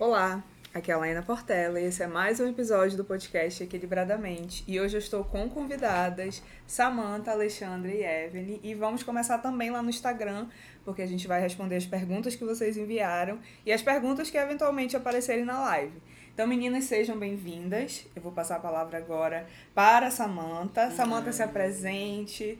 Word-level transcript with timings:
Olá, 0.00 0.42
aqui 0.72 0.90
é 0.90 0.94
a 0.94 0.96
Laina 0.96 1.20
Portela 1.20 1.78
e 1.78 1.84
esse 1.84 2.02
é 2.02 2.06
mais 2.06 2.40
um 2.40 2.48
episódio 2.48 2.96
do 2.96 3.04
podcast 3.04 3.62
Equilibradamente. 3.62 4.64
E 4.66 4.80
hoje 4.80 4.96
eu 4.96 4.98
estou 4.98 5.22
com 5.22 5.46
convidadas 5.46 6.42
Samantha, 6.66 7.32
Alexandre 7.32 7.98
e 7.98 8.02
Evelyn 8.02 8.60
e 8.62 8.74
vamos 8.74 9.02
começar 9.02 9.36
também 9.36 9.70
lá 9.70 9.82
no 9.82 9.90
Instagram, 9.90 10.48
porque 10.86 11.02
a 11.02 11.06
gente 11.06 11.28
vai 11.28 11.38
responder 11.38 11.76
as 11.76 11.84
perguntas 11.84 12.34
que 12.34 12.42
vocês 12.42 12.78
enviaram 12.78 13.40
e 13.66 13.70
as 13.70 13.82
perguntas 13.82 14.30
que 14.30 14.38
eventualmente 14.38 14.96
aparecerem 14.96 15.44
na 15.44 15.60
live. 15.60 16.00
Então, 16.32 16.46
meninas, 16.46 16.84
sejam 16.84 17.18
bem-vindas. 17.18 18.06
Eu 18.16 18.22
vou 18.22 18.32
passar 18.32 18.56
a 18.56 18.60
palavra 18.60 18.96
agora 18.96 19.46
para 19.74 20.10
Samantha. 20.10 20.90
Samantha, 20.92 21.30
se 21.30 21.42
apresente. 21.42 22.58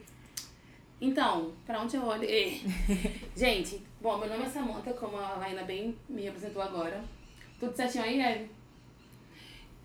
Então, 1.01 1.53
pra 1.65 1.81
onde 1.81 1.97
eu 1.97 2.03
olho? 2.03 2.27
Gente, 3.35 3.81
bom, 3.99 4.19
meu 4.19 4.29
nome 4.29 4.43
é 4.43 4.49
Samantha, 4.49 4.93
como 4.93 5.17
a 5.17 5.37
Laina 5.37 5.63
bem 5.63 5.97
me 6.07 6.27
apresentou 6.27 6.61
agora. 6.61 7.03
Tudo 7.61 7.75
certinho 7.75 8.03
aí, 8.03 8.19
Eve? 8.19 8.49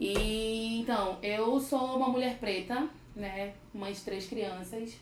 E 0.00 0.80
então, 0.80 1.18
eu 1.22 1.60
sou 1.60 1.98
uma 1.98 2.08
mulher 2.08 2.38
preta, 2.38 2.88
né? 3.14 3.52
Mãe 3.74 3.92
de 3.92 4.00
três 4.00 4.26
crianças. 4.26 4.96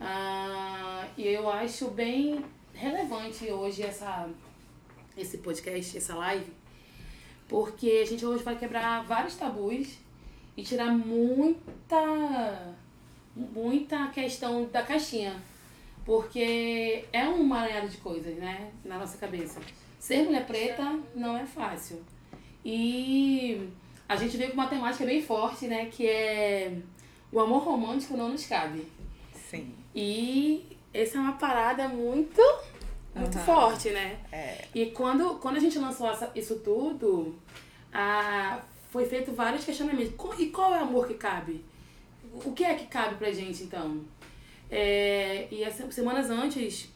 Ah, 0.00 1.06
e 1.16 1.24
eu 1.24 1.48
acho 1.48 1.86
bem 1.92 2.44
relevante 2.74 3.48
hoje 3.48 3.84
essa, 3.84 4.28
esse 5.16 5.38
podcast, 5.38 5.96
essa 5.96 6.16
live, 6.16 6.52
porque 7.46 8.00
a 8.02 8.04
gente 8.04 8.26
hoje 8.26 8.42
vai 8.42 8.58
quebrar 8.58 9.04
vários 9.04 9.36
tabus 9.36 9.96
e 10.56 10.64
tirar 10.64 10.90
muita 10.90 12.74
muita 13.36 14.08
questão 14.08 14.64
da 14.64 14.82
caixinha. 14.82 15.40
Porque 16.04 17.04
é 17.12 17.24
um 17.28 17.42
emaranhado 17.42 17.88
de 17.88 17.98
coisas, 17.98 18.36
né? 18.36 18.72
Na 18.84 18.98
nossa 18.98 19.16
cabeça. 19.16 19.60
Ser 20.04 20.22
mulher 20.24 20.46
preta 20.46 20.98
não 21.14 21.34
é 21.34 21.46
fácil. 21.46 22.04
E 22.62 23.70
a 24.06 24.16
gente 24.16 24.36
veio 24.36 24.50
com 24.50 24.56
uma 24.56 24.66
temática 24.68 25.06
bem 25.06 25.22
forte, 25.22 25.66
né? 25.66 25.86
Que 25.86 26.06
é 26.06 26.76
o 27.32 27.40
amor 27.40 27.62
romântico 27.62 28.14
não 28.14 28.28
nos 28.28 28.44
cabe. 28.44 28.86
Sim. 29.50 29.72
E 29.94 30.76
essa 30.92 31.16
é 31.16 31.20
uma 31.22 31.32
parada 31.38 31.88
muito, 31.88 32.42
muito 33.14 33.38
Uhum. 33.38 33.44
forte, 33.44 33.88
né? 33.90 34.18
É, 34.30 34.66
E 34.74 34.86
quando, 34.90 35.36
quando 35.36 35.56
a 35.56 35.60
gente 35.60 35.78
lançou 35.78 36.10
essa, 36.10 36.30
isso 36.34 36.56
tudo, 36.58 37.34
ah, 37.90 38.60
foi 38.90 39.06
feito 39.06 39.32
vários 39.32 39.64
questionamentos. 39.64 40.12
E 40.38 40.46
qual 40.50 40.74
é 40.74 40.80
o 40.80 40.82
amor 40.82 41.06
que 41.08 41.14
cabe? 41.14 41.64
O 42.44 42.52
que 42.52 42.62
é 42.62 42.74
que 42.74 42.86
cabe 42.88 43.14
pra 43.14 43.32
gente, 43.32 43.62
então? 43.62 44.02
É, 44.70 45.48
e 45.50 45.64
as 45.64 45.76
semanas 45.94 46.28
antes, 46.28 46.92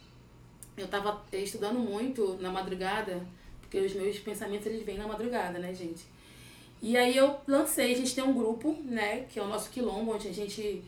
eu 0.83 0.89
tava 0.89 1.25
estudando 1.33 1.79
muito 1.79 2.37
na 2.41 2.51
madrugada, 2.51 3.21
porque 3.61 3.79
os 3.79 3.93
meus 3.95 4.19
pensamentos 4.19 4.67
eles 4.67 4.85
vêm 4.85 4.99
na 4.99 5.07
madrugada, 5.07 5.59
né, 5.59 5.75
gente? 5.75 6.05
E 6.81 6.97
aí 6.97 7.17
eu 7.17 7.39
lancei, 7.47 7.93
a 7.93 7.97
gente 7.97 8.15
tem 8.15 8.23
um 8.23 8.33
grupo, 8.33 8.77
né, 8.85 9.27
que 9.29 9.39
é 9.39 9.43
o 9.43 9.49
nosso 9.49 9.71
quilombo, 9.71 10.15
onde 10.15 10.29
a 10.29 10.33
gente 10.33 10.83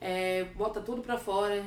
é, 0.00 0.44
bota 0.54 0.80
tudo 0.80 1.02
pra 1.02 1.16
fora, 1.16 1.64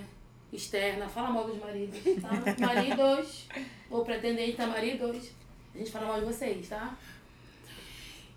externa, 0.51 1.09
fala 1.09 1.31
mal 1.31 1.45
dos 1.45 1.59
maridos, 1.59 1.99
tá? 2.21 2.29
Maridos, 2.59 3.47
ou 3.89 4.05
pretendente 4.05 4.61
a 4.61 4.67
maridos, 4.67 5.31
a 5.73 5.77
gente 5.77 5.91
fala 5.91 6.07
mal 6.07 6.19
de 6.19 6.25
vocês, 6.25 6.69
tá? 6.69 6.95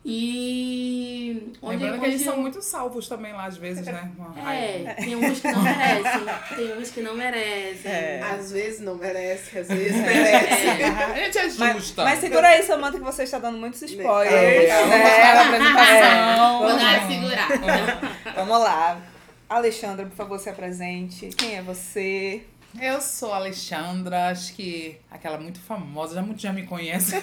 E 0.08 1.52
onde, 1.60 1.82
Lembrando 1.82 2.00
que 2.00 2.06
eles 2.06 2.22
são 2.22 2.36
muito 2.40 2.62
salvos 2.62 3.08
também 3.08 3.32
lá, 3.32 3.46
às 3.46 3.56
vezes, 3.56 3.84
né? 3.84 4.08
É, 4.48 4.94
tem 4.94 5.16
uns 5.16 5.40
que 5.40 5.50
não 5.50 5.62
merecem, 5.62 6.56
tem 6.56 6.78
uns 6.78 6.90
que 6.90 7.00
não 7.00 7.14
merecem. 7.16 7.90
É. 7.90 8.20
Às 8.22 8.52
vezes 8.52 8.80
não 8.82 8.94
merece, 8.94 9.58
às 9.58 9.66
vezes 9.66 9.96
merece. 9.96 10.68
A 11.12 11.14
gente 11.16 11.38
é 11.38 11.42
Mas, 11.58 11.74
justa. 11.74 12.04
mas 12.04 12.20
segura 12.20 12.46
aí, 12.46 12.62
Samantha, 12.62 12.98
que 12.98 13.04
você 13.04 13.24
está 13.24 13.40
dando 13.40 13.58
muitos 13.58 13.82
spoilers. 13.82 14.32
É, 14.32 14.86
né, 14.86 15.34
na 15.34 15.40
apresentação. 15.42 16.58
Vou 16.58 16.68
Vamos 16.68 16.82
dar 16.82 17.00
lá. 17.02 17.08
segurar. 17.08 18.34
Vamos 18.36 18.60
lá. 18.60 19.00
Alexandra, 19.48 20.06
por 20.06 20.14
favor, 20.14 20.38
se 20.38 20.48
apresente. 20.48 21.30
Quem 21.36 21.56
é 21.56 21.62
você? 21.62 22.44
Eu 22.80 23.00
sou 23.00 23.32
a 23.32 23.36
Alexandra, 23.36 24.28
acho 24.28 24.52
que 24.54 24.98
aquela 25.10 25.38
muito 25.38 25.58
famosa, 25.60 26.14
já 26.14 26.22
muito 26.22 26.42
já 26.42 26.52
me 26.52 26.66
conhece. 26.66 27.16
eu 27.16 27.22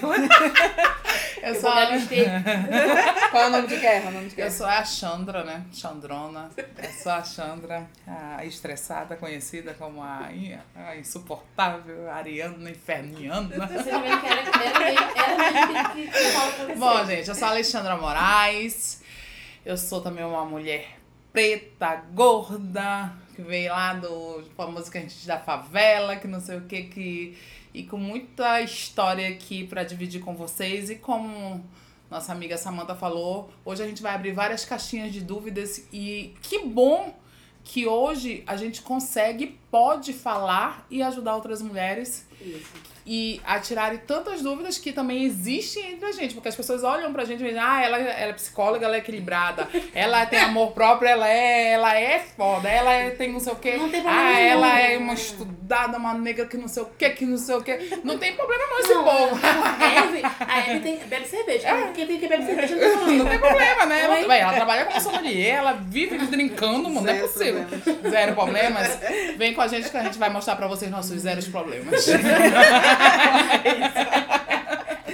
Eu 1.44 1.60
sou 1.60 1.70
a. 1.70 1.88
Qual 3.30 3.44
é 3.44 3.48
o 3.48 3.50
nome 3.52 3.68
de 3.68 3.78
guerra? 3.78 4.10
O 4.10 4.14
nome 4.14 4.26
de 4.28 4.32
eu 4.32 4.38
guerra? 4.38 4.52
sou 4.52 4.66
a 4.66 4.84
Chandra, 4.86 5.44
né? 5.44 5.66
Chandrona. 5.74 6.50
Eu 6.58 6.92
sou 6.92 7.12
a 7.12 7.24
Chandra, 7.24 7.86
a 8.08 8.46
estressada, 8.46 9.18
conhecida 9.18 9.74
como 9.74 10.02
a, 10.02 10.30
a 10.76 10.96
insuportável, 10.96 12.10
ariana, 12.10 12.72
inferniana. 12.72 13.68
Você 13.68 13.84
que 13.84 13.90
era, 13.90 14.42
era, 14.80 14.92
era. 16.66 16.76
Bom, 16.76 17.06
gente, 17.06 17.28
eu 17.28 17.36
sou 17.36 17.48
a 17.48 17.52
Alexandra 17.52 17.98
Moraes. 17.98 19.02
Eu 19.66 19.78
sou 19.78 20.02
também 20.02 20.24
uma 20.24 20.46
mulher 20.46 21.03
preta, 21.34 21.96
gorda, 22.14 23.12
que 23.36 23.42
veio 23.42 23.72
lá 23.72 23.96
do 23.96 24.44
famoso 24.56 24.92
a 24.94 25.00
gente 25.00 25.26
da 25.26 25.40
favela, 25.40 26.16
que 26.16 26.28
não 26.28 26.40
sei 26.40 26.58
o 26.58 26.62
que, 26.62 26.84
que. 26.84 27.38
E 27.74 27.84
com 27.84 27.98
muita 27.98 28.62
história 28.62 29.28
aqui 29.28 29.66
pra 29.66 29.84
dividir 29.84 30.22
com 30.22 30.36
vocês. 30.36 30.92
E 30.92 30.96
como 30.96 31.66
nossa 32.10 32.32
amiga 32.32 32.56
Samantha 32.56 32.94
falou, 32.94 33.52
hoje 33.66 33.82
a 33.82 33.88
gente 33.88 34.04
vai 34.04 34.14
abrir 34.14 34.32
várias 34.32 34.64
caixinhas 34.64 35.12
de 35.12 35.22
dúvidas. 35.22 35.88
E 35.92 36.36
que 36.44 36.60
bom 36.60 37.18
que 37.64 37.88
hoje 37.88 38.44
a 38.46 38.56
gente 38.56 38.84
consegue, 38.84 39.60
pode 39.72 40.14
falar 40.14 40.86
e 40.92 41.02
ajudar 41.02 41.36
outras 41.36 41.62
mulheres 41.62 42.28
Isso. 42.40 42.93
E 43.06 43.42
a 43.46 43.60
tirarem 43.60 43.98
tantas 44.00 44.42
dúvidas 44.42 44.78
que 44.78 44.92
também 44.92 45.24
existem 45.24 45.94
entre 45.94 46.06
a 46.08 46.12
gente, 46.12 46.34
porque 46.34 46.50
as 46.50 46.56
pessoas 46.56 46.84
olham 46.84 47.12
pra 47.12 47.26
gente 47.26 47.42
e 47.42 47.48
dizem, 47.48 47.60
ah, 47.60 47.82
ela, 47.84 47.98
ela 47.98 48.30
é 48.32 48.34
psicóloga, 48.34 48.86
ela 48.86 48.96
é 48.96 49.00
equilibrada, 49.00 49.68
ela 49.94 50.26
tem 50.26 50.40
amor 50.40 50.72
próprio, 50.72 51.10
ela 51.10 51.28
é, 51.28 51.72
ela 51.72 51.98
é 51.98 52.20
foda, 52.20 52.70
ela 52.70 52.94
é, 52.94 53.10
tem 53.12 53.32
não 53.32 53.40
sei 53.40 53.54
o 53.54 53.56
quê, 53.58 53.78
Não 53.78 53.90
tem 53.90 54.02
problema 54.02 54.30
ah, 54.30 54.34
nenhum. 54.34 54.50
ela 54.52 54.80
é 54.80 54.98
uma 54.98 55.14
estudada, 55.14 55.98
uma 55.98 56.14
negra 56.14 56.46
que 56.46 56.58
não 56.58 56.68
sei 56.68 56.84
o 56.84 56.88
quê, 56.98 57.10
que 57.10 57.26
não 57.26 57.38
sei 57.38 57.56
o 57.56 57.62
quê. 57.62 58.00
Não 58.04 58.18
tem 58.18 58.34
problema 58.36 58.64
não 58.70 58.80
esse 58.80 58.94
Não, 58.94 59.04
povo. 59.04 59.40
a 60.48 60.60
Eve, 60.70 60.80
tem, 60.80 60.98
bebe 61.00 61.26
cerveja. 61.28 61.68
Quem 61.94 62.08
tem 62.08 62.20
que 62.20 62.28
beber 62.28 62.46
cerveja 62.46 62.76
não 62.76 62.82
tem 62.82 63.18
Não 63.18 63.26
problema. 63.26 63.30
tem 63.30 63.40
problema, 63.40 63.86
né? 63.86 64.02
Ela, 64.02 64.28
véi, 64.28 64.40
ela 64.40 64.54
trabalha 64.54 64.86
como 64.86 65.02
sommelier, 65.02 65.56
ela 65.58 65.74
vive 65.74 66.18
brincando, 66.28 66.90
mano, 66.90 67.02
não 67.02 67.10
é 67.10 67.16
Zero 67.16 67.28
possível. 67.28 67.66
Zero 68.10 68.34
problemas. 68.34 69.00
Vem 69.38 69.54
com 69.54 69.62
a 69.62 69.68
gente 69.68 69.90
que 69.90 69.98
a 69.98 70.04
gente 70.04 70.18
vai 70.18 70.30
mostrar 70.30 70.56
pra 70.56 70.68
vocês 70.68 70.90
nossos 70.92 71.20
zeros 71.22 71.48
problemas. 71.48 72.06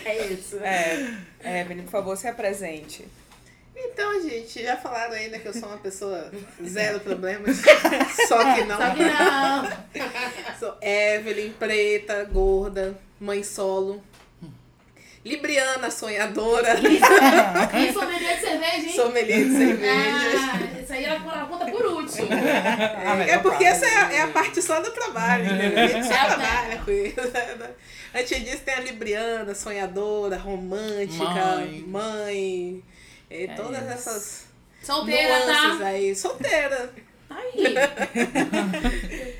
É 0.06 0.28
isso. 0.28 0.58
É, 0.58 1.14
é, 1.44 1.62
Evelyn, 1.62 1.84
por 1.84 1.92
favor, 1.92 2.18
se 2.18 2.28
apresente. 2.28 3.06
Então, 3.76 4.22
gente, 4.22 4.62
já 4.62 4.76
falaram 4.76 5.14
né, 5.14 5.40
que 5.40 5.48
eu 5.48 5.54
sou 5.54 5.70
uma 5.70 5.78
pessoa 5.78 6.32
zero 6.68 7.00
problemas. 7.00 7.58
Só 8.28 8.56
que 8.56 8.64
não. 8.66 8.78
Só 8.78 8.90
que 8.96 9.04
não. 9.04 10.58
Sou 10.60 10.78
Evelyn, 10.82 11.52
preta, 11.54 12.24
gorda, 12.26 12.98
mãe 13.20 13.44
solo. 13.44 14.04
Libriana, 15.26 15.92
sonhadora. 15.92 16.76
E 16.80 17.94
sommelier 17.94 18.36
de 18.36 18.42
cerveja, 18.42 18.78
hein? 18.88 18.96
Sommelier 18.96 19.44
de 19.46 19.52
cerveja. 19.58 20.40
Ah, 20.54 20.82
isso 20.82 20.94
aí 20.94 21.04
ela 21.06 21.46
conta 21.46 21.66
por 21.66 21.86
último. 21.86 22.28
Ah, 22.32 23.14
É, 23.14 23.16
melhor 23.16 23.42
porque 23.42 23.64
essa 23.66 23.86
é 23.86 23.96
a, 23.98 24.14
é 24.14 24.22
a 24.22 24.28
parte 24.28 24.62
só 24.62 24.80
do 24.82 24.92
trabalho, 24.92 25.46
entendeu? 25.46 25.84
A 25.84 25.88
gente 25.88 26.08
só 26.08 26.14
É, 26.14 26.26
trabalha 26.26 26.78
com 26.84 26.92
isso. 26.92 27.22
né? 27.58 27.70
Antes 28.16 28.44
disso 28.44 28.62
tem 28.66 28.74
a 28.76 28.80
Libriana, 28.80 29.54
sonhadora, 29.54 30.38
romântica, 30.38 31.24
Mãe. 31.26 31.84
mãe. 31.88 32.84
e 33.30 33.44
É 33.44 33.48
todas 33.56 33.82
isso. 33.84 33.92
essas 33.92 34.46
Solteira, 34.82 35.40
tá? 35.46 35.86
aí. 35.86 36.16
Solteira. 36.16 36.92
Tá 37.30 37.36
aí. 37.38 37.64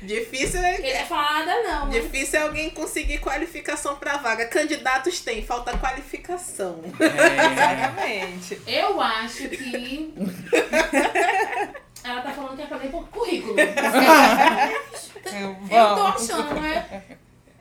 Difícil 0.02 0.60
é, 0.60 0.76
Ele 0.78 0.88
é 0.88 1.04
falada, 1.04 1.52
não. 1.62 1.86
mas- 1.86 1.94
difícil 2.02 2.38
é 2.40 2.42
alguém 2.44 2.70
conseguir 2.70 3.18
qualificação 3.18 3.96
pra 3.96 4.16
vaga. 4.16 4.46
Candidatos 4.46 5.20
tem, 5.20 5.44
falta 5.44 5.76
qualificação. 5.76 6.80
É. 6.98 7.52
Exatamente. 7.52 8.60
Eu 8.66 9.00
acho 9.00 9.48
que. 9.48 10.14
Ela 12.02 12.22
tá 12.22 12.30
falando 12.32 12.56
que 12.56 12.62
é 12.62 12.66
pra 12.66 12.78
ler 12.78 12.90
por 12.90 13.06
currículo. 13.08 13.56
Eu 15.70 15.94
tô 15.94 16.02
achando, 16.06 16.54
né? 16.60 17.02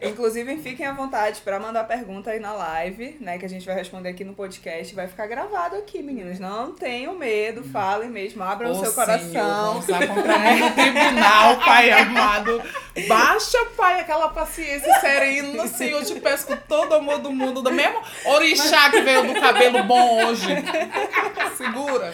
Inclusive, 0.02 0.58
fiquem 0.58 0.86
à 0.86 0.94
vontade 0.94 1.42
para 1.42 1.60
mandar 1.60 1.84
pergunta 1.84 2.32
aí 2.32 2.40
na 2.40 2.54
live, 2.54 3.18
né? 3.20 3.38
Que 3.38 3.46
a 3.46 3.50
gente 3.50 3.66
vai 3.66 3.76
responder 3.76 4.10
aqui 4.10 4.24
no 4.24 4.34
podcast. 4.34 4.96
Vai 4.96 5.08
ficar 5.08 5.28
gravado 5.28 5.76
aqui, 5.76 6.02
meninos. 6.02 6.40
Não 6.40 6.72
tenham 6.72 7.16
medo, 7.18 7.64
falem 7.64 8.10
mesmo, 8.10 8.42
abram 8.42 8.72
o 8.72 8.76
seu 8.76 8.92
Senhor, 8.92 8.96
coração. 8.96 9.84
lá 9.90 10.08
contra 10.08 10.40
mim 10.40 10.60
no 10.60 10.72
tribunal, 10.72 11.60
Pai 11.60 11.92
amado. 11.92 12.62
Baixa, 13.08 13.58
Pai, 13.76 14.00
aquela 14.00 14.30
paciência 14.30 14.94
serena, 15.02 15.68
Senhor. 15.68 16.00
Eu 16.00 16.06
te 16.06 16.20
peço 16.20 16.48
com 16.48 16.56
todo 16.56 16.92
o 16.92 16.96
amor 16.96 17.20
do 17.20 17.32
mundo. 17.32 17.62
Do 17.62 17.72
mesmo 17.72 18.02
orixá 18.26 18.90
que 18.90 19.02
veio 19.02 19.28
do 19.28 19.40
cabelo 19.40 19.84
bom 19.84 20.24
hoje. 20.26 20.48
Segura. 21.58 22.14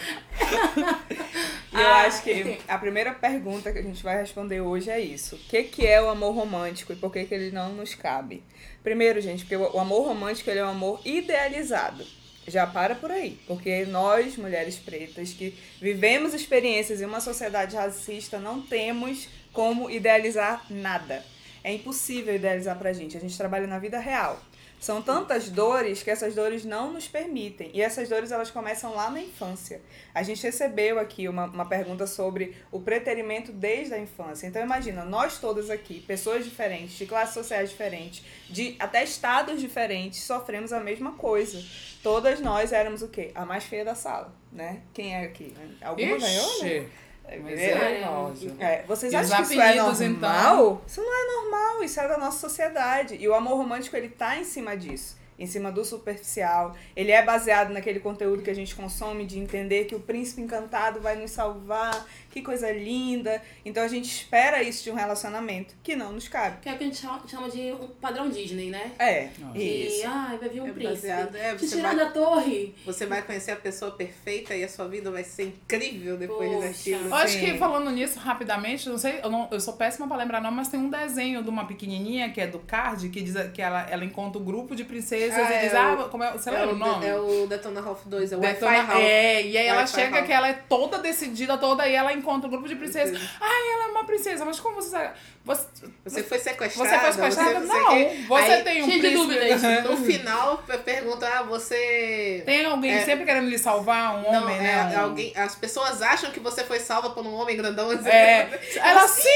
E 1.72 1.82
eu 1.82 1.88
Ah, 1.88 2.04
acho 2.06 2.24
que 2.24 2.62
a 2.68 2.78
primeira 2.78 3.14
pergunta 3.14 3.72
que 3.72 3.80
a 3.80 3.82
gente 3.82 4.02
vai 4.02 4.18
responder 4.18 4.62
hoje 4.62 4.90
é 4.90 5.00
isso. 5.00 5.36
O 5.36 5.40
que, 5.40 5.64
que 5.64 5.86
é 5.86 6.02
o 6.02 6.10
amor 6.10 6.34
romântico 6.34 6.94
e 6.94 6.96
por 6.96 7.12
que, 7.12 7.26
que 7.26 7.34
ele 7.34 7.52
não 7.52 7.74
nos 7.74 7.94
cabe? 7.94 8.44
Primeiro, 8.84 9.20
gente, 9.22 9.44
porque 9.44 9.56
o 9.58 9.76
o 9.76 9.80
amor 9.80 10.08
romântico 10.08 10.50
ele 10.50 10.60
é 10.60 10.66
um 10.66 10.70
amor 10.70 11.02
idealizado. 11.06 12.06
Já 12.48 12.66
para 12.68 12.96
por 12.96 13.12
aí. 13.12 13.40
Porque 13.48 13.86
nós, 13.86 14.38
mulheres 14.38 14.78
pretas, 14.78 15.34
que 15.34 15.58
vivemos 15.82 16.34
experiências 16.34 17.02
em 17.02 17.06
uma 17.06 17.20
sociedade 17.20 17.76
racista, 17.76 18.40
não 18.40 18.62
temos 18.62 19.28
como 19.52 19.90
idealizar 19.90 20.66
nada. 20.70 21.26
É 21.64 21.74
impossível 21.74 22.36
idealizar 22.36 22.78
pra 22.78 22.94
gente. 22.94 23.18
A 23.18 23.20
gente 23.20 23.36
trabalha 23.38 23.66
na 23.68 23.80
vida 23.80 24.00
real. 24.00 24.40
São 24.86 25.02
tantas 25.02 25.50
dores 25.50 26.04
que 26.04 26.12
essas 26.12 26.36
dores 26.36 26.64
não 26.64 26.94
nos 26.94 27.08
permitem. 27.08 27.72
E 27.74 27.82
essas 27.82 28.08
dores 28.08 28.32
elas 28.32 28.52
começam 28.52 28.94
lá 28.94 29.10
na 29.10 29.20
infância. 29.20 29.82
A 30.14 30.22
gente 30.22 30.44
recebeu 30.44 31.00
aqui 31.00 31.28
uma, 31.28 31.46
uma 31.46 31.66
pergunta 31.66 32.06
sobre 32.06 32.56
o 32.72 32.80
preterimento 32.80 33.52
desde 33.52 33.96
a 33.96 33.98
infância. 33.98 34.46
Então 34.46 34.62
imagina, 34.62 35.04
nós 35.04 35.40
todas 35.40 35.72
aqui, 35.72 36.02
pessoas 36.02 36.46
diferentes, 36.46 37.00
de 37.00 37.08
classes 37.08 37.34
sociais 37.34 37.72
diferentes, 37.72 38.24
de 38.48 38.76
até 38.78 39.04
estados 39.04 39.60
diferentes, 39.60 40.22
sofremos 40.22 40.72
a 40.72 40.80
mesma 40.80 41.14
coisa. 41.14 41.60
Todas 42.04 42.40
nós 42.40 42.72
éramos 42.72 43.02
o 43.02 43.08
quê? 43.08 43.32
A 43.34 43.44
mais 43.44 43.64
feia 43.64 43.84
da 43.84 43.96
sala, 43.96 44.32
né? 44.52 44.84
Quem 44.94 45.16
é 45.16 45.26
aqui? 45.26 45.52
Alguma 45.82 46.16
ganhou? 46.20 46.64
né? 46.64 46.90
É, 47.28 47.38
mas 47.40 47.60
é 47.60 48.08
ódio. 48.08 48.56
É, 48.60 48.84
vocês 48.84 49.12
E 49.12 49.16
acham 49.16 49.38
que 49.38 49.44
isso 49.44 49.62
é 49.62 49.76
normal? 49.76 50.82
Isso 50.88 51.02
não 51.02 51.14
é 51.14 51.42
normal, 51.42 51.84
isso 51.84 52.00
é 52.00 52.08
da 52.08 52.18
nossa 52.18 52.40
sociedade. 52.40 53.16
E 53.16 53.28
o 53.28 53.34
amor 53.34 53.58
romântico, 53.58 53.96
ele 53.96 54.10
tá 54.10 54.38
em 54.38 54.44
cima 54.44 54.78
disso. 54.78 55.18
Em 55.38 55.46
cima 55.46 55.70
do 55.72 55.84
superficial. 55.84 56.76
Ele 56.96 57.12
é 57.12 57.22
baseado 57.22 57.72
naquele 57.72 58.00
conteúdo 58.00 58.42
que 58.42 58.50
a 58.50 58.54
gente 58.54 58.74
consome 58.74 59.26
de 59.26 59.38
entender 59.38 59.84
que 59.86 59.94
o 59.96 60.00
príncipe 60.00 60.42
encantado 60.42 61.02
vai 61.02 61.16
nos 61.16 61.32
salvar. 61.32 62.06
Que 62.36 62.42
coisa 62.42 62.70
linda. 62.70 63.42
Então 63.64 63.82
a 63.82 63.88
gente 63.88 64.12
espera 64.12 64.62
isso 64.62 64.84
de 64.84 64.92
um 64.92 64.94
relacionamento 64.94 65.74
que 65.82 65.96
não 65.96 66.12
nos 66.12 66.28
cabe. 66.28 66.58
Que 66.62 66.68
é 66.68 66.74
o 66.74 66.78
que 66.78 66.84
a 66.84 66.88
gente 66.88 66.98
chama, 66.98 67.50
de 67.50 67.72
um 67.72 67.88
padrão 68.02 68.30
Disney, 68.30 68.70
né? 68.70 68.92
É, 69.00 69.30
Nossa. 69.40 69.58
E, 69.58 69.88
isso. 69.88 70.04
ai, 70.06 70.38
vai 70.38 70.50
vir 70.50 70.62
um 70.62 70.68
É 70.68 70.72
príncipe. 70.74 70.96
baseado- 71.08 71.36
é, 71.38 71.56
Te 71.56 71.70
tirar 71.70 71.96
vai- 71.96 72.06
da 72.06 72.12
torre. 72.12 72.76
Você 72.86 73.06
vai 73.06 73.22
conhecer 73.22 73.52
a 73.52 73.56
pessoa 73.56 73.92
perfeita 73.92 74.54
e 74.54 74.66
a 74.66 74.68
sua 74.68 74.86
vida 74.90 75.10
vai 75.10 75.24
ser 75.24 75.44
incrível 75.44 76.18
depois 76.18 76.52
Poxa. 76.52 76.68
daquilo. 76.68 77.08
Eu 77.08 77.16
acho 77.16 77.40
que 77.40 77.58
falando 77.58 77.90
nisso 77.90 78.20
rapidamente, 78.20 78.90
não 78.90 78.98
sei, 78.98 79.22
eu, 79.24 79.30
não, 79.30 79.48
eu 79.50 79.62
sou 79.62 79.74
péssima 79.76 80.06
pra 80.06 80.18
lembrar 80.18 80.42
nome, 80.42 80.58
mas 80.58 80.68
tem 80.68 80.78
um 80.78 80.90
desenho 80.90 81.42
de 81.42 81.50
uma 81.50 81.66
pequenininha 81.66 82.30
que 82.34 82.42
é 82.42 82.48
do 82.48 82.60
Card, 82.60 83.08
que 83.08 83.22
diz 83.22 83.34
que 83.54 83.62
ela, 83.62 83.88
ela 83.90 84.04
encontra 84.04 84.42
um 84.42 84.44
grupo 84.44 84.76
de 84.76 84.84
princesas 84.84 85.40
Ah, 85.40 85.50
e 85.52 85.54
é 85.54 85.62
diz, 85.62 85.72
o- 85.74 85.78
ah, 85.78 86.10
como 86.12 86.22
é, 86.22 86.34
você 86.34 86.50
É 86.50 86.52
lembra 86.52 86.68
o 86.70 86.74
o, 86.74 86.78
nome? 86.78 87.06
é 87.06 87.16
o 87.16 87.48
Detona 87.48 87.80
Ralph 87.80 88.06
2, 88.06 88.34
é 88.34 88.36
o 88.36 88.42
Detona- 88.42 88.72
Wi-Fi 88.72 88.86
Ralph. 88.88 89.02
É, 89.02 89.42
e 89.48 89.58
aí 89.58 89.68
ela 89.68 89.88
chega 89.88 90.10
Ralph. 90.18 90.26
que 90.26 90.34
ela 90.34 90.50
é 90.50 90.54
toda 90.54 90.98
decidida, 91.00 91.58
toda, 91.58 91.88
e 91.88 91.96
ela 91.96 92.12
encontra 92.12 92.25
um 92.34 92.40
grupo 92.40 92.68
de 92.68 92.76
princesas. 92.76 93.20
Ai, 93.40 93.74
ela 93.74 93.84
é 93.84 93.88
uma 93.92 94.04
princesa, 94.06 94.44
mas 94.46 94.60
como 94.60 94.76
você 94.76 94.90
sabe? 94.90 95.10
Você, 95.44 95.68
Você 96.04 96.24
foi 96.24 96.40
sequestrada? 96.40 96.90
você 96.90 97.00
foi 97.00 97.12
sequestrada? 97.12 97.60
você- 97.60 97.66
não, 97.68 97.86
você- 97.86 98.26
você 98.28 98.52
Aí, 98.52 98.64
tem 98.64 98.82
um 98.84 98.88
príncipe. 98.88 99.14
dúvidas. 99.16 99.62
No 99.84 99.98
final, 99.98 100.58
per- 100.66 100.80
pergunta, 100.80 101.28
ah, 101.28 101.44
você... 101.44 102.42
Tem 102.46 102.66
alguém 102.66 102.92
É. 102.92 103.06
sempre 103.06 103.26
querendo 103.26 103.48
lhe 103.48 103.58
salvar, 103.60 104.16
um 104.18 104.32
Não, 104.32 104.44
homem, 104.44 104.58
é, 104.58 104.62
né? 104.62 104.92
é 104.96 105.00
um- 105.00 105.04
alguém, 105.04 105.34
as 105.36 105.54
pessoas 105.56 106.02
acham 106.02 106.32
que 106.32 106.40
você 106.40 106.64
foi 106.64 106.80
salva 106.80 107.12
por 107.12 107.24
um 107.26 107.34
homem 107.36 107.56
grandão. 107.56 107.92
assim. 107.92 108.10
É, 108.10 108.50
ela 108.82 109.08
sim! 109.08 109.30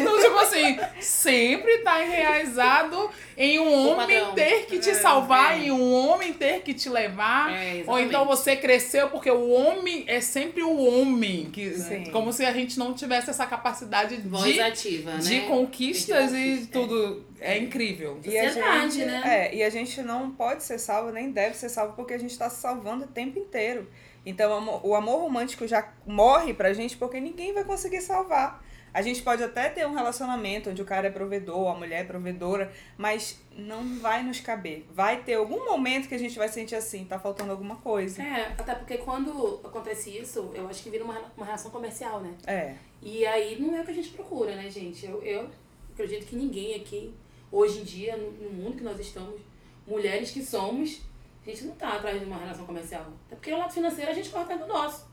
Então, 0.00 0.18
tipo 0.18 0.38
assim, 0.38 0.78
sempre 1.00 1.78
tá 1.78 2.02
enraizado 2.02 3.10
em 3.40 3.58
um 3.60 3.68
O 3.68 3.88
homem 3.92 4.18
padrão. 4.18 4.34
ter 4.34 4.66
que 4.66 4.80
te 4.80 4.90
É, 4.90 4.94
salvar, 4.94 5.52
é. 5.56 5.62
em 5.66 5.70
um 5.70 5.92
homem 5.94 6.32
ter 6.32 6.60
que 6.62 6.74
te 6.74 6.88
levar. 6.88 7.52
É, 7.52 7.84
Ou 7.86 7.98
então 8.00 8.26
você 8.26 8.56
cresceu 8.56 9.08
porque 9.10 9.30
o 9.30 9.48
homem 9.50 10.02
é 10.08 10.20
sempre 10.20 10.62
o 10.64 10.76
homem. 10.76 11.48
Que, 11.52 11.72
Sim. 11.74 12.06
como 12.10 12.32
se 12.32 12.44
a 12.44 12.52
gente 12.52 12.76
não 12.78 12.92
tivesse 12.92 13.30
essa 13.30 13.46
capacidade 13.46 14.16
Voz 14.16 14.52
de, 14.54 14.60
ativa, 14.60 15.12
né? 15.12 15.18
de 15.20 15.40
conquistas 15.42 16.32
De 16.32 16.36
e 16.36 16.50
conquista, 16.56 16.72
tudo. 16.72 17.24
É, 17.40 17.56
incrível. 17.56 18.18
E 18.24 18.36
a 18.36 18.48
gente, 18.48 19.04
né? 19.04 19.22
É, 19.24 19.54
e 19.54 19.62
a 19.62 19.70
gente 19.70 20.02
não 20.02 20.32
pode 20.32 20.64
ser 20.64 20.76
salvo, 20.80 21.12
nem 21.12 21.30
deve 21.30 21.56
ser 21.56 21.68
salvo, 21.68 21.92
porque 21.94 22.14
a 22.14 22.18
gente 22.18 22.32
está 22.32 22.50
se 22.50 22.60
salvando 22.60 23.04
o 23.04 23.08
tempo 23.08 23.38
inteiro. 23.38 23.88
Então, 24.26 24.50
o 24.50 24.54
amor- 24.56 24.80
o 24.84 24.94
amor 24.96 25.20
romântico 25.20 25.64
já 25.66 25.88
morre 26.04 26.52
pra 26.52 26.72
gente 26.72 26.96
porque 26.96 27.20
ninguém 27.20 27.54
vai 27.54 27.62
conseguir 27.62 28.00
salvar. 28.00 28.66
A 28.98 29.00
gente 29.00 29.22
pode 29.22 29.44
até 29.44 29.68
ter 29.68 29.86
um 29.86 29.94
relacionamento 29.94 30.70
onde 30.70 30.82
o 30.82 30.84
cara 30.84 31.06
é 31.06 31.10
provedor, 31.12 31.68
a 31.70 31.78
mulher 31.78 32.00
é 32.00 32.04
provedora, 32.04 32.72
mas 32.96 33.40
não 33.56 34.00
vai 34.00 34.24
nos 34.24 34.40
caber. 34.40 34.84
Vai 34.92 35.22
ter 35.22 35.34
algum 35.34 35.64
momento 35.66 36.08
que 36.08 36.16
a 36.16 36.18
gente 36.18 36.36
vai 36.36 36.48
sentir 36.48 36.74
assim, 36.74 37.04
tá 37.04 37.16
faltando 37.16 37.52
alguma 37.52 37.76
coisa. 37.76 38.20
É, 38.20 38.46
até 38.58 38.74
porque 38.74 38.98
quando 38.98 39.60
acontece 39.62 40.18
isso, 40.18 40.50
eu 40.52 40.68
acho 40.68 40.82
que 40.82 40.90
vira 40.90 41.04
uma, 41.04 41.16
uma 41.36 41.46
relação 41.46 41.70
comercial, 41.70 42.20
né? 42.20 42.34
É. 42.44 42.74
E 43.00 43.24
aí 43.24 43.56
não 43.60 43.76
é 43.76 43.82
o 43.82 43.84
que 43.84 43.92
a 43.92 43.94
gente 43.94 44.08
procura, 44.08 44.56
né, 44.56 44.68
gente? 44.68 45.06
Eu, 45.06 45.22
eu 45.22 45.48
acredito 45.92 46.26
que 46.26 46.34
ninguém 46.34 46.74
aqui, 46.74 47.14
hoje 47.52 47.82
em 47.82 47.84
dia, 47.84 48.16
no, 48.16 48.32
no 48.32 48.50
mundo 48.50 48.78
que 48.78 48.82
nós 48.82 48.98
estamos, 48.98 49.40
mulheres 49.86 50.32
que 50.32 50.44
somos, 50.44 51.02
a 51.46 51.50
gente 51.50 51.66
não 51.66 51.76
tá 51.76 51.90
atrás 51.90 52.18
de 52.18 52.26
uma 52.26 52.36
relação 52.36 52.66
comercial. 52.66 53.06
Até 53.28 53.36
porque 53.36 53.52
o 53.52 53.58
lado 53.58 53.72
financeiro 53.72 54.10
a 54.10 54.14
gente 54.14 54.28
corta 54.30 54.58
do 54.58 54.66
nosso, 54.66 55.06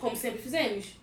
como 0.00 0.16
sempre 0.16 0.42
fizemos. 0.42 0.98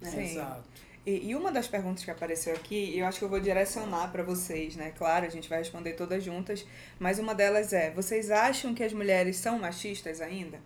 Né? 0.00 0.10
Sim. 0.10 0.22
Exato. 0.22 0.80
E, 1.06 1.28
e 1.30 1.34
uma 1.34 1.50
das 1.50 1.66
perguntas 1.66 2.04
que 2.04 2.10
apareceu 2.10 2.54
aqui, 2.54 2.74
e 2.94 2.98
eu 2.98 3.06
acho 3.06 3.18
que 3.18 3.24
eu 3.24 3.28
vou 3.28 3.40
direcionar 3.40 4.12
para 4.12 4.22
vocês, 4.22 4.76
né? 4.76 4.92
Claro, 4.96 5.24
a 5.26 5.30
gente 5.30 5.48
vai 5.48 5.58
responder 5.60 5.94
todas 5.94 6.22
juntas, 6.22 6.66
mas 6.98 7.18
uma 7.18 7.34
delas 7.34 7.72
é: 7.72 7.90
vocês 7.90 8.30
acham 8.30 8.74
que 8.74 8.82
as 8.82 8.92
mulheres 8.92 9.36
são 9.36 9.58
machistas 9.58 10.20
ainda? 10.20 10.58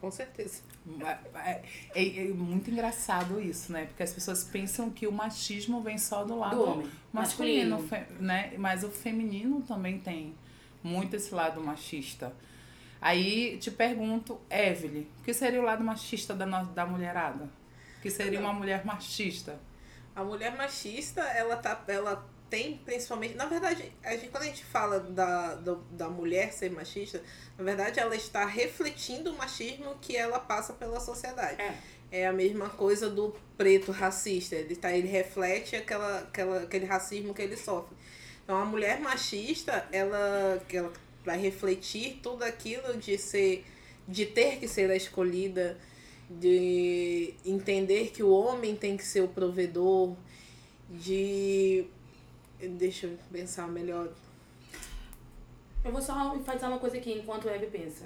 Com 0.00 0.10
certeza. 0.10 0.62
É, 1.44 1.60
é- 1.94 2.20
é 2.20 2.24
muito 2.32 2.70
engraçado 2.70 3.38
isso, 3.40 3.70
né? 3.70 3.84
Porque 3.84 4.02
as 4.02 4.12
pessoas 4.12 4.42
pensam 4.42 4.88
que 4.90 5.06
o 5.06 5.12
machismo 5.12 5.82
vem 5.82 5.98
só 5.98 6.24
do 6.24 6.38
lado 6.38 6.56
Do 6.56 6.62
homem. 6.64 6.90
masculino, 7.12 7.78
Masculino. 7.78 8.06
fe- 8.08 8.14
né? 8.22 8.52
Mas 8.56 8.82
o 8.82 8.88
feminino 8.90 9.60
também 9.62 9.98
tem 9.98 10.34
muito 10.82 11.14
esse 11.14 11.34
lado 11.34 11.62
machista. 11.62 12.34
Aí 13.00 13.56
te 13.58 13.70
pergunto, 13.70 14.40
Evelyn, 14.50 15.06
o 15.20 15.22
que 15.22 15.32
seria 15.34 15.60
o 15.60 15.64
lado 15.64 15.84
machista 15.84 16.34
da, 16.34 16.44
da 16.46 16.86
mulherada? 16.86 17.48
Que 18.02 18.10
seria 18.10 18.40
uma 18.40 18.52
mulher 18.52 18.84
machista? 18.84 19.58
A 20.14 20.24
mulher 20.24 20.56
machista, 20.56 21.20
ela 21.22 21.56
tá, 21.56 21.82
ela 21.86 22.26
tem 22.48 22.78
principalmente, 22.84 23.34
na 23.34 23.46
verdade, 23.46 23.92
a 24.02 24.10
gente, 24.16 24.28
quando 24.28 24.42
a 24.42 24.46
gente 24.46 24.64
fala 24.64 24.98
da, 24.98 25.54
do- 25.54 25.84
da 25.92 26.08
mulher 26.08 26.52
ser 26.52 26.70
machista, 26.72 27.22
na 27.56 27.62
verdade 27.62 28.00
ela 28.00 28.16
está 28.16 28.44
refletindo 28.44 29.30
o 29.32 29.38
machismo 29.38 29.94
que 30.00 30.16
ela 30.16 30.38
passa 30.40 30.72
pela 30.72 30.98
sociedade. 30.98 31.60
É. 31.62 31.74
É 32.12 32.26
a 32.26 32.32
mesma 32.32 32.68
coisa 32.68 33.08
do 33.08 33.32
preto 33.56 33.92
racista, 33.92 34.56
ele 34.56 34.74
tá, 34.74 34.90
ele 34.92 35.06
reflete 35.06 35.76
aquela, 35.76 36.18
aquela, 36.22 36.62
aquele 36.64 36.84
racismo 36.84 37.32
que 37.32 37.40
ele 37.40 37.56
sofre. 37.56 37.96
Então 38.42 38.56
a 38.60 38.64
mulher 38.64 38.98
machista, 38.98 39.86
ela, 39.92 40.60
ela 40.72 40.92
vai 41.24 41.38
refletir 41.38 42.18
tudo 42.20 42.42
aquilo 42.42 42.96
de 42.96 43.16
ser, 43.16 43.64
de 44.08 44.26
ter 44.26 44.58
que 44.58 44.66
ser 44.66 44.90
a 44.90 44.96
escolhida, 44.96 45.78
de 46.30 47.34
entender 47.44 48.10
que 48.10 48.22
o 48.22 48.30
homem 48.30 48.76
tem 48.76 48.96
que 48.96 49.04
ser 49.04 49.22
o 49.22 49.28
provedor, 49.28 50.14
de. 50.88 51.84
Deixa 52.60 53.06
eu 53.06 53.18
pensar 53.32 53.66
melhor. 53.66 54.08
Eu 55.84 55.90
vou 55.90 56.00
só 56.00 56.36
enfatizar 56.36 56.70
uma 56.70 56.78
coisa 56.78 56.98
aqui 56.98 57.12
enquanto 57.12 57.48
a 57.48 57.52
Eve 57.52 57.66
pensa. 57.66 58.04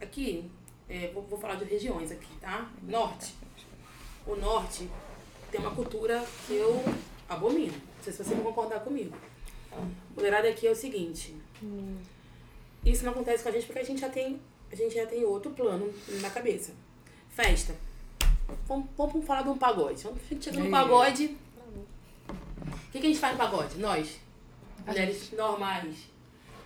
Aqui, 0.00 0.50
é, 0.88 1.10
vou, 1.12 1.22
vou 1.22 1.38
falar 1.38 1.54
de 1.56 1.64
regiões 1.64 2.12
aqui, 2.12 2.28
tá? 2.40 2.70
Norte. 2.82 3.34
O 4.26 4.36
norte 4.36 4.88
tem 5.50 5.60
uma 5.60 5.74
cultura 5.74 6.24
que 6.46 6.54
eu 6.54 6.82
abomino. 7.28 7.72
Não 7.72 8.04
sei 8.04 8.12
se 8.12 8.22
você 8.22 8.34
vai 8.34 8.44
concordar 8.44 8.80
comigo. 8.80 9.16
Mulherada 10.14 10.48
aqui 10.48 10.66
é 10.66 10.70
o 10.70 10.76
seguinte. 10.76 11.34
Isso 12.84 13.04
não 13.04 13.12
acontece 13.12 13.42
com 13.42 13.48
a 13.48 13.52
gente 13.52 13.66
porque 13.66 13.80
a 13.80 13.84
gente 13.84 14.00
já 14.00 14.10
tem, 14.10 14.40
a 14.70 14.76
gente 14.76 14.94
já 14.94 15.06
tem 15.06 15.24
outro 15.24 15.50
plano 15.52 15.92
na 16.20 16.30
cabeça. 16.30 16.72
Festa. 17.34 17.74
Vamos, 18.66 18.86
vamos 18.96 19.26
falar 19.26 19.42
de 19.42 19.48
um 19.48 19.58
pagode. 19.58 20.02
Vamos 20.04 20.20
chega 20.40 20.58
no 20.58 20.70
pagode. 20.70 21.36
O 22.28 22.92
que, 22.92 23.00
que 23.00 23.06
a 23.06 23.10
gente 23.10 23.18
faz 23.18 23.32
no 23.32 23.38
pagode? 23.38 23.76
Nós, 23.78 24.20
mulheres 24.86 25.32
normais. 25.32 25.96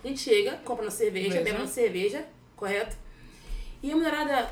A 0.03 0.07
gente 0.07 0.19
chega, 0.19 0.57
compra 0.63 0.85
uma 0.85 0.91
cerveja, 0.91 1.29
Veja. 1.29 1.43
bebe 1.43 1.57
uma 1.57 1.67
cerveja, 1.67 2.25
correto? 2.55 2.95
E 3.81 3.91
a 3.91 3.95
mulherada 3.95 4.49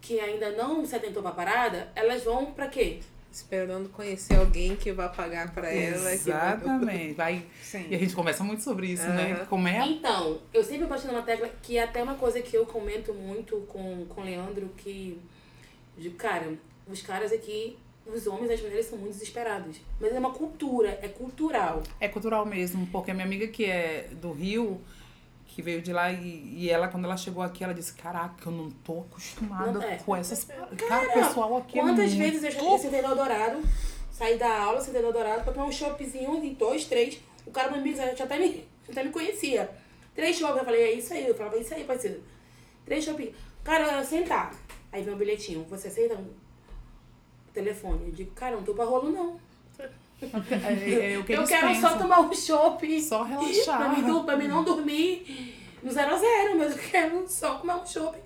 que 0.00 0.18
ainda 0.20 0.50
não 0.52 0.84
se 0.84 0.94
atentou 0.94 1.22
pra 1.22 1.30
parada, 1.30 1.90
elas 1.94 2.24
vão 2.24 2.52
pra 2.52 2.66
quê? 2.66 2.98
Esperando 3.32 3.88
conhecer 3.88 4.36
alguém 4.36 4.76
que 4.76 4.92
vai 4.92 5.10
pagar 5.12 5.52
pra 5.52 5.72
ela. 5.72 6.12
Exatamente. 6.12 7.14
Vai, 7.14 7.46
Sim. 7.62 7.86
e 7.88 7.94
a 7.94 7.98
gente 7.98 8.14
conversa 8.14 8.44
muito 8.44 8.62
sobre 8.62 8.88
isso, 8.88 9.06
né? 9.08 9.32
Aham. 9.32 9.46
Como 9.46 9.66
é 9.66 9.86
Então, 9.88 10.40
eu 10.52 10.62
sempre 10.62 10.86
bato 10.86 11.06
numa 11.06 11.22
tecla 11.22 11.48
que 11.62 11.78
é 11.78 11.82
até 11.84 12.02
uma 12.02 12.14
coisa 12.14 12.40
que 12.42 12.56
eu 12.56 12.66
comento 12.66 13.14
muito 13.14 13.56
com, 13.68 14.04
com 14.06 14.20
o 14.20 14.24
Leandro, 14.24 14.68
que, 14.76 15.18
de, 15.96 16.10
cara, 16.10 16.52
os 16.86 17.02
caras 17.02 17.32
aqui, 17.32 17.78
os 18.06 18.26
homens 18.26 18.50
e 18.50 18.54
as 18.54 18.60
mulheres 18.60 18.86
são 18.86 18.98
muito 18.98 19.12
desesperados. 19.12 19.80
Mas 20.00 20.14
é 20.14 20.18
uma 20.18 20.32
cultura, 20.32 20.98
é 21.02 21.08
cultural. 21.08 21.82
É 22.00 22.08
cultural 22.08 22.44
mesmo, 22.44 22.86
porque 22.88 23.10
a 23.10 23.14
minha 23.14 23.26
amiga 23.26 23.46
que 23.46 23.64
é 23.64 24.08
do 24.12 24.32
Rio, 24.32 24.80
que 25.46 25.62
veio 25.62 25.80
de 25.80 25.92
lá 25.92 26.12
e, 26.12 26.54
e 26.56 26.70
ela, 26.70 26.88
quando 26.88 27.04
ela 27.04 27.16
chegou 27.16 27.42
aqui, 27.42 27.64
ela 27.64 27.72
disse, 27.72 27.94
caraca, 27.94 28.48
eu 28.48 28.52
não 28.52 28.70
tô 28.70 29.00
acostumada 29.00 29.72
Não, 29.72 29.82
é. 29.82 29.96
com 29.96 30.16
essas... 30.16 30.44
Cara, 30.44 31.08
o 31.08 31.12
pessoal 31.12 31.56
aqui 31.58 31.78
Quantas 31.78 32.12
é 32.12 32.16
vezes 32.16 32.42
eu 32.42 32.50
já 32.50 32.62
eu 32.62 32.78
sentei 32.78 33.00
no 33.00 33.08
Eldorado, 33.08 33.62
saí 34.10 34.36
da 34.36 34.62
aula, 34.62 34.80
sentei 34.80 35.00
no 35.00 35.08
Eldorado, 35.08 35.44
pra 35.44 35.52
tomar 35.52 35.66
um 35.66 35.72
choppzinho 35.72 36.40
de 36.40 36.50
dois, 36.50 36.84
três. 36.84 37.20
O 37.46 37.50
cara 37.50 37.68
do 37.68 37.76
amigo 37.76 37.96
já 37.96 38.24
até 38.24 38.38
me, 38.38 38.64
já 38.86 38.92
até 38.92 39.04
me 39.04 39.10
conhecia. 39.10 39.70
Três 40.14 40.36
chopp, 40.36 40.56
eu 40.56 40.64
falei, 40.64 40.82
é 40.82 40.92
isso 40.92 41.12
aí. 41.12 41.26
Eu 41.26 41.34
falava, 41.34 41.56
é 41.56 41.60
isso 41.60 41.74
aí, 41.74 41.84
parceiro. 41.84 42.22
Três 42.84 43.04
chopp. 43.04 43.34
Cara, 43.64 44.02
sentar. 44.04 44.54
Aí 44.94 45.02
vem 45.02 45.12
um 45.12 45.16
bilhetinho, 45.18 45.64
você 45.68 45.88
aceita 45.88 46.14
um 46.14 46.28
telefone? 47.52 48.06
Eu 48.06 48.12
digo, 48.12 48.30
cara, 48.30 48.54
não 48.54 48.62
tô 48.62 48.74
pra 48.74 48.84
rolo 48.84 49.10
não. 49.10 49.40
É, 50.22 51.14
é 51.14 51.18
o 51.18 51.24
que 51.24 51.32
eu 51.32 51.44
quero 51.44 51.66
pensam. 51.66 51.90
só 51.90 51.98
tomar 51.98 52.20
um 52.20 52.32
chopp. 52.32 53.02
Só 53.02 53.24
Pra 53.26 53.36
relaxar. 53.40 53.96
mim, 53.96 54.04
dur- 54.06 54.24
pra 54.24 54.36
mim 54.36 54.46
não 54.48 54.62
dormir 54.64 55.54
no 55.82 55.90
zero 55.90 56.14
a 56.14 56.16
zero, 56.16 56.56
mas 56.56 56.72
eu 56.76 56.78
quero 56.82 57.28
só 57.28 57.56
comer 57.58 57.74
um 57.74 57.84
chopp. 57.84 58.16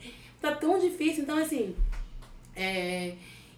Tá 0.40 0.54
tão 0.54 0.78
difícil, 0.78 1.22
então 1.24 1.38
assim. 1.38 1.74
é, 2.54 3.14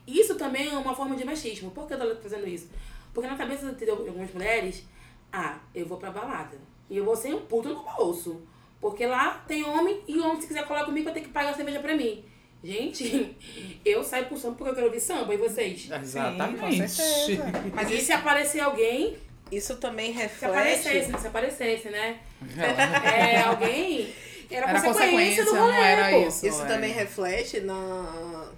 isso 0.07 0.37
também 0.37 0.69
é 0.69 0.79
uma 0.79 0.95
forma 0.95 1.17
de 1.17 1.25
machismo. 1.25 1.71
Por 1.73 1.87
que 1.87 1.95
eu 1.95 1.99
tô 1.99 2.23
fazendo 2.23 2.47
isso? 2.49 2.71
Porque 3.13 3.29
na 3.29 3.37
cabeça 3.37 3.71
de 3.73 3.91
algumas 3.91 4.33
mulheres, 4.33 4.85
ah, 5.33 5.59
eu 5.75 5.85
vou 5.85 5.99
pra 5.99 6.11
balada. 6.13 6.57
E 6.89 6.97
eu 6.97 7.05
vou 7.05 7.17
sem 7.17 7.35
um 7.35 7.41
puto 7.43 7.69
no 7.69 7.83
bolso. 7.83 8.41
Porque 8.81 9.05
lá 9.07 9.45
tem 9.47 9.65
homem 9.65 10.01
e 10.09 10.19
homem, 10.21 10.41
se 10.41 10.47
quiser 10.47 10.67
colar 10.67 10.85
comigo, 10.85 11.05
vai 11.05 11.13
ter 11.15 11.21
que 11.21 11.29
pagar 11.29 11.51
a 11.51 11.55
cerveja 11.55 11.81
pra 11.81 11.95
mim. 11.97 12.25
Gente, 12.63 13.37
eu 13.85 14.05
saio 14.05 14.27
pro 14.27 14.37
samba 14.37 14.57
porque 14.57 14.71
eu 14.71 14.75
quero 14.75 14.87
ouvir 14.87 15.01
samba, 15.01 15.33
e 15.33 15.37
vocês? 15.37 15.89
Exatamente. 15.91 16.59
com 16.61 16.89
certeza. 16.89 17.53
Mas 17.73 17.91
e 17.91 18.01
se 18.01 18.13
aparecer 18.13 18.61
alguém, 18.61 19.17
Isso 19.51 19.77
também 19.77 20.13
se 20.13 20.19
reflete. 20.19 20.51
aparecesse, 20.51 21.19
se 21.19 21.27
aparecesse, 21.27 21.89
né? 21.89 22.19
É, 23.05 23.41
alguém. 23.41 24.13
Era, 24.51 24.69
Era 24.69 24.83
consequência, 24.83 25.45
do 25.45 25.51
consequência, 25.51 25.61
rolê, 25.61 25.73
não 25.73 25.83
era 25.83 26.11
pô. 26.11 26.29
isso. 26.29 26.47
Isso 26.47 26.63
é. 26.63 26.67
também 26.67 26.93
reflete 26.93 27.61
na, 27.61 28.50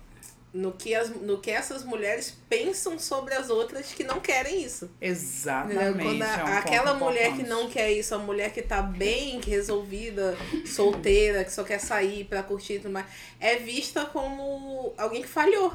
no, 0.55 0.73
que 0.73 0.95
as, 0.95 1.09
no 1.09 1.39
que 1.39 1.51
essas 1.51 1.83
mulheres 1.85 2.37
pensam 2.49 2.99
sobre 2.99 3.33
as 3.35 3.49
outras 3.51 3.87
que 3.93 4.05
não 4.05 4.21
querem 4.21 4.63
isso. 4.63 4.91
Exatamente. 5.01 6.03
Quando 6.03 6.23
a- 6.23 6.27
é 6.39 6.45
um 6.45 6.47
aquela 6.59 6.95
mulher 6.95 7.35
que 7.37 7.43
não 7.43 7.71
quer 7.71 7.91
isso, 7.93 8.15
a 8.15 8.19
mulher 8.19 8.53
que 8.53 8.61
tá 8.63 8.83
bem 8.83 9.41
resolvida, 9.41 10.37
solteira, 10.67 11.45
que 11.45 11.53
só 11.53 11.65
quer 11.65 11.79
sair 11.81 12.25
pra 12.25 12.43
curtir 12.43 12.75
e 12.75 12.79
tudo 12.81 12.93
mais, 12.93 13.07
é 13.41 13.57
vista 13.57 14.05
como 14.05 14.93
alguém 14.99 15.23
que 15.23 15.29
falhou. 15.29 15.73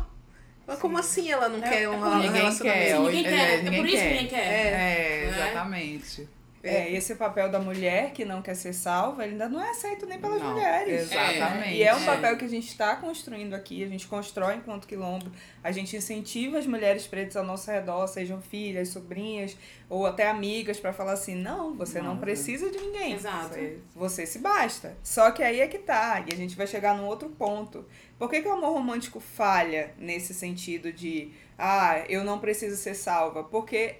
Mas 0.66 0.80
como 0.80 0.98
assim 0.98 1.32
ela 1.32 1.48
não 1.48 1.62
quer 1.62 1.88
um 1.90 1.98
por- 2.00 2.16
Ninguém 2.18 2.32
relacionamento? 2.34 2.64
quer. 2.64 2.96
Sim, 2.98 3.04
ninguém 3.04 3.26
é, 3.26 3.30
quer. 3.30 3.66
É 3.74 3.78
por 3.78 3.86
isso 3.88 3.98
que 3.98 4.04
ninguém 4.10 4.28
quer. 4.28 4.38
É, 4.48 4.72
Né? 4.72 5.30
exatamente. 5.30 6.30
É, 6.64 6.92
esse 6.92 7.16
papel 7.16 7.50
da 7.50 7.60
mulher 7.60 8.12
que 8.12 8.26
não 8.26 8.42
quer 8.42 8.56
ser 8.56 8.74
salva, 8.74 9.24
ele 9.24 9.34
ainda 9.34 9.48
não 9.48 9.62
é 9.64 9.70
aceito 9.70 10.06
nem 10.06 10.20
pelas 10.20 10.42
Não, 10.42 10.52
mulheres. 10.52 11.04
Exatamente. 11.12 11.76
E 11.76 11.84
é 11.84 11.96
um 11.96 12.02
É. 12.02 12.06
papel 12.06 12.36
que 12.38 12.46
a 12.46 12.50
gente 12.50 12.68
está 12.68 12.96
construindo 12.96 13.54
aqui, 13.54 13.84
a 13.84 13.88
gente 13.88 14.08
constrói 14.08 14.56
enquanto 14.56 14.88
quilombo, 14.88 15.32
a 15.64 15.72
gente 15.72 15.96
incentiva 15.96 16.58
as 16.58 16.66
mulheres 16.66 17.06
pretas 17.08 17.38
ao 17.38 17.44
nosso 17.46 17.70
redor, 17.72 18.08
sejam 18.08 18.42
filhas, 18.42 18.90
sobrinhas 18.90 19.56
ou 19.90 20.06
até 20.06 20.28
amigas, 20.28 20.80
para 20.80 20.92
falar 20.92 21.14
assim: 21.14 21.36
não, 21.36 21.76
você 21.76 22.02
não 22.02 22.16
Não, 22.16 22.18
precisa 22.22 22.70
de 22.70 22.78
ninguém. 22.80 23.14
Exato. 23.14 23.50
Você, 23.50 23.78
você 23.96 24.26
se 24.26 24.40
basta. 24.40 24.98
Só 25.04 25.32
que 25.32 25.44
aí 25.44 25.60
é 25.62 25.68
que 25.68 25.78
tá, 25.80 26.24
e 26.28 26.34
a 26.34 26.36
gente 26.36 26.56
vai 26.58 26.68
chegar 26.68 26.98
num 26.98 27.06
outro 27.06 27.30
ponto. 27.30 27.86
Por 28.18 28.30
que, 28.30 28.42
que 28.42 28.48
o 28.48 28.54
amor 28.54 28.74
romântico 28.74 29.20
falha 29.20 29.94
nesse 29.98 30.34
sentido 30.34 30.92
de, 30.92 31.32
ah, 31.58 32.04
eu 32.10 32.24
não 32.24 32.40
preciso 32.40 32.76
ser 32.76 32.96
salva? 32.96 33.44
Porque 33.44 33.98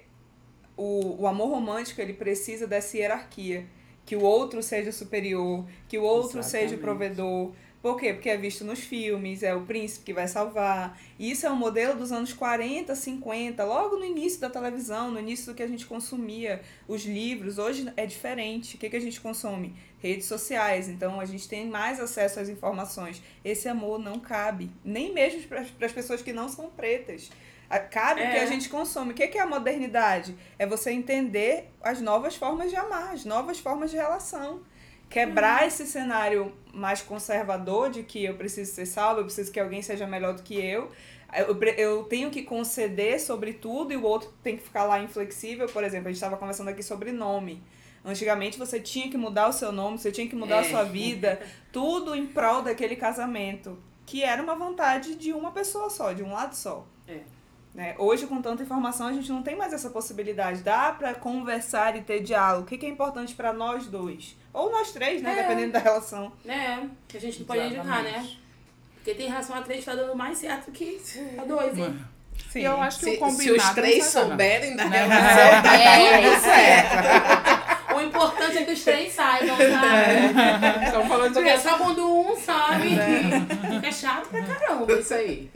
o, 0.78 1.22
o 1.22 1.26
amor 1.26 1.50
romântico 1.50 2.00
ele 2.00 2.14
precisa 2.14 2.66
dessa 2.66 2.96
hierarquia. 2.96 3.66
Que 4.06 4.16
o 4.16 4.22
outro 4.22 4.62
seja 4.62 4.90
superior, 4.90 5.66
que 5.86 5.98
o 5.98 6.02
outro 6.02 6.42
seja 6.42 6.76
o 6.76 6.78
Exatamente. 6.78 6.80
provedor. 6.80 7.52
Por 7.82 7.96
quê? 8.00 8.12
Porque 8.12 8.28
é 8.28 8.36
visto 8.36 8.64
nos 8.64 8.80
filmes, 8.80 9.42
é 9.42 9.54
o 9.54 9.66
príncipe 9.66 10.06
que 10.06 10.12
vai 10.12 10.26
salvar. 10.26 10.98
E 11.18 11.30
isso 11.30 11.46
é 11.46 11.50
um 11.50 11.56
modelo 11.56 11.96
dos 11.96 12.10
anos 12.10 12.32
40, 12.32 12.94
50, 12.94 13.62
logo 13.64 13.96
no 13.96 14.04
início 14.04 14.40
da 14.40 14.50
televisão, 14.50 15.12
no 15.12 15.20
início 15.20 15.46
do 15.46 15.54
que 15.54 15.62
a 15.62 15.66
gente 15.66 15.86
consumia, 15.86 16.60
os 16.88 17.04
livros. 17.04 17.58
Hoje 17.58 17.86
é 17.96 18.04
diferente. 18.04 18.74
O 18.74 18.78
que, 18.78 18.90
que 18.90 18.96
a 18.96 19.00
gente 19.00 19.20
consome? 19.20 19.76
Redes 19.98 20.26
sociais. 20.26 20.88
Então 20.88 21.20
a 21.20 21.24
gente 21.24 21.46
tem 21.46 21.68
mais 21.68 22.00
acesso 22.00 22.40
às 22.40 22.48
informações. 22.48 23.22
Esse 23.44 23.68
amor 23.68 23.98
não 23.98 24.18
cabe, 24.18 24.70
nem 24.84 25.12
mesmo 25.12 25.42
para 25.42 25.60
as 25.60 25.92
pessoas 25.92 26.22
que 26.22 26.32
não 26.32 26.48
são 26.48 26.70
pretas. 26.70 27.30
A- 27.70 27.78
Cabe 27.78 28.22
o 28.22 28.30
que 28.30 28.36
É. 28.36 28.42
a 28.42 28.46
gente 28.46 28.68
consome. 28.68 29.12
O 29.12 29.14
que 29.14 29.26
que 29.28 29.38
é 29.38 29.42
a 29.42 29.46
modernidade? 29.46 30.36
É 30.58 30.66
você 30.66 30.90
entender 30.90 31.70
as 31.82 32.00
novas 32.00 32.34
formas 32.36 32.70
de 32.70 32.76
amar, 32.76 33.12
as 33.12 33.24
novas 33.24 33.58
formas 33.58 33.90
de 33.90 33.96
relação. 33.96 34.62
Quebrar 35.10 35.66
esse 35.66 35.86
cenário 35.86 36.52
mais 36.72 37.00
conservador 37.00 37.90
de 37.90 38.02
que 38.02 38.24
eu 38.24 38.34
preciso 38.34 38.72
ser 38.74 38.86
salvo, 38.86 39.20
eu 39.20 39.24
preciso 39.24 39.50
que 39.50 39.58
alguém 39.58 39.80
seja 39.82 40.06
melhor 40.06 40.34
do 40.34 40.42
que 40.42 40.54
eu. 40.54 40.90
Eu, 41.34 41.58
eu 41.76 42.04
tenho 42.04 42.30
que 42.30 42.42
conceder 42.42 43.20
sobre 43.20 43.52
tudo 43.54 43.92
e 43.92 43.96
o 43.96 44.02
outro 44.02 44.32
tem 44.42 44.56
que 44.56 44.62
ficar 44.62 44.84
lá 44.84 45.00
inflexível. 45.00 45.66
Por 45.68 45.82
exemplo, 45.84 46.08
a 46.08 46.10
gente 46.10 46.16
estava 46.16 46.36
conversando 46.36 46.68
aqui 46.68 46.82
sobre 46.82 47.10
nome. 47.12 47.62
Antigamente 48.04 48.58
você 48.58 48.80
tinha 48.80 49.10
que 49.10 49.16
mudar 49.18 49.48
o 49.48 49.52
seu 49.52 49.72
nome, 49.72 49.98
você 49.98 50.10
tinha 50.12 50.26
que 50.28 50.36
mudar 50.36 50.58
a 50.58 50.64
É. 50.66 50.70
sua 50.70 50.84
vida, 50.84 51.40
tudo 51.72 52.14
em 52.14 52.26
prol 52.26 52.62
daquele 52.62 52.96
casamento, 52.96 53.78
que 54.06 54.22
era 54.22 54.42
uma 54.42 54.54
vontade 54.54 55.14
de 55.16 55.32
uma 55.32 55.52
pessoa 55.52 55.90
só, 55.90 56.12
de 56.12 56.22
um 56.22 56.32
lado 56.32 56.54
só. 56.54 56.86
É. 57.06 57.20
Né? 57.78 57.94
Hoje, 57.96 58.26
com 58.26 58.42
tanta 58.42 58.60
informação, 58.60 59.06
a 59.06 59.12
gente 59.12 59.30
não 59.30 59.40
tem 59.40 59.54
mais 59.54 59.72
essa 59.72 59.88
possibilidade. 59.88 60.62
Dá 60.62 60.90
pra 60.90 61.14
conversar 61.14 61.94
e 61.94 62.00
ter 62.00 62.18
diálogo. 62.18 62.64
O 62.64 62.66
que, 62.66 62.76
que 62.76 62.84
é 62.84 62.88
importante 62.88 63.36
pra 63.36 63.52
nós 63.52 63.86
dois? 63.86 64.36
Ou 64.52 64.68
nós 64.72 64.90
três, 64.90 65.22
né? 65.22 65.30
É. 65.30 65.42
Dependendo 65.42 65.74
da 65.74 65.78
relação. 65.78 66.32
Né? 66.44 66.90
Que 67.06 67.16
a 67.16 67.20
gente 67.20 67.38
não 67.38 67.46
pode 67.46 67.60
indicar, 67.60 68.02
né? 68.02 68.28
Porque 68.96 69.14
tem 69.14 69.28
relação 69.28 69.54
a 69.54 69.62
três 69.62 69.84
tá 69.84 69.94
dando 69.94 70.16
mais 70.16 70.38
certo 70.38 70.72
que 70.72 71.00
a 71.40 71.44
dois, 71.44 71.78
hein? 71.78 72.04
Sim. 72.50 72.62
E 72.62 72.64
eu 72.64 72.82
acho 72.82 72.98
que 72.98 73.04
Se, 73.04 73.10
o 73.10 73.12
se 73.12 73.18
combinado 73.20 73.56
os 73.56 73.70
três 73.70 74.04
souberem 74.06 74.74
da 74.74 74.84
Né? 74.86 74.98
relação, 75.06 75.62
tá 75.62 75.76
É, 75.76 76.16
tudo 76.16 76.34
isso 76.34 76.42
certo. 76.42 77.57
O 77.98 78.00
importante 78.00 78.58
é 78.58 78.64
que 78.64 78.70
os 78.70 78.84
três 78.84 79.12
saibam, 79.12 79.56
sabe? 79.56 80.84
Estamos 80.86 81.08
falando 81.08 81.28
de 81.28 81.34
Porque 81.34 81.48
é 81.48 81.58
só 81.58 81.76
quando 81.76 82.06
um 82.06 82.36
sabe. 82.36 82.90
É 83.84 83.90
chato 83.90 84.28
pra 84.28 84.40
caramba. 84.42 84.92
Isso 84.92 85.14
aí. 85.14 85.50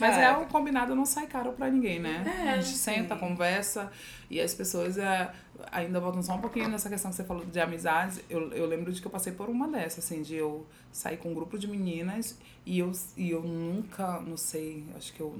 Mas 0.00 0.18
é 0.18 0.36
o 0.36 0.46
combinado 0.46 0.96
não 0.96 1.04
sai 1.04 1.28
caro 1.28 1.52
pra 1.52 1.70
ninguém, 1.70 2.00
né? 2.00 2.24
É, 2.44 2.50
a 2.50 2.56
gente 2.60 2.76
senta, 2.76 3.14
conversa 3.14 3.90
e 4.28 4.40
as 4.40 4.52
pessoas 4.52 4.98
é, 4.98 5.30
ainda 5.70 6.00
voltam 6.00 6.22
só 6.22 6.34
um 6.34 6.40
pouquinho 6.40 6.68
nessa 6.68 6.88
questão 6.88 7.10
que 7.10 7.16
você 7.16 7.24
falou 7.24 7.44
de 7.44 7.60
amizades. 7.60 8.20
Eu, 8.28 8.52
eu 8.52 8.66
lembro 8.66 8.92
de 8.92 9.00
que 9.00 9.06
eu 9.06 9.10
passei 9.10 9.32
por 9.32 9.48
uma 9.48 9.68
dessas, 9.68 10.04
assim, 10.04 10.22
de 10.22 10.34
eu 10.34 10.66
sair 10.90 11.18
com 11.18 11.30
um 11.30 11.34
grupo 11.34 11.56
de 11.56 11.68
meninas 11.68 12.36
e 12.66 12.80
eu, 12.80 12.90
e 13.16 13.30
eu 13.30 13.42
nunca, 13.42 14.20
não 14.20 14.36
sei, 14.36 14.84
acho 14.96 15.12
que 15.12 15.20
eu. 15.20 15.36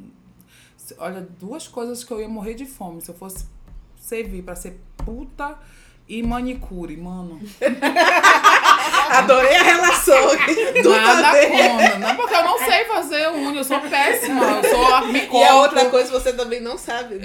Olha, 0.97 1.27
duas 1.41 1.67
coisas 1.67 2.05
que 2.05 2.13
eu 2.13 2.21
ia 2.21 2.29
morrer 2.29 2.55
de 2.55 2.67
fome. 2.67 3.01
Se 3.01 3.11
eu 3.11 3.15
fosse 3.15 3.47
servir 4.01 4.43
pra 4.43 4.55
ser 4.55 4.81
puta 4.97 5.59
e 6.09 6.23
manicure, 6.23 6.97
mano. 6.97 7.39
Adorei 9.11 9.57
a 9.57 9.63
relação 9.63 10.29
do 10.83 10.91
Nada 10.91 11.47
contra. 11.47 11.99
Não, 11.99 12.17
porque 12.17 12.35
eu 12.35 12.45
não 12.45 12.59
sei 12.59 12.85
fazer 12.85 13.29
unha, 13.31 13.61
eu 13.61 13.65
sou 13.65 13.81
péssima. 13.81 14.45
Eu 14.45 14.71
sou 14.71 15.07
me 15.09 15.29
E 15.31 15.45
a 15.45 15.57
outra 15.57 15.85
coisa 15.87 16.11
você 16.11 16.33
também 16.33 16.61
não 16.61 16.79
sabe. 16.79 17.21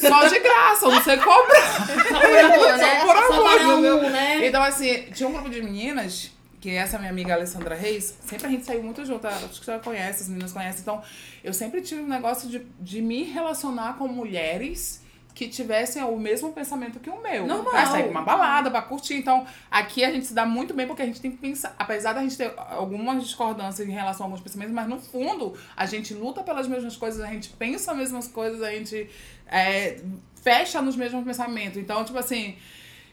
Só 0.00 0.26
de 0.26 0.38
graça, 0.38 0.86
eu 0.86 0.92
não 0.92 1.02
sei 1.02 1.16
cobrar. 1.18 1.86
Só 2.08 2.20
por 2.20 2.38
amor, 2.38 2.76
né? 2.78 3.00
Só 3.00 3.06
por 3.06 3.46
amor, 3.46 4.04
um, 4.04 4.10
né? 4.10 4.46
Então, 4.46 4.62
assim, 4.62 5.02
tinha 5.12 5.28
um 5.28 5.32
grupo 5.32 5.50
de 5.50 5.62
meninas, 5.62 6.30
que 6.60 6.70
essa 6.70 6.98
minha 6.98 7.10
amiga 7.10 7.34
Alessandra 7.34 7.74
Reis, 7.74 8.14
sempre 8.26 8.46
a 8.46 8.50
gente 8.50 8.64
saiu 8.64 8.82
muito 8.82 9.04
junto, 9.04 9.26
acho 9.26 9.60
que 9.60 9.64
você 9.66 9.72
já 9.72 9.78
conhece, 9.78 10.22
as 10.22 10.28
meninas 10.28 10.52
conhecem. 10.52 10.80
Então, 10.80 11.02
eu 11.42 11.52
sempre 11.52 11.82
tive 11.82 12.00
um 12.00 12.08
negócio 12.08 12.48
de, 12.48 12.66
de 12.80 13.02
me 13.02 13.24
relacionar 13.24 13.98
com 13.98 14.08
mulheres 14.08 15.03
que 15.34 15.48
tivessem 15.48 16.02
o 16.04 16.16
mesmo 16.16 16.52
pensamento 16.52 17.00
que 17.00 17.10
o 17.10 17.20
meu. 17.20 17.46
Normal. 17.46 17.72
Pra 17.72 17.86
sair 17.86 18.04
pra 18.04 18.10
uma 18.10 18.22
balada, 18.22 18.70
pra 18.70 18.80
curtir. 18.80 19.14
Então, 19.14 19.44
aqui 19.68 20.04
a 20.04 20.12
gente 20.12 20.26
se 20.26 20.32
dá 20.34 20.46
muito 20.46 20.72
bem 20.72 20.86
porque 20.86 21.02
a 21.02 21.06
gente 21.06 21.20
tem 21.20 21.32
que 21.32 21.38
pensar, 21.38 21.74
apesar 21.76 22.12
da 22.12 22.20
gente 22.20 22.36
ter 22.36 22.54
algumas 22.56 23.22
discordâncias 23.22 23.86
em 23.86 23.92
relação 23.92 24.26
a 24.26 24.26
alguns 24.28 24.40
pensamentos, 24.40 24.72
mas 24.72 24.86
no 24.86 25.00
fundo, 25.00 25.54
a 25.76 25.86
gente 25.86 26.14
luta 26.14 26.42
pelas 26.42 26.68
mesmas 26.68 26.96
coisas, 26.96 27.20
a 27.20 27.26
gente 27.26 27.48
pensa 27.50 27.90
as 27.90 27.98
mesmas 27.98 28.28
coisas, 28.28 28.62
a 28.62 28.70
gente 28.70 29.10
é, 29.48 30.00
fecha 30.40 30.80
nos 30.80 30.94
mesmos 30.94 31.24
pensamentos. 31.24 31.78
Então, 31.78 32.04
tipo 32.04 32.18
assim, 32.18 32.56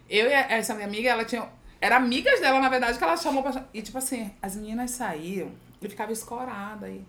eu 0.08 0.28
e 0.28 0.34
essa 0.34 0.76
minha 0.76 0.86
amiga, 0.86 1.10
ela 1.10 1.26
tinha. 1.26 1.50
Era 1.80 1.96
amigas 1.96 2.40
dela, 2.40 2.60
na 2.60 2.70
verdade, 2.70 3.00
que 3.00 3.04
ela 3.04 3.18
chamou 3.18 3.42
pra. 3.42 3.66
E, 3.74 3.82
tipo 3.82 3.98
assim, 3.98 4.30
as 4.40 4.56
meninas 4.56 4.92
saíam 4.92 5.52
e 5.82 5.90
ficava 5.90 6.12
escorada. 6.12 6.88
E... 6.88 7.02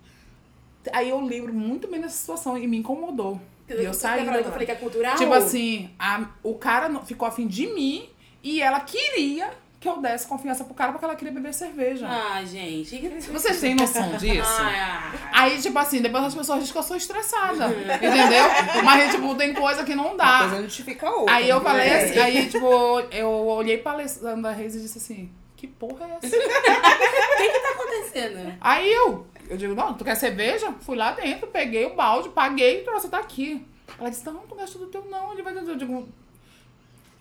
Aí 0.91 1.11
eu 1.11 1.21
lembro 1.21 1.53
muito 1.53 1.87
bem 1.87 2.01
dessa 2.01 2.17
situação 2.17 2.57
e 2.57 2.67
me 2.67 2.79
incomodou. 2.79 3.39
E 3.69 3.85
eu 3.85 3.95
saí. 3.95 4.27
Eu 4.27 4.45
falei 4.45 4.67
que 4.67 4.73
é 4.73 4.77
cultural. 4.77 5.17
Tipo 5.17 5.33
assim, 5.35 5.91
a, 5.99 6.27
o 6.43 6.55
cara 6.55 6.91
ficou 7.05 7.27
afim 7.27 7.47
de 7.47 7.67
mim 7.69 8.09
e 8.43 8.61
ela 8.61 8.81
queria 8.81 9.51
que 9.81 9.89
eu 9.89 9.97
desse 10.01 10.25
confiança 10.29 10.63
pro 10.63 10.75
cara 10.75 10.93
porque 10.93 11.05
ela 11.05 11.17
queria 11.17 11.33
beber 11.33 11.53
cerveja. 11.53 12.07
Ah, 12.09 12.41
gente. 12.45 12.97
Vocês 13.33 13.61
têm 13.61 13.75
noção 13.75 14.13
disso? 14.17 14.49
Ah, 14.61 15.13
Aí, 15.33 15.61
tipo 15.61 15.77
assim, 15.77 16.01
depois 16.01 16.23
as 16.23 16.35
pessoas 16.37 16.61
dizem 16.61 16.73
que 16.73 16.79
eu 16.79 16.83
sou 16.85 16.97
estressada. 16.97 17.67
entendeu? 17.97 18.45
Mas, 18.85 19.11
tipo, 19.13 19.35
tem 19.35 19.53
coisa 19.53 19.83
que 19.83 19.97
não 19.97 20.09
Uma 20.09 20.17
dá. 20.17 20.39
coisa 20.41 20.63
justifica 20.63 21.09
a 21.09 21.15
outra. 21.17 21.35
Aí 21.35 21.49
eu 21.49 21.59
né? 21.59 21.65
falei 21.65 21.89
É. 21.89 22.05
assim, 22.05 22.19
aí, 22.21 22.47
tipo, 22.49 23.01
eu 23.11 23.29
olhei 23.29 23.79
pra 23.79 23.93
Alessandra 23.93 24.53
Reis 24.53 24.77
e 24.77 24.83
disse 24.83 24.99
assim, 24.99 25.33
que 25.57 25.67
porra 25.67 26.07
é 26.07 26.27
essa? 26.27 26.37
tá 27.63 27.71
acontecendo? 27.71 28.55
Aí 28.61 28.93
eu, 28.93 29.27
eu 29.53 29.57
digo, 29.59 29.75
não, 29.75 29.95
tu 29.95 30.05
quer 30.05 30.15
cerveja? 30.17 30.73
Fui 30.81 30.97
lá 30.97 31.13
dentro, 31.13 31.47
peguei 31.47 31.85
o 31.87 31.95
balde, 31.95 32.31
paguei 32.31 32.81
e 32.81 32.85
trouxe, 32.85 33.09
tá 33.09 33.19
aqui. 33.19 33.65
Ela 33.99 34.09
disse, 34.09 34.25
não, 34.27 34.47
tu 34.47 34.55
gastou 34.55 34.81
do 34.83 34.89
teu 34.89 35.05
não, 35.11 35.33
ele 35.33 35.43
vai... 35.43 35.57
Eu 35.57 35.77
digo, 35.77 36.09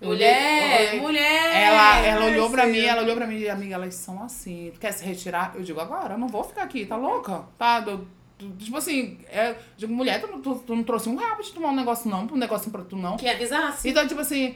Mulher, 0.01 0.99
mulher. 0.99 1.55
Ela, 1.63 1.97
ela 1.99 2.25
olhou 2.25 2.49
pra 2.49 2.65
mim, 2.65 2.79
ela 2.79 3.03
olhou 3.03 3.15
pra 3.15 3.27
mim 3.27 3.37
e 3.37 3.47
amiga, 3.47 3.75
elas 3.75 3.93
são 3.93 4.23
assim. 4.23 4.71
Tu 4.73 4.79
quer 4.79 4.91
se 4.91 5.05
retirar? 5.05 5.51
Eu 5.55 5.61
digo, 5.61 5.79
agora, 5.79 6.15
eu 6.15 6.17
não 6.17 6.27
vou 6.27 6.43
ficar 6.43 6.63
aqui, 6.63 6.85
tá 6.85 6.95
louca? 6.95 7.43
Tá? 7.57 7.85
tipo 8.57 8.75
assim, 8.75 9.19
é, 9.29 9.51
eu 9.51 9.55
digo, 9.77 9.93
mulher, 9.93 10.19
tu, 10.19 10.25
não- 10.25 10.41
tu, 10.41 10.55
tu 10.55 10.75
não 10.75 10.83
trouxe 10.83 11.07
um 11.07 11.15
rabo 11.15 11.43
te 11.43 11.53
tomar 11.53 11.69
um 11.69 11.75
negócio 11.75 12.09
não, 12.09 12.23
um 12.23 12.35
negocinho 12.35 12.71
pra 12.71 12.81
tu 12.83 12.95
não. 12.95 13.15
Que 13.15 13.29
avisasse. 13.29 13.87
Então, 13.87 14.07
tipo 14.07 14.21
assim, 14.21 14.55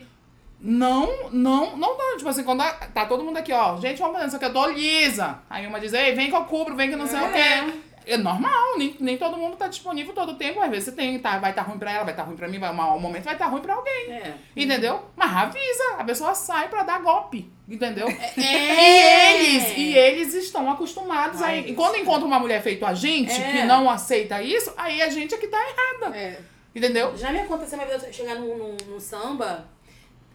não, 0.60 1.30
não, 1.32 1.78
não, 1.78 1.98
não. 1.98 2.18
Tipo 2.18 2.30
assim, 2.30 2.44
quando 2.44 2.62
a- 2.62 2.74
tá 2.94 3.06
todo 3.06 3.24
mundo 3.24 3.38
aqui, 3.38 3.52
ó, 3.54 3.78
gente, 3.78 4.00
vamos 4.00 4.16
fazer 4.16 4.28
isso 4.28 4.36
aqui, 4.38 4.46
eu 4.46 4.54
tô 4.54 4.68
lisa. 4.68 5.40
Aí 5.50 5.68
uma 5.68 5.80
diz, 5.80 5.94
ei, 5.94 6.14
vem 6.14 6.30
que 6.30 6.36
eu 6.36 6.46
cubro, 6.46 6.76
vem 6.76 6.90
que 6.90 6.96
não 6.96 7.08
sei 7.08 7.20
o 7.20 7.32
quê. 7.32 7.82
É 8.08 8.18
normal, 8.18 8.78
nem, 8.78 8.96
nem 9.00 9.18
todo 9.18 9.36
mundo 9.36 9.58
tá 9.58 9.68
disponível 9.68 10.14
todo 10.14 10.34
o 10.34 10.36
tempo. 10.36 10.62
Às 10.62 10.70
vezes 10.70 10.86
você 10.86 10.92
tem, 10.92 11.18
tá, 11.18 11.40
vai 11.40 11.50
estar 11.50 11.64
tá 11.64 11.70
ruim 11.70 11.80
pra 11.80 11.92
ela, 11.92 12.04
vai 12.04 12.14
estar 12.14 12.22
tá 12.24 12.28
ruim 12.28 12.38
pra 12.38 12.48
mim, 12.48 12.60
vai, 12.60 12.70
um 12.70 13.00
momento 13.00 13.24
vai 13.24 13.34
estar 13.34 13.46
tá 13.46 13.52
ruim 13.52 13.62
pra 13.62 13.74
alguém. 13.74 14.12
É. 14.12 14.34
Entendeu? 14.56 15.04
Mas 15.16 15.36
avisa, 15.36 15.96
a 15.98 16.04
pessoa 16.04 16.36
sai 16.36 16.70
pra 16.70 16.84
dar 16.84 17.02
golpe, 17.02 17.52
entendeu? 17.68 18.08
É. 18.08 18.34
E 18.38 19.48
eles, 19.48 19.78
e 19.78 19.98
eles 19.98 20.34
estão 20.36 20.70
acostumados 20.70 21.42
a. 21.42 21.48
Ai, 21.48 21.66
E 21.68 21.74
quando 21.74 21.96
encontra 21.98 22.26
uma 22.26 22.40
mulher 22.40 22.62
feito 22.62 22.86
a 22.86 22.94
gente, 22.94 23.32
É. 23.34 23.52
que 23.52 23.64
não 23.64 23.90
aceita 23.90 24.42
isso, 24.42 24.72
aí 24.78 25.02
a 25.02 25.10
gente 25.10 25.34
é 25.34 25.38
que 25.38 25.48
tá 25.48 25.58
errada. 25.58 26.16
É. 26.16 26.40
Entendeu? 26.76 27.16
Já 27.18 27.32
me 27.32 27.40
aconteceu 27.40 27.80
uma 27.80 27.88
vez 27.88 28.04
eu 28.04 28.14
chegar 28.14 28.36
num, 28.36 28.58
num, 28.58 28.78
num 28.88 29.00
samba, 29.00 29.66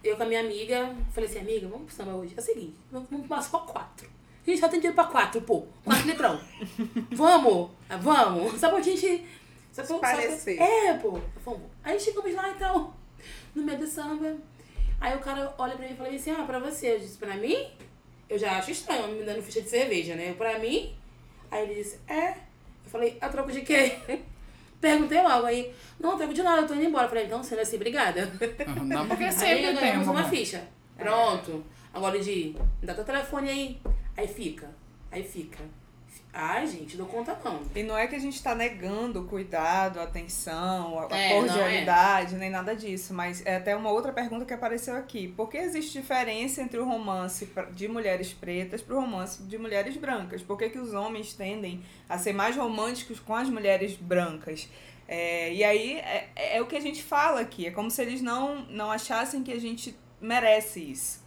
eu 0.03 0.17
com 0.17 0.23
a 0.23 0.27
minha 0.27 0.41
amiga, 0.41 0.95
falei 1.13 1.29
assim, 1.29 1.41
amiga, 1.41 1.69
vamos 1.69 1.87
pro 1.87 1.95
samba 1.95 2.15
hoje. 2.15 2.35
É 2.37 2.41
o 2.41 2.43
seguinte, 2.43 2.77
vamos 2.91 3.09
vamos 3.11 3.29
tomar 3.29 3.43
só 3.43 3.59
quatro. 3.61 4.09
A 4.47 4.51
gente 4.51 4.61
só 4.61 4.69
tem 4.69 4.81
dinheiro 4.81 4.95
pra 4.95 5.05
quatro, 5.05 5.43
pô. 5.43 5.67
Quatro 5.85 6.07
litrão. 6.07 6.41
vamos? 7.13 7.71
Ah, 7.89 7.97
Vamos. 7.97 8.59
Só 8.59 8.71
pra 8.71 8.81
gente. 8.81 9.25
Só 9.73 9.83
pra, 9.83 9.87
só 9.87 9.99
pra-. 9.99 10.53
É, 10.53 10.95
pô. 10.95 11.21
Vamos. 11.45 11.63
Aí 11.85 12.01
chegamos 12.01 12.35
lá 12.35 12.49
então, 12.51 12.95
no 13.55 13.63
meio 13.63 13.79
do 13.79 13.87
samba. 13.87 14.37
Aí 15.01 15.17
o 15.17 15.21
cara 15.21 15.55
olha 15.59 15.77
pra 15.77 15.87
mim 15.87 15.93
e 15.93 15.97
fala 15.97 16.09
assim, 16.09 16.31
ah, 16.31 16.45
pra 16.45 16.59
você. 16.59 16.95
Eu 16.95 16.99
disse, 16.99 17.19
pra 17.19 17.37
mim? 17.37 17.69
Eu 18.29 18.39
já 18.39 18.59
acho 18.59 18.71
estranho 18.71 19.09
me 19.09 19.25
dando 19.25 19.43
ficha 19.43 19.61
de 19.61 19.69
cerveja, 19.69 20.15
né? 20.15 20.35
Pra 20.35 20.59
mim? 20.59 20.95
Aí 21.51 21.65
ele 21.65 21.75
disse, 21.75 21.99
é. 22.09 22.31
Eu 22.31 22.91
falei, 22.91 23.19
a 23.21 23.29
troco 23.29 23.53
de 23.53 23.63
quê? 23.63 23.99
Perguntei 24.81 25.21
logo 25.23 25.47
aí, 25.47 25.73
não, 25.99 26.17
troco 26.17 26.33
de 26.33 26.43
nada, 26.43 26.63
eu 26.63 26.67
tô 26.67 26.75
indo 26.75 26.85
embora. 26.85 27.05
Eu 27.05 27.09
falei, 27.11 27.27
então, 27.27 27.43
sendo 27.43 27.61
assim, 27.61 27.77
obrigada. 27.77 28.31
Não, 28.83 29.07
porque 29.07 29.25
Aí 29.25 29.33
sempre 29.33 29.77
tem 29.77 29.99
uma. 29.99 30.25
ficha. 30.25 30.65
Pronto. 30.97 31.65
Agora 31.93 32.19
de, 32.19 32.57
dá 32.83 32.95
teu 32.95 33.05
telefone 33.05 33.51
aí. 33.51 33.81
Aí 34.17 34.27
fica. 34.27 34.71
Aí 35.11 35.23
fica. 35.23 35.59
Ai, 36.33 36.67
gente, 36.67 36.97
dou 36.97 37.07
conta 37.07 37.37
não. 37.45 37.61
E 37.75 37.83
não 37.83 37.99
é 37.99 38.07
que 38.07 38.15
a 38.15 38.19
gente 38.19 38.41
tá 38.41 38.55
negando 38.55 39.23
o 39.23 39.27
cuidado, 39.27 39.99
a 39.99 40.05
atenção, 40.05 40.99
a, 41.01 41.17
É, 41.17 41.31
não 41.31 41.41
cordialidade, 41.41 42.37
nem 42.37 42.49
nada 42.49 42.75
disso, 42.75 43.13
mas 43.13 43.45
é 43.45 43.57
até 43.57 43.75
uma 43.75 43.91
outra 43.91 44.13
pergunta 44.13 44.45
que 44.45 44.55
apareceu 44.55 44.95
aqui. 44.95 45.29
Por 45.29 45.49
que 45.49 45.57
existe 45.57 46.01
diferença 46.01 46.63
entre 46.63 46.79
o 46.79 46.85
romance 46.85 47.49
de 47.73 47.89
mulheres 47.89 48.33
pretas 48.33 48.81
pro 48.81 49.01
romance 49.01 49.43
de 49.43 49.59
mulheres 49.59 49.97
brancas? 49.97 50.41
Por 50.41 50.57
que, 50.57 50.71
que 50.71 50.79
os 50.79 50.95
homens 50.95 51.35
tendem 51.35 51.83
a 52.09 52.17
ser 52.17 52.33
mais 52.33 52.57
românticos 52.57 53.19
com 53.19 53.35
as 53.35 53.49
mulheres 53.49 53.97
brancas? 53.97 54.69
É, 55.09 55.53
e 55.53 55.65
aí 55.65 55.95
é, 55.97 56.29
é 56.37 56.63
o 56.63 56.67
que 56.67 56.77
a 56.77 56.81
gente 56.81 57.03
fala 57.03 57.41
aqui, 57.41 57.67
é 57.67 57.73
como 57.73 57.91
se 57.91 58.01
eles 58.01 58.23
não, 58.23 58.65
não 58.67 58.89
achassem 58.93 59.43
que 59.43 59.53
a 59.53 59.59
gente 59.59 59.99
merece 60.21 60.81
isso. 60.81 61.21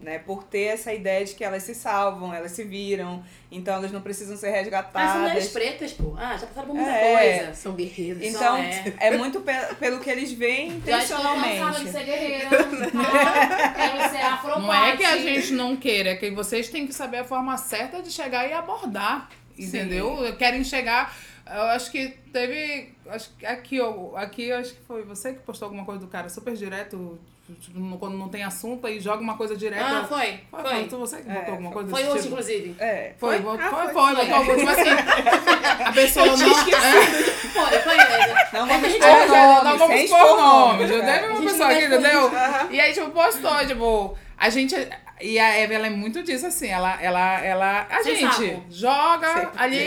Né, 0.00 0.18
por 0.18 0.44
ter 0.44 0.62
essa 0.62 0.94
ideia 0.94 1.22
de 1.26 1.34
que 1.34 1.44
elas 1.44 1.62
se 1.62 1.74
salvam, 1.74 2.32
elas 2.32 2.52
se 2.52 2.64
viram, 2.64 3.22
então 3.52 3.74
elas 3.74 3.92
não 3.92 4.00
precisam 4.00 4.34
ser 4.34 4.46
As 4.46 4.54
resgatadas. 4.54 5.20
mulheres 5.20 5.48
pretas, 5.48 5.92
pô. 5.92 6.14
Ah, 6.16 6.38
já 6.38 6.46
passaram 6.46 6.68
por 6.68 6.74
muita 6.74 6.90
É. 6.90 7.36
coisa. 7.38 7.54
São 7.54 7.74
guerreiros. 7.74 8.22
Então, 8.22 8.56
é. 8.56 8.94
é 8.98 9.18
muito 9.18 9.40
pe- 9.42 9.74
pelo 9.78 10.00
que 10.00 10.08
eles 10.08 10.32
veem 10.32 10.80
Já 10.86 11.02
estou 11.02 11.18
de 11.18 11.22
intencionalmente. 11.26 11.90
ser 11.92 12.04
guerreira. 12.04 12.48
tá? 12.90 13.72
Quero 13.74 14.10
ser 14.10 14.22
afropate. 14.22 14.60
Não 14.62 14.74
é 14.74 14.96
que 14.96 15.04
a 15.04 15.18
gente 15.18 15.52
não 15.52 15.76
queira, 15.76 16.10
é 16.12 16.16
que 16.16 16.30
vocês 16.30 16.70
têm 16.70 16.86
que 16.86 16.94
saber 16.94 17.18
a 17.18 17.24
forma 17.24 17.56
certa 17.58 18.00
de 18.00 18.10
chegar 18.10 18.48
e 18.48 18.54
abordar. 18.54 19.28
Entendeu? 19.58 20.16
Querem 20.38 20.64
chegar. 20.64 21.14
Eu 21.46 21.62
acho 21.64 21.90
que 21.90 22.08
teve. 22.32 22.94
Acho 23.06 23.28
que 23.36 23.44
aqui, 23.44 23.78
aqui 24.16 24.44
eu 24.48 24.56
acho 24.56 24.72
que 24.74 24.80
foi 24.86 25.02
você 25.02 25.34
que 25.34 25.40
postou 25.40 25.66
alguma 25.66 25.84
coisa 25.84 26.00
do 26.00 26.06
cara 26.06 26.30
super 26.30 26.54
direto, 26.54 27.18
tipo, 27.60 27.98
quando 27.98 28.16
não 28.16 28.28
tem 28.28 28.42
assunto 28.44 28.86
aí 28.86 29.00
joga 29.00 29.22
uma 29.22 29.36
coisa 29.36 29.56
direto. 29.56 29.82
Ah, 29.84 30.04
foi. 30.08 30.40
Foi, 30.50 30.62
Foi. 30.62 30.88
foi 30.88 30.98
você 30.98 31.16
que 31.22 31.30
É, 31.30 31.34
botou 31.34 31.50
alguma 31.52 31.70
coisa 31.70 31.90
Foi 31.90 32.02
hoje, 32.04 32.22
tipo? 32.22 32.26
inclusive. 32.28 32.76
É. 32.78 33.12
Foi, 33.18 33.40
Foi? 33.40 33.42
foi, 33.56 33.64
Ah, 33.64 33.70
foi, 33.70 33.84
foi. 33.84 33.92
foi, 33.92 34.14
botou 34.14 34.34
alguma 34.34 34.56
tipo 34.56 34.68
assim. 34.70 34.90
A 35.84 35.92
pessoa 35.92 36.26
não. 36.26 36.36
Foi, 36.36 37.78
foi 37.78 37.96
mesmo. 37.96 38.34
Não 38.52 38.66
É 38.68 38.78
vamos 38.78 38.88
expor 38.88 39.08
É, 39.08 39.64
não 39.64 39.78
vamos 39.78 40.00
expor 40.00 40.36
nomes. 40.36 40.90
é. 40.90 41.00
teve 41.00 41.26
A 41.26 41.28
uma 41.34 41.40
pessoa 41.50 41.70
aqui, 41.70 41.84
entendeu? 41.84 42.30
E 42.70 42.80
aí, 42.80 42.92
tipo, 42.92 43.10
postou, 43.10 43.66
tipo, 43.66 44.16
a 44.36 44.50
gente. 44.50 44.74
E 45.22 45.38
a 45.38 45.48
Eva, 45.54 45.74
ela 45.74 45.86
é 45.86 45.90
muito 45.90 46.22
disso, 46.22 46.46
assim, 46.46 46.68
ela, 46.68 46.98
ela, 47.02 47.44
ela, 47.44 47.86
a 47.90 48.02
Sem 48.02 48.16
gente 48.16 48.34
saco. 48.34 48.64
joga 48.70 49.28
Sempre 49.34 49.50
ali 49.62 49.78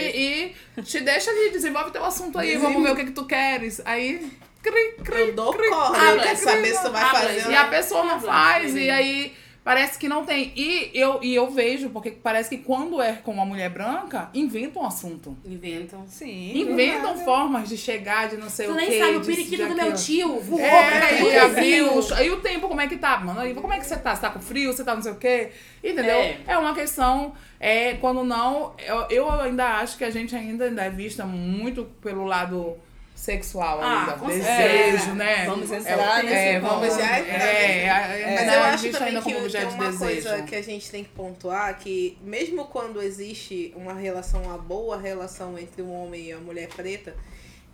e 0.77 0.81
te 0.83 0.99
deixa 0.99 1.31
ali, 1.31 1.49
desenvolve 1.49 1.89
teu 1.89 2.05
assunto 2.05 2.37
aí, 2.37 2.55
vamos 2.57 2.83
ver 2.83 2.91
o 2.91 2.95
que 2.95 3.05
que 3.05 3.11
tu 3.13 3.25
queres. 3.25 3.81
Aí, 3.83 4.31
cri, 4.63 4.95
cri, 5.03 5.21
Eu 5.29 5.35
dou 5.35 5.53
cri, 5.53 5.69
corda, 5.69 5.97
cri, 5.97 6.21
cri, 6.21 6.37
saber 6.37 6.73
se 6.73 6.81
tu 6.81 6.91
vai 6.91 7.05
fazer. 7.11 7.51
E 7.51 7.55
a 7.55 7.65
pessoa 7.65 8.03
não 8.05 8.19
faz, 8.19 8.75
e 8.75 8.89
aí 8.89 9.33
parece 9.63 9.97
que 9.97 10.09
não 10.09 10.25
tem. 10.25 10.51
E 10.55 10.91
eu, 10.93 11.19
e 11.21 11.33
eu 11.35 11.49
vejo, 11.49 11.89
porque 11.89 12.11
parece 12.11 12.49
que 12.49 12.63
quando 12.63 13.01
é 13.01 13.13
com 13.13 13.31
uma 13.31 13.45
mulher 13.45 13.69
branca, 13.69 14.29
inventam 14.33 14.81
um 14.81 14.85
assunto. 14.85 15.37
Inventam. 15.45 16.05
Sim. 16.07 16.57
Inventam 16.57 17.13
do 17.13 17.19
formas 17.23 17.69
de 17.69 17.77
chegar, 17.77 18.27
de 18.29 18.37
não 18.37 18.49
sei 18.49 18.67
Tu 18.67 18.71
o 18.71 18.75
nem 18.75 18.89
quê. 18.89 18.99
sabe, 18.99 19.17
o 19.17 19.21
periquito 19.21 19.67
do 19.67 19.75
meu 19.75 19.93
tio 19.93 20.39
voou 20.39 20.59
pra 20.59 21.11
É, 21.11 21.21
e 21.21 21.37
abriu. 21.37 21.87
Aí 22.15 22.29
o 22.31 22.41
tempo, 22.41 22.67
como 22.67 22.81
é 22.81 22.87
que 22.87 22.97
tá? 22.97 23.17
Mano, 23.19 23.39
aí, 23.39 23.53
como 23.53 23.71
é 23.71 23.79
que 23.79 23.85
você 23.85 23.97
tá? 23.97 24.15
Você 24.15 24.21
tá 24.21 24.29
com 24.29 24.39
frio? 24.39 24.73
Você 24.73 24.83
tá 24.83 24.95
não 24.95 25.01
sei 25.01 25.11
o 25.11 25.15
quê? 25.15 25.51
Entendeu? 25.83 26.17
É. 26.17 26.39
É, 26.47 26.57
uma 26.57 26.73
questão. 26.73 27.33
É, 27.59 27.93
quando 27.93 28.23
não, 28.25 28.73
eu, 28.85 29.07
eu 29.09 29.31
ainda 29.31 29.77
acho 29.77 29.97
que 29.97 30.03
a 30.03 30.09
gente 30.09 30.35
ainda, 30.35 30.65
ainda 30.65 30.83
é 30.83 30.89
vista 30.89 31.25
muito 31.25 31.85
pelo 32.01 32.25
lado 32.25 32.77
sexual 33.23 33.79
Ah, 33.81 34.01
ainda. 34.01 34.25
Desejo, 34.27 34.43
certeza. 34.45 35.13
né? 35.15 35.45
Vamos 35.45 35.71
É, 35.71 35.77
entrar 35.77 36.19
é, 36.19 36.23
nesse 36.23 36.59
vamos 36.59 36.87
ponto. 36.89 36.99
já. 36.99 37.17
É, 37.19 37.85
é, 37.85 38.35
Mas 38.35 38.41
é, 38.41 38.47
eu 38.47 38.51
é 38.51 38.69
acho 38.69 38.83
visto 38.83 38.97
também 38.99 39.21
que, 39.21 39.31
é 39.33 39.65
de 39.65 39.73
uma 39.75 39.91
desejo. 39.91 39.97
coisa 39.99 40.43
que 40.43 40.55
a 40.55 40.61
gente 40.61 40.91
tem 40.91 41.03
que 41.05 41.09
pontuar 41.11 41.79
que 41.79 42.17
mesmo 42.21 42.65
quando 42.65 43.01
existe 43.01 43.73
uma 43.77 43.93
relação, 43.93 44.43
uma 44.43 44.57
boa 44.57 44.97
relação 44.99 45.57
entre 45.57 45.81
um 45.81 45.93
homem 45.93 46.29
e 46.29 46.33
uma 46.33 46.41
mulher 46.43 46.67
preta, 46.67 47.15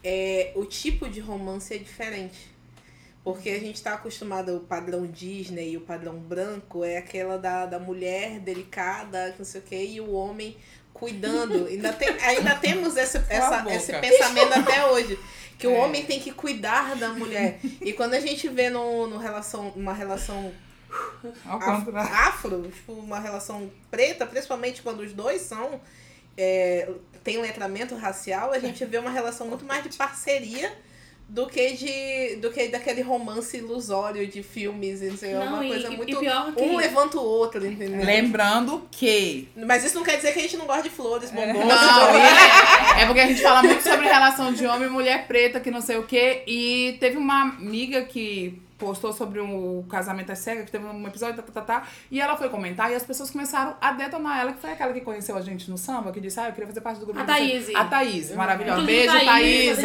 é, 0.04 0.52
o 0.56 0.66
tipo 0.66 1.10
de 1.10 1.20
romance 1.20 1.74
é 1.74 1.78
diferente. 1.80 2.52
Porque 3.24 3.50
a 3.50 3.60
gente 3.60 3.76
está 3.76 3.96
acostumado 3.96 4.52
ao 4.52 4.60
padrão 4.62 5.06
Disney 5.06 5.72
e 5.72 5.78
o 5.78 5.82
padrão 5.82 6.16
branco 6.20 6.84
é 6.86 6.98
aquela 6.98 7.38
da, 7.38 7.66
da 7.66 7.78
mulher 7.80 8.40
delicada, 8.40 9.36
não 9.38 9.44
sei 9.46 9.60
o 9.60 9.64
quê, 9.64 9.84
e 9.84 10.00
o 10.00 10.12
homem 10.14 10.56
cuidando. 10.93 11.65
ainda, 11.67 11.93
tem, 11.93 12.10
ainda 12.10 12.56
temos 12.56 12.95
esse, 12.97 13.17
essa, 13.30 13.65
esse 13.69 13.93
pensamento 13.93 14.54
até 14.54 14.86
hoje. 14.88 15.17
Que 15.58 15.67
o 15.67 15.75
É. 15.75 15.80
homem 15.80 16.06
tem 16.06 16.19
que 16.19 16.32
cuidar 16.32 16.95
da 16.95 17.10
mulher. 17.10 17.60
E 17.82 17.91
quando 17.93 18.13
a 18.13 18.19
gente 18.19 18.47
vê 18.47 18.69
no, 18.69 19.08
no 19.08 19.17
relação, 19.17 19.69
uma 19.75 19.93
relação 19.93 20.54
af- 21.45 21.95
afro, 21.95 22.71
tipo, 22.73 22.93
uma 22.93 23.19
relação 23.19 23.69
preta, 23.91 24.25
principalmente 24.25 24.82
quando 24.82 25.02
os 25.02 25.12
dois 25.13 25.41
são. 25.41 25.80
é, 26.38 26.89
tem 27.21 27.38
letramento 27.41 27.95
racial, 27.97 28.54
a 28.54 28.60
gente 28.60 28.86
vê 28.86 28.97
uma 28.97 29.10
relação 29.10 29.45
muito 29.47 29.65
mais 29.65 29.84
de 29.84 29.89
parceria 29.97 30.71
do 31.30 31.46
que 31.46 31.74
de 31.74 32.36
do 32.38 32.50
que 32.52 32.68
daquele 32.70 33.02
romance 33.04 33.56
ilusório 33.58 34.26
de 34.26 34.42
filmes, 34.42 35.02
entendeu? 35.04 35.42
É 35.42 35.46
Não, 35.46 35.54
uma 35.54 35.65
e- 35.65 35.70
coisa 35.70 35.92
muito 35.92 36.10
e 36.12 36.15
pior 36.15 36.54
que- 36.56 36.62
um 36.63 36.76
levanta 36.76 37.18
o 37.20 37.24
outro, 37.24 37.63
entendeu? 37.65 38.04
Lembrando 38.04 38.88
que 38.92 39.48
Mas 39.56 39.84
isso 39.86 39.96
não 39.96 40.04
quer 40.04 40.15
dizer 40.18 40.34
que 40.34 40.39
a 40.39 40.42
gente 40.42 40.58
não 40.58 40.65
gosta 40.65 40.82
de 40.84 40.89
flores, 40.89 41.30
bombons. 41.30 41.54
Não, 41.65 42.15
e 42.18 42.20
é, 43.00 43.04
é 43.04 43.06
porque 43.06 43.20
a 43.22 43.28
gente 43.28 43.42
fala 43.42 43.62
muito 43.62 43.84
sobre 43.84 44.08
relação 44.08 44.52
de 44.52 44.65
homem 44.65 44.88
e 44.88 44.92
mulher 44.92 45.28
preta, 45.28 45.60
que 45.60 45.70
não 45.70 45.82
sei 45.82 45.98
o 45.98 46.04
quê. 46.04 46.42
E 46.48 46.98
teve 47.00 47.15
uma 47.18 47.44
amiga 47.44 48.02
que 48.04 48.60
postou 48.80 49.12
sobre 49.12 49.39
o 49.39 49.86
casamento 49.89 50.32
às 50.32 50.39
cegas, 50.39 50.65
que 50.65 50.72
teve 50.72 50.86
um 50.86 51.06
episódio, 51.06 51.36
tá, 51.36 51.44
tá, 51.44 51.52
tá, 51.52 51.62
tá, 51.62 51.88
e 52.10 52.20
ela 52.20 52.38
foi 52.38 52.50
comentar 52.50 52.89
e 52.89 52.96
as 52.96 53.04
pessoas 53.04 53.30
começaram 53.30 53.76
a 53.80 53.92
detonar 53.92 54.39
ela, 54.39 54.54
que 54.54 54.60
foi 54.60 54.72
aquela 54.72 54.94
que 54.94 55.02
conheceu 55.02 55.36
a 55.38 55.42
gente 55.42 55.70
no 55.70 55.78
samba, 55.78 56.12
que 56.12 56.22
disse, 56.22 56.39
ah, 56.39 56.48
eu 56.48 56.54
queria 56.54 56.68
fazer 56.68 56.82
parte 56.82 57.00
do 57.00 57.06
grupo. 57.06 57.20
A. 57.20 57.26
Thaís. 57.26 57.76
A 57.76 57.86
Thaís, 57.86 58.32
maravilhosa. 58.32 58.82
Beijo, 58.84 59.13
Thaís. 59.26 59.82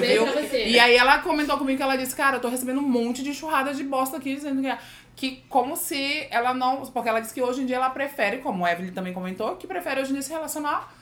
você. 0.26 0.66
E 0.66 0.78
aí 0.78 0.96
ela 0.96 1.18
comentou 1.20 1.56
comigo 1.56 1.76
que 1.76 1.82
ela 1.82 1.96
disse, 1.96 2.14
cara, 2.14 2.36
eu 2.36 2.40
tô 2.40 2.48
recebendo 2.48 2.80
um 2.80 2.88
monte 2.88 3.22
de 3.22 3.32
churrada 3.32 3.72
de 3.72 3.84
bosta 3.84 4.16
aqui, 4.16 4.34
dizendo 4.34 4.60
que, 4.60 4.76
que 5.14 5.44
como 5.48 5.76
se 5.76 6.26
ela 6.30 6.52
não. 6.52 6.84
Porque 6.86 7.08
ela 7.08 7.20
disse 7.20 7.32
que 7.32 7.40
hoje 7.40 7.62
em 7.62 7.66
dia 7.66 7.76
ela 7.76 7.90
prefere, 7.90 8.38
como 8.38 8.64
a 8.64 8.72
Evelyn 8.72 8.92
também 8.92 9.12
comentou, 9.12 9.54
que 9.56 9.66
prefere 9.66 10.00
hoje 10.00 10.10
em 10.10 10.14
dia 10.14 10.22
se 10.22 10.30
relacionar 10.32 10.99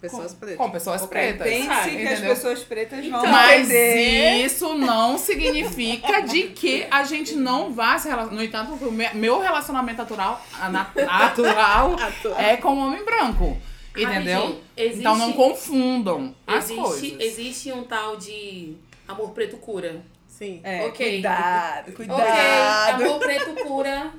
Pessoas 0.00 0.32
com, 0.32 0.38
pretas. 0.38 0.56
com 0.58 0.70
pessoas 0.70 1.06
pretas. 1.06 1.46
Pense 1.46 1.66
sabe? 1.66 1.90
que 1.90 1.96
as 2.06 2.12
Entendeu? 2.12 2.34
pessoas 2.34 2.58
pretas 2.60 3.06
vão 3.06 3.26
Mas 3.26 3.68
perder. 3.68 4.44
isso 4.44 4.74
não 4.74 5.18
significa 5.18 6.20
de 6.20 6.42
que 6.48 6.86
a 6.90 7.04
gente 7.04 7.34
não 7.36 7.72
vá 7.72 7.98
se 7.98 8.08
relacionar. 8.08 8.34
No 8.36 8.42
entanto, 8.42 8.78
meu 9.14 9.40
relacionamento 9.40 9.98
natural, 9.98 10.40
natural 10.70 11.96
é 12.38 12.56
com 12.56 12.70
um 12.74 12.86
homem 12.86 13.04
branco. 13.04 13.56
Entendeu? 13.96 14.40
Rapidinho, 14.40 14.60
existe- 14.76 15.00
Então 15.00 15.16
não 15.16 15.32
confundam 15.32 16.34
as 16.46 16.64
existe, 16.70 16.80
coisas. 16.82 17.20
existe 17.20 17.72
um 17.72 17.82
tal 17.82 18.16
de 18.16 18.76
amor 19.08 19.30
preto 19.30 19.56
cura. 19.56 20.00
Sim. 20.28 20.60
É, 20.64 20.86
Ok. 20.86 21.10
cuidado, 21.16 21.90
Ok, 21.90 21.94
cuidado. 22.06 23.02
amor 23.04 23.18
preto 23.18 23.52
cura, 23.64 24.10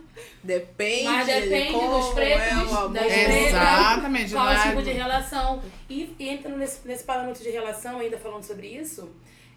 Depende, 0.43 1.03
mas 1.03 1.25
depende 1.27 1.65
de 1.67 1.71
como 1.73 1.99
dos 1.99 2.13
pretos, 2.13 2.41
é 2.47 2.55
o 2.55 2.59
amor. 2.77 2.89
das 2.93 3.05
pretas, 3.05 3.35
Exatamente. 3.35 4.31
qual 4.33 4.45
não 4.45 4.51
o 4.53 4.55
é- 4.55 4.69
tipo 4.69 4.81
de 4.81 4.91
relação. 4.91 5.63
E 5.89 6.15
entra 6.19 6.55
nesse, 6.55 6.87
nesse 6.87 7.03
parâmetro 7.03 7.43
de 7.43 7.49
relação, 7.49 7.99
ainda 7.99 8.17
falando 8.17 8.43
sobre 8.43 8.67
isso, 8.67 9.11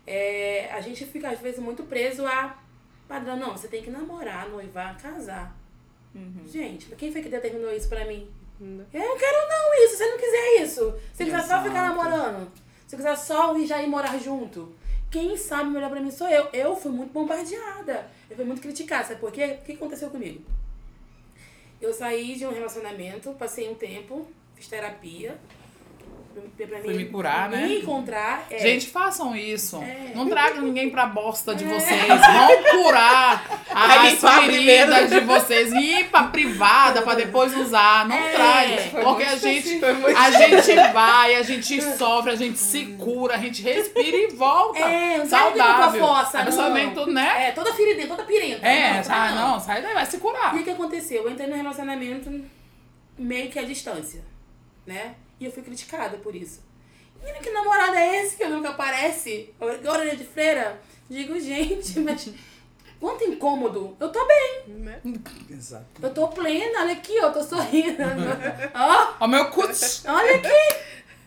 é, 0.07 0.69
a 0.73 0.81
gente 0.81 1.05
fica 1.07 1.31
às 1.31 1.41
vezes 1.41 1.59
muito 1.61 1.83
preso 1.85 2.27
a 2.27 2.57
padrão. 3.09 3.37
Não, 3.37 3.53
você 3.53 3.69
tem 3.69 3.83
que 3.83 3.91
namorar, 3.91 4.49
noivar, 4.49 4.97
casar. 4.99 5.57
Gente, 6.47 6.87
quem 6.97 7.11
foi 7.11 7.23
que 7.23 7.29
determinou 7.29 7.73
isso 7.73 7.89
pra 7.89 8.05
mim? 8.05 8.29
Eu 8.61 9.01
não 9.01 9.19
quero 9.19 9.49
não 9.49 9.85
isso, 9.85 9.97
se 9.97 9.97
você 9.99 10.11
não 10.11 10.19
quiser 10.19 10.63
isso. 10.63 10.95
Se 11.13 11.25
quiser 11.25 11.43
só 11.43 11.63
ficar 11.63 11.89
namorando. 11.89 12.51
Se 12.87 12.97
quiser 12.97 13.17
só 13.17 13.57
ir 13.59 13.67
já 13.67 13.83
ir 13.83 13.89
morar 13.89 14.17
junto. 14.19 14.73
Quem 15.15 15.37
sabe 15.37 15.71
melhor 15.71 15.91
pra 15.91 16.01
mim 16.01 16.11
sou 16.11 16.29
eu. 16.29 16.49
Eu 16.53 16.75
fui 16.75 16.91
muito 16.91 17.13
bombardeada. 17.13 18.11
Eu 18.29 18.35
fui 18.35 18.45
muito 18.45 18.61
criticada. 18.61 19.05
Sabe 19.05 19.21
por 19.21 19.31
quê? 19.31 19.59
O 19.61 19.65
que 19.65 19.75
aconteceu 19.75 20.11
comigo? 20.11 20.43
Eu 21.81 21.95
saí 21.95 22.35
de 22.35 22.45
um 22.45 22.51
relacionamento, 22.51 23.33
passei 23.35 23.71
um 23.71 23.77
tempo, 23.77 24.27
fiz 24.57 24.67
terapia. 24.67 25.39
Pra, 26.57 26.79
mim, 26.81 26.95
me 26.97 27.05
curar, 27.07 27.49
me 27.51 27.57
né? 27.57 27.73
encontrar. 27.75 28.47
é, 28.51 28.59
Gente, 28.59 28.87
façam 28.89 29.35
isso. 29.37 29.77
É. 29.83 30.13
Não 30.15 30.29
tragam 30.29 30.63
ninguém 30.63 30.89
pra 30.91 31.07
bosta 31.07 31.55
de 31.55 31.65
vocês. 31.65 32.07
Vão 32.07 32.83
curar 32.83 33.45
as 33.75 34.21
feridas 34.21 35.11
de 35.11 35.21
vocês. 35.21 35.73
Ir 35.73 36.09
pra 36.11 36.25
privada 36.25 37.03
pra 37.03 37.15
depois 37.15 37.57
usar. 37.57 38.07
Não 38.09 38.17
É. 38.17 38.31
traz. 38.33 38.87
Foi 38.87 39.03
Porque 39.03 39.23
a 39.25 39.37
gente, 39.37 39.81
a 39.85 40.31
gente 40.31 40.93
vai, 40.93 41.35
a 41.35 41.43
gente 41.43 41.83
sofre, 41.97 42.31
a 42.33 42.37
gente 42.37 42.59
se 42.59 42.85
cura, 42.99 43.35
a 43.35 43.39
gente 43.39 43.63
respira 43.63 44.17
e 44.17 44.29
volta. 44.29 44.79
É, 44.79 45.19
não 45.19 45.27
Saudável. 45.27 45.99
pra 45.99 46.09
fossa, 46.09 46.45
não. 46.45 46.95
tudo, 46.95 47.13
né? 47.13 47.49
É, 47.49 47.53
toda 47.53 47.73
ferida, 47.75 48.07
toda 48.07 48.23
pirenta. 48.25 48.67
É, 48.67 48.97
Não, 48.97 49.05
sai, 49.05 49.35
não, 49.35 49.61
sai 49.61 49.83
daí, 49.83 49.95
vai 49.95 50.07
se 50.07 50.19
curar. 50.19 50.55
E 50.57 50.61
o 50.61 50.65
que 50.65 50.71
aconteceu? 50.71 51.25
Eu 51.25 51.31
entrei 51.31 51.49
num 51.49 51.57
relacionamento 51.57 52.31
meio 53.19 53.51
que 53.51 53.59
à 53.59 53.63
distância, 53.63 54.23
né? 54.87 55.15
E 55.41 55.45
eu 55.47 55.53
fui 55.53 55.63
criticada 55.63 56.17
por 56.19 56.35
isso. 56.35 56.61
Menina, 57.21 57.39
que 57.43 57.51
namorada 57.51 57.99
é 57.99 58.23
esse 58.23 58.37
que 58.37 58.45
nunca 58.47 58.71
aparece? 58.71 59.53
Orelha 59.61 60.17
de 60.17 60.25
freira? 60.25 60.81
Digo, 61.09 61.39
gente, 61.41 61.99
mas 62.01 62.29
quanto 63.01 63.25
incômodo. 63.25 63.97
Eu 63.99 64.11
tô 64.11 64.27
bem, 64.27 64.63
Né? 64.69 65.01
Exato. 65.51 65.85
eu 66.03 66.13
tô 66.13 66.29
plena, 66.29 66.81
olha 66.83 66.93
aqui, 66.93 67.19
ó, 67.21 67.27
eu 67.27 67.33
tô 67.33 67.43
sorrindo. 67.43 68.03
Ó, 68.75 69.15
Ó, 69.21 69.27
meu 69.27 69.51
cut. 69.51 70.03
olha 70.07 70.37
aqui. 70.37 70.77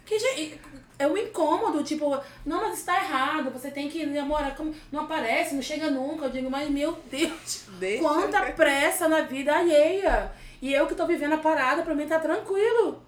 Que 0.06 0.18
gente, 0.20 0.60
é 0.98 1.06
um 1.08 1.18
incômodo, 1.18 1.84
tipo, 1.84 2.18
não, 2.46 2.62
mas 2.64 2.80
está 2.80 2.96
errado, 2.96 3.52
você 3.52 3.70
tem 3.70 3.90
que 3.90 4.06
namorar, 4.06 4.56
como- 4.56 4.74
não 4.92 5.02
aparece, 5.02 5.54
não 5.54 5.62
chega 5.62 5.90
nunca. 5.92 6.26
Eu 6.26 6.30
digo, 6.32 6.50
mas 6.50 6.70
meu 6.70 6.98
Deus, 7.12 7.66
Deixa. 7.80 8.02
Quanta 8.04 8.52
pressa 8.54 9.08
na 9.10 9.22
vida 9.22 9.54
alheia. 9.56 10.32
E 10.62 10.74
eu 10.74 10.88
que 10.88 10.96
tô 10.96 11.06
vivendo 11.06 11.34
a 11.34 11.38
parada, 11.38 11.84
pra 11.84 11.94
mim 11.94 12.08
tá 12.08 12.20
tranquilo. 12.20 13.04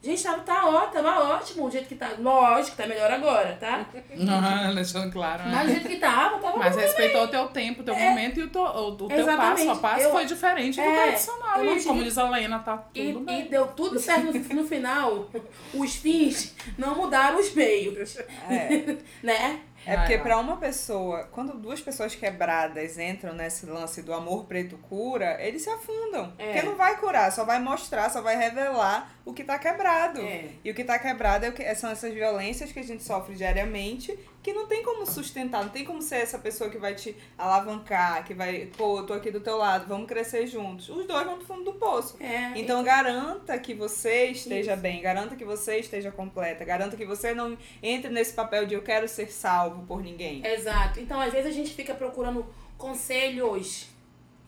Gente, 0.00 0.22
tá, 0.22 0.34
tá 0.34 0.66
ó, 0.68 0.86
tava 0.86 1.34
ótimo 1.34 1.66
o 1.66 1.70
jeito 1.70 1.88
que 1.88 1.96
tá. 1.96 2.10
Lógico, 2.20 2.76
tá 2.76 2.86
melhor 2.86 3.10
agora, 3.10 3.56
tá? 3.58 3.84
Não, 4.14 4.74
deixando 4.74 5.12
claro, 5.12 5.42
né? 5.42 5.50
Mas 5.52 5.66
do 5.66 5.72
jeito 5.72 5.88
que 5.88 5.96
tava, 5.96 6.38
tava 6.38 6.56
Mas 6.56 6.76
respeitou 6.76 7.24
o 7.24 7.28
teu 7.28 7.48
tempo, 7.48 7.80
o 7.82 7.84
teu 7.84 7.96
momento 7.96 8.38
e 8.38 8.44
o 8.44 8.48
teu, 8.48 8.62
o, 8.62 8.88
o 8.90 9.08
teu 9.08 9.26
passo 9.26 9.70
a 9.70 9.76
passo 9.76 10.04
Eu- 10.04 10.10
foi 10.12 10.24
diferente 10.24 10.76
do 10.76 10.82
É, 10.82 11.02
tradicional. 11.06 11.58
eu 11.58 11.64
não 11.64 11.76
E 11.76 11.82
como 11.82 12.04
diz 12.04 12.16
a 12.16 12.30
Lena, 12.30 12.60
tá 12.60 12.84
E, 12.94 13.12
tudo 13.12 13.22
e 13.22 13.24
bem. 13.24 13.46
deu 13.46 13.66
tudo 13.68 13.98
certo 13.98 14.26
no, 14.32 14.62
no 14.62 14.68
final. 14.68 15.28
Os 15.74 15.96
fins 15.96 16.54
não 16.78 16.94
mudaram 16.94 17.38
os 17.40 17.52
meios. 17.52 18.18
É. 18.48 18.96
né? 19.22 19.60
É 19.86 19.96
porque 19.96 20.18
pra 20.18 20.38
uma 20.38 20.56
pessoa, 20.56 21.24
quando 21.32 21.54
duas 21.54 21.80
pessoas 21.80 22.14
quebradas 22.14 22.98
entram 22.98 23.32
nesse 23.32 23.66
lance 23.66 24.02
do 24.02 24.12
amor 24.12 24.44
preto 24.44 24.76
cura, 24.78 25.36
eles 25.40 25.62
se 25.62 25.70
afundam. 25.70 26.32
É. 26.38 26.52
Porque 26.52 26.66
não 26.66 26.76
vai 26.76 26.96
curar, 26.96 27.32
só 27.32 27.44
vai 27.44 27.58
mostrar, 27.58 28.10
só 28.10 28.20
vai 28.20 28.36
revelar 28.36 29.10
o 29.24 29.32
que 29.32 29.44
tá 29.44 29.58
quebrado. 29.58 30.20
É. 30.20 30.50
E 30.64 30.70
o 30.70 30.74
que 30.74 30.84
tá 30.84 30.98
quebrado 30.98 31.46
é 31.46 31.48
o 31.48 31.52
que, 31.52 31.74
são 31.74 31.90
essas 31.90 32.12
violências 32.12 32.72
que 32.72 32.78
a 32.78 32.84
gente 32.84 33.02
sofre 33.02 33.34
diariamente, 33.34 34.18
que 34.48 34.52
não 34.54 34.66
tem 34.66 34.82
como 34.82 35.04
sustentar, 35.04 35.62
não 35.62 35.70
tem 35.70 35.84
como 35.84 36.00
ser 36.00 36.16
essa 36.16 36.38
pessoa 36.38 36.70
que 36.70 36.78
vai 36.78 36.94
te 36.94 37.14
alavancar, 37.36 38.24
que 38.24 38.32
vai, 38.32 38.70
pô, 38.78 39.00
eu 39.00 39.06
tô 39.06 39.12
aqui 39.12 39.30
do 39.30 39.40
teu 39.40 39.58
lado, 39.58 39.86
vamos 39.86 40.08
crescer 40.08 40.46
juntos. 40.46 40.88
Os 40.88 41.04
dois 41.04 41.26
vão 41.26 41.36
pro 41.36 41.46
fundo 41.46 41.64
do 41.64 41.74
poço. 41.74 42.16
É. 42.18 42.58
Então 42.58 42.82
garanta 42.82 43.58
que 43.58 43.74
você 43.74 44.28
esteja 44.28 44.74
bem, 44.74 45.02
garanta 45.02 45.36
que 45.36 45.44
você 45.44 45.80
esteja 45.80 46.10
completa, 46.10 46.64
garanta 46.64 46.96
que 46.96 47.04
você 47.04 47.34
não 47.34 47.58
entre 47.82 48.10
nesse 48.10 48.32
papel 48.32 48.64
de 48.64 48.74
eu 48.74 48.80
quero 48.80 49.06
ser 49.06 49.30
salvo 49.30 49.84
por 49.86 50.02
ninguém. 50.02 50.42
Exato. 50.46 50.98
Então, 50.98 51.20
às 51.20 51.30
vezes 51.30 51.50
a 51.50 51.54
gente 51.54 51.74
fica 51.74 51.92
procurando 51.92 52.46
conselhos. 52.78 53.86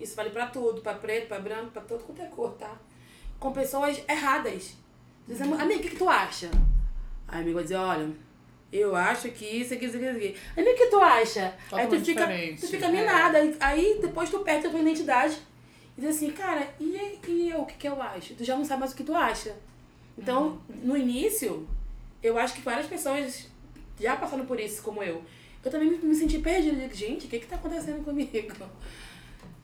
Isso 0.00 0.16
vale 0.16 0.30
pra 0.30 0.46
tudo, 0.46 0.80
pra 0.80 0.94
preto, 0.94 1.28
pra 1.28 1.38
branco, 1.38 1.72
pra 1.72 1.82
todo 1.82 2.04
quanto 2.04 2.22
é 2.22 2.26
cor, 2.26 2.52
tá? 2.52 2.74
Com 3.38 3.52
pessoas 3.52 4.02
erradas. 4.08 4.78
Dizendo, 5.28 5.54
amiga, 5.56 5.80
o 5.80 5.82
que, 5.82 5.90
que 5.90 5.96
tu 5.96 6.08
acha? 6.08 6.50
Aí 7.28 7.36
a 7.36 7.40
amiga 7.42 7.56
vai 7.56 7.64
dizer, 7.64 7.76
olha, 7.76 8.10
eu 8.72 8.94
acho 8.94 9.30
que 9.30 9.44
isso 9.44 9.74
aqui, 9.74 9.84
isso 9.86 9.96
aqui, 9.96 10.06
isso 10.06 10.16
aqui. 10.16 10.36
Amiga, 10.56 10.72
o 10.74 10.76
que 10.76 10.86
tu 10.86 11.00
acha? 11.00 11.54
Aí 11.72 11.86
tu 11.86 12.00
fica, 12.00 12.26
tu 12.60 12.66
fica 12.68 12.86
É. 12.86 12.90
minada. 12.90 13.38
Aí- 13.38 13.56
Aí 13.60 13.98
depois 14.00 14.30
tu 14.30 14.38
perde 14.40 14.66
a 14.66 14.70
tua 14.70 14.80
identidade. 14.80 15.36
E 15.98 16.00
diz 16.00 16.10
assim, 16.16 16.30
cara, 16.30 16.66
e, 16.78 17.18
e 17.28 17.50
eu, 17.50 17.62
o 17.62 17.66
que, 17.66 17.74
que 17.74 17.88
eu 17.88 18.00
acho? 18.00 18.34
Tu 18.34 18.44
já 18.44 18.56
não 18.56 18.64
sabe 18.64 18.80
mais 18.80 18.92
o 18.92 18.96
que 18.96 19.02
tu 19.04 19.14
acha. 19.14 19.54
Então, 20.16 20.60
no 20.82 20.96
início, 20.96 21.68
eu 22.22 22.38
acho 22.38 22.54
que 22.54 22.60
várias 22.62 22.86
pessoas 22.86 23.48
já 24.00 24.16
passaram 24.16 24.46
por 24.46 24.58
isso, 24.60 24.82
como 24.82 25.02
eu. 25.02 25.22
Eu 25.64 25.70
também 25.70 25.90
me, 25.90 25.98
me 25.98 26.14
senti 26.14 26.38
perdida. 26.38 26.88
Gente, 26.94 27.26
o 27.26 27.28
que 27.28 27.38
que 27.40 27.46
tá 27.46 27.56
acontecendo 27.56 28.04
comigo? 28.04 28.30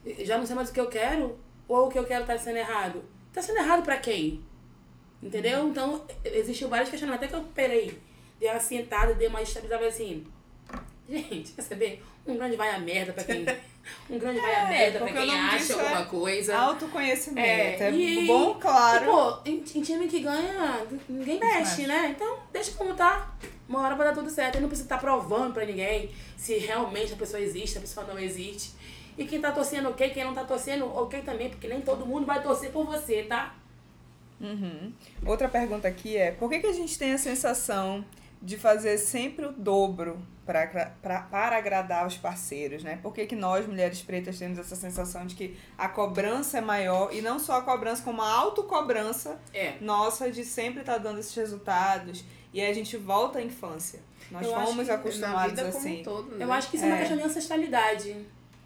Eu 0.04 0.24
Já 0.26 0.36
não 0.38 0.44
sei 0.46 0.54
mais 0.56 0.68
o 0.70 0.72
que 0.72 0.80
eu 0.80 0.88
quero? 0.88 1.38
Ou 1.68 1.86
o 1.86 1.90
que 1.90 1.98
eu 1.98 2.04
quero 2.04 2.24
tá 2.26 2.36
sendo 2.38 2.58
errado? 2.58 3.02
Tá 3.32 3.40
sendo 3.42 3.58
errado 3.58 3.82
pra 3.82 3.96
quem? 3.96 4.40
Entendeu? 5.22 5.68
Então, 5.68 6.04
existiam 6.24 6.68
vários 6.70 6.90
questionamentos. 6.90 7.26
Até 7.28 7.34
que 7.36 7.42
eu 7.42 7.48
perei, 7.52 7.98
dei 8.38 8.50
uma 8.50 8.60
sentada, 8.60 9.14
dei 9.14 9.28
uma 9.28 9.42
estabilizada 9.42 9.86
assim... 9.86 10.26
Gente, 11.08 11.52
quer 11.52 11.62
saber? 11.62 12.02
Um 12.26 12.36
grande 12.36 12.56
vai 12.56 12.70
a 12.70 12.78
merda 12.78 13.12
pra 13.12 13.22
quem... 13.24 13.46
Um 14.10 14.18
grande 14.18 14.40
vai 14.40 14.52
a 14.52 14.62
É, 14.64 14.68
merda 14.68 14.98
pra 14.98 15.12
quem 15.12 15.30
acha 15.30 15.72
alguma 15.74 16.00
é 16.00 16.04
coisa. 16.06 16.56
Autoconhecimento. 16.58 17.82
É, 17.84 17.92
e- 17.92 18.26
bom, 18.26 18.54
claro. 18.54 19.04
E, 19.04 19.08
pô, 19.08 19.38
em, 19.78 19.80
time 19.80 20.08
que 20.08 20.20
ganha, 20.20 20.84
ninguém 21.08 21.38
mexe, 21.38 21.86
né? 21.86 22.08
Então, 22.14 22.38
deixa 22.52 22.72
como 22.72 22.94
tá. 22.94 23.32
Uma 23.68 23.82
hora 23.82 23.94
vai 23.94 24.08
dar 24.08 24.14
tudo 24.14 24.28
certo. 24.28 24.58
E 24.58 24.60
não 24.60 24.68
precisa 24.68 24.86
estar 24.86 24.98
provando 24.98 25.54
pra 25.54 25.64
ninguém 25.64 26.10
se 26.36 26.58
realmente 26.58 27.12
a 27.12 27.16
pessoa 27.16 27.40
existe, 27.40 27.78
a 27.78 27.80
pessoa 27.80 28.04
não 28.06 28.18
existe. 28.18 28.72
E 29.16 29.24
quem 29.24 29.40
tá 29.40 29.52
torcendo 29.52 29.88
ok, 29.88 30.10
quem 30.10 30.24
não 30.24 30.34
tá 30.34 30.44
torcendo 30.44 30.86
ok 30.86 31.22
também, 31.22 31.48
porque 31.48 31.68
nem 31.68 31.80
todo 31.80 32.04
mundo 32.04 32.26
vai 32.26 32.42
torcer 32.42 32.70
por 32.70 32.84
você, 32.84 33.22
tá? 33.22 33.54
Uhum. 34.40 34.92
Outra 35.24 35.48
pergunta 35.48 35.88
aqui 35.88 36.16
é: 36.16 36.32
por 36.32 36.50
que, 36.50 36.58
que 36.58 36.66
a 36.66 36.72
gente 36.72 36.98
tem 36.98 37.12
a 37.12 37.18
sensação 37.18 38.04
de 38.42 38.56
fazer 38.56 38.98
sempre 38.98 39.46
o 39.46 39.52
dobro 39.52 40.18
pra, 40.44 40.66
pra, 41.02 41.20
para 41.22 41.56
agradar 41.56 42.06
os 42.06 42.16
parceiros, 42.16 42.84
né? 42.84 42.98
Por 43.02 43.12
que, 43.12 43.26
que 43.26 43.34
nós, 43.34 43.66
mulheres 43.66 44.00
pretas, 44.02 44.38
temos 44.38 44.58
essa 44.58 44.76
sensação 44.76 45.26
de 45.26 45.34
que 45.34 45.56
a 45.76 45.88
cobrança 45.88 46.58
é 46.58 46.60
maior 46.60 47.12
e 47.12 47.20
não 47.20 47.38
só 47.38 47.56
a 47.58 47.62
cobrança, 47.62 48.02
como 48.02 48.22
a 48.22 48.30
autocobrança 48.30 49.38
É. 49.52 49.74
nossa 49.80 50.30
de 50.30 50.44
sempre 50.44 50.80
estar 50.80 50.98
dando 50.98 51.18
esses 51.18 51.34
resultados 51.34 52.24
e 52.52 52.60
aí 52.60 52.70
a 52.70 52.74
gente 52.74 52.96
volta 52.96 53.38
à 53.38 53.42
infância. 53.42 54.00
Nós 54.30 54.44
Eu 54.46 54.54
acho 54.56 54.66
fomos 54.66 54.88
acostumados 54.88 55.58
assim. 55.58 56.00
um 56.00 56.04
todo, 56.04 56.36
né? 56.36 56.44
Eu 56.44 56.52
acho 56.52 56.70
que 56.70 56.76
isso 56.76 56.84
é 56.84 56.88
uma 56.88 56.96
É. 56.96 56.98
questão 57.00 57.16
de 57.16 57.22
ancestralidade. 57.24 58.16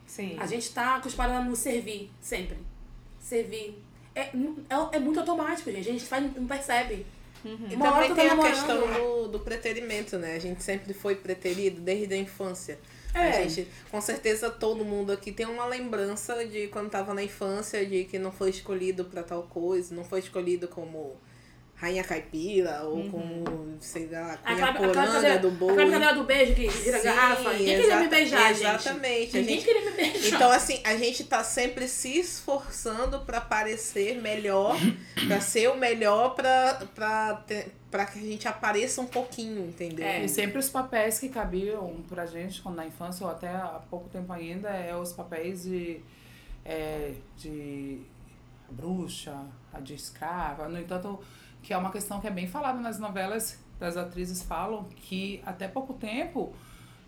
Sim. 0.06 0.36
A 0.38 0.46
gente 0.46 0.72
tá 0.72 0.96
acostumada 0.96 1.40
no 1.40 1.54
servir, 1.56 2.10
sempre. 2.20 2.58
Servir. 3.18 3.82
É, 4.14 4.22
é, 4.22 4.32
é 4.92 4.98
muito 4.98 5.20
automático, 5.20 5.70
gente. 5.70 5.88
A 5.88 5.92
gente 5.92 6.04
faz, 6.04 6.34
não 6.34 6.46
percebe. 6.46 7.06
E 7.44 7.74
Uma 7.74 7.94
hora 7.94 8.08
também 8.08 8.08
tá 8.08 8.14
tem 8.14 8.26
a 8.26 8.34
namorando. 8.34 8.52
questão 8.54 8.92
do, 9.22 9.28
do 9.28 9.40
preterimento, 9.40 10.18
né? 10.18 10.34
A 10.34 10.38
gente 10.38 10.62
sempre 10.62 10.92
foi 10.92 11.14
preterido 11.16 11.80
desde 11.80 12.12
a 12.14 12.16
infância. 12.16 12.78
A 13.14 13.24
É. 13.24 13.48
gente, 13.48 13.66
com 13.90 14.00
certeza 14.00 14.48
todo 14.50 14.84
mundo 14.84 15.10
aqui 15.12 15.32
tem 15.32 15.46
uma 15.46 15.66
lembrança 15.66 16.46
de 16.46 16.68
quando 16.68 16.90
tava 16.90 17.12
na 17.14 17.22
infância, 17.24 17.84
de 17.84 18.04
que 18.04 18.18
não 18.18 18.30
foi 18.30 18.50
escolhido 18.50 19.04
pra 19.04 19.22
tal 19.22 19.42
coisa, 19.44 19.94
não 19.94 20.04
foi 20.04 20.20
escolhido 20.20 20.68
como 20.68 21.16
rainha 21.80 22.04
caipira 22.04 22.82
ou 22.84 23.08
como, 23.10 23.76
sei 23.80 24.06
lá, 24.08 24.36
cunha 24.36 24.54
aquela, 24.66 24.74
poranga 24.74 25.38
do 25.38 25.50
boi. 25.52 25.72
aquela 25.72 25.90
cadeira 25.92 26.14
do 26.14 26.24
beijo 26.24 26.54
que 26.54 26.68
vira 26.68 26.98
Sim, 26.98 27.04
garrafa. 27.04 27.52
Ninguém 27.54 27.80
queria 27.80 27.96
me 28.00 28.08
beijar, 28.08 28.50
exatamente. 28.50 29.32
gente. 29.32 29.36
A 29.36 29.40
Ninguém 29.40 29.54
gente- 29.60 29.64
queria 29.64 29.90
me 29.90 29.96
beijar. 29.96 30.36
Então, 30.36 30.50
assim, 30.50 30.80
a 30.84 30.96
gente 30.96 31.24
tá 31.24 31.42
sempre 31.42 31.88
se 31.88 32.18
esforçando 32.18 33.20
pra 33.20 33.40
parecer 33.40 34.20
melhor, 34.20 34.76
pra 35.26 35.40
ser 35.40 35.68
o 35.70 35.76
melhor, 35.76 36.34
pra, 36.34 36.82
pra, 36.94 37.34
ter- 37.46 37.72
pra 37.90 38.04
que 38.04 38.18
a 38.18 38.22
gente 38.22 38.46
apareça 38.46 39.00
um 39.00 39.06
pouquinho, 39.06 39.64
entendeu? 39.66 40.04
É. 40.04 40.22
E 40.22 40.28
sempre 40.28 40.58
os 40.58 40.68
papéis 40.68 41.18
que 41.18 41.30
cabiam 41.30 41.96
pra 42.10 42.26
gente 42.26 42.60
quando 42.60 42.76
na 42.76 42.84
infância, 42.86 43.24
ou 43.24 43.32
até 43.32 43.48
há 43.48 43.80
pouco 43.88 44.06
tempo 44.10 44.30
ainda, 44.34 44.68
é 44.68 44.94
os 44.94 45.14
papéis 45.14 45.62
de, 45.62 46.00
é, 46.62 47.12
de 47.38 48.02
bruxa, 48.68 49.34
a 49.72 49.80
de 49.80 49.94
escrava. 49.94 50.68
No 50.68 50.78
entanto, 50.78 51.18
que 51.62 51.72
é 51.72 51.76
uma 51.76 51.90
questão 51.90 52.20
que 52.20 52.26
é 52.26 52.30
bem 52.30 52.46
falada 52.46 52.78
nas 52.80 52.98
novelas, 52.98 53.58
as 53.80 53.96
atrizes 53.96 54.42
falam 54.42 54.84
que 54.84 55.42
até 55.44 55.66
pouco 55.66 55.94
tempo 55.94 56.54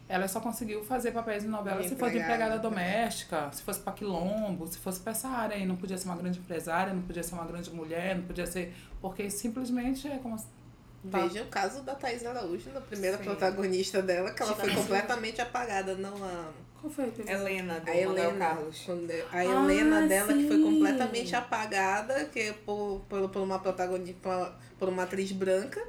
ela 0.08 0.28
só 0.28 0.40
conseguiu 0.40 0.84
fazer 0.84 1.12
papéis 1.12 1.44
em 1.44 1.48
novela 1.48 1.80
De 1.80 1.88
se 1.88 1.96
fosse 1.96 2.16
empregada, 2.16 2.34
empregada 2.34 2.58
doméstica, 2.58 3.50
se 3.52 3.62
fosse 3.62 3.80
pra 3.80 3.92
quilombo, 3.92 4.66
se 4.66 4.78
fosse 4.78 5.00
pra 5.00 5.12
essa 5.12 5.28
área 5.28 5.56
aí. 5.56 5.64
Não 5.64 5.76
podia 5.76 5.96
ser 5.96 6.06
uma 6.06 6.16
grande 6.16 6.38
empresária, 6.38 6.92
não 6.92 7.02
podia 7.02 7.22
ser 7.22 7.34
uma 7.34 7.46
grande 7.46 7.70
mulher, 7.70 8.16
não 8.16 8.24
podia 8.24 8.46
ser. 8.46 8.74
Porque 9.00 9.30
simplesmente 9.30 10.06
é 10.06 10.18
como. 10.18 10.36
Tá. 10.36 11.18
Veja 11.20 11.42
o 11.42 11.46
caso 11.46 11.82
da 11.82 11.94
Thais 11.94 12.24
Araújo, 12.26 12.70
da 12.70 12.80
primeira 12.80 13.16
Sim. 13.16 13.24
protagonista 13.24 14.02
dela, 14.02 14.32
que 14.32 14.42
ela 14.42 14.54
foi 14.54 14.74
completamente 14.74 15.40
apagada, 15.40 15.94
não 15.94 16.14
a, 16.22 16.50
Qual 16.82 16.92
foi? 16.92 17.10
Teve- 17.12 17.30
Helena, 17.32 17.78
do 17.80 17.90
a 17.90 17.94
Manuel 17.94 18.10
Helena. 18.12 18.38
Carlos. 18.46 18.82
quando- 18.84 19.10
A 19.32 19.44
Helena 19.44 19.98
Ah, 20.04 20.06
dela 20.06 20.32
que 20.34 20.46
foi 20.48 20.56
sim. 20.56 20.62
completamente 20.64 21.36
apagada, 21.36 22.24
que 22.26 22.40
é 22.40 22.52
por, 22.52 23.00
por, 23.08 23.28
por 23.30 23.40
uma 23.42 23.58
protagonista, 23.60 24.18
por 24.20 24.28
uma, 24.32 24.58
por 24.80 24.88
uma 24.88 25.02
atriz 25.04 25.30
branca, 25.32 25.80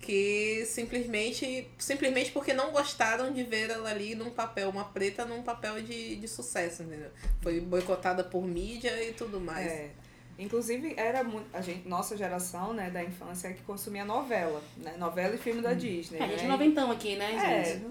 que 0.00 0.64
simplesmente, 0.66 1.68
simplesmente 1.78 2.30
porque 2.30 2.54
não 2.54 2.70
gostaram 2.70 3.32
de 3.32 3.42
ver 3.42 3.70
ela 3.70 3.90
ali 3.90 4.14
num 4.14 4.30
papel, 4.30 4.70
uma 4.70 4.84
preta 4.84 5.24
num 5.26 5.42
papel 5.42 5.82
de, 5.82 6.14
de 6.16 6.28
sucesso, 6.28 6.84
entendeu? 6.84 7.10
Foi 7.42 7.60
boicotada 7.60 8.22
por 8.24 8.46
mídia 8.46 9.02
e 9.02 9.12
tudo 9.12 9.40
mais. 9.40 9.66
É. 9.66 9.90
Inclusive, 10.38 10.94
era 10.96 11.22
muito. 11.22 11.46
A 11.52 11.60
gente, 11.60 11.86
nossa 11.86 12.16
geração, 12.16 12.72
né, 12.72 12.88
da 12.88 13.02
infância, 13.04 13.52
que 13.52 13.62
consumia 13.62 14.06
novela, 14.06 14.62
né? 14.78 14.94
Novela 14.96 15.34
e 15.34 15.38
filme 15.38 15.60
da 15.60 15.74
Disney. 15.74 16.18
É, 16.18 16.22
a 16.24 16.28
gente 16.28 16.38
né? 16.38 16.44
é 16.44 16.48
noventão 16.48 16.90
aqui, 16.90 17.16
né, 17.16 17.34
É, 17.34 17.64
gente? 17.74 17.84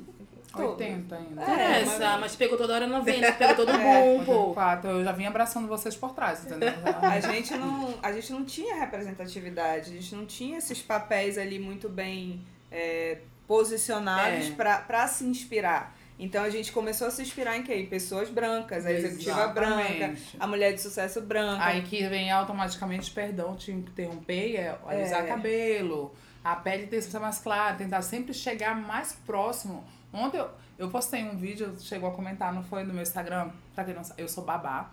Todo. 0.52 0.70
80 0.72 1.16
ainda. 1.16 1.42
É, 1.42 1.82
Interessa, 1.82 2.18
mas... 2.18 2.36
pegou 2.36 2.58
toda 2.58 2.74
hora 2.76 2.88
90, 2.88 3.32
pegou 3.34 3.56
todo 3.56 3.72
É, 3.78 4.24
pô. 4.26 4.54
Quatro, 4.54 4.90
eu 4.90 5.04
já 5.04 5.12
vim 5.12 5.26
abraçando 5.26 5.68
vocês 5.68 5.96
por 5.96 6.12
trás, 6.14 6.46
entendeu? 6.46 6.72
A 7.02 7.20
gente, 7.20 7.56
não, 7.56 7.96
a 8.02 8.12
gente 8.12 8.32
não 8.32 8.44
tinha 8.46 8.76
representatividade, 8.76 9.92
a 9.92 9.94
gente 9.94 10.16
não 10.16 10.26
tinha 10.26 10.58
esses 10.58 10.82
papéis 10.82 11.38
ali 11.38 11.60
muito 11.60 11.88
bem 11.90 12.42
é, 12.72 13.20
posicionados 13.48 14.48
É. 14.48 14.52
pra 14.52 14.78
pra 14.80 15.08
se 15.08 15.24
inspirar. 15.26 15.96
Então 16.22 16.44
a 16.44 16.50
gente 16.50 16.72
começou 16.74 17.08
a 17.08 17.12
se 17.12 17.22
inspirar 17.22 17.56
em 17.58 17.64
quê? 17.64 17.76
Em 17.76 17.86
pessoas 17.86 18.30
brancas, 18.30 18.86
a 18.86 18.92
executiva 18.92 19.48
branca, 19.48 19.82
Exatamente. 19.90 20.38
a 20.38 20.48
mulher 20.48 20.74
de 20.74 20.82
sucesso 20.82 21.22
branca. 21.22 21.64
Aí 21.64 21.82
que 21.84 22.06
vem 22.08 22.30
automaticamente, 22.30 23.10
perdão 23.12 23.56
te 23.56 23.72
interromper, 23.72 24.56
é 24.58 24.78
alisar 24.86 25.24
É. 25.24 25.28
cabelo, 25.28 26.14
a 26.44 26.58
pele 26.58 26.88
ter 26.88 26.98
que 26.98 27.04
ser 27.04 27.20
mais 27.20 27.40
clara, 27.40 27.76
tentar 27.78 28.02
sempre 28.02 28.34
chegar 28.34 28.76
mais 28.76 29.14
próximo. 29.26 29.84
Ontem 30.12 30.38
eu, 30.38 30.50
eu 30.78 30.90
postei 30.90 31.24
um 31.24 31.38
vídeo, 31.38 31.76
chegou 31.80 32.10
a 32.10 32.14
comentar, 32.14 32.54
não 32.54 32.64
foi 32.64 32.84
no 32.84 32.94
meu 32.94 33.04
Instagram, 33.04 33.50
pra 33.76 33.84
quem 33.84 33.94
não 33.94 34.04
sabe, 34.04 34.22
eu 34.22 34.28
sou 34.28 34.44
babá. 34.44 34.90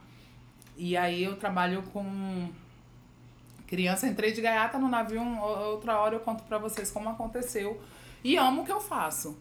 E 0.76 0.96
aí 0.96 1.24
eu 1.24 1.36
trabalho 1.36 1.82
com 1.92 2.50
criança, 3.66 4.06
entrei 4.06 4.32
de 4.32 4.40
gaiata 4.40 4.78
no 4.78 4.88
navio, 4.88 5.22
outra 5.40 5.98
hora 5.98 6.14
eu 6.14 6.20
conto 6.20 6.44
pra 6.44 6.58
vocês 6.58 6.90
como 6.90 7.08
aconteceu. 7.08 7.80
E 8.22 8.36
amo 8.36 8.62
o 8.62 8.64
que 8.64 8.72
eu 8.72 8.80
faço. 8.80 9.38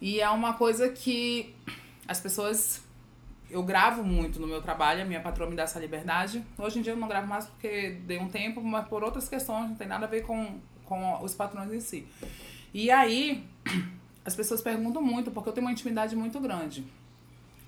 E 0.00 0.20
é 0.20 0.28
uma 0.30 0.54
coisa 0.54 0.90
que 0.90 1.54
as 2.06 2.20
pessoas 2.20 2.84
eu 3.48 3.62
gravo 3.62 4.02
muito 4.02 4.40
no 4.40 4.46
meu 4.46 4.60
trabalho, 4.60 5.02
a 5.02 5.04
minha 5.04 5.20
patroa 5.20 5.48
me 5.48 5.54
dá 5.54 5.62
essa 5.62 5.78
liberdade. 5.78 6.44
Hoje 6.58 6.78
em 6.78 6.82
dia 6.82 6.92
eu 6.92 6.96
não 6.96 7.08
gravo 7.08 7.26
mais 7.26 7.46
porque 7.46 8.00
dei 8.04 8.18
um 8.18 8.28
tempo, 8.28 8.60
mas 8.60 8.86
por 8.88 9.04
outras 9.04 9.28
questões, 9.28 9.68
não 9.68 9.76
tem 9.76 9.86
nada 9.86 10.06
a 10.06 10.08
ver 10.08 10.22
com, 10.22 10.58
com 10.84 11.22
os 11.22 11.34
patrões 11.34 11.72
em 11.72 11.80
si. 11.80 12.06
E 12.74 12.90
aí, 12.90 13.44
as 14.26 14.34
pessoas 14.34 14.60
perguntam 14.60 15.00
muito, 15.00 15.30
porque 15.30 15.48
eu 15.48 15.52
tenho 15.52 15.64
uma 15.64 15.72
intimidade 15.72 16.16
muito 16.16 16.40
grande. 16.40 16.80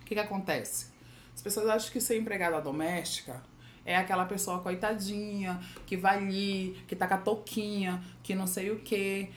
O 0.02 0.04
que 0.04 0.14
que 0.14 0.20
acontece? 0.20 0.88
As 1.32 1.40
pessoas 1.40 1.68
acham 1.68 1.92
que 1.92 2.00
ser 2.00 2.18
empregada 2.18 2.60
doméstica 2.60 3.40
é 3.84 3.96
aquela 3.96 4.24
pessoa 4.26 4.58
coitadinha, 4.58 5.60
que 5.86 5.96
vai 5.96 6.18
ali, 6.18 6.76
que 6.88 6.96
tá 6.96 7.06
com 7.06 7.14
a 7.14 7.18
touquinha, 7.18 8.02
que 8.24 8.34
não 8.34 8.46
sei 8.46 8.72
o 8.72 8.80
quê. 8.80 9.30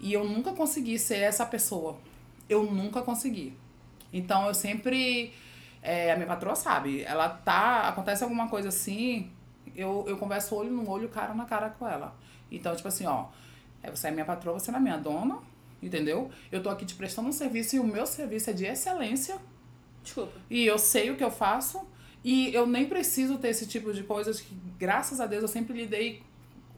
E 0.00 0.14
eu 0.14 0.24
nunca 0.24 0.52
consegui 0.54 0.98
ser 0.98 1.18
essa 1.18 1.44
pessoa. 1.44 1.98
Eu 2.48 2.64
nunca 2.64 3.02
consegui. 3.02 3.54
Então 4.10 4.46
eu 4.46 4.54
sempre. 4.54 5.34
é, 5.82 6.10
a 6.10 6.16
minha 6.16 6.26
patroa 6.26 6.56
sabe, 6.56 7.02
ela 7.02 7.28
tá. 7.28 7.86
Acontece 7.88 8.24
alguma 8.24 8.48
coisa 8.48 8.70
assim, 8.70 9.30
eu, 9.76 10.06
eu 10.08 10.16
converso 10.16 10.54
olho 10.54 10.70
no 10.70 10.88
olho, 10.88 11.10
cara 11.10 11.34
na 11.34 11.44
cara 11.44 11.68
com 11.68 11.86
ela. 11.86 12.16
Então, 12.50 12.74
tipo 12.74 12.88
assim, 12.88 13.06
ó, 13.06 13.26
é, 13.82 13.90
você 13.90 14.08
é 14.08 14.10
minha 14.10 14.24
patroa, 14.24 14.58
você 14.58 14.72
não 14.72 14.78
é 14.78 14.82
minha 14.82 14.96
dona, 14.96 15.38
entendeu? 15.82 16.30
Eu 16.50 16.62
tô 16.62 16.68
aqui 16.68 16.86
te 16.86 16.94
prestando 16.94 17.28
um 17.28 17.32
serviço 17.32 17.76
e 17.76 17.78
o 17.78 17.84
meu 17.84 18.06
serviço 18.06 18.50
é 18.50 18.52
de 18.52 18.64
excelência. 18.64 19.36
Desculpa. 20.02 20.32
E 20.48 20.64
eu 20.64 20.78
sei 20.78 21.10
o 21.10 21.16
que 21.16 21.24
eu 21.24 21.30
faço. 21.30 21.86
E 22.24 22.54
eu 22.54 22.66
nem 22.66 22.86
preciso 22.86 23.38
ter 23.38 23.48
esse 23.48 23.66
tipo 23.66 23.92
de 23.92 24.04
coisas 24.04 24.40
que, 24.40 24.54
graças 24.78 25.20
a 25.20 25.26
Deus, 25.26 25.42
eu 25.42 25.48
sempre 25.48 25.76
lidei. 25.76 26.22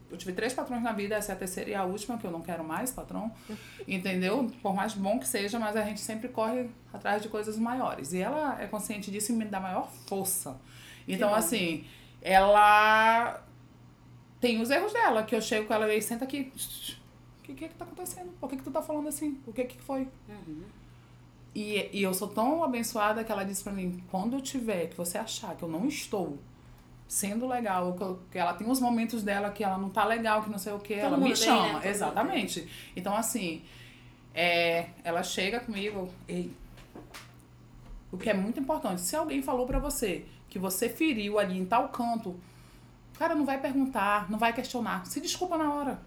Eu 0.09 0.17
tive 0.17 0.33
três 0.33 0.53
patrões 0.53 0.81
na 0.81 0.91
vida, 0.91 1.15
essa 1.15 1.31
é 1.31 1.35
a 1.35 1.37
terceira 1.37 1.69
e 1.69 1.75
a 1.75 1.83
última, 1.83 2.17
que 2.17 2.25
eu 2.25 2.31
não 2.31 2.41
quero 2.41 2.63
mais, 2.63 2.91
patrão. 2.91 3.31
Entendeu? 3.87 4.51
Por 4.61 4.73
mais 4.73 4.93
bom 4.93 5.19
que 5.19 5.27
seja, 5.27 5.59
mas 5.59 5.75
a 5.75 5.83
gente 5.83 5.99
sempre 5.99 6.29
corre 6.29 6.69
atrás 6.91 7.21
de 7.21 7.29
coisas 7.29 7.57
maiores. 7.57 8.13
E 8.13 8.19
ela 8.19 8.59
é 8.61 8.67
consciente 8.67 9.11
disso 9.11 9.31
e 9.31 9.35
me 9.35 9.45
dá 9.45 9.59
maior 9.59 9.91
força. 10.07 10.59
Então, 11.07 11.33
assim, 11.33 11.85
ela 12.21 13.43
tem 14.39 14.61
os 14.61 14.69
erros 14.69 14.93
dela, 14.93 15.23
que 15.23 15.35
eu 15.35 15.41
chego 15.41 15.67
com 15.67 15.73
ela 15.73 15.93
e 15.93 16.01
senta 16.01 16.25
aqui. 16.25 16.51
O 17.45 17.47
que, 17.47 17.53
que 17.53 17.65
é 17.65 17.67
que 17.67 17.75
tá 17.75 17.85
acontecendo? 17.85 18.31
Por 18.39 18.49
que, 18.49 18.57
que 18.57 18.63
tu 18.63 18.71
tá 18.71 18.81
falando 18.81 19.07
assim? 19.07 19.39
O 19.45 19.53
que 19.53 19.65
que 19.65 19.79
foi? 19.79 20.07
E, 21.53 21.89
e 21.93 22.01
eu 22.03 22.11
sou 22.13 22.27
tão 22.27 22.63
abençoada 22.63 23.23
que 23.23 23.31
ela 23.31 23.43
disse 23.45 23.63
pra 23.63 23.71
mim, 23.71 24.03
quando 24.09 24.35
eu 24.35 24.41
tiver, 24.41 24.87
que 24.87 24.97
você 24.97 25.17
achar 25.17 25.55
que 25.55 25.61
eu 25.63 25.69
não 25.69 25.87
estou 25.87 26.37
sendo 27.07 27.47
legal, 27.47 27.93
que, 27.93 28.01
eu- 28.01 28.19
que 28.31 28.37
ela 28.39 28.53
tem 28.55 28.67
os 28.69 28.79
momentos 28.79 29.21
dela 29.21 29.51
que 29.51 29.63
ela 29.63 29.77
não 29.77 29.89
tá 29.89 30.03
legal, 30.05 30.41
que 30.43 30.49
não 30.49 30.57
sei 30.57 30.73
o 30.73 30.79
que, 30.79 30.95
ela 30.95 31.17
me 31.17 31.25
tem, 31.27 31.35
chama. 31.35 31.79
né? 31.79 31.87
Exatamente. 31.89 32.67
Então, 32.95 33.15
assim, 33.15 33.61
é, 34.33 34.87
ela 35.03 35.21
chega 35.21 35.59
comigo, 35.59 36.09
ei, 36.27 36.51
o 38.11 38.17
que 38.17 38.27
é 38.29 38.33
muito 38.33 38.59
importante, 38.59 39.01
se 39.01 39.15
alguém 39.15 39.41
falou 39.43 39.67
pra 39.67 39.77
você 39.79 40.25
que 40.49 40.57
você 40.57 40.89
feriu 40.89 41.37
ali 41.37 41.57
em 41.57 41.65
tal 41.65 41.89
canto, 41.89 42.29
o 42.29 43.17
cara 43.19 43.35
não 43.35 43.45
vai 43.45 43.59
perguntar, 43.61 44.29
não 44.31 44.39
vai 44.39 44.51
questionar, 44.51 45.05
se 45.05 45.21
desculpa 45.21 45.57
na 45.57 45.71
hora. 45.73 45.99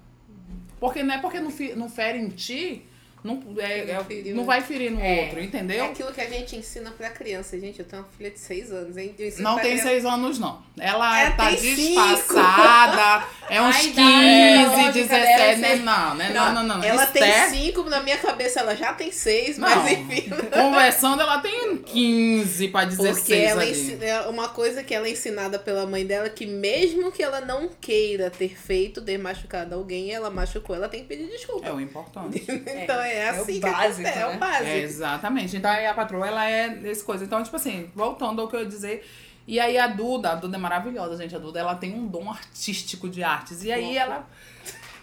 Porque 0.80 1.02
não 1.02 1.14
é 1.14 1.18
porque 1.18 1.40
não, 1.40 1.50
não 1.76 1.88
fere 1.88 2.18
em 2.18 2.28
ti, 2.28 2.84
não, 3.24 3.42
é, 3.58 3.84
não 3.84 4.00
é- 4.00 4.32
não 4.34 4.44
vai 4.44 4.60
ferir 4.62 4.90
no 4.90 5.00
É, 5.00 5.22
outro, 5.24 5.40
entendeu? 5.42 5.84
É 5.84 5.88
aquilo 5.88 6.12
que 6.12 6.20
a 6.20 6.28
gente 6.28 6.56
ensina 6.56 6.90
pra 6.90 7.10
criança. 7.10 7.58
Gente, 7.58 7.78
eu 7.80 7.84
tenho 7.84 8.02
uma 8.02 8.08
filha 8.16 8.30
de 8.30 8.38
6 8.38 8.70
anos, 8.72 8.96
hein? 8.96 9.14
Não 9.38 9.56
tem 9.56 9.72
criança- 9.72 9.88
seis 9.88 10.04
anos, 10.04 10.38
não. 10.38 10.62
Ela 10.78 11.20
É, 11.20 11.30
tá 11.30 11.46
tem 11.48 11.56
disfarçada. 11.56 13.26
É 13.50 13.60
uns 13.62 13.74
A 13.76 13.78
15, 13.78 13.90
idade 13.90 14.58
biológica 14.58 14.92
17. 14.92 15.38
dela, 15.38 15.56
Né? 15.58 15.76
Não, 15.76 16.14
né? 16.14 16.30
Não, 16.30 16.52
não, 16.54 16.62
não. 16.62 16.82
Ela 16.84 17.06
tem 17.06 17.22
Esther, 17.22 17.48
5, 17.50 17.82
na 17.84 18.00
minha 18.02 18.18
cabeça 18.18 18.60
ela 18.60 18.74
já 18.76 18.92
tem 18.92 19.10
6, 19.10 19.58
Não. 19.58 19.68
mas 19.68 19.92
enfim. 19.92 20.28
Conversando, 20.52 21.22
ela 21.22 21.38
tem 21.38 21.76
15 21.78 22.68
pra 22.68 22.84
16 22.84 23.18
Porque 23.18 23.34
ela 23.34 23.62
ali. 23.62 23.70
ensina, 23.72 24.04
é 24.04 24.20
uma 24.28 24.48
coisa 24.48 24.82
que 24.82 24.94
ela 24.94 25.06
é 25.06 25.10
ensinada 25.10 25.58
pela 25.58 25.86
mãe 25.86 26.04
dela 26.06 26.28
que 26.28 26.46
mesmo 26.46 27.10
que 27.10 27.22
ela 27.22 27.40
não 27.40 27.68
queira 27.80 28.30
ter 28.30 28.56
feito, 28.56 29.00
ter 29.02 29.18
machucado 29.18 29.74
alguém, 29.74 30.12
ela 30.12 30.30
machucou, 30.30 30.74
ela 30.76 30.88
tem 30.88 31.00
que 31.02 31.06
pedir 31.08 31.26
desculpa. 31.28 31.66
É 31.66 31.72
o 31.72 31.80
importante. 31.80 32.44
então 32.48 33.00
é, 33.00 33.07
é 33.12 33.32
o 33.32 33.42
assim 33.42 33.54
que 33.54 33.60
básico, 33.60 33.82
acontece, 34.08 34.18
é 34.18 34.26
né? 34.28 34.36
o 34.36 34.38
básico. 34.38 34.64
É, 34.64 34.78
exatamente. 34.78 35.56
Então 35.56 35.70
aí 35.70 35.86
a 35.86 35.94
patroa, 35.94 36.26
ela 36.26 36.50
é 36.50 36.78
esse 36.84 37.02
coisa. 37.04 37.24
Então, 37.24 37.42
tipo 37.42 37.56
assim, 37.56 37.90
voltando 37.94 38.40
ao 38.42 38.48
que 38.48 38.56
eu 38.56 38.60
ia 38.60 38.66
dizer. 38.66 39.08
E 39.46 39.58
aí 39.58 39.78
a 39.78 39.86
Duda, 39.86 40.32
a 40.32 40.34
Duda 40.34 40.56
é 40.56 40.60
maravilhosa, 40.60 41.16
gente. 41.16 41.34
A 41.34 41.38
Duda, 41.38 41.58
ela 41.58 41.74
tem 41.74 41.94
um 41.94 42.06
dom 42.06 42.30
artístico 42.30 43.08
de 43.08 43.22
artes. 43.22 43.64
E 43.64 43.72
aí 43.72 43.96
ela 43.96 44.28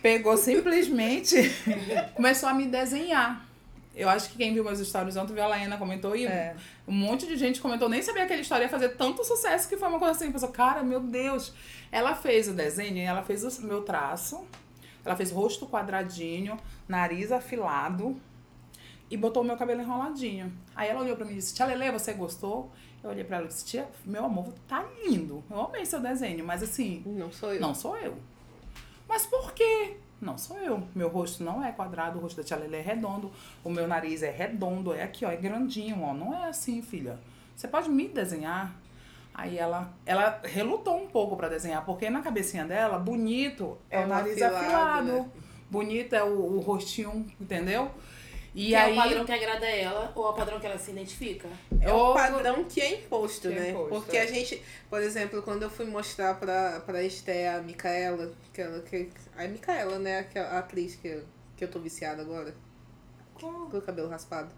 pegou 0.04 0.38
simplesmente, 0.38 1.36
começou 2.14 2.48
a 2.48 2.54
me 2.54 2.68
desenhar. 2.68 3.44
Eu 3.96 4.10
acho 4.10 4.30
que 4.30 4.38
quem 4.38 4.54
viu 4.54 4.64
meus 4.64 4.80
stories 4.80 5.16
ontem 5.16 5.34
viu 5.34 5.44
a 5.44 5.48
Laena 5.48 5.78
comentou 5.78 6.16
e 6.16 6.28
É. 6.28 6.54
um 6.88 6.92
monte 6.92 7.26
de 7.26 7.38
gente 7.38 7.62
comentou. 7.62 7.88
Nem 7.88 8.02
sabia 8.02 8.22
que 8.22 8.26
aquela 8.26 8.42
história 8.42 8.64
ia 8.66 8.70
fazer 8.70 8.90
tanto 8.90 9.24
sucesso 9.24 9.70
que 9.70 9.78
foi 9.78 9.88
uma 9.88 9.98
coisa 9.98 10.14
assim. 10.14 10.32
Pensou, 10.32 10.50
cara, 10.50 10.84
meu 10.84 11.00
Deus. 11.00 11.54
Ela 11.92 12.14
fez 12.14 12.48
o 12.50 12.54
desenho, 12.54 13.00
ela 13.00 13.24
fez 13.24 13.44
o 13.44 13.62
meu 13.66 13.82
traço. 13.84 14.46
Ela 15.06 15.16
fez 15.16 15.32
rosto 15.32 15.68
quadradinho, 15.68 16.58
nariz 16.88 17.32
afilado. 17.32 18.20
e 19.10 19.16
botou 19.16 19.44
o 19.44 19.46
meu 19.46 19.56
cabelo 19.56 19.82
enroladinho. 19.82 20.52
Aí 20.76 20.90
ela 20.90 21.02
olhou 21.02 21.16
pra 21.16 21.26
mim 21.26 21.34
e 21.34 21.36
disse, 21.36 21.54
Tia 21.54 21.66
Lele, 21.68 21.92
você 21.92 22.12
gostou? 22.14 22.72
Eu 23.04 23.12
olhei 23.12 23.24
pra 23.24 23.38
ela 23.38 23.46
e 23.46 23.50
disse, 23.50 23.64
tia, 23.64 23.88
meu 24.04 24.26
amor, 24.26 24.52
tá 24.68 24.84
lindo. 25.06 25.44
Eu 25.52 25.62
amei 25.62 25.86
seu 25.86 26.00
desenho, 26.00 26.44
mas 26.44 26.64
assim, 26.64 27.04
Não 27.06 27.32
sou 27.32 27.54
eu. 27.54 27.62
não 27.62 27.76
sou 27.76 27.96
eu. 27.98 28.18
Mas 29.08 29.28
por 29.28 29.54
quê? 29.54 29.98
Não 30.20 30.40
sou 30.40 30.58
eu. 30.58 30.82
Meu 30.96 31.08
rosto 31.08 31.44
não 31.44 31.64
é 31.64 31.72
quadrado, 31.72 32.18
o 32.18 32.22
rosto 32.24 32.38
da 32.38 32.44
tia 32.44 32.58
Lele 32.58 32.78
é 32.78 32.82
redondo, 32.82 33.32
o 33.64 33.70
meu 33.70 33.88
nariz 33.88 34.24
é 34.24 34.32
redondo, 34.32 34.92
é 34.92 35.04
aqui, 35.04 35.24
ó, 35.24 35.30
é 35.30 35.36
grandinho, 35.36 36.02
ó. 36.02 36.12
Não 36.12 36.34
é 36.34 36.50
assim, 36.50 36.82
filha. 36.82 37.20
Você 37.56 37.68
pode 37.68 37.88
me 37.90 38.08
desenhar? 38.08 38.76
Aí 39.38 39.58
ela, 39.58 39.94
ela 40.06 40.40
relutou 40.46 40.96
um 40.98 41.08
pouco 41.08 41.36
pra 41.36 41.50
desenhar, 41.50 41.84
porque 41.86 42.10
na 42.10 42.22
cabecinha 42.22 42.64
dela, 42.64 42.98
bonito 42.98 43.78
é, 43.92 44.02
É 44.02 44.06
o 44.06 44.08
nariz 44.08 44.42
afilado, 44.42 44.66
afilado. 44.66 45.08
né? 45.12 45.30
Bonito 45.70 46.14
é 46.16 46.24
o, 46.24 46.30
o 46.56 46.60
rostinho, 46.62 47.26
entendeu? 47.40 47.92
E 48.54 48.68
que 48.68 48.76
aí. 48.76 48.92
é 48.92 48.94
o 48.94 49.04
padrão 49.04 49.26
que 49.26 49.32
agrada 49.34 49.66
ela 49.66 50.14
ou 50.16 50.26
é 50.28 50.30
o 50.30 50.34
padrão 50.34 50.58
que 50.62 50.66
ela 50.66 50.78
se 50.78 50.92
identifica? 50.92 51.50
É 51.82 51.92
o 51.92 52.14
padrão 52.14 52.64
que 52.64 52.80
é 52.80 52.94
imposto, 52.96 53.50
Que 53.50 53.54
é 53.56 53.60
né? 53.60 53.70
imposto, 53.72 53.90
Porque 53.90 54.16
é. 54.16 54.22
a 54.22 54.26
gente, 54.26 54.64
por 54.90 55.02
exemplo, 55.02 55.42
quando 55.42 55.64
eu 55.64 55.70
fui 55.70 55.86
mostrar 55.86 56.36
pra, 56.40 56.80
pra 56.86 57.04
Esté 57.04 57.50
a 57.54 57.62
Micaela, 57.62 58.32
que 58.54 58.62
ela, 58.62 58.80
que, 58.80 59.10
a 59.38 59.46
Micaela, 59.50 60.00
né? 60.00 60.24
Que 60.24 60.40
é 60.40 60.42
a 60.44 60.60
atriz 60.60 60.96
que, 60.96 61.22
que 61.58 61.66
eu 61.66 61.68
tô 61.70 61.80
viciada 61.80 62.22
agora. 62.22 62.56
Com 63.34 63.48
o 63.78 63.82
cabelo 63.82 64.08
raspado. 64.08 64.50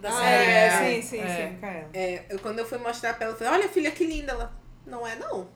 Da 0.00 0.08
Ah, 0.10 0.12
série. 0.20 0.50
é, 0.50 0.66
É, 0.66 1.00
sim, 1.00 1.08
sim, 1.08 1.20
é. 1.20 1.36
sim, 1.36 1.52
Micaela. 1.54 1.88
É, 1.94 2.24
eu, 2.30 2.38
quando 2.38 2.58
eu 2.58 2.66
fui 2.66 2.78
mostrar 2.78 3.14
pra 3.14 3.24
ela, 3.26 3.34
eu 3.34 3.38
falei, 3.38 3.52
olha 3.60 3.68
filha, 3.68 3.90
que 3.90 4.04
linda 4.04 4.32
ela. 4.32 4.52
Não 4.86 5.06
é 5.06 5.16
não. 5.16 5.48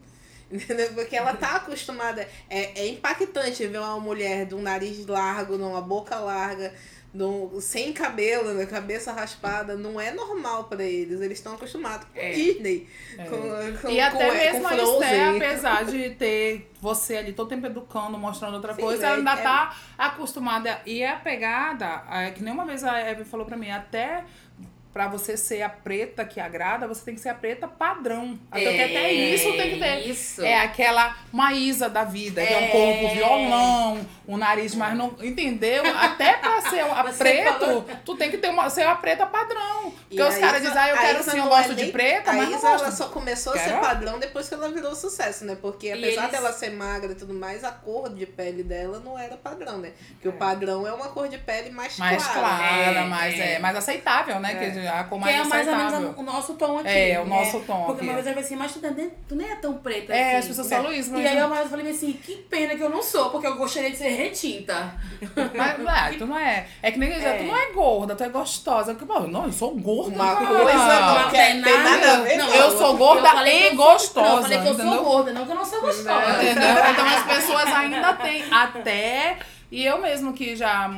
Entendeu? 0.50 0.92
Porque 0.94 1.16
ela 1.16 1.34
tá 1.34 1.56
acostumada. 1.56 2.26
É, 2.48 2.80
é 2.80 2.88
impactante 2.88 3.66
ver 3.66 3.78
uma 3.78 4.00
mulher 4.00 4.46
de 4.46 4.54
um 4.54 4.62
nariz 4.62 5.06
largo, 5.06 5.56
numa 5.56 5.80
boca 5.80 6.16
larga, 6.16 6.74
num, 7.12 7.60
sem 7.60 7.92
cabelo, 7.92 8.54
né, 8.54 8.66
cabeça 8.66 9.12
raspada. 9.12 9.76
Não 9.76 10.00
é 10.00 10.12
normal 10.12 10.64
pra 10.64 10.82
eles. 10.84 11.20
Eles 11.20 11.38
estão 11.38 11.54
acostumados 11.54 12.06
com 12.12 12.18
É. 12.18 12.30
Disney. 12.30 12.88
É. 13.18 13.24
Com, 13.24 13.36
com, 13.82 13.88
E 13.90 14.00
até 14.00 14.28
com, 14.28 14.34
mesmo 14.34 14.60
com 14.60 14.66
a 14.66 14.70
Frozen. 14.70 15.36
apesar 15.36 15.84
de 15.84 16.10
ter 16.10 16.70
você 16.80 17.16
ali 17.16 17.32
todo 17.32 17.48
tempo 17.48 17.66
educando, 17.66 18.16
mostrando 18.16 18.54
outra 18.54 18.74
Sim, 18.74 18.80
coisa, 18.82 19.02
é- 19.04 19.06
ela 19.08 19.16
ainda 19.18 19.32
é- 19.32 19.42
tá 19.42 19.76
acostumada. 19.98 20.80
E 20.86 21.02
é 21.02 21.14
pegada, 21.16 22.04
é, 22.10 22.30
que 22.30 22.42
nem 22.42 22.52
uma 22.52 22.64
vez 22.64 22.84
a 22.84 22.98
Eve 22.98 23.24
falou 23.24 23.44
pra 23.46 23.56
mim, 23.56 23.70
até 23.70 24.24
pra 24.92 25.06
você 25.08 25.36
ser 25.36 25.62
a 25.62 25.68
preta 25.68 26.24
que 26.24 26.40
agrada, 26.40 26.88
você 26.88 27.04
tem 27.04 27.14
que 27.14 27.20
ser 27.20 27.28
a 27.28 27.34
preta 27.34 27.68
padrão. 27.68 28.38
Até, 28.50 28.64
porque 28.64 28.82
até 28.82 29.12
isso 29.12 29.52
tem 29.52 29.70
que 29.74 29.78
ter. 29.78 30.08
Isso. 30.08 30.42
É 30.44 30.58
aquela 30.60 31.16
Maísa 31.32 31.88
da 31.88 32.02
vida, 32.04 32.44
que 32.44 32.52
é 32.52 32.56
um 32.58 32.60
É. 32.60 32.68
corpo 32.68 33.14
violão, 33.14 34.06
o 34.26 34.36
nariz 34.36 34.74
mais 34.74 34.96
não. 34.96 35.14
Entendeu? 35.20 35.82
Até 35.96 36.34
pra 36.34 36.60
ser 36.62 36.80
a 36.80 37.02
Você 37.10 37.18
preto, 37.18 37.58
falou- 37.60 37.86
tu 38.04 38.16
tem 38.16 38.30
que 38.30 38.38
ter 38.38 38.48
uma, 38.48 38.68
ser 38.68 38.82
a 38.82 38.94
preta 38.96 39.26
padrão. 39.26 39.90
Porque 39.92 40.16
E 40.16 40.22
os 40.22 40.34
a 40.34 40.40
caras 40.40 40.60
dizem, 40.62 40.76
ah, 40.76 40.88
eu 40.88 40.96
a 40.96 40.98
quero 40.98 41.22
sim, 41.22 41.38
eu 41.38 41.44
gosto 41.48 41.72
é 41.72 41.74
de 41.74 41.86
preta, 41.92 42.30
A 42.30 42.34
mas 42.34 42.48
não 42.50 42.58
Isa, 42.58 42.68
ela 42.68 42.90
só 42.90 43.08
começou 43.08 43.52
a 43.54 43.58
ser 43.58 43.68
Quero? 43.70 43.80
padrão 43.80 44.18
depois 44.18 44.48
que 44.48 44.54
ela 44.54 44.68
virou 44.70 44.94
sucesso, 44.96 45.44
né? 45.44 45.56
Porque 45.60 45.86
E 45.86 45.92
apesar 45.92 46.22
eles- 46.22 46.30
dela 46.32 46.52
ser 46.52 46.70
magra 46.70 47.12
e 47.12 47.14
tudo 47.14 47.32
mais, 47.32 47.62
a 47.62 47.70
cor 47.70 48.08
de 48.12 48.26
pele 48.26 48.62
dela 48.64 49.00
não 49.04 49.16
era 49.18 49.36
padrão, 49.36 49.78
né? 49.78 49.92
Porque 50.14 50.26
É. 50.26 50.30
o 50.30 50.34
padrão 50.34 50.86
é 50.86 50.92
uma 50.92 51.08
cor 51.10 51.28
de 51.28 51.38
pele 51.38 51.70
mais, 51.70 51.96
Mais 51.96 52.22
clara. 52.26 52.40
clara, 52.40 52.72
É, 52.74 53.04
mais, 53.04 53.38
é. 53.38 53.52
é, 53.54 53.58
mais 53.60 53.76
aceitável, 53.76 54.40
né? 54.40 54.54
É. 54.80 54.82
Que 54.82 54.88
a 54.88 55.04
cor 55.04 55.18
Que 55.18 55.24
mais 55.24 55.36
é 55.36 55.44
mais 55.48 55.68
ou 55.68 56.00
menos 56.00 56.18
o 56.18 56.22
nosso 56.22 56.54
tom 56.54 56.78
aqui. 56.78 56.88
É, 56.88 57.20
o 57.20 57.24
né? 57.24 57.36
nosso 57.36 57.60
tom 57.60 57.84
Porque 57.86 58.00
aqui. 58.00 58.04
uma 58.04 58.14
vez 58.14 58.26
eu 58.26 58.32
falei 58.32 58.44
assim, 58.46 58.56
mas 58.56 58.72
tu, 58.72 58.80
tá 58.80 58.90
nem- 58.90 59.10
tu 59.28 59.34
nem 59.36 59.50
é 59.50 59.56
tão 59.56 59.74
preta 59.74 60.12
É, 60.12 60.30
assim. 60.30 60.36
as 60.38 60.46
pessoas 60.48 60.68
né? 60.70 60.76
falam 60.76 60.92
isso, 60.92 61.10
mas- 61.12 61.22
E 61.24 61.26
aí 61.28 61.38
eu 61.38 61.48
mais 61.48 61.70
falei 61.70 61.90
assim, 61.90 62.12
que 62.12 62.36
pena 62.36 62.74
que 62.74 62.82
eu 62.82 62.90
não 62.90 63.02
sou, 63.02 63.30
porque 63.30 63.46
eu 63.46 63.56
gostaria 63.56 63.90
de 63.90 63.96
ser 63.96 64.08
retinta. 64.08 64.94
Mas, 65.56 65.86
ah, 65.86 66.10
tu 66.18 66.26
não 66.26 66.38
é. 66.38 66.66
É 66.82 66.90
que 66.90 66.98
nem 66.98 67.10
dizer, 67.12 67.26
É. 67.26 67.38
tu 67.38 67.44
não 67.44 67.56
é 67.56 67.66
gorda, 67.72 68.14
tu 68.16 68.24
é 68.24 68.28
gostosa. 68.28 68.92
Eu, 68.92 69.06
Pô, 69.06 69.20
não, 69.20 69.44
eu 69.46 69.52
sou 69.52 69.74
gorda. 69.76 70.14
Uma 70.14 70.36
coisa 70.36 71.00
não 71.00 71.22
Não 71.22 71.30
tem 71.30 71.60
nada 71.60 72.12
a 72.12 72.20
ver. 72.20 72.36
Não, 72.36 72.48
eu 72.54 72.70
sou 72.78 72.96
gorda 72.96 73.30
que 73.44 73.48
e 73.50 73.74
gostosa. 73.74 74.28
Não, 74.28 74.36
eu 74.36 74.42
falei 74.42 74.58
que 74.60 74.68
eu 74.68 74.74
sou 74.74 75.04
gorda, 75.04 75.32
não 75.32 75.44
que 75.46 75.52
eu 75.52 75.56
não 75.56 75.64
sou 75.64 75.80
gostosa. 75.80 76.42
Então 76.42 77.06
as 77.06 77.22
pessoas 77.24 77.66
ainda 77.68 78.12
têm 78.14 78.44
até. 78.50 79.36
E 79.70 79.84
eu 79.84 80.00
mesmo 80.00 80.32
que 80.32 80.56
já 80.56 80.90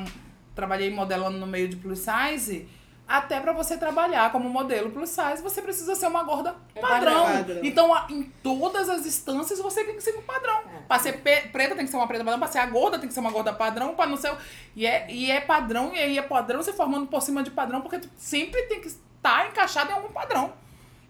trabalhei 0.55 0.91
modelando 0.91 1.39
no 1.39 1.47
meio 1.47 1.69
de 1.69 1.77
plus 1.77 2.01
size, 2.01 2.69
até 3.19 3.39
pra 3.41 3.53
você 3.53 3.77
trabalhar 3.77 4.31
como 4.33 4.49
modelo 4.49 4.91
plus 4.91 5.11
size, 5.11 5.43
você 5.43 5.61
precisa 5.63 5.95
ser 5.95 6.07
uma 6.07 6.23
gorda 6.23 6.55
Um 6.77 6.81
padrão. 6.81 7.25
padrão. 7.27 7.61
Então, 7.63 7.95
a- 7.95 8.07
em 8.11 8.23
todas 8.43 8.89
as 8.89 9.07
instâncias, 9.07 9.59
você 9.61 9.85
tem 9.85 9.95
que 9.95 10.01
ser 10.03 10.17
um 10.17 10.23
padrão. 10.23 10.63
Pra 10.89 10.99
ser 10.99 11.21
preta 11.21 11.75
tem 11.77 11.85
que 11.85 11.91
ser 11.91 11.97
uma 11.97 12.07
preta 12.07 12.25
padrão, 12.25 12.39
pra 12.41 12.49
ser 12.49 12.59
a 12.59 12.67
gorda 12.67 12.99
tem 12.99 13.09
que 13.09 13.15
ser 13.15 13.21
uma 13.21 13.31
gorda 13.31 13.53
padrão, 13.53 13.95
pra 13.95 14.07
não 14.07 14.17
ser. 14.17 14.35
E 14.75 14.87
é, 14.87 15.07
e 15.11 15.31
é 15.31 15.41
padrão, 15.41 15.93
e 15.95 15.99
aí 15.99 16.19
é 16.19 16.23
padrão 16.23 16.63
se 16.63 16.73
formando 16.73 17.07
por 17.07 17.21
cima 17.23 17.43
de 17.43 17.51
padrão, 17.51 17.81
porque 17.81 17.99
tu 17.99 18.09
sempre 18.17 18.63
tem 18.65 18.81
que 18.81 18.89
estar 18.89 19.49
encaixado 19.49 19.91
em 19.91 19.95
algum 19.95 20.09
padrão. 20.13 20.53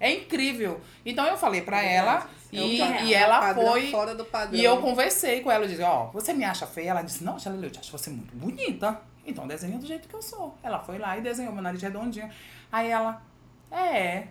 É 0.00 0.10
incrível. 0.10 0.80
Então 1.06 1.24
eu 1.26 1.36
falei 1.36 1.60
pra 1.62 1.80
ela 1.80 2.26
É 2.52 2.56
e, 2.56 2.80
é. 2.82 3.04
e 3.04 3.14
ela 3.14 3.54
foi. 3.54 3.88
fora 3.92 4.16
do 4.16 4.24
padrão. 4.24 4.58
E 4.58 4.64
eu 4.64 4.78
conversei 4.78 5.40
com 5.42 5.50
ela, 5.50 5.64
eu 5.64 5.68
disse, 5.68 5.82
ó, 5.82 6.06
você 6.06 6.32
me 6.32 6.44
acha 6.44 6.66
feia? 6.66 6.90
Ela 6.90 7.02
disse, 7.02 7.22
não, 7.22 7.38
Chalele, 7.38 7.66
eu 7.66 7.70
te 7.70 7.78
acho 7.78 7.92
você 7.92 8.10
muito 8.10 8.34
bonita. 8.34 9.00
Então 9.24 9.46
desenha 9.46 9.78
do 9.78 9.87
jeito 9.87 10.08
que 10.08 10.14
eu 10.14 10.22
sou. 10.22 10.56
Ela 10.62 10.78
foi 10.80 10.98
lá 10.98 11.16
e 11.16 11.20
desenhou 11.20 11.52
meu 11.52 11.62
nariz 11.62 11.80
redondinho. 11.82 12.28
Aí 12.70 12.90
ela, 12.90 13.22
é, 13.70 14.26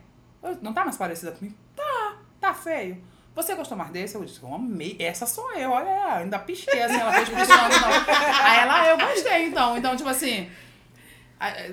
não 0.61 0.73
tá 0.73 0.83
mais 0.83 0.97
parecida 0.97 1.31
comigo? 1.31 1.55
Tá, 1.75 2.15
tá 2.39 2.53
feio. 2.53 3.01
Você 3.33 3.55
gostou 3.55 3.77
mais 3.77 3.89
desse? 3.91 4.15
Eu 4.15 4.25
disse, 4.25 4.43
eu 4.43 4.53
amei. 4.53 4.97
Essa 4.99 5.25
sou 5.25 5.49
eu, 5.53 5.71
olha, 5.71 6.15
ainda 6.15 6.37
pichei 6.39 6.81
assim, 6.81 6.97
ela 6.99 7.13
fez. 7.13 7.29
Não. 7.29 8.45
Aí 8.45 8.59
ela, 8.59 8.81
"Ah, 8.81 8.87
eu 8.89 8.97
gostei, 8.97 9.45
então. 9.45 9.77
Então, 9.77 9.95
tipo 9.95 10.09
assim, 10.09 10.49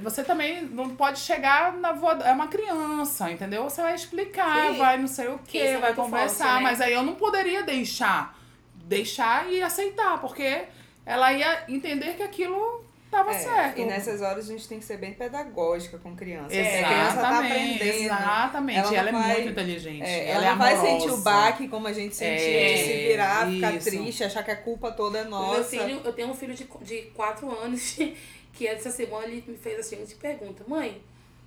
você 0.03 0.23
também 0.23 0.63
não 0.63 0.91
pode 0.95 1.19
chegar 1.19 1.73
na 1.73 1.91
voa. 1.93 2.13
É 2.25 2.33
uma 2.33 2.47
criança, 2.47 3.31
entendeu? 3.31 3.65
Você 3.65 3.83
vai 3.83 3.95
explicar, 3.95 4.71
Sim. 4.73 4.79
vai 4.79 4.97
não 4.99 5.09
sei 5.09 5.27
o 5.29 5.39
Que 5.41 5.51
que, 5.51 5.59
isso 5.59 5.67
é 5.75 5.79
vai 5.79 5.93
muito 5.93 6.03
conversar. 6.05 6.45
forte, 6.45 6.57
né? 6.59 6.63
Mas 6.63 6.81
aí 6.81 6.93
eu 6.93 7.03
não 7.03 7.17
poderia 7.17 7.65
deixar. 7.65 8.39
Deixar 8.75 9.51
e 9.51 9.61
aceitar, 9.63 10.19
porque 10.21 10.65
ela 11.05 11.33
ia 11.33 11.65
entender 11.69 12.15
que 12.15 12.23
aquilo 12.23 12.85
tava 13.11 13.31
É, 13.31 13.39
certo. 13.39 13.81
E 13.81 13.85
nessas 13.85 14.21
horas 14.23 14.45
a 14.45 14.53
gente 14.53 14.69
tem 14.69 14.79
que 14.79 14.85
ser 14.85 14.97
bem 14.99 15.15
pedagógica 15.15 15.99
com 15.99 16.15
criança. 16.17 16.49
porque 16.49 16.59
a 16.61 16.63
criança 16.89 17.17
tá 17.17 17.29
Exatamente, 17.29 17.53
aprendendo. 17.77 18.03
exatamente. 18.05 18.79
Ela 18.79 18.97
Ela, 18.97 19.09
é 19.09 19.13
vai- 19.13 19.35
muito 19.35 19.49
inteligente. 19.51 20.03
É, 20.03 20.29
ela, 20.31 20.35
ela, 20.35 20.47
é 20.47 20.51
não 20.51 20.59
vai 20.59 20.77
sentir 20.77 21.11
o 21.11 21.17
baque 21.19 21.69
como 21.69 21.87
a 21.89 21.93
gente 21.93 22.15
sentia 22.17 22.35
É, 22.61 22.75
de 22.75 22.79
se 22.85 22.93
virar, 23.09 23.51
ficar 23.51 23.75
isso. 23.75 23.91
triste, 23.91 24.25
achar 24.25 24.43
que 24.43 24.51
a 24.51 24.57
culpa 24.57 24.93
toda 24.93 25.19
é 25.19 25.25
nossa. 25.25 25.55
Meu 25.55 25.65
filho, 25.65 26.01
eu 26.05 26.13
tenho 26.13 26.29
um 26.29 26.35
filho 26.35 26.55
de, 26.55 26.65
de 26.83 27.03
4 27.15 27.51
anos 27.61 27.97
que 28.53 28.67
essa 28.67 28.91
semana 28.91 29.25
ele 29.27 29.45
me 29.47 29.57
fez 29.57 29.79
a 29.79 29.83
seguinte 29.83 30.15
pergunta: 30.17 30.65
Mãe, 30.67 31.03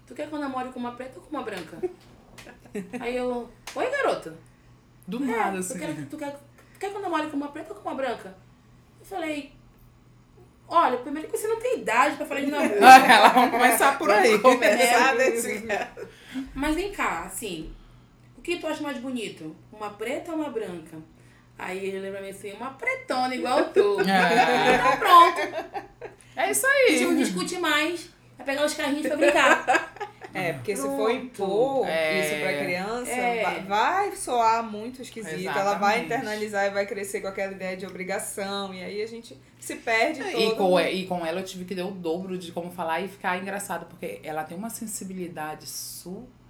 tu 0.08 0.14
quer 0.16 0.28
que 0.28 0.34
eu 0.34 0.40
namore 0.40 0.70
com 0.70 0.80
uma 0.80 0.94
preta 0.94 1.20
ou 1.20 1.24
com 1.26 1.30
uma 1.30 1.44
branca? 1.44 1.78
Aí 3.00 3.16
eu, 3.16 3.50
oi 3.76 3.90
garoto. 3.90 4.34
Do 5.08 5.22
É, 5.24 5.28
nada, 5.28 5.52
tu, 5.54 5.60
assim. 5.60 5.80
quer, 5.80 5.96
tu, 6.10 6.18
quer, 6.18 6.32
tu 6.32 6.80
quer 6.80 6.90
que 6.90 6.96
eu 6.96 7.02
namore 7.02 7.30
com 7.30 7.36
uma 7.38 7.50
preta 7.50 7.74
ou 7.74 7.80
com 7.80 7.88
uma 7.90 7.96
branca? 7.96 8.36
Eu 9.00 9.06
falei, 9.06 9.52
olha, 10.72 10.98
primeiro 10.98 11.28
que 11.30 11.38
você 11.38 11.48
não 11.48 11.60
tem 11.60 11.80
idade 11.80 12.16
pra 12.16 12.26
falar 12.26 12.40
de 12.42 12.48
namoro. 12.48 12.74
Ela 12.80 13.30
vamos 13.30 13.52
começar 13.52 13.98
por 13.98 14.10
aí. 14.10 14.38
Vamos 14.38 14.58
começar 14.58 15.14
É. 15.14 15.18
desse 15.18 15.68
Mas 16.56 16.76
vem 16.76 16.92
cá, 16.92 17.24
assim, 17.26 17.72
o 18.38 18.42
que 18.42 18.58
tu 18.58 18.66
acha 18.68 18.82
mais 18.82 18.98
bonito? 18.98 19.56
Uma 19.72 19.90
preta 19.92 20.32
ou 20.32 20.38
uma 20.40 20.50
branca? 20.50 20.98
Aí 21.60 21.78
ele 21.86 22.00
lembra 22.00 22.22
mim 22.22 22.30
assim, 22.30 22.54
uma 22.54 22.72
pretona 22.72 23.36
igual 23.36 23.66
tu. 23.66 23.98
É. 24.10 24.76
Então 24.76 24.98
pronto, 24.98 25.42
É 26.36 26.50
isso 26.50 26.66
a 26.66 26.90
gente 26.90 27.04
não 27.04 27.12
aí. 27.12 27.18
discute 27.18 27.60
mais. 27.60 28.10
Vai 28.38 28.46
pegar 28.48 28.66
os 28.66 28.74
carrinhos 28.74 29.06
pra 29.08 29.18
brincar. 29.18 29.94
É, 30.34 30.54
porque 30.54 30.76
se 30.76 30.82
Pronto. 30.82 30.98
for 30.98 31.12
impor 31.12 31.88
É. 31.88 32.20
isso 32.20 32.42
pra 32.42 32.58
criança, 32.64 33.12
É. 33.12 33.60
vai, 33.68 34.16
soar 34.16 34.64
muito 34.64 35.02
esquisito. 35.02 35.36
Ela 35.50 35.74
vai 35.76 36.00
Exatamente. 36.00 36.06
internalizar 36.06 36.66
e 36.68 36.70
vai 36.70 36.86
crescer 36.86 37.22
com 37.22 37.28
aquela 37.28 37.52
ideia 37.52 37.76
de 37.76 37.86
obrigação. 37.86 38.74
E 38.74 38.84
aí 38.84 39.02
a 39.02 39.08
gente 39.08 39.38
se 39.60 39.76
perde 39.76 40.24
todo. 40.24 40.42
E 40.42 40.56
com, 40.56 40.80
e 40.80 41.06
com 41.06 41.26
ela 41.26 41.42
eu 41.42 41.46
tive 41.46 41.66
que 41.66 41.76
dar 41.76 41.86
o 41.86 41.92
dobro 41.92 42.38
de 42.38 42.52
como 42.52 42.72
falar 42.72 43.02
e 43.02 43.08
ficar 43.08 43.38
engraçado, 43.40 43.86
porque 43.88 44.20
ela 44.24 44.44
tem 44.44 44.58
uma 44.58 44.70
sensibilidade 44.70 45.66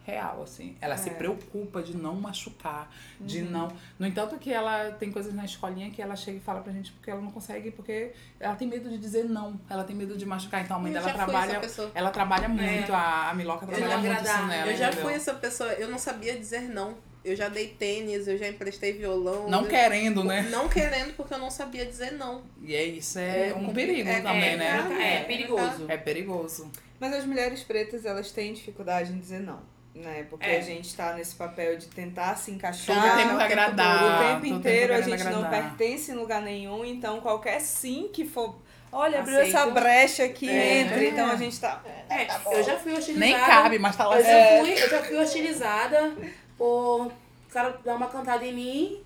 surreal, 0.05 0.41
assim. 0.43 0.75
Ela 0.81 0.97
se 0.97 1.09
É. 1.09 1.13
preocupa 1.13 1.81
de 1.81 1.95
não 1.95 2.15
machucar, 2.15 2.89
de 3.19 3.41
Uhum. 3.41 3.49
não. 3.51 3.71
No 3.99 4.05
entanto, 4.07 4.37
que 4.37 4.51
ela 4.51 4.91
tem 4.91 5.11
coisas 5.11 5.33
na 5.33 5.45
escolinha 5.45 5.89
que 5.91 6.01
ela 6.01 6.15
chega 6.15 6.37
e 6.37 6.41
fala 6.41 6.61
pra 6.61 6.73
gente 6.73 6.91
porque 6.91 7.09
ela 7.09 7.21
não 7.21 7.31
consegue, 7.31 7.71
porque 7.71 8.11
ela 8.39 8.55
tem 8.55 8.67
medo 8.67 8.89
de 8.89 8.97
dizer 8.97 9.25
não. 9.25 9.59
Ela 9.69 9.83
tem 9.83 9.95
medo 9.95 10.17
de 10.17 10.25
machucar. 10.25 10.63
Então 10.63 10.77
a 10.77 10.79
mãe 10.79 10.91
Eu 10.93 11.01
dela 11.01 11.13
trabalha. 11.13 11.61
Ela 11.93 12.09
trabalha 12.11 12.49
muito, 12.49 12.93
a, 12.93 13.29
a 13.29 13.33
Miloca 13.33 13.65
De 13.65 13.73
trabalha 13.73 13.97
muito 13.97 14.23
isso 14.23 14.45
nela. 14.47 14.71
Eu 14.71 14.77
já 14.77 14.87
entendeu? 14.87 15.05
fui 15.05 15.13
essa 15.13 15.33
pessoa, 15.33 15.71
eu 15.73 15.89
não 15.89 15.97
sabia 15.97 16.37
dizer 16.37 16.61
não. 16.61 16.95
Eu 17.23 17.35
já 17.35 17.49
dei 17.49 17.67
tênis, 17.67 18.27
eu 18.27 18.35
já 18.35 18.47
emprestei 18.47 18.93
violão. 18.93 19.47
Não 19.47 19.61
eu- 19.61 19.67
querendo, 19.69 20.23
né? 20.23 20.41
Não 20.49 20.67
querendo 20.67 21.13
porque 21.15 21.35
eu 21.35 21.37
não 21.37 21.51
sabia 21.51 21.85
dizer 21.85 22.13
não. 22.13 22.41
E 22.63 22.73
é 22.73 22.83
isso 22.83 23.19
é, 23.19 23.49
É 23.49 23.53
um 23.53 23.71
perigo 23.71 24.09
é- 24.09 24.21
também, 24.21 24.53
é, 24.53 24.57
né? 24.57 25.17
É, 25.19 25.23
perigoso. 25.25 25.85
É 25.87 25.97
perigoso. 25.97 26.71
Mas 26.99 27.13
as 27.13 27.23
mulheres 27.25 27.61
pretas, 27.63 28.05
elas 28.05 28.31
têm 28.31 28.53
dificuldade 28.53 29.11
em 29.11 29.19
dizer 29.19 29.39
não. 29.39 29.59
Né? 29.93 30.25
Porque 30.29 30.45
É. 30.45 30.57
a 30.57 30.61
gente 30.61 30.95
tá 30.95 31.13
nesse 31.13 31.35
papel 31.35 31.77
de 31.77 31.87
tentar 31.87 32.35
se 32.37 32.51
encaixar. 32.51 32.95
Todo 32.95 33.17
tempo 33.17 33.35
o 33.35 33.39
agradar. 33.39 33.95
O 33.95 33.99
tempo 33.99 34.17
todo 34.17 34.33
tempo 34.33 34.45
inteiro 34.47 34.93
a 34.93 35.01
gente 35.01 35.23
não 35.25 35.45
agradar. 35.45 35.75
pertence 35.77 36.11
em 36.11 36.15
lugar 36.15 36.41
nenhum, 36.41 36.85
então 36.85 37.19
qualquer 37.19 37.59
sim 37.59 38.09
que 38.13 38.25
for. 38.25 38.55
Olha, 38.93 39.19
abriu 39.19 39.37
Aceito. 39.39 39.55
essa 39.57 39.67
brecha 39.67 40.23
aqui, 40.25 40.49
É. 40.49 40.79
entre. 40.81 41.09
Então 41.09 41.29
a 41.31 41.35
gente 41.35 41.59
tá. 41.59 41.81
É, 42.09 42.27
eu 42.57 42.63
já 42.63 42.77
fui 42.77 42.91
hostilizada. 42.93 43.25
Nem 43.25 43.33
cabe, 43.45 43.79
mas 43.79 43.95
tá 43.95 44.05
lá. 44.07 44.17
Eu 44.19 44.23
já, 44.23 44.29
É. 44.29 44.59
fui, 44.59 44.71
eu 44.73 44.89
já 44.89 45.01
fui 45.03 45.17
hostilizada 45.17 46.13
por 46.57 47.07
o 47.07 47.11
cara 47.53 47.77
dar 47.85 47.95
uma 47.95 48.07
cantada 48.07 48.45
em 48.45 48.53
mim 48.53 49.03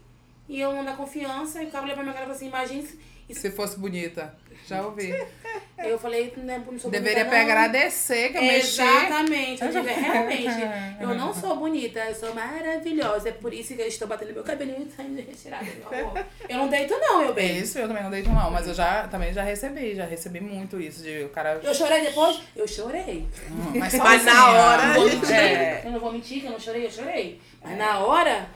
e 0.50 0.60
eu 0.60 0.74
não 0.74 0.84
dar 0.84 0.98
confiança. 0.98 1.62
E 1.62 1.68
o 1.68 1.72
cara 1.72 1.86
levar 1.86 2.02
minha 2.02 2.14
cara 2.14 2.26
e 2.26 2.28
falou 2.28 2.36
assim: 2.36 2.48
imagine 2.48 2.88
se. 3.34 3.42
Se 3.42 3.52
fosse 3.52 3.78
bonita. 3.80 4.34
Já 4.68 4.82
ouvi. 4.82 5.14
Eu 5.78 6.00
falei: 6.00 6.34
não, 6.38 6.54
é- 6.54 6.58
não 6.58 6.80
sou 6.80 6.90
Deveria 6.90 7.26
bonita, 7.26 7.44
não. 7.44 7.52
agradecer 7.52 8.30
que 8.32 8.38
eu 8.38 8.42
mexi. 8.42 8.82
Exatamente, 8.82 9.62
eu 9.62 9.68
digo, 9.72 9.86
realmente, 9.86 11.02
eu 11.02 11.14
não 11.14 11.32
sou 11.34 11.58
bonita, 11.58 12.00
eu 12.00 12.16
sou 12.16 12.34
maravilhosa. 12.34 13.30
É 13.30 13.32
por 13.34 13.54
isso 13.54 13.76
que 13.76 13.82
eu 13.82 13.88
estou 13.88 14.08
batendo 14.08 14.34
meu 14.34 14.44
cabelinho 14.44 14.88
e 14.88 14.92
saindo 14.96 15.18
retirado, 15.22 15.66
meu 15.66 16.00
amor. 16.06 16.26
Eu 16.50 16.58
não 16.58 16.68
deito, 16.70 16.98
não, 16.98 17.20
meu 17.20 17.30
É 17.30 17.34
bem. 17.34 17.58
isso, 17.60 17.78
eu 17.78 17.88
também 17.88 18.02
não 18.02 18.10
deito 18.10 18.30
não, 18.30 18.50
mas 18.50 18.68
eu 18.68 18.74
já 18.74 19.08
também 19.10 19.32
já 19.34 19.44
recebi, 19.44 19.94
já 19.96 20.06
recebi 20.06 20.40
muito 20.40 20.80
isso 20.82 21.04
de 21.04 21.26
o 21.26 21.30
cara. 21.30 21.60
Eu 21.62 21.76
chorei 21.76 22.02
depois? 22.02 22.40
Eu 22.56 22.68
chorei. 22.68 23.28
Hum, 23.52 23.74
Mas, 23.78 23.94
Mas 24.00 24.24
na 24.24 24.32
sozinha. 24.32 24.60
hora- 24.64 24.84
Eu 24.84 24.88
não 24.88 24.94
vou 24.96 25.10
mentir, 25.20 25.36
É. 25.36 25.82
eu 25.86 25.92
não 25.92 26.00
vou 26.00 26.12
mentir 26.14 26.40
que 26.42 26.46
eu 26.48 26.52
não 26.52 26.60
chorei, 26.60 26.86
eu 26.86 26.92
chorei. 26.92 27.42
Mas 27.62 27.78
na 27.78 28.00
hora, 28.00 28.48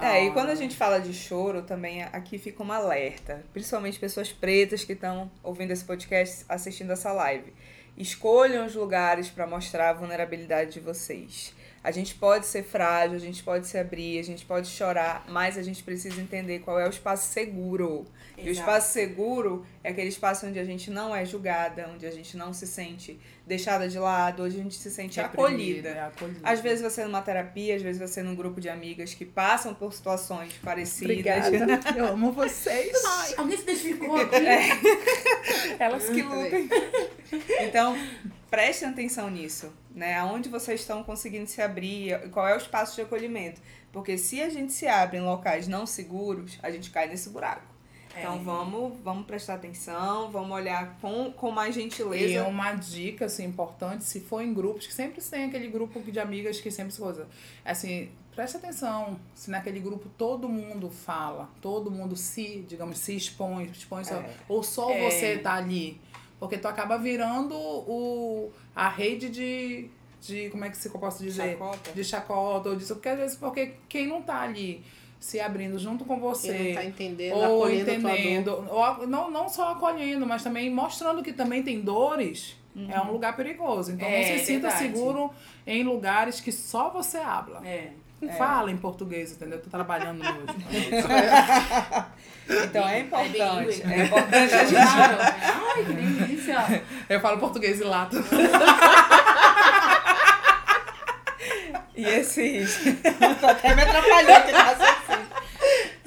É, 0.00 0.26
e 0.26 0.30
quando 0.30 0.50
a 0.50 0.54
gente 0.54 0.76
fala 0.76 1.00
de 1.00 1.12
choro, 1.12 1.62
também 1.62 2.02
aqui 2.04 2.38
fica 2.38 2.62
um 2.62 2.70
alerta. 2.70 3.44
Principalmente 3.52 3.98
pessoas 3.98 4.32
pretas 4.32 4.84
que 4.84 4.92
estão 4.92 5.30
ouvindo 5.42 5.72
esse 5.72 5.84
podcast, 5.84 6.44
assistindo 6.48 6.92
essa 6.92 7.12
live. 7.12 7.52
Escolham 7.96 8.64
os 8.66 8.74
lugares 8.74 9.28
para 9.28 9.46
mostrar 9.46 9.90
a 9.90 9.92
vulnerabilidade 9.92 10.72
de 10.72 10.80
vocês. 10.80 11.52
A 11.82 11.90
gente 11.90 12.14
pode 12.14 12.46
ser 12.46 12.62
frágil, 12.62 13.16
a 13.16 13.20
gente 13.20 13.42
pode 13.42 13.66
se 13.66 13.78
abrir, 13.78 14.18
a 14.18 14.22
gente 14.22 14.44
pode 14.44 14.68
chorar, 14.68 15.24
mas 15.28 15.56
a 15.56 15.62
gente 15.62 15.82
precisa 15.82 16.20
entender 16.20 16.58
qual 16.58 16.78
é 16.78 16.86
o 16.86 16.90
espaço 16.90 17.32
seguro. 17.32 18.06
E 18.36 18.42
o 18.42 18.50
Exato. 18.50 18.60
espaço 18.60 18.92
seguro 18.92 19.64
é 19.82 19.90
aquele 19.90 20.08
espaço 20.08 20.46
onde 20.46 20.58
a 20.58 20.64
gente 20.64 20.90
não 20.90 21.14
é 21.14 21.24
julgada, 21.24 21.88
onde 21.94 22.06
a 22.06 22.10
gente 22.10 22.36
não 22.36 22.52
se 22.52 22.66
sente 22.66 23.18
deixada 23.46 23.88
de 23.88 23.98
lado, 23.98 24.44
onde 24.44 24.60
a 24.60 24.62
gente 24.62 24.74
se 24.74 24.90
sente 24.90 25.20
acolhida. 25.20 25.88
é 25.88 26.00
acolhida. 26.02 26.40
Às 26.42 26.60
vezes 26.60 26.82
você 26.82 27.02
numa 27.04 27.22
terapia, 27.22 27.76
às 27.76 27.82
vezes 27.82 28.00
você 28.00 28.22
num 28.22 28.34
grupo 28.34 28.60
de 28.60 28.68
amigas 28.68 29.14
que 29.14 29.24
passam 29.24 29.74
por 29.74 29.92
situações 29.92 30.52
parecidas. 30.62 31.46
Obrigada. 31.46 31.80
Eu 31.96 32.06
amo 32.08 32.30
vocês. 32.32 32.92
ai, 33.06 33.34
alguém 33.36 33.56
se 33.56 33.62
identificou 33.62 34.16
aqui. 34.16 34.36
Elas 35.78 36.08
que 36.08 36.22
lutem. 36.22 36.68
Então, 37.60 37.96
prestem 38.50 38.88
atenção 38.88 39.30
nisso, 39.30 39.72
né? 39.94 40.16
Aonde 40.18 40.48
vocês 40.48 40.80
estão 40.80 41.02
conseguindo 41.04 41.46
se 41.46 41.62
abrir, 41.62 42.28
qual 42.30 42.48
é 42.48 42.54
o 42.54 42.58
espaço 42.58 42.96
de 42.96 43.02
acolhimento. 43.02 43.60
Porque 43.92 44.16
se 44.18 44.40
a 44.42 44.48
gente 44.48 44.72
se 44.72 44.86
abre 44.86 45.18
em 45.18 45.22
locais 45.22 45.66
não 45.68 45.86
seguros, 45.86 46.58
a 46.62 46.70
gente 46.70 46.90
cai 46.90 47.08
nesse 47.08 47.30
buraco. 47.30 47.68
Então 48.16 48.34
É. 48.34 48.38
vamos, 48.38 48.98
vamos 49.04 49.24
prestar 49.24 49.54
atenção, 49.54 50.30
vamos 50.32 50.50
olhar 50.50 50.98
com, 51.00 51.32
com 51.32 51.50
mais 51.52 51.76
E 51.76 51.80
gentileza. 51.82 52.44
uma 52.48 52.72
dica 52.72 53.26
assim, 53.26 53.44
importante, 53.44 54.02
se 54.04 54.18
for 54.20 54.42
em 54.42 54.52
grupos, 54.52 54.86
que 54.86 54.92
sempre 54.92 55.22
tem 55.22 55.44
aquele 55.44 55.68
grupo 55.68 56.00
de 56.00 56.18
amigas 56.18 56.60
que 56.60 56.72
sempre 56.72 56.92
se 56.92 57.00
coisa. 57.00 57.28
Assim, 57.64 58.10
preste 58.34 58.56
atenção 58.56 59.16
se 59.32 59.48
naquele 59.48 59.78
grupo 59.78 60.08
todo 60.18 60.48
mundo 60.48 60.90
fala, 60.90 61.48
todo 61.60 61.88
mundo 61.88 62.16
se, 62.16 62.64
digamos, 62.68 62.98
se 62.98 63.14
expõe, 63.16 63.66
expõe 63.66 64.02
só, 64.04 64.16
É. 64.16 64.30
ou 64.48 64.62
só 64.64 64.90
É. 64.90 65.08
você 65.08 65.38
tá 65.38 65.54
ali. 65.54 66.00
Porque 66.40 66.56
tu 66.58 66.66
acaba 66.66 66.96
virando 66.96 67.54
o, 67.54 68.50
a 68.74 68.88
rede 68.88 69.28
de, 69.28 69.90
de. 70.22 70.48
Como 70.50 70.64
é 70.64 70.70
que 70.70 70.76
se 70.76 70.88
eu 70.88 70.92
posso 70.98 71.22
dizer? 71.22 71.52
Chacota. 71.52 71.92
De 71.92 72.02
chacota 72.02 72.68
ou 72.70 72.76
disso. 72.76 72.94
Porque 72.94 73.08
às 73.10 73.18
vezes, 73.18 73.36
porque 73.36 73.74
quem 73.88 74.06
não 74.08 74.22
tá 74.22 74.40
ali 74.40 74.82
se 75.20 75.38
abrindo 75.38 75.78
junto 75.78 76.04
com 76.06 76.18
você. 76.18 76.52
Quem 76.52 76.68
não 76.68 76.74
tá 76.74 76.84
entendendo, 76.84 77.36
ou 77.36 77.44
acolhendo 77.44 77.90
entendendo, 77.90 78.66
ou, 78.70 79.06
não, 79.06 79.30
não 79.30 79.48
só 79.50 79.72
acolhendo, 79.72 80.26
mas 80.26 80.42
também 80.42 80.70
mostrando 80.70 81.22
que 81.22 81.32
também 81.32 81.62
tem 81.62 81.82
dores, 81.82 82.56
é 82.88 82.98
um 83.00 83.12
lugar 83.12 83.36
perigoso. 83.36 83.92
Então 83.92 84.08
É, 84.08 84.16
não 84.32 84.38
se 84.38 84.46
sinta 84.46 84.70
verdade. 84.70 84.78
seguro 84.78 85.30
em 85.66 85.82
lugares 85.82 86.40
que 86.40 86.50
só 86.50 86.88
você 86.88 87.18
habla. 87.18 87.60
É. 87.66 87.90
Fala 88.36 88.70
em 88.70 88.76
português, 88.76 89.32
entendeu? 89.32 89.60
Tô 89.60 89.70
trabalhando 89.70 90.20
hoje. 90.20 90.56
Então 92.64 92.88
é 92.88 92.98
importante. 92.98 93.32
bilíngue. 93.32 93.82
É 93.92 94.04
importante 94.06 94.54
a 94.54 94.64
gente. 94.64 94.74
Claro. 94.74 95.16
Ai, 95.76 95.84
que 95.84 95.92
delícia. 95.92 96.82
Eu 97.08 97.20
falo 97.20 97.38
português 97.38 97.80
e 97.80 97.84
lato. 97.84 98.16
E 101.94 102.04
esses. 102.04 102.80
Tô 103.40 103.46
até 103.46 103.74
me 103.74 103.82
atrapalhando 103.82 104.32
aqui 104.32 104.52
raciocínio. 104.52 105.28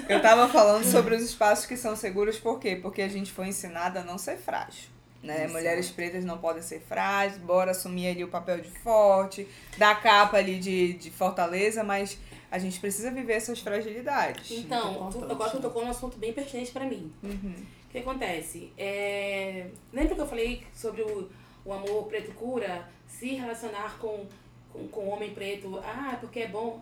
Eu 0.09 0.22
tava 0.22 0.49
falando 0.49 0.84
sobre 0.84 1.16
os 1.16 1.22
espaços 1.24 1.66
que 1.66 1.78
são 1.78 1.95
seguros, 1.95 2.38
por 2.38 2.59
quê? 2.59 2.76
Porque 2.76 3.01
a 3.01 3.07
gente 3.07 3.32
foi 3.32 3.47
ensinada 3.47 4.01
a 4.01 4.03
não 4.03 4.18
ser 4.18 4.38
frágil. 4.38 4.92
Né? 5.24 5.47
Mulheres 5.47 5.89
pretas 5.89 6.26
não 6.26 6.38
podem 6.38 6.61
ser 6.61 6.82
frágeis, 6.82 7.39
bora 7.41 7.71
assumir 7.71 8.07
ali 8.07 8.24
o 8.26 8.28
papel 8.28 8.59
de 8.59 8.69
forte, 8.69 9.47
dar 9.78 10.01
capa 10.01 10.36
ali 10.36 10.59
de, 10.59 10.93
de 10.93 11.09
fortaleza, 11.09 11.82
mas 11.82 12.19
a 12.51 12.59
gente 12.59 12.78
precisa 12.80 13.09
viver 13.09 13.34
essas 13.34 13.59
fragilidades. 13.59 14.51
Então, 14.51 15.09
tu, 15.09 15.24
agora 15.24 15.49
tu 15.49 15.61
tocou 15.61 15.84
num 15.84 15.91
assunto 15.91 16.17
bem 16.17 16.34
pertinente 16.34 16.71
pra 16.71 16.86
mim. 16.86 17.11
Uhum. 17.24 17.55
O 17.86 17.89
que 17.89 17.99
acontece? 17.99 18.71
É, 18.78 19.67
lembra 19.93 20.13
que 20.13 20.21
eu 20.21 20.28
falei 20.28 20.63
sobre 20.74 21.01
o, 21.03 21.30
o 21.63 21.71
amor 21.71 22.03
preto 22.07 22.34
cura? 22.34 22.88
Se 23.07 23.34
relacionar 23.34 23.97
com, 23.97 24.28
com, 24.71 24.88
com 24.89 25.07
homem 25.07 25.34
preto. 25.34 25.80
Ah, 25.80 26.17
porque 26.19 26.41
é 26.41 26.47
bom. 26.47 26.82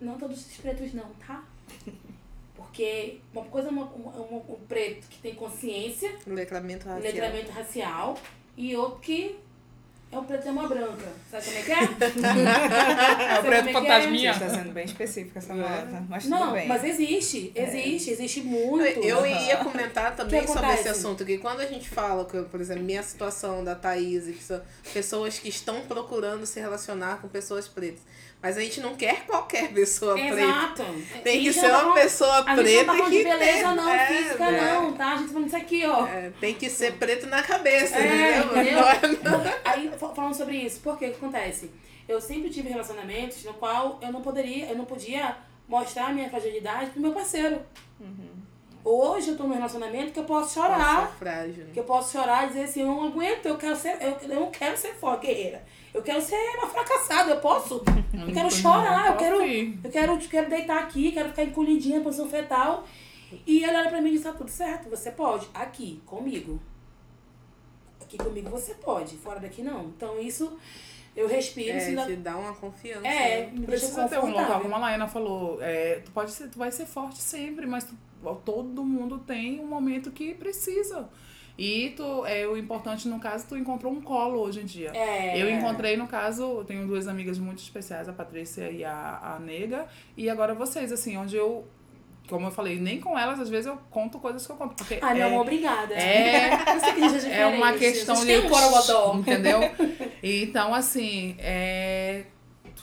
Não 0.00 0.16
todos 0.16 0.46
os 0.46 0.56
pretos 0.58 0.94
não, 0.94 1.08
tá? 1.14 1.44
Porque 2.76 3.16
uma 3.32 3.42
coisa 3.46 3.68
é 3.68 3.70
uma, 3.70 3.84
uma- 3.86 4.12
uma- 4.12 4.36
um 4.50 4.58
preto 4.68 5.08
que 5.08 5.18
tem 5.22 5.34
consciência, 5.34 6.14
Letramento 6.26 6.86
racial. 6.86 7.02
letramento 7.10 7.50
racial, 7.50 8.18
e 8.54 8.76
outro 8.76 9.00
que 9.00 9.34
é 10.12 10.18
o 10.18 10.22
preto 10.22 10.46
é 10.46 10.50
uma 10.50 10.68
branca. 10.68 11.06
Sabe 11.30 11.44
como 11.46 11.56
é 11.56 11.62
que 11.62 11.72
é? 11.72 11.76
É 13.36 13.40
o 13.40 13.42
preto 13.44 13.66
é 13.68 13.70
é? 13.70 13.72
fantasminha. 13.72 14.34
Você 14.34 14.44
está 14.44 14.54
sendo 14.58 14.72
bem 14.74 14.84
específica, 14.84 15.40
Samanta, 15.40 16.04
mas 16.06 16.24
tudo 16.24 16.36
Não, 16.36 16.52
bem. 16.52 16.68
mas 16.68 16.84
existe, 16.84 17.50
existe, 17.54 18.10
existe 18.10 18.42
muito. 18.42 18.84
Eu 19.00 19.26
ia 19.26 19.56
comentar 19.56 20.14
também 20.14 20.42
que 20.42 20.48
sobre 20.48 20.74
esse 20.74 20.88
assunto, 20.88 21.24
que 21.24 21.38
quando 21.38 21.60
a 21.60 21.66
gente 21.66 21.88
fala, 21.88 22.26
que, 22.26 22.42
por 22.42 22.60
exemplo, 22.60 22.82
minha 22.84 23.02
situação 23.02 23.64
da 23.64 23.74
Thaís, 23.74 24.24
pessoas 24.92 25.38
que 25.38 25.48
estão 25.48 25.80
procurando 25.86 26.44
se 26.44 26.60
relacionar 26.60 27.22
com 27.22 27.28
pessoas 27.28 27.66
pretas. 27.66 28.02
Mas 28.42 28.56
a 28.56 28.60
gente 28.60 28.80
não 28.80 28.94
quer 28.94 29.24
qualquer 29.26 29.72
pessoa 29.72 30.14
preta. 30.14 30.40
Exato. 30.40 30.84
Tem 31.24 31.42
que 31.42 31.52
ser 31.52 31.68
não 31.68 31.86
uma 31.86 31.94
pessoa 31.94 32.44
A 32.46 32.54
gente 32.54 32.56
não 32.56 32.62
preta 32.62 32.84
tá 32.84 32.92
falando 32.94 33.10
que 33.10 33.18
de 33.18 33.24
beleza, 33.24 33.52
tem- 33.66 33.74
não, 33.76 33.88
é, 33.88 34.06
física, 34.06 34.50
né? 34.50 34.72
não, 34.74 34.92
tá? 34.92 35.06
A 35.06 35.16
gente 35.16 35.26
tá 35.26 35.32
falando 35.32 35.46
isso 35.48 35.56
aqui, 35.56 35.86
ó. 35.86 36.06
É, 36.06 36.32
tem 36.40 36.54
que 36.54 36.70
ser 36.70 36.92
preto 36.94 37.26
na 37.26 37.42
cabeça, 37.42 37.96
É, 37.98 38.38
entendeu? 38.38 38.56
entendeu? 38.56 39.30
Não 39.30 39.44
é- 39.44 39.60
Aí, 39.64 39.90
fa- 39.98 40.10
falando 40.14 40.34
sobre 40.34 40.56
isso, 40.56 40.80
por 40.80 40.96
que 40.98 41.08
que 41.08 41.16
acontece? 41.16 41.70
Eu 42.08 42.20
sempre 42.20 42.50
tive 42.50 42.68
relacionamentos 42.68 43.42
no 43.42 43.54
qual 43.54 43.98
eu 44.00 44.12
não 44.12 44.20
poderia, 44.22 44.66
eu 44.66 44.76
não 44.76 44.84
podia 44.84 45.36
mostrar 45.68 46.06
a 46.08 46.12
minha 46.12 46.28
fragilidade 46.30 46.90
pro 46.90 47.00
meu 47.00 47.12
parceiro. 47.12 47.60
Hoje 48.88 49.30
eu 49.30 49.36
tô 49.36 49.42
num 49.44 49.54
relacionamento 49.54 50.12
que 50.12 50.20
eu 50.20 50.24
posso 50.24 50.54
chorar. 50.54 51.00
Nossa, 51.00 51.12
frágil. 51.14 51.64
né? 51.64 51.70
Que 51.72 51.80
eu 51.80 51.84
posso 51.84 52.12
chorar 52.12 52.44
e 52.44 52.48
dizer 52.50 52.62
assim, 52.62 52.82
eu 52.82 52.86
não 52.86 53.04
aguento, 53.08 53.46
eu 53.46 53.56
quero 53.58 53.74
ser, 53.74 54.00
eu, 54.00 54.16
eu 54.30 54.40
não 54.40 54.50
quero 54.52 54.76
ser 54.76 54.94
forte, 54.94 55.26
guerreira. 55.26 55.64
Eu 55.92 56.02
quero 56.02 56.22
ser 56.22 56.36
uma 56.56 56.68
fracassada, 56.68 57.30
eu 57.32 57.40
posso. 57.40 57.82
Eu 58.14 58.32
quero 58.32 58.50
chorar, 58.50 59.08
eu 59.12 59.16
quero, 59.16 59.42
eu 59.42 59.90
quero, 59.90 60.12
eu 60.14 60.18
quero 60.18 60.48
deitar 60.50 60.78
aqui, 60.78 61.12
quero 61.12 61.28
ficar 61.30 61.44
encolhidinha, 61.44 62.00
posição 62.00 62.28
fetal. 62.28 62.84
E 63.46 63.62
ele 63.64 63.76
olha 63.76 63.88
pra 63.90 64.00
mim 64.00 64.08
e 64.08 64.12
diz, 64.12 64.22
tá 64.22 64.32
tudo 64.32 64.50
certo, 64.50 64.88
você 64.88 65.10
pode. 65.10 65.46
Aqui, 65.52 66.00
comigo. 66.06 66.60
Aqui 68.00 68.16
comigo 68.18 68.48
você 68.48 68.74
pode, 68.74 69.16
fora 69.16 69.38
daqui 69.40 69.62
não. 69.62 69.86
Então 69.86 70.18
isso, 70.20 70.56
eu 71.14 71.26
respiro, 71.28 71.76
É, 71.76 71.90
dá- 71.92 72.06
te 72.06 72.16
dá 72.16 72.36
uma 72.36 72.54
confiança. 72.54 73.06
é, 73.06 73.40
né? 73.46 73.50
me 73.52 73.66
deixa 73.66 73.86
Precisa 73.86 74.08
ter 74.08 74.18
um 74.18 74.30
local, 74.30 74.60
como 74.60 74.74
a 74.74 74.78
Laena 74.78 75.06
falou. 75.08 75.58
É, 75.62 76.00
tu, 76.04 76.10
pode 76.12 76.30
ser, 76.32 76.48
tu 76.48 76.58
vai 76.58 76.70
ser 76.72 76.86
forte 76.86 77.18
sempre, 77.20 77.66
mas 77.66 77.84
tu- 77.84 77.96
todo 78.34 78.84
mundo 78.84 79.18
tem 79.18 79.60
um 79.60 79.66
momento 79.66 80.10
que 80.10 80.34
precisa. 80.34 81.08
E 81.58 81.94
tu, 81.96 82.26
é, 82.26 82.46
o 82.46 82.56
importante, 82.56 83.08
no 83.08 83.18
caso, 83.18 83.46
tu 83.48 83.56
encontrou 83.56 83.90
um 83.90 84.00
colo 84.00 84.40
hoje 84.40 84.60
em 84.60 84.64
dia. 84.64 84.90
É. 84.94 85.40
Eu 85.40 85.50
encontrei, 85.50 85.96
no 85.96 86.06
caso, 86.06 86.42
eu 86.42 86.64
tenho 86.64 86.86
duas 86.86 87.08
amigas 87.08 87.38
muito 87.38 87.60
especiais, 87.60 88.08
a 88.08 88.12
Patrícia 88.12 88.70
e 88.70 88.84
a, 88.84 89.36
a 89.36 89.38
Nega, 89.38 89.86
e 90.16 90.28
agora 90.28 90.54
vocês, 90.54 90.92
assim, 90.92 91.16
onde 91.16 91.34
eu, 91.34 91.66
como 92.28 92.48
eu 92.48 92.50
falei, 92.50 92.78
nem 92.78 93.00
com 93.00 93.18
elas, 93.18 93.40
às 93.40 93.48
vezes 93.48 93.66
eu 93.66 93.78
conto 93.90 94.18
coisas 94.18 94.44
que 94.46 94.52
eu 94.52 94.56
conto. 94.56 94.74
Porque 94.74 94.98
Ai, 95.00 95.14
meu 95.14 95.28
é, 95.28 95.38
obrigada. 95.38 95.94
é- 95.94 96.50
gente 97.08 97.32
é 97.32 97.46
uma 97.46 97.72
questão 97.72 98.22
de. 98.22 98.36
um 98.38 98.48
borogodó. 98.48 99.14
Entendeu? 99.16 99.60
Então, 100.28 100.74
assim, 100.74 101.36
é. 101.38 102.24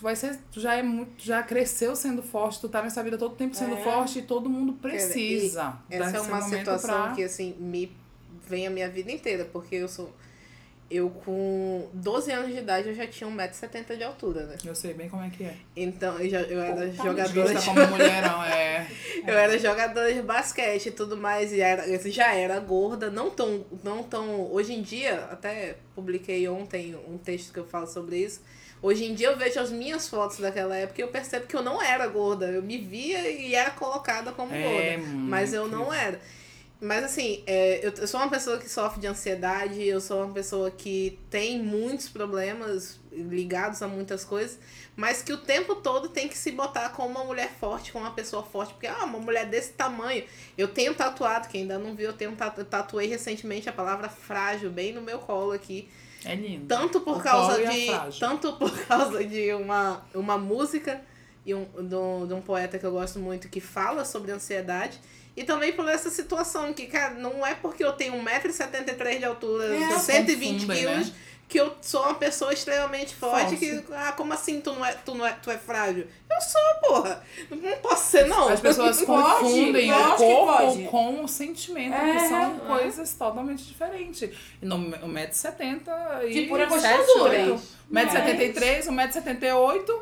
Vai 0.04 0.18
ser. 0.18 0.38
Tu 0.52 0.60
já 0.60 0.76
é 0.76 0.84
muito. 0.84 1.24
Já 1.24 1.42
cresceu 1.42 1.96
sendo 1.96 2.22
forte, 2.22 2.60
tu 2.60 2.68
tá 2.68 2.82
nessa 2.82 3.02
vida 3.02 3.18
todo 3.18 3.36
tempo 3.36 3.56
sendo 3.56 3.76
É. 3.76 3.82
forte 3.82 4.20
e 4.20 4.22
todo 4.22 4.50
mundo 4.50 4.74
precisa. 4.74 5.78
Essa 5.90 6.18
é 6.18 6.22
uma 6.22 6.42
situação 6.42 7.04
pra- 7.04 7.12
que, 7.16 7.24
assim, 7.24 7.56
me 7.58 7.90
vem 8.46 8.68
a 8.68 8.70
minha 8.70 8.90
vida 8.90 9.10
inteira, 9.12 9.46
porque 9.46 9.76
eu 9.76 9.88
sou. 9.88 10.14
Eu 10.92 11.10
com 11.10 11.88
12 11.94 12.32
anos 12.32 12.52
de 12.52 12.58
idade 12.60 12.90
eu 12.90 12.94
já 12.94 13.08
tinha 13.08 13.28
1,70m 13.28 13.96
de 13.98 14.04
altura, 14.04 14.46
né? 14.46 14.58
Eu 14.64 14.76
sei 14.76 14.94
bem 14.94 15.10
como 15.10 15.24
é 15.24 15.30
que 15.30 15.44
é. 15.46 15.56
Então 15.76 16.20
eu, 16.20 16.30
já, 16.30 16.42
eu 16.42 16.60
era 16.62 16.86
Vista 16.86 17.04
jogadora 17.04 17.56
de, 17.56 17.66
como 17.66 17.88
mulherão, 17.88 18.44
é. 18.44 18.88
eu 19.26 19.34
era 19.36 19.58
jogadora 19.58 20.14
de 20.14 20.22
basquete 20.22 20.88
e 20.88 20.92
tudo 20.92 21.16
mais, 21.18 21.52
e 21.54 21.62
era, 21.62 21.88
eu 21.88 22.00
já 22.12 22.36
era 22.36 22.60
gorda, 22.60 23.10
não 23.10 23.32
tão, 23.32 23.66
não 23.84 24.04
tão. 24.04 24.52
Hoje 24.52 24.74
em 24.74 24.82
dia, 24.84 25.30
até 25.32 25.78
publiquei 25.96 26.48
ontem 26.48 26.96
um 27.08 27.18
texto 27.18 27.54
que 27.54 27.60
eu 27.60 27.66
falo 27.66 27.88
sobre 27.88 28.18
isso. 28.18 28.42
Hoje 28.84 29.06
em 29.06 29.16
dia 29.16 29.28
eu 29.28 29.38
vejo 29.38 29.58
as 29.62 29.72
minhas 29.72 30.10
fotos 30.10 30.40
daquela 30.40 30.76
época 30.76 31.00
e 31.00 31.04
eu 31.06 31.08
percebo 31.08 31.48
que 31.48 31.56
eu 31.56 31.64
não 31.64 31.82
era 31.82 32.06
gorda. 32.06 32.48
Eu 32.48 32.62
me 32.62 32.78
via 32.78 33.32
e 33.32 33.56
era 33.56 33.72
colocada 33.72 34.34
como 34.34 34.54
É, 34.54 34.98
gorda. 34.98 35.08
Mas 35.08 35.54
eu 35.54 35.70
não 35.70 35.94
era. 35.94 36.20
Mas 36.82 37.06
assim, 37.06 37.42
é, 37.48 37.80
eu, 37.82 37.94
eu 37.94 38.06
sou 38.06 38.20
uma 38.20 38.30
pessoa 38.30 38.58
que 38.58 38.70
sofre 38.70 39.00
de 39.00 39.08
ansiedade, 39.08 39.82
eu 39.82 40.02
sou 40.02 40.26
uma 40.26 40.34
pessoa 40.34 40.70
que 40.70 41.18
tem 41.30 41.64
muitos 41.64 42.10
problemas 42.10 43.00
ligados 43.10 43.82
a 43.82 43.88
muitas 43.88 44.26
coisas, 44.26 44.60
mas 44.94 45.22
que 45.22 45.32
o 45.32 45.38
tempo 45.38 45.76
todo 45.76 46.10
tem 46.10 46.28
que 46.28 46.38
se 46.38 46.52
botar 46.52 46.90
como 46.90 47.08
uma 47.08 47.24
mulher 47.24 47.52
forte, 47.58 47.94
como 47.94 48.04
uma 48.04 48.14
pessoa 48.14 48.44
forte, 48.44 48.74
porque 48.74 48.88
ah, 48.88 49.06
uma 49.06 49.20
mulher 49.20 49.46
desse 49.46 49.72
tamanho. 49.72 50.26
Eu 50.58 50.68
tenho 50.68 50.94
tatuado, 50.94 51.48
quem 51.48 51.62
ainda 51.62 51.80
não 51.80 51.96
viu, 51.96 52.08
eu 52.08 52.18
tenho 52.18 52.36
tatuei 52.70 53.08
recentemente 53.08 53.70
a 53.70 53.72
palavra 53.72 54.10
frágil 54.10 54.70
bem 54.70 54.92
no 54.92 55.02
meu 55.02 55.20
colo 55.20 55.54
aqui. 55.54 55.88
É 56.26 56.36
lindo. 56.36 56.66
Tanto 56.68 57.02
por 57.02 57.18
O 57.18 57.22
causa 57.22 57.66
de. 57.66 57.88
Tanto 58.20 58.54
por 58.54 58.72
causa 58.86 59.24
de 59.24 59.54
uma, 59.54 60.04
uma 60.14 60.38
música 60.38 61.02
e 61.46 61.54
um, 61.54 61.66
de, 61.66 61.96
um, 61.96 62.28
de 62.28 62.34
um 62.34 62.42
poeta 62.42 62.80
que 62.80 62.86
eu 62.86 62.92
gosto 62.92 63.20
muito 63.20 63.50
que 63.50 63.60
fala 63.60 64.06
sobre 64.06 64.32
ansiedade. 64.32 65.00
E 65.36 65.44
também 65.44 65.74
por 65.74 65.88
essa 65.90 66.10
situação 66.12 66.74
que, 66.74 66.86
cara, 66.86 67.16
não 67.16 67.46
é 67.46 67.56
porque 67.56 67.84
eu 67.84 67.94
tenho 67.94 68.14
1,73m 68.14 69.18
de 69.18 69.26
altura, 69.26 69.76
É. 69.76 69.98
120 69.98 70.52
Confundem, 70.62 70.78
quilos, 70.78 71.10
né? 71.10 71.16
Que 71.54 71.60
eu 71.60 71.72
sou 71.84 72.02
uma 72.02 72.16
pessoa 72.16 72.52
extremamente 72.52 73.14
forte. 73.14 73.56
Falso. 73.56 73.84
Que, 73.84 73.94
ah, 73.94 74.12
como 74.14 74.34
assim 74.34 74.60
tu 74.60 74.74
não, 74.74 74.84
é, 74.84 74.92
tu, 74.94 75.14
não 75.14 75.24
é, 75.24 75.34
tu 75.34 75.52
é 75.52 75.58
frágil? 75.60 76.08
Eu 76.28 76.42
sou, 76.42 76.62
porra. 76.90 77.24
Não 77.52 77.78
posso 77.78 78.10
ser, 78.10 78.26
não. 78.28 78.50
As 78.50 78.60
pessoas 78.60 79.00
Pode, 79.04 79.40
confundem 79.44 79.92
o 79.94 79.96
que 79.96 80.18
corpo 80.18 80.52
pode. 80.52 80.84
com 80.86 81.24
o 81.24 81.28
sentimento, 81.28 81.94
que 81.94 82.10
É, 82.10 82.28
são 82.28 82.56
é. 82.56 82.60
coisas 82.66 83.14
totalmente 83.14 83.64
diferentes. 83.66 84.32
E 84.60 84.66
no 84.66 84.78
1,70m 84.80 86.26
e 86.28 86.34
De 86.34 86.42
pura 86.48 86.68
7, 86.68 86.98
gostosura. 86.98 87.60
1,73m, 87.92 88.88
1,78m, 88.88 90.02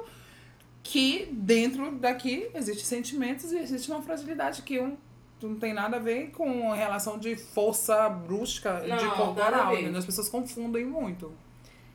que 0.82 1.28
dentro 1.34 1.91
daqui 1.91 2.49
existe 2.56 2.86
sentimentos 2.86 3.52
e 3.52 3.58
existe 3.58 3.91
uma 3.91 4.02
fragilidade 4.02 4.62
que 4.62 4.80
um 4.80 4.95
não 5.42 5.56
tem 5.60 5.74
nada 5.74 5.98
a 5.98 6.00
ver 6.00 6.32
com 6.32 6.72
relação 6.72 7.18
de 7.18 7.36
força 7.36 8.08
brusca 8.10 8.80
Não, 8.88 8.98
de 8.98 9.06
corporal. 9.10 9.74
entendeu? 9.74 10.00
As 10.00 10.06
pessoas 10.06 10.30
confundem 10.30 10.86
muito. 10.86 11.32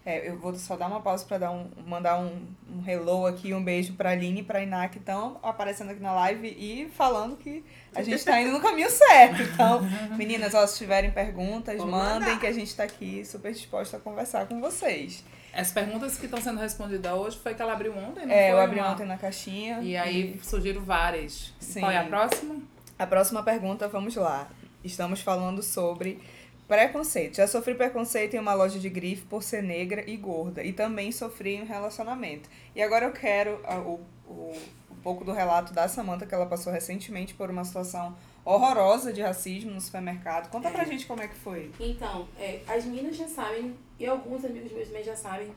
É, 0.04 0.28
eu 0.28 0.38
vou 0.38 0.54
só 0.54 0.76
dar 0.76 0.86
uma 0.86 1.00
pausa 1.00 1.24
pra 1.26 1.36
dar 1.36 1.50
um, 1.50 1.68
mandar 1.84 2.20
um, 2.20 2.46
um 2.70 2.88
hello 2.88 3.26
aqui, 3.26 3.52
um 3.52 3.62
beijo 3.64 3.94
pra 3.94 4.10
Aline 4.10 4.38
e 4.38 4.42
pra 4.44 4.62
Iná 4.62 4.86
que 4.88 4.98
estão 4.98 5.36
aparecendo 5.42 5.90
aqui 5.90 6.00
na 6.00 6.12
live 6.12 6.46
e 6.46 6.88
falando 6.94 7.36
que 7.36 7.64
a 7.92 8.02
gente 8.04 8.24
tá 8.24 8.40
indo 8.40 8.52
no 8.52 8.60
caminho 8.60 8.88
certo. 8.88 9.42
Então, 9.42 9.80
meninas, 10.16 10.54
ó, 10.54 10.64
se 10.64 10.78
tiverem 10.78 11.10
perguntas, 11.10 11.76
mandem 11.78 11.90
mandar. 12.28 12.38
que 12.38 12.46
a 12.46 12.52
gente 12.52 12.72
tá 12.76 12.84
aqui 12.84 13.24
super 13.24 13.52
disposta 13.52 13.96
a 13.96 14.00
conversar 14.00 14.46
com 14.46 14.60
vocês. 14.60 15.24
As 15.52 15.72
perguntas 15.72 16.16
que 16.18 16.26
estão 16.26 16.40
sendo 16.40 16.60
respondidas 16.60 17.12
hoje 17.12 17.38
foi 17.42 17.54
que 17.54 17.62
ela 17.62 17.72
abriu 17.72 17.92
ontem, 17.96 18.26
não 18.26 18.32
É, 18.32 18.52
eu 18.52 18.56
foi, 18.56 18.64
abri 18.64 18.78
uma- 18.78 18.92
ontem 18.92 19.06
na 19.06 19.16
caixinha. 19.18 19.80
E 19.82 19.96
aí 19.96 20.38
surgiram 20.40 20.82
várias. 20.82 21.52
Sim. 21.58 21.80
Qual 21.80 21.90
é 21.90 21.96
a 21.98 22.04
próxima? 22.04 22.56
A 22.98 23.06
próxima 23.06 23.42
pergunta, 23.42 23.86
vamos 23.88 24.16
lá. 24.16 24.48
Estamos 24.82 25.20
falando 25.20 25.62
sobre 25.62 26.18
preconceito. 26.66 27.36
Já 27.36 27.46
sofri 27.46 27.74
preconceito 27.74 28.34
em 28.34 28.38
uma 28.38 28.54
loja 28.54 28.78
de 28.78 28.88
grife 28.88 29.26
por 29.26 29.42
ser 29.42 29.62
negra 29.62 30.02
e 30.08 30.16
gorda. 30.16 30.64
E 30.64 30.72
também 30.72 31.12
sofri 31.12 31.56
em 31.56 31.62
um 31.62 31.66
relacionamento. 31.66 32.48
E 32.74 32.82
agora 32.82 33.04
eu 33.04 33.12
quero 33.12 33.60
ah, 33.64 33.78
o, 33.80 34.00
o, 34.26 34.56
um 34.90 34.96
pouco 35.02 35.26
do 35.26 35.32
relato 35.32 35.74
da 35.74 35.86
Samantha, 35.88 36.24
que 36.24 36.34
ela 36.34 36.46
passou 36.46 36.72
recentemente 36.72 37.34
por 37.34 37.50
uma 37.50 37.66
situação 37.66 38.16
horrorosa 38.46 39.12
de 39.12 39.20
racismo 39.20 39.72
no 39.72 39.80
supermercado. 39.80 40.48
Conta 40.48 40.70
pra 40.70 40.84
gente 40.84 41.04
como 41.04 41.20
é 41.20 41.28
que 41.28 41.36
foi. 41.36 41.70
Então, 41.78 42.26
é, 42.38 42.62
as 42.66 42.86
meninas 42.86 43.14
já 43.16 43.28
sabem, 43.28 43.76
e 43.98 44.06
alguns 44.06 44.42
amigos 44.42 44.72
meus 44.72 44.88
também 44.88 45.04
já 45.04 45.16
sabem 45.16 45.50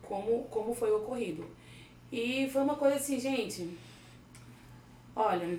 como, 0.00 0.44
como 0.44 0.74
foi 0.74 0.90
o 0.90 0.98
ocorrido. 0.98 1.46
E 2.10 2.48
foi 2.50 2.62
uma 2.62 2.76
coisa 2.76 2.96
assim, 2.96 3.20
gente. 3.20 3.76
Olha, 5.14 5.58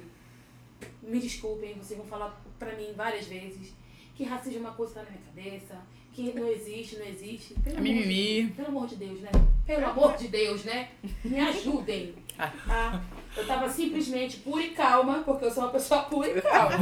me 1.01 1.19
desculpem, 1.19 1.75
vocês 1.75 1.97
vão 1.99 2.07
falar 2.07 2.41
pra 2.57 2.75
mim 2.75 2.93
várias 2.95 3.25
vezes 3.25 3.73
que 4.19 4.25
racismo 4.25 4.57
é 4.57 4.61
uma 4.61 4.73
coisa 4.73 4.93
que 4.95 4.99
tá 4.99 5.05
na 5.05 5.11
minha 5.11 5.23
cabeça, 5.49 5.82
que 6.11 6.34
não 6.34 6.45
existe, 6.49 6.97
não 6.97 7.05
existe. 7.05 7.53
Pelo 7.53 7.77
É 7.77 7.80
amor 7.80 8.03
de-. 8.03 8.53
Pelo 8.53 8.67
amor 8.67 8.88
de 8.88 8.95
Deus, 8.97 9.21
né? 9.21 9.32
Pelo 9.65 9.86
amor 9.86 10.17
de 10.17 10.27
Deus, 10.27 10.65
né? 10.65 10.89
Me 11.23 11.39
ajudem. 11.47 12.15
Ah. 12.38 12.51
Tá? 12.67 13.03
Eu 13.38 13.47
tava 13.47 13.69
simplesmente 13.69 14.38
pura 14.38 14.61
e 14.61 14.71
calma, 14.71 15.23
porque 15.23 15.45
eu 15.45 15.51
sou 15.51 15.63
uma 15.63 15.71
pessoa 15.71 16.01
pura 16.01 16.27
e 16.27 16.41
calma. 16.41 16.77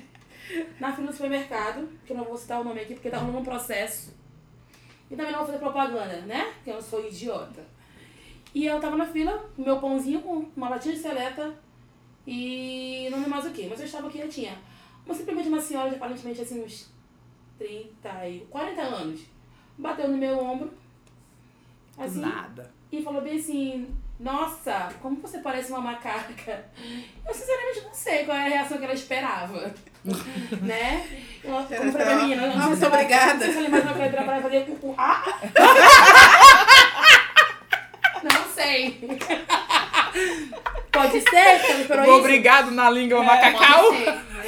Na 0.80 0.94
fila 0.94 1.08
do 1.08 1.12
supermercado, 1.12 1.86
que 2.06 2.12
eu 2.14 2.16
não 2.16 2.24
vou 2.24 2.38
citar 2.38 2.62
o 2.62 2.64
nome 2.64 2.80
aqui 2.80 2.94
porque 2.94 3.10
tá 3.10 3.18
rolando 3.18 3.38
um 3.38 3.44
processo. 3.44 4.14
E 5.10 5.16
também 5.16 5.32
não 5.32 5.40
vou 5.40 5.46
fazer 5.48 5.58
propaganda, 5.58 6.22
né? 6.22 6.52
Porque 6.54 6.70
eu 6.70 6.74
não 6.76 6.82
sou 6.82 7.06
idiota. 7.06 7.62
E 8.54 8.64
eu 8.64 8.80
tava 8.80 8.96
na 8.96 9.06
fila, 9.06 9.46
com 9.54 9.62
meu 9.62 9.78
pãozinho 9.78 10.22
com 10.22 10.46
uma 10.56 10.70
latinha 10.70 10.94
de 10.94 11.02
seleta 11.02 11.54
e 12.26 13.08
não 13.10 13.18
lembro 13.18 13.30
mais 13.30 13.46
o 13.46 13.50
que, 13.50 13.66
mas 13.66 13.80
eu 13.80 13.86
estava 13.86 14.10
quietinha. 14.10 14.56
Uma, 15.06 15.14
simplesmente 15.14 15.48
uma 15.48 15.60
senhora 15.60 15.88
de 15.90 15.96
aparentemente 15.96 16.40
assim, 16.42 16.62
uns 16.64 16.88
30 17.58 18.28
e 18.28 18.40
40 18.50 18.80
anos, 18.82 19.20
bateu 19.78 20.08
no 20.08 20.16
meu 20.16 20.38
ombro, 20.38 20.72
assim, 21.98 22.20
Nada. 22.20 22.70
e 22.92 23.02
falou 23.02 23.20
bem 23.22 23.38
assim, 23.38 23.88
nossa, 24.18 24.90
como 25.02 25.16
você 25.20 25.38
parece 25.38 25.70
uma 25.72 25.80
macaca. 25.80 26.64
Eu 27.26 27.34
sinceramente 27.34 27.80
não 27.82 27.94
sei 27.94 28.24
qual 28.24 28.36
é 28.36 28.46
a 28.46 28.48
reação 28.48 28.78
que 28.78 28.84
ela 28.84 28.92
esperava. 28.94 29.74
né? 30.62 31.06
Eu, 31.44 31.52
como 31.52 31.92
pra 31.92 32.04
minha 32.04 32.16
menina, 32.22 32.46
não 32.46 32.48
Ah, 32.50 32.58
sei 32.58 32.66
muito 32.66 32.78
se 32.78 32.84
ela- 32.84 32.94
obrigada. 32.94 33.44
Se 33.46 33.56
ela 33.58 33.68
imaginou 33.68 33.92
que 33.94 33.98
ela 34.00 34.06
ia 34.06 34.12
ela 34.12 34.38
e 34.38 34.42
fazer 34.42 34.56
ah? 34.98 35.24
Não 38.22 38.44
sei. 38.54 39.00
Pode 40.92 41.12
ser 41.20 41.22
que 41.22 41.36
ela 41.36 41.80
esperou 41.80 42.04
isso. 42.04 42.12
Obrigado 42.14 42.70
na 42.70 42.90
língua 42.90 43.22
É, 43.22 43.26
macacau. 43.26 43.84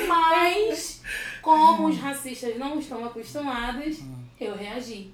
Mas, 0.09 1.03
como 1.41 1.89
os 1.89 1.99
racistas 1.99 2.57
não 2.59 2.79
estão 2.79 3.05
acostumados, 3.05 3.99
eu 4.41 4.55
reagi. 4.57 5.11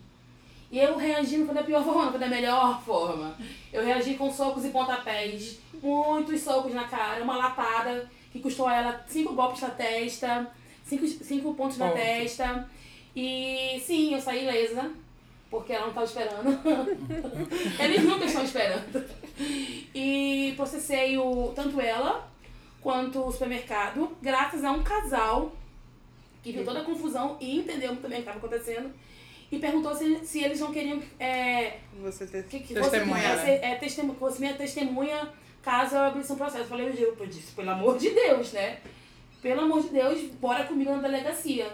E 0.71 0.79
eu 0.79 0.97
reagi 0.97 1.39
não 1.39 1.47
foi 1.47 1.55
da 1.55 1.63
pior 1.63 1.83
forma, 1.83 2.05
não 2.05 2.11
foi 2.11 2.21
da 2.21 2.29
melhor 2.29 2.83
forma. 2.83 3.35
Eu 3.73 3.85
reagi 3.85 4.15
com 4.15 4.31
socos 4.33 4.65
e 4.65 4.69
pontapés, 4.69 5.59
muitos 5.83 6.43
socos 6.43 6.75
na 6.75 6.85
cara, 6.85 7.23
uma 7.23 7.37
lapada 7.37 8.09
que 8.31 8.39
custou 8.41 8.67
a 8.67 8.75
ela 8.77 9.05
cinco 9.09 9.33
golpes 9.33 9.63
na 9.63 9.71
testa, 9.71 10.47
cinco, 10.85 11.07
cinco 11.07 11.55
pontos 11.55 11.79
na 11.79 11.87
Ponto. 11.89 11.97
testa. 11.97 12.69
E 13.17 13.83
sim, 13.85 14.15
eu 14.15 14.21
saí 14.21 14.45
ilesa, 14.45 14.91
porque 15.51 15.73
ela 15.73 15.87
não 15.87 15.89
estava 15.89 16.07
esperando. 16.07 16.59
Eles 17.83 18.05
nunca 18.05 18.27
estão 18.27 18.45
esperando. 18.45 19.05
E 19.95 20.53
processei 20.57 21.17
o, 21.19 21.53
tanto 21.55 21.81
ela 21.81 22.29
quanto 22.81 23.21
o 23.21 23.33
supermercado, 23.33 24.17
graças 24.23 24.65
a 24.65 24.71
um 24.71 24.83
casal 24.83 25.53
que 26.43 26.53
viu 26.53 26.65
toda 26.65 26.81
a 26.81 26.85
confusão 26.85 27.37
e 27.41 27.59
entendeu 27.59 27.97
também 27.97 28.21
o 28.21 28.23
que 28.23 28.31
estava 28.31 28.39
acontecendo. 28.39 28.91
E 29.51 29.59
perguntou 29.59 29.95
se, 29.95 30.25
se 30.25 30.43
eles 30.43 30.61
não 30.61 30.73
queriam 30.73 31.03
é, 31.19 31.79
Você 32.03 32.27
ter... 32.27 32.45
que, 32.45 32.61
que 32.61 32.75
Testemunha, 32.75 33.31
fosse, 33.31 33.47
né? 33.47 33.73
é, 33.73 33.75
testemunha, 33.77 34.19
fosse 34.19 34.41
minha 34.41 34.55
testemunha 34.55 35.29
caso 35.63 35.97
eu 35.97 36.03
abrisse 36.03 36.33
um 36.33 36.37
processo. 36.37 36.65
Eu 36.65 36.69
falei, 36.69 36.89
eu, 36.89 37.17
eu 37.19 37.27
disse, 37.27 37.53
pelo 37.53 37.71
amor 37.71 37.99
de 37.99 38.11
Deus, 38.11 38.53
né? 38.53 38.79
Pelo 39.41 39.63
amor 39.63 39.83
de 39.83 39.89
Deus, 39.89 40.21
bora 40.41 40.65
comigo 40.65 40.91
na 40.91 40.99
delegacia. 40.99 41.73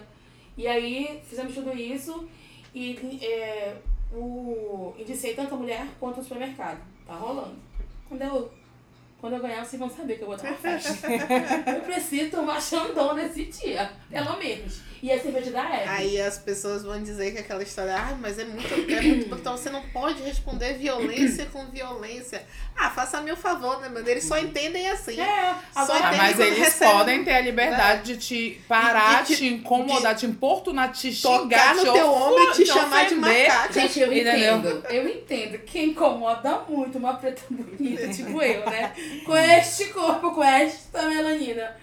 E 0.57 0.69
aí 0.69 1.21
fizemos 1.29 1.55
tudo 1.55 1.77
isso 1.77 2.29
e 2.75 2.97
é, 3.23 3.77
o, 4.12 4.95
indicei 4.99 5.35
tanto 5.35 5.55
a 5.55 5.59
mulher 5.59 5.87
quanto 5.99 6.21
o 6.21 6.23
supermercado. 6.23 6.94
Tá 7.07 7.15
rolando. 7.15 7.57
Quando 8.09 8.23
eu, 8.23 8.53
quando 9.25 9.37
eu 9.37 9.41
ganhar, 9.41 9.64
vocês 9.64 9.81
vão 9.81 9.89
saber 9.89 10.16
que 10.16 10.22
eu 10.22 10.27
vou 10.27 10.37
dar 10.37 10.45
uma 10.49 10.55
festa. 10.55 11.09
eu 11.75 11.81
preciso 11.81 12.31
tomar 12.31 12.61
xandão 12.61 13.14
nesse 13.14 13.47
dia, 13.47 13.91
pelo 14.11 14.37
menos. 14.37 14.81
E 15.03 15.11
a 15.12 15.20
cerveja 15.20 15.51
da 15.51 15.62
Eve. 15.64 15.89
Aí 15.89 16.20
as 16.20 16.39
pessoas 16.39 16.83
vão 16.83 17.03
dizer 17.03 17.33
que 17.33 17.39
aquela 17.39 17.62
história, 17.62 17.95
ah, 17.95 18.14
mas 18.20 18.39
é 18.39 18.45
muito, 18.45 18.72
é 18.72 19.01
muito. 19.03 19.35
Então 19.35 19.55
você 19.57 19.68
não 19.70 19.83
pode 19.89 20.22
responder 20.22 20.75
violência 20.75 21.47
com 21.47 21.66
violência. 21.66 22.43
Ah, 22.77 22.89
faça 22.91 23.20
meu 23.20 23.37
favor, 23.37 23.81
né, 23.83 23.89
mano? 23.91 24.07
Eles 24.09 24.25
só 24.25 24.39
entendem 24.39 24.89
assim. 24.89 25.20
É, 25.20 25.55
Só 25.75 25.81
agora, 25.81 26.05
Ah, 26.05 26.09
entende 26.09 26.16
mas 26.22 26.41
eles 26.41 26.59
recebe- 26.59 26.91
podem 26.93 27.25
ter 27.25 27.33
a 27.35 27.41
liberdade 27.43 28.14
de 28.14 28.16
te 28.18 28.61
parar, 28.66 29.22
De- 29.25 29.29
de- 29.29 29.37
te 29.37 29.47
incomodar, 29.55 30.14
te 30.16 30.25
importunar, 30.27 30.91
te 30.93 31.12
xingar, 31.12 31.39
Tocar 31.39 31.75
no 31.77 31.85
te 31.85 31.93
teu 31.93 32.11
ombro 32.11 32.43
e 32.43 32.53
te 32.53 32.66
chamar 32.66 33.07
de 33.07 33.14
macaca. 33.14 33.72
Gente, 33.75 34.01
eu 34.01 34.12
entendo. 34.12 34.85
Eu 34.89 35.09
entendo 35.09 35.59
que 35.61 35.83
incomoda 35.83 36.61
muito 36.66 36.97
uma 36.99 37.12
preta 37.14 37.43
bonita, 37.51 38.09
tipo 38.09 38.41
eu, 38.43 38.64
né? 38.70 38.93
Com 39.25 39.37
este 39.37 39.87
corpo, 39.87 40.31
com 40.33 40.43
esta 40.43 41.03
melanina. 41.09 41.77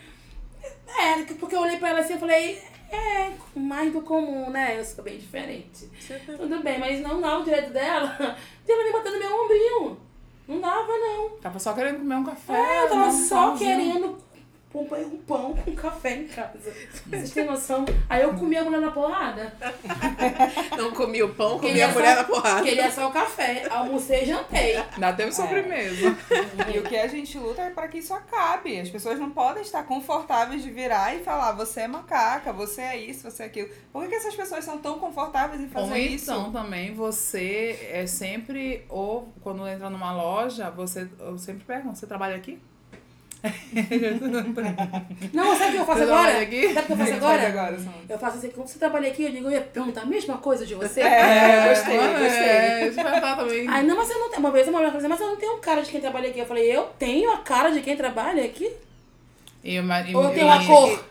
É, 0.88 1.24
porque 1.40 1.56
eu 1.56 1.62
olhei 1.62 1.78
pra 1.78 1.90
ela 1.90 2.00
assim 2.02 2.16
e 2.16 2.20
falei, 2.20 2.62
É, 2.92 3.32
mais 3.56 3.92
do 3.94 4.02
comum, 4.02 4.50
né? 4.50 4.78
Eu 4.78 4.84
sou 4.84 5.04
bem 5.04 5.18
diferente. 5.18 5.90
Tudo 6.38 6.62
bem, 6.62 6.78
mas 6.78 7.00
não 7.02 7.22
dá 7.22 7.38
o 7.40 7.44
direito 7.44 7.72
dela 7.72 8.36
de 8.66 8.72
ela 8.72 8.84
me 8.84 8.92
bater 8.92 9.12
no 9.14 9.20
meu 9.20 9.44
ombrinho. 9.44 9.98
Não 10.48 10.60
dava, 10.60 10.92
não. 10.98 11.30
Tava 11.42 11.58
só 11.60 11.72
querendo 11.74 12.00
comer 12.00 12.16
um 12.16 12.24
café. 12.26 12.54
É, 12.54 12.84
eu 12.84 12.90
tava 12.90 13.12
só 13.12 13.48
pãozinho. 13.48 13.70
querendo 13.70 14.18
pão, 14.72 15.00
um 15.02 15.18
pão 15.18 15.56
com 15.56 15.76
café 15.76 16.16
em 16.16 16.28
casa. 16.28 16.60
Vocês 17.10 17.32
têm 17.32 17.46
noção? 17.46 17.86
Aí 18.10 18.22
eu 18.22 18.34
comi 18.34 18.56
a 18.58 18.64
mulher 18.64 18.82
na 18.82 18.92
porrada. 18.92 19.54
Não 20.78 20.92
comi 20.92 21.22
o 21.24 21.34
pão, 21.34 21.58
comi 21.58 21.68
Queria 21.70 21.88
a 21.88 21.92
mulher 21.92 22.16
só- 22.16 22.22
na 22.22 22.24
porrada. 22.28 22.64
Queria 22.64 22.92
só 22.92 23.08
o 23.10 23.12
café. 23.12 23.68
Almocei 23.70 24.24
e 24.24 24.26
jantei. 24.26 24.78
Ainda 24.78 25.14
teve 25.14 25.32
sobremesa. 25.32 26.16
E 26.74 26.80
o 26.80 26.84
que 26.84 26.98
a 26.98 27.08
gente 27.08 27.38
luta 27.38 27.62
é 27.62 27.70
para 27.70 27.88
que 27.88 27.98
isso 28.00 28.14
acabe. 28.14 28.80
As 28.80 28.90
pessoas 28.90 29.20
não 29.20 29.32
podem 29.32 29.62
estar 29.62 29.84
confortáveis 29.84 30.64
de 30.64 30.70
virar 30.72 31.16
e 31.16 31.24
falar, 31.24 31.52
você 31.54 31.82
é 31.82 31.88
macaca, 31.88 32.52
você 32.54 32.82
é 32.82 32.98
isso, 32.98 33.30
você 33.30 33.44
é 33.44 33.46
aquilo. 33.48 33.70
Por 33.92 34.04
que, 34.04 34.10
que 34.10 34.16
essas 34.16 34.36
pessoas 34.36 34.64
são 34.64 34.78
tão 34.78 35.00
confortáveis 35.00 35.62
em 35.62 35.68
fazer 35.70 35.92
Ou 35.92 35.98
isso? 35.98 36.32
então 36.32 36.52
também 36.52 36.94
você 36.94 37.90
é 37.92 38.06
sempre, 38.08 38.86
ou 38.90 39.32
quando 39.42 39.68
entra 39.68 39.90
numa 39.90 40.14
loja, 40.14 40.70
você 40.70 41.08
eu 41.20 41.38
sempre 41.38 41.64
pergunta, 41.66 41.96
você 41.96 42.08
trabalha 42.08 42.36
aqui? 42.36 42.60
Não, 45.34 45.56
sabe 45.56 45.70
o 45.70 45.72
que 45.72 45.78
eu 45.78 45.86
faço 45.86 46.04
agora? 46.04 46.32
Sabe 46.74 46.84
o 46.84 46.86
que 46.86 46.92
eu 46.94 46.98
faço 46.98 47.14
agora? 47.14 47.48
agora. 47.48 47.78
Eu 48.10 48.20
faço 48.20 48.38
assim, 48.38 48.50
quando 48.50 48.68
você 48.68 48.78
trabalha 48.80 49.08
aqui, 49.10 49.24
eu 49.24 49.32
digo, 49.32 49.48
eu 49.48 49.52
ia 49.52 49.62
perguntar 49.62 50.02
a 50.02 50.06
mesma 50.06 50.38
coisa 50.38 50.66
de 50.66 50.76
você. 50.76 51.02
É, 51.02 51.70
gostei, 51.70 51.98
mano, 51.98 52.20
gostei. 52.20 52.48
É, 52.48 52.88
eu 52.88 52.94
também. 52.94 53.68
Aí, 53.70 53.84
não, 53.86 53.96
mas 53.96 54.08
você 54.08 54.14
não 54.14 54.30
tem. 54.30 54.40
Uma 54.40 54.52
vez 54.52 54.68
uma 54.68 54.78
mulher 54.78 54.92
falou 54.92 55.00
assim, 55.00 55.08
mas 55.08 55.22
eu 55.22 55.28
não 55.28 55.36
tenho 55.38 55.58
cara 55.58 55.82
de 55.82 55.90
quem 55.90 56.02
trabalha 56.02 56.30
aqui. 56.30 56.40
Eu 56.40 56.46
falei, 56.46 56.66
eu 56.76 56.84
tenho 57.00 57.32
a 57.32 57.38
cara 57.38 57.72
de 57.72 57.82
quem 57.82 57.98
trabalha 57.98 58.44
aqui? 58.44 58.72
E, 59.64 59.80
uma- 59.80 60.02
e, 60.02 60.16
Ou 60.16 60.24
eu 60.26 60.30
tenho 60.34 60.46
uma 60.48 60.66
cor? 60.66 61.04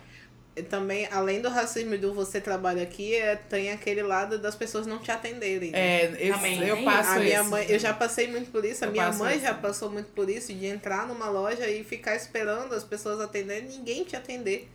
Também, 0.68 1.08
além 1.10 1.40
do 1.40 1.48
racismo 1.48 1.94
e 1.94 1.98
do 1.98 2.12
você 2.12 2.40
trabalha 2.40 2.82
aqui, 2.82 3.14
é, 3.14 3.36
tem 3.36 3.70
aquele 3.70 4.02
lado 4.02 4.38
das 4.38 4.54
pessoas 4.54 4.86
não 4.86 4.98
te 4.98 5.10
atenderem. 5.10 5.70
né? 5.70 5.78
É, 5.78 6.16
eu, 6.18 6.34
Também 6.34 6.62
eu 6.66 6.76
tem 6.76 6.84
passo 6.84 7.10
a 7.10 7.18
minha 7.20 7.40
isso. 7.40 7.50
mãe, 7.50 7.66
eu 7.68 7.78
já 7.78 7.94
passei 7.94 8.26
muito 8.28 8.50
por 8.50 8.64
isso, 8.64 8.84
a 8.84 8.88
Eu 8.88 8.92
minha 8.92 9.12
mãe 9.12 9.36
isso. 9.36 9.46
já 9.46 9.54
passou 9.54 9.88
muito 9.90 10.08
por 10.12 10.28
isso, 10.28 10.52
de 10.52 10.66
entrar 10.66 11.06
numa 11.06 11.30
loja 11.30 11.66
e 11.68 11.82
ficar 11.84 12.14
esperando 12.16 12.74
as 12.74 12.84
pessoas 12.84 13.20
atenderem, 13.20 13.68
ninguém 13.68 14.04
te 14.04 14.16
atender. 14.16 14.68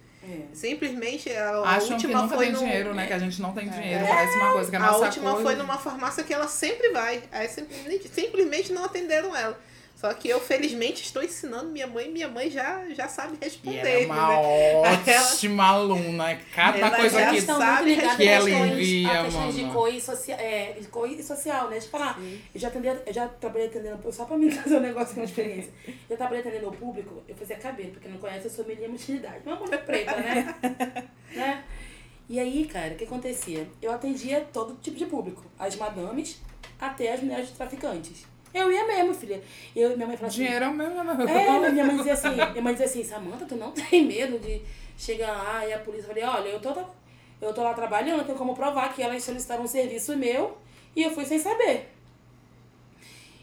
Simplesmente 0.54 1.30
a, 1.32 1.50
a 1.58 1.62
Acham 1.76 1.88
que 1.88 1.94
última 2.06 2.22
nunca 2.24 2.36
foi 2.36 2.46
tem 2.46 2.54
no- 2.54 2.60
dinheiro, 2.60 2.94
né? 2.96 3.06
Que 3.06 3.14
a 3.14 3.20
gente 3.20 3.42
não 3.42 3.54
tem 3.54 3.70
dinheiro. 3.70 4.06
Parece 4.08 4.38
uma 4.38 4.54
coisa 4.54 4.70
que 4.70 4.76
é 4.76 4.80
A 4.80 4.82
nossa 4.84 5.06
última 5.06 5.32
coisa. 5.34 5.44
foi 5.46 5.56
numa 5.56 5.78
farmácia 5.78 6.24
que 6.24 6.34
ela 6.34 6.48
sempre 6.48 6.90
vai. 6.90 7.22
Aí 7.32 7.48
simplesmente, 7.48 8.08
simplesmente 8.08 8.74
não 8.74 8.86
atenderam 8.86 9.36
ela. 9.36 9.60
Só 10.06 10.14
que 10.14 10.30
eu, 10.30 10.39
felizmente, 10.39 11.01
estou 11.01 11.24
ensinando 11.24 11.72
minha 11.72 11.88
mãe, 11.88 12.12
minha 12.12 12.28
mãe 12.28 12.47
já, 12.47 12.88
já 12.89 13.08
sabe 13.08 13.39
E 13.41 13.45
responder. 13.45 13.80
ela 13.80 13.89
é 13.89 14.06
uma 14.06 14.28
né? 14.28 15.20
ótima 15.20 15.64
aluna. 15.66 16.39
Cada 16.53 16.78
Ela 16.78 16.95
coisa 16.95 17.26
que 17.32 17.41
sabe 17.41 17.95
ligadas 17.95 18.16
que 18.18 18.28
ela 18.28 18.45
questões, 18.45 18.72
envia, 18.72 19.22
a 19.22 19.24
questões 19.26 19.56
de 19.56 19.62
mano. 19.64 19.74
cor 19.74 19.91
e, 19.91 19.99
socia 19.99 20.36
é, 20.36 20.74
de 20.80 20.88
cor 20.89 21.10
e 21.10 21.24
social, 21.24 21.72
né? 21.72 21.80
De 21.80 21.88
falar, 21.88 22.20
eu 22.53 22.62
já, 22.62 22.68
atendi, 22.68 22.88
eu 22.88 23.12
já 23.12 23.28
trabalhei 23.28 23.66
atendendo, 23.68 24.14
só 24.14 24.26
pra 24.26 24.38
mim 24.38 24.47
trazer 24.53 24.78
um 24.78 24.82
negócio 24.82 25.16
uma 25.16 25.26
experiência. 25.26 25.74
Eu 26.08 26.16
trabalhei 26.16 26.41
atendendo 26.41 26.68
o 26.70 26.72
público, 26.72 27.24
eu 27.28 27.36
fazia 27.36 27.56
cabelo, 27.56 27.89
porque 27.93 28.08
não 28.08 28.20
conhece, 28.20 28.45
eu 28.45 28.51
sou 28.51 28.64
menina 28.64 28.93
utilidade. 28.93 29.39
Uma 29.43 29.56
mulher 29.56 29.84
preta, 29.84 30.16
né? 30.18 30.56
né? 31.34 31.64
E 32.30 32.39
aí, 32.39 32.66
cara, 32.66 32.93
o 32.93 32.95
que 32.95 33.06
acontecia? 33.06 33.68
Eu 33.82 33.91
atendia 33.91 34.41
todo 34.53 34.76
tipo 34.80 34.97
de 34.97 35.08
público, 35.08 35.43
as 35.58 35.76
madames 35.76 36.39
até 36.80 37.12
as 37.12 37.22
mulheres 37.24 37.49
traficantes. 37.49 38.35
Eu 38.58 38.72
ia 38.72 38.88
mesmo, 38.88 39.14
filha. 39.14 39.41
Eu, 39.76 39.95
minha 39.95 40.08
mãe 40.08 40.16
falava 40.16 40.28
assim, 40.28 40.43
dinheiro 40.43 40.66
é 40.66 40.68
o 40.70 40.74
mesmo. 40.74 40.99
é, 41.30 41.60
mas 41.60 41.74
minha 41.74 41.86
mãe 41.86 41.97
dizia 41.97 42.14
assim, 42.14 42.30
minha 42.30 42.62
mãe 42.62 42.74
dizia 42.74 42.86
assim, 42.88 43.03
Samanta, 43.03 43.45
tu 43.45 43.56
não 43.56 43.72
tem 43.76 44.06
medo 44.06 44.39
de 44.39 44.62
chegar 44.97 45.32
lá 45.32 45.68
e 45.68 45.74
a 45.74 45.80
polícia 45.80 46.08
falei, 46.08 46.24
olha, 46.24 46.47
eu 46.49 46.60
tô, 46.62 46.74
eu 47.41 47.53
tô 47.53 47.62
lá 47.64 47.74
trabalhando, 47.74 48.24
tenho 48.26 48.38
como 48.38 48.56
provar 48.56 48.93
que 48.93 49.01
elas 49.03 49.24
solicitaram 49.24 49.64
um 49.64 49.68
serviço 49.68 50.16
meu 50.16 50.58
e 50.95 51.03
eu 51.03 51.12
fui 51.12 51.26
sem 51.26 51.38
saber. 51.38 51.91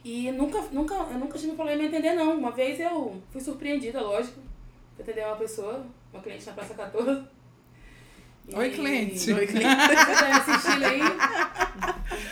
E 0.04 0.30
nunca, 0.32 0.60
nunca, 0.72 0.94
eu 0.94 1.18
nunca 1.18 1.38
tive 1.38 1.52
problema 1.52 1.82
em 1.82 1.86
entender, 1.86 2.14
não. 2.14 2.34
Uma 2.36 2.50
vez 2.50 2.80
eu 2.80 3.22
fui 3.30 3.40
surpreendida, 3.40 4.00
lógico. 4.00 4.40
Fui 4.96 5.02
atender 5.04 5.24
uma 5.26 5.36
pessoa, 5.36 5.86
uma 6.12 6.20
cliente 6.22 6.44
na 6.46 6.52
Praça 6.54 6.74
14. 6.74 7.22
E- 8.48 8.54
Oi, 8.56 8.70
cliente. 8.70 9.32
Oi, 9.32 9.46
cliente. 9.46 9.66
Você 9.66 10.80
tá 10.80 10.86
aí? 10.88 11.00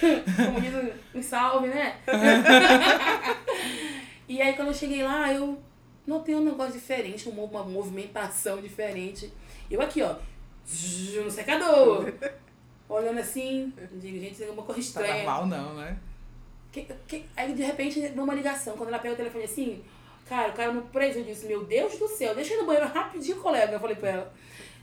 Como 0.46 0.60
diz 0.60 0.74
um 1.14 1.22
salve, 1.22 1.68
né? 1.68 1.96
e 4.28 4.40
aí 4.40 4.54
quando 4.54 4.68
eu 4.68 4.74
cheguei 4.74 5.02
lá, 5.02 5.32
eu 5.32 5.60
notei 6.06 6.34
um 6.34 6.44
negócio 6.44 6.74
diferente, 6.74 7.28
uma, 7.28 7.42
uma 7.44 7.64
movimentação 7.64 8.60
diferente. 8.60 9.32
Eu 9.70 9.80
aqui, 9.80 10.02
ó, 10.02 10.14
no 11.24 11.30
secador. 11.30 12.12
Olhando 12.88 13.20
assim, 13.20 13.72
digo, 13.92 14.18
gente, 14.18 14.36
tem 14.36 14.48
alguma 14.48 14.66
coisa 14.66 14.80
Tá 14.80 14.86
estranha. 14.86 15.14
normal 15.24 15.46
não, 15.46 15.74
né? 15.74 15.96
Que- 16.72 16.86
que- 17.06 17.24
aí 17.36 17.52
de 17.52 17.62
repente 17.62 18.00
deu 18.00 18.24
uma 18.24 18.34
ligação. 18.34 18.76
Quando 18.76 18.88
ela 18.88 18.98
pega 18.98 19.14
o 19.14 19.16
telefone 19.16 19.44
assim, 19.44 19.82
cara, 20.28 20.50
o 20.50 20.52
cara 20.52 20.72
no 20.72 20.82
preso, 20.82 21.18
eu 21.20 21.24
disse, 21.24 21.46
meu 21.46 21.64
Deus 21.64 21.96
do 21.98 22.08
céu, 22.08 22.34
deixa 22.34 22.54
eu 22.54 22.58
ir 22.58 22.60
no 22.62 22.66
banheiro 22.66 22.88
rapidinho, 22.88 23.36
colega. 23.36 23.72
Eu 23.74 23.80
falei 23.80 23.94
pra 23.96 24.08
ela. 24.08 24.32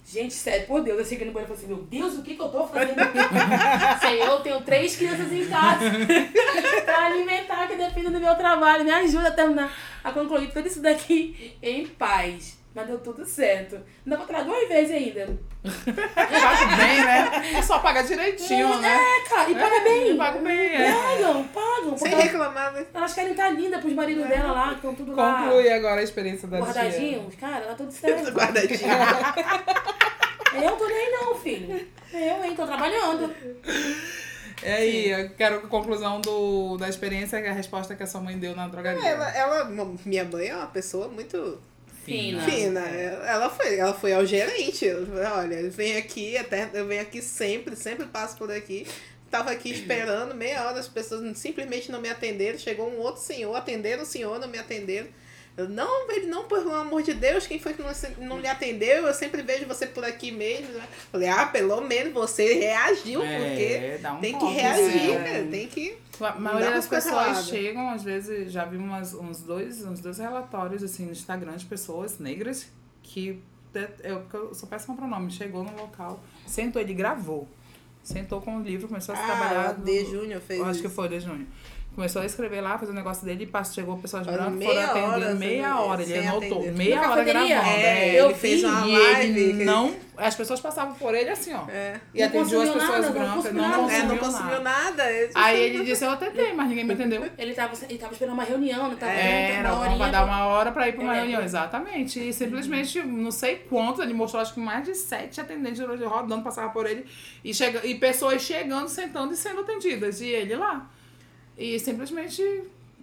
Gente, 0.09 0.35
sério, 0.35 0.65
por 0.67 0.81
Deus, 0.81 0.99
eu 0.99 1.05
cheguei 1.05 1.27
no 1.27 1.33
banheiro 1.33 1.53
e 1.53 1.57
falei 1.57 1.65
assim, 1.65 1.75
meu 1.75 1.83
Deus, 1.85 2.17
o 2.17 2.23
que 2.23 2.33
que 2.33 2.41
eu 2.41 2.47
tô 2.47 2.65
fazendo 2.65 2.97
aqui? 2.97 3.19
Senhor, 3.99 4.25
eu 4.25 4.39
tenho 4.39 4.61
três 4.61 4.95
crianças 4.95 5.29
em 5.33 5.45
casa 5.49 5.83
pra 6.85 7.07
alimentar, 7.07 7.67
que 7.67 7.75
depende 7.75 8.11
do 8.11 8.19
meu 8.19 8.33
trabalho. 8.35 8.85
Me 8.85 8.91
ajuda 8.91 9.27
a 9.27 9.31
terminar, 9.31 9.69
a 10.01 10.09
concluir 10.13 10.49
tudo 10.49 10.65
isso 10.65 10.81
daqui 10.81 11.57
em 11.61 11.85
paz. 11.87 12.56
Mas 12.77 12.85
deu 12.85 12.99
tudo 12.99 13.25
certo. 13.25 13.81
Ainda 14.05 14.17
vou 14.17 14.43
duas 14.45 14.67
vezes 14.67 14.95
ainda. 14.95 15.39
Paga 15.63 16.75
bem, 16.75 17.03
né? 17.03 17.57
É 17.57 17.61
só 17.63 17.79
pagar 17.79 18.03
direitinho, 18.03 18.77
né? 18.77 18.95
É, 18.95 19.27
cara, 19.27 19.49
e 19.49 19.55
paga 19.55 19.79
bem. 19.79 20.15
Paga 20.15 20.39
bem, 20.39 20.75
é. 20.75 20.93
Pagam, 20.93 21.47
pagam. 21.47 21.97
Sem 21.97 22.15
reclamar, 22.15 22.73
né? 22.73 22.85
elas 22.93 23.13
querem 23.15 23.31
estar 23.31 23.49
lindas 23.49 23.81
pros 23.81 23.93
maridos 23.93 24.27
dela 24.27 24.51
lá, 24.51 24.69
que 24.69 24.75
estão 24.75 24.93
tudo 24.93 25.15
lá. 25.15 25.41
Conclui 25.41 25.67
agora 25.71 26.01
a 26.01 26.03
experiência 26.03 26.47
da 26.47 26.57
tia. 26.57 26.65
guardadinhos, 26.67 27.35
cara, 27.35 27.61
tá 27.61 27.73
tudo 27.73 27.91
certo. 27.91 28.29
Guardadinho. 28.29 28.79
Eu 30.53 30.71
tô 30.77 30.87
nem 30.87 31.11
não, 31.11 31.35
filho. 31.35 31.87
Eu, 32.13 32.43
hein, 32.45 32.55
tô 32.55 32.65
trabalhando. 32.67 33.33
E 34.63 34.67
aí, 34.67 35.09
eu 35.11 35.29
quero 35.31 35.57
a 35.57 35.67
conclusão 35.67 36.21
do, 36.21 36.77
da 36.77 36.87
experiência, 36.87 37.37
é 37.37 37.49
a 37.49 37.53
resposta 37.53 37.95
que 37.95 38.03
a 38.03 38.07
sua 38.07 38.21
mãe 38.21 38.37
deu 38.37 38.55
na 38.55 38.67
drogaria. 38.67 39.03
Ela, 39.03 39.29
ela, 39.35 39.65
minha 39.65 40.25
mãe 40.25 40.47
é 40.47 40.55
uma 40.55 40.67
pessoa 40.67 41.07
muito 41.07 41.59
Fina. 42.07 42.41
fina. 42.43 42.79
Ela 42.79 43.49
foi, 43.49 43.77
ela 43.77 43.93
foi 43.93 44.13
ao 44.13 44.25
gerente. 44.25 44.85
Eu 44.85 45.05
falei, 45.05 45.25
Olha, 45.25 45.55
eu 45.55 45.69
venho 45.69 45.99
aqui, 45.99 46.37
até, 46.37 46.69
eu 46.73 46.87
venho 46.87 47.01
aqui 47.01 47.21
sempre, 47.21 47.75
sempre 47.75 48.05
passo 48.05 48.37
por 48.37 48.49
aqui. 48.49 48.87
Tava 49.29 49.51
aqui 49.51 49.71
esperando, 49.71 50.33
meia 50.33 50.65
hora, 50.65 50.79
as 50.79 50.87
pessoas 50.87 51.37
simplesmente 51.37 51.91
não 51.91 51.99
me 51.99 52.09
atenderam. 52.09 52.57
Chegou 52.57 52.89
um 52.89 52.99
outro 52.99 53.21
senhor, 53.21 53.53
atenderam 53.53 54.03
o 54.03 54.05
senhor, 54.05 54.39
não 54.39 54.47
me 54.47 54.57
atenderam. 54.57 55.07
Eu, 55.57 55.67
não, 55.67 56.09
ele 56.11 56.27
não, 56.27 56.43
pelo 56.43 56.71
amor 56.75 57.01
de 57.01 57.15
Deus, 57.15 57.47
quem 57.47 57.57
foi 57.59 57.73
que 57.73 57.81
não, 57.81 57.89
não 58.27 58.39
lhe 58.39 58.47
atendeu? 58.47 59.07
Eu 59.07 59.13
sempre 59.13 59.41
vejo 59.41 59.65
você 59.65 59.87
por 59.87 60.05
aqui 60.05 60.31
mesmo. 60.31 60.71
né? 60.73 60.87
Falei, 61.11 61.27
ah, 61.29 61.47
pelo 61.47 61.81
menos 61.81 62.13
você 62.13 62.53
reagiu, 62.53 63.21
porque 63.21 63.63
É, 63.63 63.97
dá 63.99 64.13
um 64.13 64.19
tem 64.19 64.33
que 64.33 64.39
ponto, 64.39 64.51
reagir, 64.53 65.19
né? 65.19 65.47
Tem 65.49 65.67
que. 65.67 65.97
A 66.21 66.33
maioria 66.33 66.71
das 66.71 66.85
pessoas 66.87 67.13
calada. 67.15 67.41
chegam, 67.43 67.89
às 67.89 68.03
vezes, 68.03 68.51
já 68.51 68.65
vi 68.65 68.77
umas, 68.77 69.15
uns, 69.15 69.41
dois, 69.41 69.83
uns 69.83 69.99
dois 69.99 70.19
relatórios 70.19 70.83
assim 70.83 71.05
no 71.05 71.11
Instagram 71.11 71.55
de 71.57 71.65
pessoas 71.65 72.19
negras 72.19 72.67
que 73.01 73.41
eu, 74.03 74.21
que 74.29 74.33
eu 74.35 74.53
sou 74.53 74.69
péssima 74.69 74.95
pra 74.95 75.07
nome, 75.07 75.31
chegou 75.31 75.63
no 75.63 75.75
local, 75.75 76.19
sentou, 76.45 76.81
ele 76.81 76.93
gravou. 76.93 77.47
Sentou 78.03 78.39
com 78.41 78.57
o 78.57 78.61
livro, 78.61 78.87
começou 78.87 79.13
a 79.13 79.17
se 79.17 79.23
trabalhar. 79.25 79.69
Ah, 79.69 79.73
D. 79.73 80.03
no- 80.03 80.09
Júnior 80.11 80.39
fez 80.41 80.61
acho 80.61 80.79
que 80.79 80.85
isso. 80.87 80.95
foi 80.95 81.09
de 81.09 81.19
Júnior. 81.19 81.45
Começou 81.97 82.21
a 82.21 82.25
escrever 82.27 82.61
lá, 82.61 82.77
fazer 82.77 82.91
o 82.91 82.93
negócio 82.93 83.25
dele, 83.25 83.45
e 83.45 83.47
passou, 83.47 83.73
chegou 83.73 83.97
pessoas 83.97 84.27
Olha, 84.27 84.37
brancas, 84.37 84.53
meia 84.59 84.87
foram 84.87 85.03
hora 85.03 85.15
atendendo 85.17 85.39
sem- 85.39 85.47
meia 85.49 85.79
hora. 85.79 86.03
Ele 86.03 86.17
anotou, 86.27 86.57
atender. 86.59 86.71
meia 86.77 86.95
Na 86.95 87.01
hora 87.01 87.25
cafeteria? 87.25 87.55
gravando. 87.55 87.75
É, 87.75 88.07
é. 88.09 88.23
ele 88.23 88.33
fez 88.35 88.63
uma 88.63 88.87
E 88.87 88.91
live. 88.99 89.39
ele 89.39 89.65
não. 89.65 89.95
As 90.15 90.35
pessoas 90.35 90.59
passavam 90.59 90.93
por 90.93 91.15
ele 91.15 91.29
assim, 91.31 91.55
ó. 91.55 91.67
É. 91.67 91.99
E 92.13 92.19
Não 92.19 92.27
atendiam 92.27 92.61
as 92.61 92.69
pessoas 92.69 92.87
nada, 92.91 93.01
não 93.01 93.11
brancas, 93.13 93.33
consumiu 93.33 93.61
não 93.63 93.69
nada. 93.69 93.81
consumiu, 93.81 93.97
É, 93.97 94.03
não 94.07 94.15
nada. 94.15 94.25
consumiu 94.27 94.61
nada. 94.61 95.11
Ele- 95.11 95.31
Aí 95.33 95.59
ele 95.59 95.83
disse, 95.85 96.05
eu 96.05 96.17
tentei, 96.17 96.53
mas 96.53 96.69
ninguém 96.69 96.83
me 96.85 96.93
entendeu. 96.93 97.25
Ele 97.35 97.53
tava, 97.55 97.73
ele 97.89 97.97
tava 97.97 98.13
esperando 98.13 98.33
uma 98.35 98.43
reunião, 98.43 98.89
né? 98.89 98.95
Tava 98.99 99.11
Era, 99.11 99.69
uma 99.69 99.69
vamos 99.79 99.93
horinha 99.93 100.11
dar 100.11 100.23
pra- 100.23 100.25
uma 100.35 100.45
hora 100.45 100.71
pra 100.71 100.87
ir 100.87 100.93
pra 100.93 101.03
uma 101.03 101.15
É. 101.15 101.19
reunião, 101.21 101.41
exatamente. 101.41 102.19
E 102.29 102.31
simplesmente, 102.31 103.01
não 103.01 103.31
sei 103.31 103.55
quantos, 103.67 104.03
ele 104.03 104.13
mostrou 104.13 104.39
acho 104.41 104.53
que 104.53 104.59
mais 104.59 104.85
de 104.85 104.93
sete 104.93 105.41
atendentes 105.41 105.79
rodando, 106.05 106.43
passava 106.43 106.69
por 106.69 106.85
ele. 106.85 107.05
E, 107.43 107.55
chega, 107.55 107.83
e 107.87 107.95
pessoas 107.95 108.43
chegando, 108.43 108.87
sentando 108.87 109.33
e 109.33 109.35
sendo 109.35 109.61
atendidas. 109.61 110.21
E 110.21 110.27
ele 110.27 110.55
lá. 110.55 110.87
E 111.57 111.79
simplesmente 111.79 112.41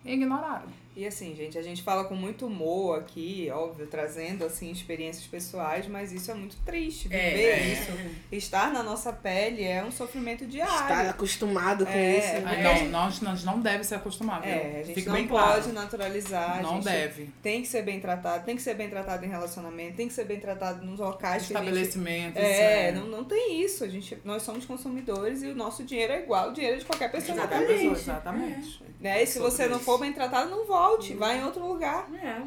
ignoraram. 0.05 0.69
E 0.97 1.05
assim, 1.07 1.35
gente, 1.35 1.59
a 1.59 1.63
gente 1.63 1.83
fala 1.83 2.05
com 2.05 2.15
muito 2.15 2.47
humor 2.47 3.01
aqui, 3.01 3.51
óbvio, 3.53 3.87
trazendo 3.89 4.45
assim 4.45 4.71
experiências 4.71 5.27
pessoais, 5.27 5.89
mas 5.89 6.13
isso 6.13 6.31
é 6.31 6.35
muito 6.35 6.57
triste. 6.65 7.09
É, 7.11 7.31
Viver 7.31 7.43
é. 7.51 7.67
isso, 7.73 7.91
estar 8.31 8.73
na 8.73 8.81
nossa 8.83 9.13
pele 9.13 9.65
é 9.65 9.83
um 9.83 9.91
sofrimento 9.91 10.47
diário. 10.47 10.73
Estar 10.73 11.09
acostumado 11.11 11.85
com 11.85 11.91
É, 11.93 12.19
isso. 12.19 12.47
Ah, 12.47 12.55
É. 12.55 12.63
Não, 12.63 12.89
nós, 12.91 13.21
nós 13.21 13.43
não 13.45 13.61
deve 13.61 13.83
ser 13.83 13.97
acostumado. 13.97 14.45
É, 14.45 14.81
a 14.81 14.83
gente 14.85 14.95
Fica 14.95 15.11
não 15.11 15.17
bem 15.17 15.27
pode 15.27 15.63
claro. 15.63 15.73
naturalizar. 15.73 16.59
a 16.59 16.63
Não 16.63 16.75
gente 16.77 16.85
deve. 16.85 17.31
Tem 17.43 17.61
que 17.61 17.67
ser 17.69 17.83
bem 17.83 17.99
tratado, 18.01 18.45
tem 18.45 18.55
que 18.55 18.63
ser 18.63 18.75
bem 18.75 18.89
tratado 18.89 19.25
em 19.25 19.29
relacionamento, 19.29 19.97
tem 19.97 20.07
que 20.07 20.15
ser 20.15 20.25
bem 20.25 20.39
tratado 20.39 20.85
nos 20.87 21.01
locais 21.01 21.47
que 21.47 21.57
a 21.57 21.59
gente 21.61 21.67
Estabelecimentos. 21.69 22.41
É, 22.41 22.93
não, 22.93 23.07
não 23.07 23.25
tem 23.25 23.61
isso. 23.63 23.83
A 23.83 23.89
gente, 23.89 24.17
nós 24.25 24.43
somos 24.43 24.65
consumidores 24.65 25.43
e 25.43 25.49
o 25.49 25.57
nosso 25.57 25.83
dinheiro 25.83 26.13
é 26.13 26.23
igual 26.23 26.45
ao 26.45 26.53
dinheiro 26.53 26.79
de 26.79 26.85
qualquer 26.85 27.11
pessoa. 27.11 27.37
Qualquer 27.37 27.57
qualquer 27.59 27.75
pessoa, 27.75 27.95
pessoa. 27.95 28.15
exatamente. 28.17 28.83
Né? 29.01 29.23
E 29.23 29.27
se 29.27 29.35
Sobre 29.35 29.51
você 29.51 29.67
não 29.67 29.77
isso. 29.77 29.85
for 29.85 29.99
bem 29.99 30.13
tratado, 30.13 30.49
não 30.51 30.65
volte. 30.85 31.15
Vai 31.15 31.39
em 31.39 31.45
outro 31.45 31.67
lugar. 31.67 32.09
É. 32.15 32.43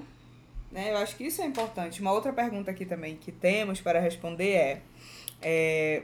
Né? 0.72 0.92
Eu 0.92 0.98
acho 0.98 1.16
que 1.16 1.26
isso 1.26 1.42
é 1.42 1.46
importante. 1.46 2.02
Uma 2.02 2.12
outra 2.12 2.32
pergunta 2.32 2.72
aqui 2.72 2.86
também 2.86 3.16
que 3.16 3.32
temos 3.32 3.82
para 3.82 4.00
responder 4.00 4.52
é, 4.52 4.82
é 5.42 6.04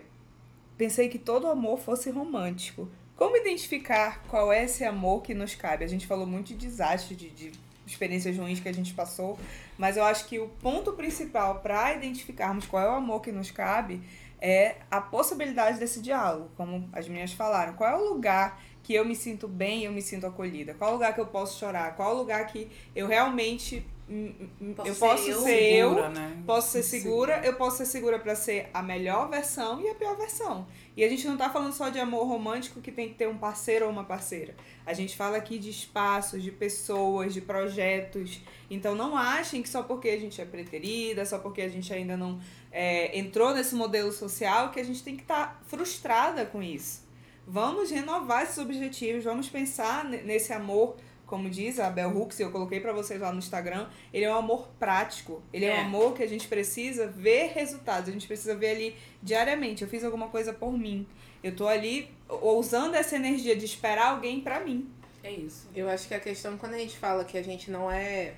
pensei 0.77 1.09
que 1.09 1.19
todo 1.19 1.47
amor 1.47 1.79
fosse 1.79 2.09
romântico. 2.09 2.89
Como 3.15 3.38
identificar 3.38 4.23
qual 4.27 4.51
é 4.51 4.63
esse 4.63 4.84
amor 4.84 5.21
que 5.21 5.34
nos 5.34 5.53
cabe? 5.53 5.86
A 5.86 5.88
gente 5.88 6.07
falou 6.07 6.25
muito 6.25 6.47
de 6.47 6.55
desastre, 6.55 7.15
de, 7.15 7.29
de 7.29 7.51
experiências 7.86 8.36
ruins 8.38 8.59
que 8.59 8.67
a 8.67 8.73
gente 8.73 8.93
passou, 8.93 9.38
mas 9.77 9.97
eu 9.97 10.03
acho 10.03 10.25
que 10.25 10.39
o 10.39 10.47
ponto 10.47 10.93
principal 10.93 11.59
para 11.59 11.93
identificarmos 11.93 12.65
qual 12.65 12.84
é 12.84 12.89
o 12.89 12.95
amor 12.95 13.21
que 13.21 13.31
nos 13.31 13.51
cabe 13.51 14.01
é 14.41 14.77
a 14.89 14.99
possibilidade 14.99 15.77
desse 15.79 16.01
diálogo, 16.01 16.49
como 16.57 16.89
as 16.91 17.07
meninas 17.07 17.31
falaram. 17.34 17.73
Qual 17.73 17.89
é 17.89 17.95
o 17.95 18.13
lugar 18.13 18.59
que 18.84 18.93
eu 18.93 19.05
me 19.05 19.15
sinto 19.15 19.47
bem 19.47 19.81
e 19.81 19.86
eu 19.86 19.91
me 19.91 20.01
sinto 20.01 20.27
acolhida? 20.27 20.73
Qual 20.73 20.91
lugar 20.93 21.15
que 21.15 21.21
eu 21.21 21.25
posso 21.27 21.57
chorar? 21.57 21.95
Qual 21.95 22.13
lugar 22.15 22.45
que 22.47 22.69
eu 22.93 23.07
realmente 23.07 23.86
hum, 24.09 24.34
hum, 24.61 24.73
Posso 24.75 24.89
eu 24.89 24.93
ser 24.93 24.99
posso 24.99 25.29
eu? 25.29 25.41
ser 25.41 25.61
eu, 25.75 25.89
Segura, 25.89 26.09
né? 26.09 26.43
posso 26.45 26.71
ser 26.71 26.84
segura, 26.84 27.41
eu 27.45 27.53
posso 27.55 27.77
ser 27.77 27.86
segura 27.86 28.19
pra 28.19 28.36
ser 28.36 28.69
a 28.73 28.84
melhor 28.84 29.29
versão 29.29 29.81
e 29.81 29.88
a 29.89 29.95
pior 29.95 30.17
versão. 30.17 30.67
E 30.97 31.03
a 31.03 31.09
gente 31.09 31.25
não 31.25 31.38
tá 31.38 31.49
falando 31.49 31.71
só 31.73 31.89
de 31.89 31.97
amor 31.97 32.27
romântico 32.27 32.81
que 32.81 32.91
tem 32.91 33.07
que 33.07 33.15
ter 33.15 33.27
um 33.27 33.38
parceiro 33.38 33.86
ou 33.86 33.91
uma 33.91 34.03
parceira. 34.03 34.53
A 34.86 34.93
gente 34.93 35.15
fala 35.15 35.38
aqui 35.38 35.57
de 35.57 35.69
espaços, 35.69 36.43
de 36.43 36.51
pessoas, 36.51 37.34
de 37.34 37.39
projetos. 37.41 38.41
Então 38.69 38.93
não 38.95 39.15
achem 39.17 39.61
que 39.63 39.69
só 39.69 39.81
porque 39.81 40.09
a 40.09 40.19
gente 40.19 40.41
é 40.41 40.45
preterida, 40.45 41.25
só 41.25 41.39
porque 41.39 41.61
a 41.61 41.69
gente 41.69 41.91
ainda 41.93 42.17
não 42.17 42.39
é, 42.71 43.17
entrou 43.17 43.53
nesse 43.55 43.73
modelo 43.75 44.11
social, 44.11 44.69
que 44.71 44.79
a 44.79 44.84
gente 44.84 45.01
tem 45.01 45.15
que 45.15 45.21
estar 45.23 45.63
frustrada 45.65 46.45
com 46.45 46.61
isso. 46.61 47.02
Vamos 47.45 47.91
renovar 47.91 48.43
esses 48.43 48.57
objetivos, 48.57 49.23
vamos 49.23 49.49
pensar 49.49 50.05
ne- 50.05 50.21
nesse 50.21 50.53
amor, 50.53 50.95
como 51.25 51.49
diz 51.49 51.79
a 51.79 51.89
Bel 51.89 52.09
Hooks, 52.15 52.39
eu 52.39 52.51
coloquei 52.51 52.79
pra 52.79 52.93
vocês 52.93 53.19
lá 53.19 53.31
no 53.31 53.39
Instagram, 53.39 53.87
ele 54.13 54.23
é 54.25 54.31
um 54.33 54.37
amor 54.37 54.67
prático. 54.79 55.41
Ele 55.51 55.65
é. 55.65 55.69
É. 55.75 55.81
um 55.81 55.85
amor 55.85 56.13
que 56.13 56.23
a 56.23 56.27
gente 56.27 56.47
precisa 56.47 57.07
ver 57.07 57.51
resultados, 57.53 58.07
a 58.09 58.11
gente 58.11 58.27
precisa 58.27 58.55
ver 58.55 58.69
ali 58.71 58.95
diariamente. 59.21 59.83
Eu 59.83 59.89
fiz 59.89 60.03
alguma 60.03 60.27
coisa 60.29 60.53
por 60.53 60.71
mim. 60.71 61.05
Eu 61.43 61.53
tô 61.55 61.67
ali 61.67 62.09
usando 62.41 62.95
essa 62.95 63.15
energia 63.17 63.55
de 63.55 63.65
esperar 63.65 64.11
alguém 64.11 64.39
pra 64.41 64.61
mim. 64.61 64.89
É 65.21 65.31
isso. 65.31 65.67
Eu 65.75 65.89
acho 65.89 66.07
que 66.07 66.13
a 66.13 66.19
questão, 66.19 66.57
quando 66.57 66.73
a 66.75 66.77
gente 66.77 66.97
fala 66.97 67.25
que 67.25 67.37
a 67.37 67.43
gente 67.43 67.69
não 67.71 67.91
é. 67.91 68.35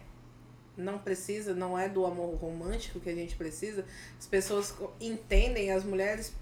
Não 0.77 0.97
precisa, 0.97 1.53
não 1.53 1.77
é 1.79 1.87
do 1.87 2.05
amor 2.05 2.35
romântico 2.35 2.99
que 2.99 3.09
a 3.09 3.15
gente 3.15 3.35
precisa, 3.35 3.85
as 4.19 4.27
pessoas 4.27 4.75
entendem, 4.99 5.71
as 5.71 5.85
mulheres 5.85 6.33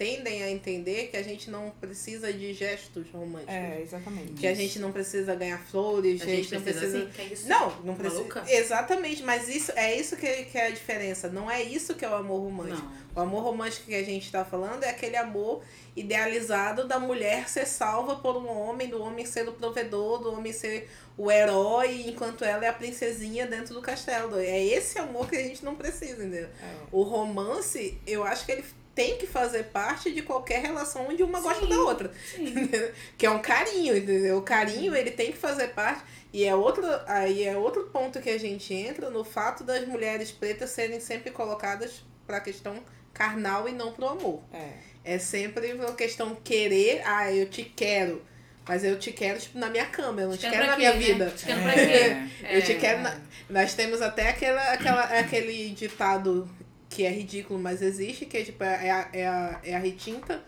tendem 0.00 0.42
a 0.42 0.50
entender 0.50 1.08
que 1.08 1.16
a 1.18 1.22
gente 1.22 1.50
não 1.50 1.68
precisa 1.78 2.32
de 2.32 2.54
gestos 2.54 3.06
românticos. 3.12 3.54
É, 3.54 3.82
exatamente. 3.82 4.32
Que 4.32 4.46
a 4.46 4.54
gente 4.54 4.78
não 4.78 4.92
precisa 4.92 5.34
ganhar 5.34 5.58
flores, 5.58 6.22
A 6.22 6.24
a 6.24 6.26
gente, 6.26 6.36
gente 6.44 6.54
não 6.54 6.62
precisa 6.62 6.86
precisa. 6.86 7.04
assim, 7.04 7.12
que 7.12 7.20
é 7.20 7.34
isso? 7.34 7.46
Não, 7.46 7.80
não 7.84 7.94
precisa. 7.94 8.22
Maluca? 8.22 8.44
Exatamente, 8.48 9.22
mas 9.22 9.46
isso 9.50 9.70
é 9.76 9.94
isso 9.94 10.16
que, 10.16 10.44
que 10.44 10.56
é 10.56 10.68
a 10.68 10.70
diferença. 10.70 11.28
Não 11.28 11.50
é 11.50 11.62
isso 11.62 11.94
que 11.94 12.02
é 12.02 12.08
o 12.08 12.14
amor 12.14 12.40
romântico. 12.40 12.80
Não. 12.80 13.10
O 13.14 13.20
amor 13.20 13.42
romântico 13.42 13.88
que 13.88 13.94
a 13.94 14.02
gente 14.02 14.24
está 14.24 14.42
falando 14.42 14.84
é 14.84 14.88
aquele 14.88 15.18
amor 15.18 15.62
idealizado 15.94 16.88
da 16.88 16.98
mulher 16.98 17.46
ser 17.46 17.66
salva 17.66 18.16
por 18.16 18.38
um 18.38 18.48
homem, 18.48 18.88
do 18.88 19.02
homem 19.02 19.26
ser 19.26 19.46
o 19.50 19.52
provedor, 19.52 20.20
do 20.22 20.32
homem 20.32 20.50
ser 20.52 20.88
o 21.18 21.30
herói, 21.30 22.04
enquanto 22.06 22.42
ela 22.42 22.64
é 22.64 22.68
a 22.68 22.72
princesinha 22.72 23.46
dentro 23.46 23.74
do 23.74 23.82
castelo. 23.82 24.38
É 24.38 24.64
esse 24.64 24.98
amor 24.98 25.28
que 25.28 25.36
a 25.36 25.42
gente 25.42 25.62
não 25.62 25.74
precisa, 25.74 26.12
entendeu? 26.12 26.48
É. 26.62 26.74
O 26.90 27.02
romance, 27.02 27.98
eu 28.06 28.24
acho 28.24 28.46
que 28.46 28.52
ele 28.52 28.64
tem 28.94 29.16
que 29.18 29.26
fazer 29.26 29.64
parte 29.64 30.12
de 30.12 30.22
qualquer 30.22 30.60
relação 30.62 31.06
onde 31.08 31.22
uma 31.22 31.40
gosta 31.40 31.62
Sim. 31.64 31.70
da 31.70 31.80
outra. 31.80 32.12
Que 33.16 33.26
é 33.26 33.30
um 33.30 33.40
carinho, 33.40 33.96
entendeu? 33.96 34.38
O 34.38 34.42
carinho, 34.42 34.94
ele 34.94 35.10
tem 35.10 35.30
que 35.32 35.38
fazer 35.38 35.68
parte. 35.68 36.02
E 36.32 36.44
é 36.44 36.54
outro, 36.54 36.84
aí 37.06 37.44
é 37.44 37.56
outro 37.56 37.84
ponto 37.92 38.20
que 38.20 38.30
a 38.30 38.38
gente 38.38 38.72
entra 38.72 39.10
no 39.10 39.24
fato 39.24 39.64
das 39.64 39.86
mulheres 39.86 40.30
pretas 40.30 40.70
serem 40.70 41.00
sempre 41.00 41.30
colocadas 41.30 42.04
para 42.26 42.36
a 42.36 42.40
questão 42.40 42.80
carnal 43.12 43.68
e 43.68 43.72
não 43.72 43.92
pro 43.92 44.08
amor. 44.08 44.42
É. 44.52 44.70
É 45.04 45.18
sempre 45.18 45.72
uma 45.72 45.92
questão 45.94 46.34
querer, 46.36 47.02
ah, 47.04 47.32
eu 47.32 47.48
te 47.48 47.64
quero. 47.64 48.22
Mas 48.68 48.84
eu 48.84 48.98
te 48.98 49.10
quero, 49.10 49.40
tipo, 49.40 49.58
na 49.58 49.68
minha 49.68 49.86
cama, 49.86 50.20
eu 50.20 50.28
não 50.28 50.36
te, 50.36 50.42
quero, 50.48 50.56
pra 50.56 50.66
na 50.66 50.72
quê, 50.74 50.78
minha 50.78 50.92
né? 50.92 50.98
vida. 50.98 51.30
Te 51.30 51.46
quero 51.46 51.62
pra 51.62 51.72
quê? 51.72 52.16
Eu 52.54 52.62
te 52.62 52.72
É. 52.72 52.74
quero 52.76 53.00
na... 53.02 53.18
Nós 53.48 53.74
temos 53.74 54.00
até 54.00 54.28
aquela, 54.28 54.62
aquela, 54.72 55.02
aquele 55.18 55.70
ditado 55.70 56.48
que 56.90 57.06
é 57.06 57.10
ridículo, 57.10 57.58
mas 57.58 57.80
existe, 57.80 58.26
que 58.26 58.36
é 58.36 58.44
tipo, 58.44 58.62
é 58.64 58.90
a, 58.90 59.08
é 59.12 59.26
a, 59.26 59.60
é 59.62 59.76
a 59.76 59.78
retinta 59.78 60.42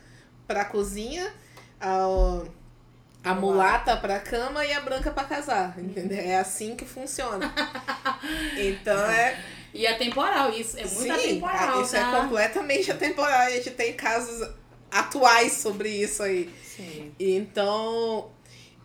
pra 0.47 0.65
cozinha, 0.65 1.33
a, 1.81 2.43
a 3.23 3.35
mulata 3.35 3.97
pra 3.97 4.19
cama 4.19 4.67
e 4.67 4.73
a 4.73 4.81
branca 4.81 5.13
pra 5.13 5.25
casar, 5.25 5.79
entendeu? 5.79 6.19
É 6.19 6.37
assim 6.37 6.75
que 6.77 6.85
funciona. 6.85 7.51
Então 8.59 8.99
é... 9.11 9.43
E 9.75 9.87
é 9.87 9.95
temporal, 9.95 10.53
isso. 10.53 10.77
É 10.77 10.83
muito 10.83 11.01
Sim, 11.01 11.11
atemporal, 11.11 11.83
isso 11.83 11.93
tá? 11.93 11.99
é 11.99 12.21
completamente 12.21 12.91
atemporal. 12.91 13.41
A 13.41 13.51
gente 13.51 13.71
tem 13.71 13.95
casos 13.95 14.47
atuais 14.91 15.53
sobre 15.55 15.89
isso 15.89 16.23
aí. 16.23 16.53
Sim. 16.63 17.13
Então, 17.19 18.31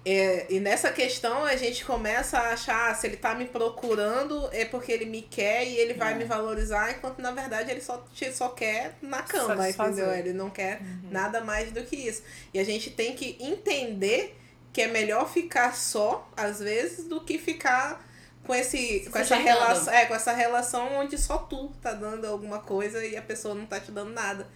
é, 0.06 0.46
e 0.50 0.60
nessa 0.60 0.92
questão 0.92 1.44
a 1.44 1.56
gente 1.58 1.84
começa 1.84 2.38
a 2.40 2.52
achar, 2.54 2.90
ah, 2.92 2.94
se 2.96 3.08
ele 3.08 3.18
tá 3.18 3.36
me 3.36 3.46
procurando 3.46 4.48
é 4.54 4.64
porque 4.64 4.92
ele 4.92 5.06
me 5.06 5.22
quer 5.22 5.66
e 5.68 5.76
ele 5.78 5.94
vai 5.96 6.14
É. 6.14 6.16
me 6.16 6.24
valorizar, 6.24 6.92
enquanto 6.92 7.20
na 7.22 7.32
verdade 7.32 7.70
ele 7.72 7.82
só, 7.82 8.06
só 8.34 8.50
quer 8.50 8.96
na 9.02 9.22
cama, 9.22 9.56
Satisfazer. 9.58 10.04
entendeu? 10.06 10.14
Ele 10.20 10.34
não 10.34 10.50
quer 10.50 10.80
Uhum. 10.82 11.10
nada 11.12 11.42
mais 11.42 11.72
do 11.72 11.84
que 11.84 11.96
isso. 11.96 12.24
E 12.54 12.60
a 12.60 12.64
gente 12.64 12.92
tem 12.92 13.16
que 13.16 13.38
entender 13.40 14.38
que 14.72 14.82
é 14.82 14.88
melhor 14.88 15.28
ficar 15.30 15.76
só, 15.76 16.30
às 16.38 16.60
vezes, 16.60 17.06
do 17.06 17.20
que 17.22 17.38
ficar 17.38 18.06
com, 18.46 18.54
esse, 18.56 19.04
Se 19.04 19.10
com, 19.10 19.18
essa 19.20 19.36
relação, 19.36 19.94
é, 19.94 20.06
com 20.06 20.16
essa 20.16 20.32
relação 20.32 20.94
onde 21.00 21.18
só 21.18 21.38
tu 21.40 21.70
tá 21.82 21.92
dando 21.92 22.26
alguma 22.26 22.60
coisa 22.60 23.04
e 23.06 23.18
a 23.18 23.22
pessoa 23.22 23.54
não 23.56 23.66
tá 23.66 23.78
te 23.80 23.92
dando 23.92 24.12
nada. 24.12 24.48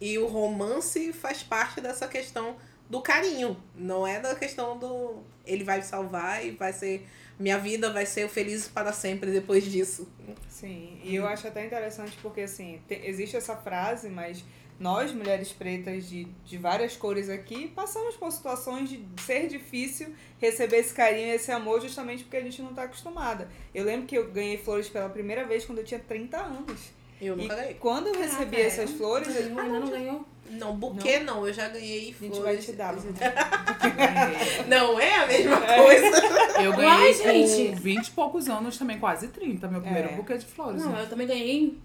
E 0.00 0.18
o 0.18 0.26
romance 0.26 1.12
faz 1.14 1.42
parte 1.42 1.80
dessa 1.80 2.06
questão 2.06 2.56
do 2.88 3.00
carinho. 3.00 3.56
Não 3.74 4.06
é 4.06 4.20
da 4.20 4.34
questão 4.34 4.78
do. 4.78 5.22
Ele 5.46 5.64
vai 5.64 5.78
me 5.78 5.84
salvar 5.84 6.44
e 6.44 6.50
vai 6.52 6.72
ser. 6.72 7.06
Minha 7.38 7.58
vida 7.58 7.92
vai 7.92 8.04
ser 8.04 8.28
feliz 8.28 8.66
para 8.66 8.92
sempre 8.92 9.30
depois 9.30 9.64
disso. 9.64 10.08
Sim, 10.48 11.00
e 11.04 11.14
eu 11.14 11.26
acho 11.26 11.46
até 11.46 11.64
interessante 11.64 12.18
porque, 12.20 12.40
assim, 12.40 12.80
te- 12.88 13.00
existe 13.04 13.36
essa 13.36 13.54
frase, 13.56 14.08
mas 14.08 14.42
nós, 14.80 15.12
mulheres 15.12 15.52
pretas 15.52 16.08
de, 16.08 16.24
de 16.44 16.56
várias 16.58 16.96
cores 16.96 17.28
aqui, 17.28 17.68
passamos 17.68 18.16
por 18.16 18.30
situações 18.32 18.88
de 18.90 19.04
ser 19.24 19.46
difícil 19.48 20.12
receber 20.40 20.78
esse 20.78 20.92
carinho 20.94 21.32
esse 21.34 21.50
amor 21.52 21.80
justamente 21.80 22.24
porque 22.24 22.36
a 22.36 22.42
gente 22.42 22.60
não 22.60 22.70
está 22.70 22.84
acostumada. 22.84 23.48
Eu 23.72 23.84
lembro 23.84 24.06
que 24.06 24.16
eu 24.18 24.30
ganhei 24.32 24.58
flores 24.58 24.88
pela 24.88 25.08
primeira 25.08 25.44
vez 25.44 25.64
quando 25.64 25.78
eu 25.78 25.84
tinha 25.84 26.00
30 26.00 26.38
anos. 26.38 26.90
Eu 27.20 27.34
E 27.38 27.42
nunca 27.42 27.56
ganhei. 27.56 27.74
quando 27.74 28.06
eu 28.08 28.14
recebi 28.14 28.56
Caraca, 28.56 28.62
essas 28.62 28.90
flores, 28.92 29.34
eu, 29.36 29.50
Não, 29.50 29.60
ainda 29.62 29.80
não 29.80 29.90
ganhou. 29.90 30.24
Não, 30.50 30.76
buquê 30.76 31.18
não. 31.18 31.46
eu 31.46 31.52
já 31.52 31.68
ganhei 31.68 31.98
a 31.98 32.04
gente 32.04 32.16
flores. 32.16 32.38
vai 32.42 32.56
te 32.56 32.72
dar. 32.72 32.94
Não 34.66 34.98
é 34.98 35.14
a 35.16 35.26
mesma 35.26 35.60
coisa. 35.60 36.62
Eu 36.62 36.70
Uai, 36.72 37.12
ganhei 37.12 37.46
gente. 37.46 37.70
com 37.76 37.82
20 37.82 38.06
e 38.06 38.10
poucos 38.12 38.48
anos 38.48 38.78
também, 38.78 38.98
quase 38.98 39.28
30, 39.28 39.68
meu 39.68 39.80
primeiro 39.80 40.08
É. 40.08 40.12
buquê 40.12 40.38
de 40.38 40.46
flores. 40.46 40.82
Não, 40.82 40.92
né? 40.92 41.02
eu 41.02 41.08
também 41.08 41.26
ganhei. 41.26 41.78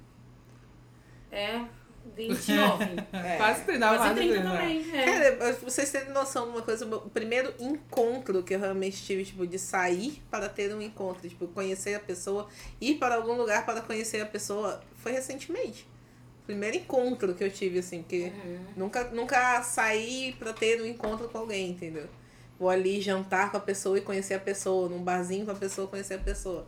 É, 1.31 1.61
29. 2.15 2.85
É. 3.13 3.37
Quase 3.37 3.63
30, 3.63 3.79
Quase 3.87 3.97
quase 3.97 4.15
30 4.15 4.33
30. 4.33 4.49
também. 4.49 4.91
É. 4.93 5.05
Cara, 5.05 5.31
pra 5.35 5.51
vocês 5.69 5.91
terem 5.91 6.09
noção 6.11 6.45
de 6.45 6.49
uma 6.51 6.61
coisa, 6.61 6.85
o 6.95 7.09
primeiro 7.09 7.53
encontro 7.59 8.43
que 8.43 8.53
eu 8.53 8.59
realmente 8.59 9.03
tive, 9.03 9.25
tipo, 9.25 9.45
de 9.47 9.57
sair 9.59 10.21
para 10.29 10.47
ter 10.49 10.73
um 10.73 10.81
encontro, 10.81 11.27
tipo, 11.27 11.47
conhecer 11.47 11.95
a 11.95 11.99
pessoa, 11.99 12.47
ir 12.79 12.95
para 12.95 13.15
algum 13.15 13.33
lugar 13.33 13.65
para 13.65 13.81
conhecer 13.81 14.21
a 14.21 14.25
pessoa, 14.25 14.81
foi 15.03 15.11
recentemente. 15.11 15.87
Primeiro 16.45 16.75
encontro 16.77 17.33
que 17.35 17.43
eu 17.43 17.51
tive, 17.51 17.79
assim, 17.79 18.01
porque 18.01 18.31
Uhum. 18.43 18.59
nunca, 18.75 19.03
nunca 19.11 19.61
saí 19.61 20.35
para 20.39 20.51
ter 20.53 20.81
um 20.81 20.85
encontro 20.85 21.29
com 21.29 21.37
alguém, 21.37 21.69
entendeu? 21.71 22.07
Vou 22.59 22.69
ali 22.69 22.99
jantar 23.01 23.51
com 23.51 23.57
a 23.57 23.59
pessoa 23.59 23.97
e 23.97 24.01
conhecer 24.01 24.33
a 24.33 24.39
pessoa, 24.39 24.89
num 24.89 25.03
barzinho 25.03 25.45
com 25.45 25.51
a 25.51 25.55
pessoa 25.55 25.87
conhecer 25.87 26.15
a 26.15 26.19
pessoa. 26.19 26.65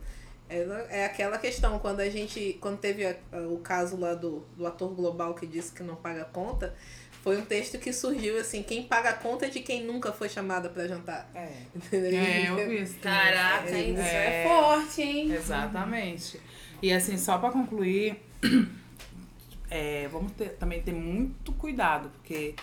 Ela, 0.48 0.78
é 0.90 1.04
aquela 1.04 1.38
questão, 1.38 1.78
quando 1.80 2.00
a 2.00 2.08
gente. 2.08 2.56
Quando 2.60 2.78
teve 2.78 3.04
a- 3.04 3.16
a- 3.32 3.38
o 3.48 3.58
caso 3.58 3.96
lá 3.98 4.14
do, 4.14 4.46
do 4.56 4.64
ator 4.66 4.94
global 4.94 5.34
que 5.34 5.44
disse 5.46 5.72
que 5.72 5.82
não 5.82 5.96
paga 5.96 6.24
conta, 6.24 6.72
foi 7.22 7.36
um 7.36 7.44
texto 7.44 7.78
que 7.78 7.92
surgiu 7.92 8.38
assim, 8.38 8.62
quem 8.62 8.84
paga 8.84 9.10
a 9.10 9.12
conta 9.12 9.46
é 9.46 9.48
de 9.48 9.58
quem 9.60 9.82
nunca 9.84 10.12
foi 10.12 10.28
chamada 10.28 10.68
pra 10.68 10.86
jantar. 10.86 11.28
É. 11.34 11.48
Entendeu? 11.74 12.20
É, 12.20 12.48
eu 12.50 12.68
vi 12.68 12.80
isso. 12.82 12.94
Caraca, 13.00 13.70
hein? 13.76 13.92
isso 13.94 14.02
É. 14.02 14.44
é 14.44 14.48
forte, 14.48 15.02
hein? 15.02 15.32
Exatamente. 15.32 16.40
E 16.82 16.92
assim, 16.92 17.16
só 17.16 17.38
pra 17.38 17.50
concluir, 17.50 18.22
é, 19.70 20.08
vamos 20.08 20.32
ter- 20.32 20.50
também 20.56 20.82
ter 20.82 20.92
muito 20.92 21.52
cuidado, 21.52 22.10
porque 22.10 22.54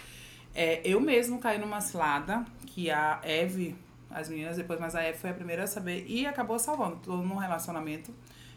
é, 0.53 0.81
eu 0.83 0.99
mesmo 1.01 1.39
caí 1.39 1.57
numa 1.57 1.81
cilada 1.81 2.45
que 2.67 2.89
a 2.89 3.19
Eve, 3.23 3.75
as 4.09 4.29
meninas 4.29 4.57
depois, 4.57 4.79
mas 4.79 4.95
a 4.95 5.03
Eve 5.03 5.17
foi 5.17 5.29
a 5.31 5.33
primeira 5.33 5.63
a 5.63 5.67
saber 5.67 6.05
e 6.07 6.25
acabou 6.25 6.57
salvando. 6.59 6.97
Tô 6.97 7.17
num 7.17 7.35
relacionamento 7.37 8.13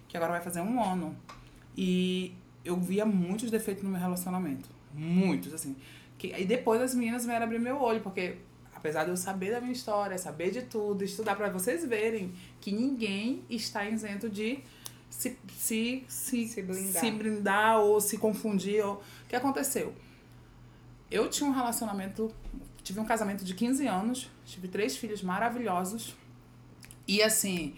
que 0.08 0.16
agora 0.16 0.32
vai 0.32 0.40
fazer 0.42 0.60
um 0.60 0.82
ano. 0.82 1.16
E 1.76 2.34
eu 2.64 2.76
via 2.76 3.04
muitos 3.04 3.50
defeitos 3.50 3.82
no 3.82 3.90
meu 3.90 4.00
relacionamento. 4.00 4.68
Muitos, 4.94 5.52
assim. 5.52 5.76
Que, 6.18 6.28
e 6.38 6.44
depois 6.44 6.80
as 6.80 6.94
meninas 6.94 7.26
vieram 7.26 7.44
abrir 7.44 7.58
meu 7.58 7.80
olho, 7.80 8.00
porque 8.00 8.36
apesar 8.74 9.04
de 9.04 9.10
eu 9.10 9.16
saber 9.16 9.50
da 9.50 9.60
minha 9.60 9.72
história, 9.72 10.16
saber 10.16 10.50
de 10.50 10.62
tudo, 10.62 11.04
estudar 11.04 11.34
pra 11.34 11.48
vocês 11.50 11.84
verem 11.84 12.32
que 12.60 12.72
ninguém 12.72 13.42
está 13.50 13.84
isento 13.84 14.28
de 14.28 14.60
se, 15.18 15.38
se, 15.56 16.04
se, 16.08 16.46
Se 16.48 16.62
blindar. 16.62 17.00
se 17.00 17.10
blindar 17.10 17.78
ou 17.80 18.00
se 18.00 18.18
confundir. 18.18 18.84
Ou... 18.84 18.94
O 18.96 19.00
que 19.28 19.36
aconteceu? 19.36 19.94
Eu 21.10 21.28
tinha 21.30 21.48
um 21.48 21.52
relacionamento, 21.52 22.32
tive 22.82 23.00
um 23.00 23.04
casamento 23.04 23.44
de 23.44 23.54
15 23.54 23.86
anos, 23.86 24.30
tive 24.44 24.68
três 24.68 24.96
filhos 24.96 25.22
maravilhosos. 25.22 26.14
E 27.06 27.22
assim, 27.22 27.74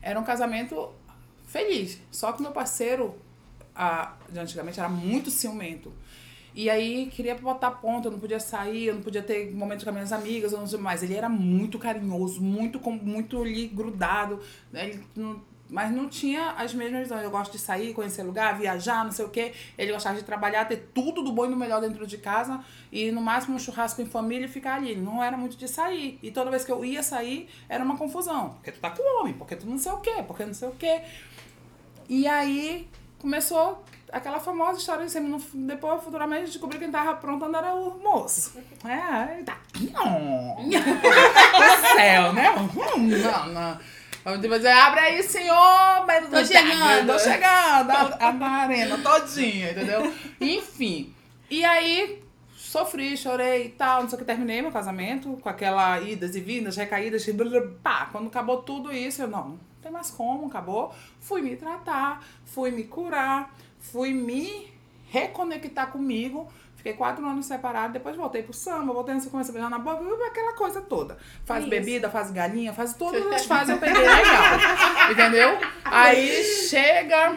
era 0.00 0.18
um 0.18 0.24
casamento 0.24 0.90
feliz. 1.46 1.98
Só 2.10 2.32
que 2.32 2.40
meu 2.42 2.52
parceiro, 2.52 3.14
a, 3.74 4.16
de 4.30 4.38
antigamente, 4.38 4.78
era 4.78 4.88
muito 4.88 5.30
ciumento. 5.30 5.92
E 6.54 6.68
aí 6.68 7.06
queria 7.10 7.34
botar 7.34 7.70
ponto, 7.72 8.08
eu 8.08 8.12
não 8.12 8.20
podia 8.20 8.38
sair, 8.38 8.86
eu 8.86 8.94
não 8.94 9.02
podia 9.02 9.22
ter 9.22 9.50
momentos 9.54 9.82
com 9.84 9.90
as 9.90 9.94
minhas 9.94 10.12
amigas, 10.12 10.52
eu 10.52 10.58
não 10.58 10.66
sei 10.66 10.78
mais. 10.78 11.02
Ele 11.02 11.14
era 11.14 11.28
muito 11.28 11.78
carinhoso, 11.78 12.40
muito, 12.42 12.78
muito 12.90 13.40
ali 13.42 13.66
grudado. 13.68 14.38
né? 14.70 14.90
Ele 14.90 15.04
não- 15.16 15.42
mas 15.72 15.90
não 15.90 16.06
tinha 16.06 16.50
as 16.50 16.74
mesmas 16.74 17.00
visões. 17.00 17.22
Eu 17.24 17.30
gosto 17.30 17.50
de 17.52 17.58
sair, 17.58 17.94
conhecer 17.94 18.22
lugar, 18.22 18.58
viajar, 18.58 19.02
não 19.02 19.10
sei 19.10 19.24
o 19.24 19.30
quê. 19.30 19.54
Ele 19.78 19.90
gostava 19.90 20.16
de 20.16 20.22
trabalhar, 20.22 20.66
ter 20.66 20.90
tudo 20.92 21.22
do 21.22 21.32
bom 21.32 21.46
e 21.46 21.48
do 21.48 21.56
melhor 21.56 21.80
dentro 21.80 22.06
de 22.06 22.18
casa. 22.18 22.62
E 22.92 23.10
no 23.10 23.22
máximo 23.22 23.56
um 23.56 23.58
churrasco 23.58 24.02
em 24.02 24.06
família 24.06 24.44
e 24.44 24.48
ficar 24.48 24.74
ali. 24.74 24.90
Ele 24.90 25.00
não 25.00 25.24
era 25.24 25.34
muito 25.34 25.56
de 25.56 25.66
sair. 25.66 26.18
E 26.22 26.30
toda 26.30 26.50
vez 26.50 26.62
que 26.62 26.70
eu 26.70 26.84
ia 26.84 27.02
sair, 27.02 27.48
era 27.70 27.82
uma 27.82 27.96
confusão. 27.96 28.50
Porque 28.50 28.70
tu 28.70 28.80
tá 28.80 28.90
com 28.90 29.20
homem, 29.20 29.32
porque 29.32 29.56
tu 29.56 29.66
não 29.66 29.78
sei 29.78 29.92
o 29.92 29.96
quê, 30.00 30.22
porque 30.26 30.44
não 30.44 30.52
sei 30.52 30.68
o 30.68 30.72
quê. 30.72 31.00
E 32.06 32.26
aí 32.26 32.86
começou 33.18 33.82
aquela 34.12 34.38
famosa 34.38 34.78
história 34.78 35.06
de 35.06 35.10
sempre. 35.10 35.42
Depois, 35.54 36.04
futuramente, 36.04 36.50
descobri 36.50 36.76
que 36.76 36.84
quem 36.84 36.92
tava 36.92 37.12
aprontando 37.12 37.56
era 37.56 37.74
o 37.74 37.98
moço. 37.98 38.58
É, 38.84 38.92
aí 38.92 39.42
tá. 39.42 39.56
No 39.82 40.68
céu, 41.96 42.32
né? 42.34 42.52
Não, 42.54 43.46
não. 43.54 44.01
Vamos 44.24 44.40
dizer, 44.40 44.68
abre 44.70 45.00
aí, 45.00 45.22
senhor. 45.22 46.06
mas- 46.06 46.28
Tô 46.28 46.44
chegando. 46.44 47.06
Tô 47.12 47.18
chegando. 47.18 47.90
A, 47.90 48.28
a, 48.28 48.48
arena 48.62 48.98
todinha, 48.98 49.72
entendeu? 49.72 50.12
Enfim. 50.40 51.12
E 51.50 51.64
aí, 51.64 52.22
sofri, 52.56 53.16
chorei 53.16 53.66
e 53.66 53.68
tal, 53.70 54.02
não 54.02 54.08
sei 54.08 54.16
o 54.16 54.18
que. 54.20 54.24
Terminei 54.24 54.62
meu 54.62 54.70
casamento 54.70 55.36
com 55.42 55.48
aquela 55.48 56.00
idas 56.00 56.36
e 56.36 56.40
vindas, 56.40 56.76
recaídas, 56.76 57.26
e 57.26 57.32
blá, 57.32 57.48
blá, 57.48 57.62
pá. 57.82 58.08
Quando 58.12 58.28
acabou 58.28 58.62
tudo 58.62 58.92
isso, 58.92 59.22
eu, 59.22 59.28
não, 59.28 59.48
não 59.50 59.60
tem 59.82 59.90
mais 59.90 60.10
como, 60.10 60.46
acabou. 60.46 60.94
Fui 61.20 61.42
me 61.42 61.56
tratar, 61.56 62.24
fui 62.44 62.70
me 62.70 62.84
curar, 62.84 63.52
fui 63.80 64.12
me 64.12 64.72
reconectar 65.10 65.90
comigo. 65.90 66.48
Fiquei 66.82 66.94
quatro 66.94 67.24
anos 67.24 67.46
separado, 67.46 67.92
depois 67.92 68.16
voltei 68.16 68.42
pro 68.42 68.52
samba, 68.52 68.92
voltei 68.92 69.14
a 69.14 69.20
começar 69.20 69.50
a 69.50 69.52
beijar 69.52 69.70
na 69.70 69.78
boca, 69.78 70.02
aquela 70.26 70.52
coisa 70.54 70.80
toda. 70.80 71.16
Faz 71.44 71.64
bebida, 71.64 72.10
faz 72.10 72.32
galinha, 72.32 72.72
faz 72.72 72.94
todas 72.94 73.24
as 73.24 73.44
fases, 73.46 73.68
eu 73.68 73.78
peguei 73.78 74.00
legal. 74.00 75.08
Entendeu? 75.12 75.58
Aí 75.84 76.42
chega 76.68 77.36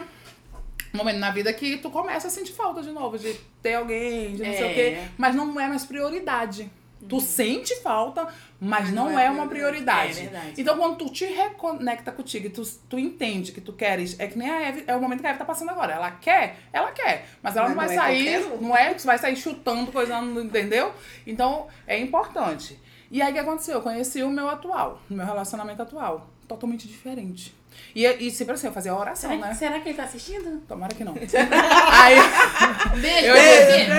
um 0.92 0.96
momento 0.96 1.18
na 1.18 1.30
vida 1.30 1.52
que 1.52 1.76
tu 1.76 1.90
começa 1.90 2.26
a 2.26 2.30
sentir 2.30 2.54
falta 2.54 2.82
de 2.82 2.90
novo, 2.90 3.16
de 3.16 3.34
ter 3.62 3.74
alguém, 3.74 4.34
de 4.34 4.42
não 4.42 4.52
sei 4.52 4.70
o 4.72 4.74
quê. 4.74 4.80
É. 4.80 5.08
Mas 5.16 5.36
não 5.36 5.60
é 5.60 5.68
mais 5.68 5.84
prioridade. 5.84 6.68
Tu 7.08 7.20
sente 7.20 7.74
falta, 7.76 8.28
mas 8.60 8.90
não, 8.92 9.10
não 9.10 9.18
é, 9.18 9.26
é 9.26 9.30
uma 9.30 9.46
prioridade. 9.46 10.20
É 10.20 10.52
então, 10.56 10.76
quando 10.76 10.96
tu 10.96 11.10
te 11.10 11.24
reconecta 11.24 12.10
contigo 12.12 12.46
e 12.46 12.50
tu, 12.50 12.62
tu 12.88 12.98
entende 12.98 13.52
que 13.52 13.60
tu 13.60 13.72
queres, 13.72 14.18
é 14.18 14.26
que 14.26 14.38
nem 14.38 14.50
a 14.50 14.68
Eve, 14.68 14.84
é 14.86 14.96
o 14.96 15.00
momento 15.00 15.20
que 15.20 15.26
a 15.26 15.30
Eve 15.30 15.38
tá 15.38 15.44
passando 15.44 15.70
agora. 15.70 15.92
Ela 15.92 16.10
quer, 16.10 16.56
ela 16.72 16.90
quer. 16.92 17.28
Mas 17.42 17.56
ela 17.56 17.68
Mas 17.68 17.76
não 17.76 17.76
vai 17.76 17.86
não 17.86 17.92
é 17.92 17.96
sair, 17.96 18.42
qualquer 18.42 18.62
não 18.62 18.76
é 18.76 18.94
vai 18.94 19.18
sair 19.18 19.36
chutando, 19.36 19.92
coisando, 19.92 20.40
entendeu? 20.40 20.92
Então, 21.26 21.66
é 21.86 21.98
importante. 21.98 22.78
E 23.10 23.22
aí, 23.22 23.30
o 23.30 23.34
que 23.34 23.40
aconteceu? 23.40 23.74
Eu 23.74 23.82
conheci 23.82 24.22
o 24.22 24.30
meu 24.30 24.48
atual, 24.48 25.00
o 25.08 25.14
meu 25.14 25.24
relacionamento 25.24 25.82
atual. 25.82 26.28
Totalmente 26.48 26.88
diferente. 26.88 27.54
E, 27.94 28.04
e 28.04 28.30
sempre 28.30 28.54
assim, 28.54 28.66
eu 28.66 28.72
fazia 28.72 28.94
oração, 28.94 29.30
Será, 29.30 29.46
né? 29.46 29.54
será 29.54 29.80
que 29.80 29.88
ele 29.88 29.96
tá 29.96 30.04
assistindo? 30.04 30.60
Tomara 30.68 30.94
que 30.94 31.02
não. 31.02 31.14
aí, 31.16 32.16
Beijo, 33.00 33.26
Eu- 33.26 33.34
beijo. 33.34 33.92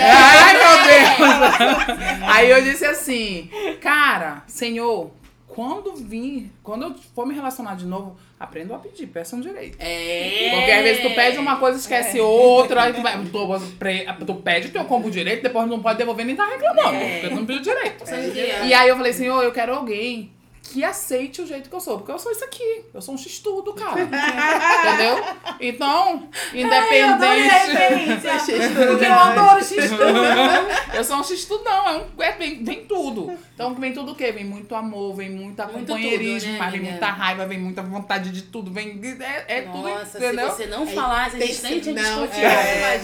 Ai, 0.00 0.54
meu 0.54 0.84
Deus! 0.84 1.98
Aí 2.28 2.50
eu 2.50 2.62
disse 2.62 2.84
assim, 2.84 3.50
cara, 3.80 4.42
Senhor, 4.46 5.10
quando 5.46 5.96
vir, 5.96 6.52
quando 6.62 6.82
eu 6.84 6.94
for 7.14 7.26
me 7.26 7.34
relacionar 7.34 7.74
de 7.74 7.86
novo, 7.86 8.16
aprendo 8.38 8.74
a 8.74 8.78
pedir, 8.78 9.06
peça 9.08 9.34
um 9.34 9.40
direito. 9.40 9.76
É. 9.80 10.50
Porque 10.54 10.70
às 10.70 10.82
vezes 10.84 11.02
tu 11.02 11.14
pede 11.14 11.38
uma 11.38 11.56
coisa, 11.56 11.78
esquece 11.78 12.20
outra, 12.20 12.84
aí 12.84 12.92
tu, 12.92 13.02
vai, 13.02 13.18
tu, 13.18 14.26
tu 14.26 14.34
pede 14.36 14.68
o 14.68 14.70
teu 14.70 14.84
combo 14.84 15.10
direito, 15.10 15.42
depois 15.42 15.66
não 15.66 15.80
pode 15.80 15.98
devolver 15.98 16.24
nem 16.24 16.36
tá 16.36 16.46
reclamando, 16.46 16.98
porque 16.98 17.28
tu 17.28 17.34
não 17.34 17.46
pediu 17.46 17.62
direito. 17.62 18.04
É? 18.08 18.66
E 18.66 18.74
aí 18.74 18.88
eu 18.88 18.96
falei, 18.96 19.12
Senhor, 19.12 19.42
eu 19.42 19.50
quero 19.52 19.74
alguém 19.74 20.30
que 20.62 20.84
aceite 20.84 21.40
o 21.40 21.46
jeito 21.46 21.68
que 21.68 21.74
eu 21.74 21.80
sou. 21.80 21.98
Porque 21.98 22.12
eu 22.12 22.18
sou 22.18 22.30
isso 22.32 22.44
aqui. 22.44 22.84
Eu 22.92 23.00
sou 23.00 23.14
um 23.14 23.18
x-tudo, 23.18 23.72
cara. 23.72 24.02
Entendeu? 24.02 25.24
Então, 25.60 26.28
independente. 26.52 27.66
Porque 28.86 29.04
eu 29.06 29.12
adoro 29.12 29.64
x-tudo. 29.64 30.02
Eu 30.94 31.04
sou 31.04 31.18
um 31.18 31.24
x-tudão. 31.24 31.88
É 31.88 31.96
um, 31.96 32.22
é, 32.22 32.32
vem, 32.32 32.64
vem 32.64 32.84
tudo. 32.84 33.32
Então, 33.54 33.74
vem 33.74 33.92
tudo 33.92 34.12
o 34.12 34.14
quê? 34.14 34.32
Vem 34.32 34.44
muito 34.44 34.74
amor, 34.74 35.14
vem 35.14 35.30
muito 35.30 35.62
Muito 35.62 35.86
companheirismo, 35.86 36.52
tudo, 36.52 36.64
né, 36.64 36.70
vem 36.70 36.80
muita 36.80 37.06
raiva, 37.06 37.46
vem 37.46 37.58
muita 37.58 37.82
vontade 37.82 38.30
de 38.30 38.42
tudo. 38.42 38.70
Vem, 38.72 39.00
é, 39.20 39.58
é 39.58 39.62
tudo, 39.62 39.88
Nossa, 39.88 40.18
se 40.18 40.24
entendeu? 40.24 40.50
você 40.50 40.66
não 40.66 40.86
falasse, 40.86 41.36
a 41.36 41.46
gente 41.46 41.62
nem 41.62 41.94
não, 41.94 42.26
discutido. 42.26 42.46
é. 42.46 43.00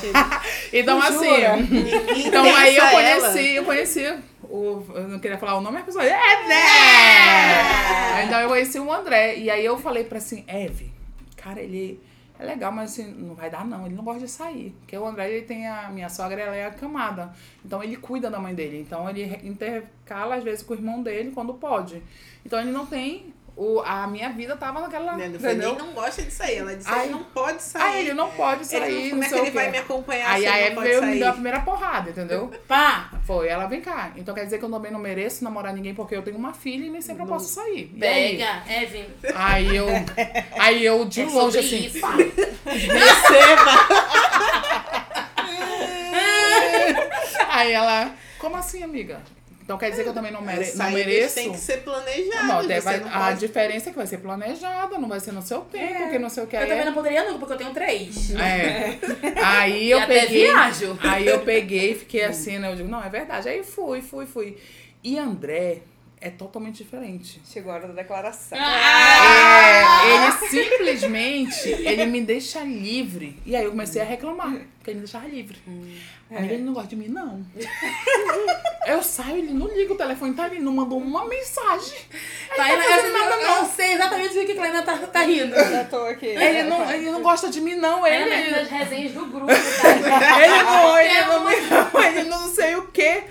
Então, 0.72 1.00
assim... 1.00 2.24
Então 2.24 2.56
aí 2.56 2.76
eu 2.76 2.86
conheci, 2.88 3.54
eu 3.54 3.64
conheci 3.64 4.14
o. 4.50 4.84
Eu 4.94 5.08
não 5.08 5.18
queria 5.18 5.38
falar 5.38 5.56
o 5.56 5.60
nome, 5.60 5.74
mas 5.74 5.82
a 5.82 5.86
pessoa. 5.86 6.04
É, 6.04 6.48
né? 6.48 8.24
Então 8.24 8.40
eu 8.40 8.48
conheci 8.48 8.78
o 8.78 8.92
André. 8.92 9.36
E 9.36 9.50
aí 9.50 9.64
eu 9.64 9.78
falei 9.78 10.04
pra 10.04 10.18
assim, 10.18 10.44
Eve, 10.46 10.92
cara, 11.36 11.60
ele 11.60 12.00
é 12.38 12.44
legal, 12.44 12.72
mas 12.72 12.92
assim, 12.92 13.12
não 13.12 13.34
vai 13.34 13.50
dar 13.50 13.64
não. 13.64 13.86
Ele 13.86 13.94
não 13.94 14.04
gosta 14.04 14.20
de 14.20 14.30
sair. 14.30 14.74
Porque 14.80 14.96
o 14.96 15.06
André, 15.06 15.30
ele 15.30 15.46
tem 15.46 15.66
a. 15.66 15.90
Minha 15.90 16.08
sogra, 16.08 16.40
ela 16.40 16.56
é 16.56 16.66
acamada. 16.66 17.32
Então 17.64 17.82
ele 17.82 17.96
cuida 17.96 18.30
da 18.30 18.38
mãe 18.38 18.54
dele. 18.54 18.80
Então 18.80 19.08
ele 19.08 19.40
intercala, 19.44 20.36
às 20.36 20.44
vezes, 20.44 20.62
com 20.62 20.74
o 20.74 20.76
irmão 20.76 21.02
dele 21.02 21.32
quando 21.32 21.54
pode. 21.54 22.02
Então 22.44 22.60
ele 22.60 22.70
não 22.70 22.86
tem. 22.86 23.33
O, 23.56 23.80
a 23.86 24.04
minha 24.08 24.30
vida 24.30 24.56
tava 24.56 24.80
naquela. 24.80 25.12
Né, 25.16 25.28
Não 25.28 25.36
entendeu? 25.36 25.76
não 25.76 25.92
gosta 25.92 26.22
de 26.22 26.30
sair. 26.32 26.56
Ela 26.58 26.74
disse, 26.74 26.90
Ai. 26.90 27.04
ele 27.04 27.12
não 27.12 27.22
pode 27.22 27.62
sair. 27.62 27.82
Aí 27.84 28.00
ele 28.00 28.12
não 28.14 28.28
pode 28.30 28.66
sair. 28.66 28.82
Ele 28.82 28.92
não- 28.92 29.10
como 29.10 29.20
não 29.20 29.26
é 29.26 29.28
que 29.28 29.34
ele 29.38 29.50
vai 29.52 29.70
me 29.70 29.78
acompanhar 29.78 30.30
Aí 30.32 30.40
se 30.42 30.48
a 30.48 30.58
ele 30.58 30.68
não 30.70 30.74
pode 30.74 30.88
veio 30.88 31.02
me 31.04 31.18
deu 31.20 31.28
a 31.28 31.32
primeira 31.32 31.60
porrada, 31.60 32.10
entendeu? 32.10 32.50
Pá, 32.66 33.10
Foi, 33.24 33.46
ela 33.46 33.66
vem 33.66 33.80
cá. 33.80 34.10
Então 34.16 34.34
quer 34.34 34.44
dizer 34.44 34.58
que 34.58 34.64
eu 34.64 34.70
também 34.70 34.90
não 34.90 34.98
mereço 34.98 35.44
namorar 35.44 35.72
ninguém 35.72 35.94
porque 35.94 36.16
eu 36.16 36.22
tenho 36.22 36.36
uma 36.36 36.52
filha 36.52 36.84
e 36.86 36.90
nem 36.90 37.00
sempre 37.00 37.22
eu 37.22 37.28
posso 37.28 37.46
sair. 37.54 37.94
E 37.96 38.04
aí? 38.04 38.38
pega, 38.38 38.62
Evan. 38.82 39.04
Aí 39.36 39.76
eu. 39.76 39.86
Aí 40.58 40.84
eu 40.84 41.04
de 41.04 41.20
É 41.22 41.26
longe 41.26 41.58
assim. 41.60 41.86
isso. 41.86 42.00
pá. 42.00 42.12
Aí 47.48 47.72
ela. 47.72 48.12
Como 48.38 48.56
assim, 48.56 48.82
amiga? 48.82 49.20
Então 49.64 49.78
quer 49.78 49.88
dizer 49.90 50.02
que 50.02 50.10
eu 50.10 50.14
também 50.14 50.30
não, 50.30 50.42
mere 50.42 50.70
não 50.76 50.90
mereço? 50.90 51.36
tem 51.36 51.50
que 51.50 51.56
ser 51.58 51.78
planejado. 51.78 52.46
Não, 52.46 52.66
deve- 52.66 52.98
não 52.98 53.08
a 53.08 53.18
pode... 53.28 53.40
diferença 53.40 53.88
é 53.88 53.92
que 53.92 53.96
vai 53.96 54.06
ser 54.06 54.18
planejada, 54.18 54.98
não 54.98 55.08
vai 55.08 55.18
ser 55.20 55.32
no 55.32 55.40
seu 55.40 55.62
tempo, 55.62 56.10
que 56.10 56.18
não 56.18 56.28
sei 56.28 56.44
o 56.44 56.46
que. 56.46 56.54
Eu 56.54 56.60
Aí 56.60 56.66
também 56.66 56.82
é- 56.82 56.84
não 56.84 56.92
poderia 56.92 57.24
nunca, 57.24 57.38
porque 57.38 57.52
eu 57.54 57.56
tenho 57.56 57.72
três. 57.72 58.30
É. 58.34 58.98
Aí 59.42 59.84
E 59.84 59.90
eu 59.90 59.98
até 60.00 60.20
peguei. 60.20 60.44
viajo. 60.44 60.98
Aí 61.02 61.26
eu 61.26 61.40
peguei 61.40 61.92
e 61.92 61.94
fiquei 61.94 62.24
assim, 62.24 62.58
né? 62.58 62.70
Eu 62.70 62.76
digo, 62.76 62.88
não, 62.90 63.02
é 63.02 63.08
verdade. 63.08 63.48
Aí 63.48 63.64
fui, 63.64 64.02
fui, 64.02 64.26
fui. 64.26 64.58
E 65.02 65.18
André 65.18 65.78
é 66.26 66.30
totalmente 66.30 66.82
diferente. 66.82 67.40
Chegou 67.46 67.70
a 67.70 67.76
hora 67.76 67.88
da 67.88 67.94
declaração. 67.94 68.58
É, 68.58 69.82
ele 70.14 70.32
simplesmente, 70.48 71.68
ele 71.68 72.06
me 72.06 72.20
deixa 72.22 72.60
livre. 72.60 73.38
E 73.44 73.54
aí 73.54 73.64
eu 73.64 73.70
comecei 73.70 74.00
a 74.00 74.04
reclamar, 74.04 74.52
porque 74.78 74.90
ele 74.90 75.00
me 75.00 75.04
deixava 75.04 75.26
livre. 75.28 75.58
Aí 76.30 76.44
ele 76.52 76.62
não 76.62 76.72
gosta 76.72 76.88
de 76.88 76.96
mim, 76.96 77.08
não. 77.08 77.44
Eu 78.86 79.02
saio, 79.02 79.36
ele 79.38 79.52
não 79.52 79.68
liga 79.68 79.92
o 79.92 79.96
telefone, 79.96 80.34
tá 80.34 80.44
ali, 80.44 80.58
não 80.58 80.72
mandou 80.72 80.98
uma 80.98 81.26
mensagem. 81.26 81.96
Tá, 82.56 82.72
Ele 82.72 82.82
eu, 82.82 82.88
tá 82.88 82.96
fazendo 82.96 83.12
nada, 83.18 83.34
eu, 83.34 83.46
não. 83.46 83.56
eu 83.58 83.64
sei 83.66 83.92
exatamente 83.94 84.34
do 84.34 84.44
que 84.46 84.52
a 84.52 84.54
Helena 84.56 84.82
tá, 84.82 84.96
tá 84.98 85.20
rindo. 85.22 85.54
Já 85.54 85.84
tô 85.84 86.04
aqui. 86.06 86.26
Ele 86.26 86.62
não, 86.64 86.90
ele 86.90 87.10
não 87.10 87.22
gosta 87.22 87.48
de 87.50 87.60
mim, 87.60 87.74
não. 87.76 88.04
Ela 88.06 88.16
Ele, 88.26 88.30
é 88.34 88.40
ele, 88.46 88.50
das 88.54 88.68
resenhas 88.68 89.12
do 89.12 89.26
grupo, 89.26 89.46
tá? 89.52 90.42
ele 90.42 90.62
não, 90.62 90.98
ele 90.98 91.20
não, 91.26 91.44
me- 91.44 92.06
ele 92.06 92.28
não 92.28 92.48
sei 92.52 92.74
o 92.76 92.88
quê. 92.88 93.24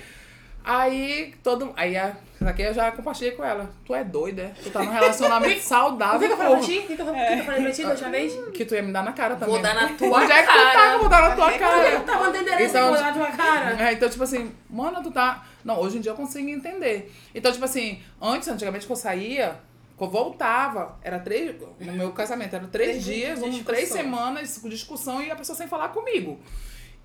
Aí, 0.63 1.33
todo. 1.43 1.73
Aí 1.75 1.97
a. 1.97 2.15
Isso 2.43 2.49
aqui 2.49 2.61
eu 2.61 2.73
já 2.73 2.91
compartilhei 2.91 3.31
com 3.31 3.43
ela. 3.43 3.69
Tu 3.85 3.95
é 3.95 4.03
doida, 4.03 4.41
é? 4.43 4.51
Tu 4.61 4.69
tá 4.69 4.83
num 4.83 4.91
relacionamento 4.91 5.53
O 5.53 5.55
que, 5.55 5.61
saudável, 5.61 6.19
que 6.27 6.33
eu 6.33 6.37
falei 6.37 6.53
pra 6.53 6.65
ti? 6.65 6.77
O 6.77 6.81
que, 6.87 6.95
que, 6.95 7.01
eu, 7.01 7.05
que 7.05 7.11
eu 7.11 7.45
falei 7.45 7.61
pra 7.63 7.71
ti 7.71 7.83
da 7.83 7.89
última 7.91 8.09
vez? 8.09 8.33
Que 8.53 8.65
tu 8.65 8.75
ia 8.75 8.83
me 8.83 8.91
dar 8.91 9.03
na 9.03 9.13
cara 9.13 9.35
também. 9.35 9.53
Vou 9.53 9.63
dar 9.63 9.73
na 9.73 9.87
tua 9.93 10.21
Onde 10.21 10.31
é 10.31 10.43
que 10.43 10.51
tu 10.51 10.73
tá 10.73 10.93
eu 10.93 10.99
vou 10.99 11.09
dar 11.09 11.29
na 11.29 11.35
tua 11.35 11.51
Eu 11.53 11.59
cara? 11.59 11.99
tava 12.01 12.29
entendendo 12.29 12.61
Então, 12.61 12.91
então, 12.91 13.01
na 13.01 13.13
tua 13.13 13.31
cara. 13.31 13.89
É, 13.89 13.93
então, 13.93 14.09
tipo 14.09 14.23
assim, 14.23 14.51
mano, 14.69 15.01
tu 15.01 15.11
tá. 15.11 15.45
Não, 15.63 15.79
hoje 15.79 15.97
em 15.97 16.01
dia 16.01 16.11
eu 16.11 16.15
consigo 16.15 16.49
entender. 16.49 17.13
Então, 17.33 17.51
tipo 17.51 17.63
assim, 17.63 18.01
antes, 18.21 18.49
antigamente 18.49 18.85
que 18.85 18.91
eu 18.91 18.97
saía, 18.97 19.55
que 19.97 20.03
eu 20.03 20.09
voltava, 20.09 20.97
era 21.01 21.19
três. 21.19 21.55
No 21.79 21.93
meu 21.93 22.11
casamento, 22.11 22.55
era 22.55 22.67
três, 22.67 22.89
Três 22.89 23.05
dias, 23.05 23.39
dias 23.39 23.65
três 23.65 23.89
semanas 23.89 24.59
discussão 24.65 25.21
e 25.21 25.31
a 25.31 25.35
pessoa 25.35 25.55
sem 25.57 25.67
falar 25.67 25.89
comigo. 25.89 26.39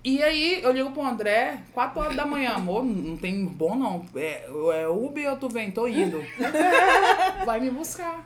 E 0.03 0.23
aí 0.23 0.61
eu 0.63 0.71
ligo 0.71 0.91
pro 0.91 1.01
André, 1.03 1.59
4 1.73 1.99
horas 1.99 2.15
da 2.15 2.25
manhã, 2.25 2.51
amor, 2.51 2.85
não 2.85 3.17
tem 3.17 3.45
bom 3.45 3.75
não. 3.75 4.05
É, 4.15 4.45
é 4.83 4.87
Uber 4.87 5.29
ou 5.31 5.37
tu 5.37 5.49
vem? 5.49 5.71
Tô 5.71 5.87
indo. 5.87 6.23
Vai 7.45 7.59
me 7.59 7.69
buscar. 7.69 8.25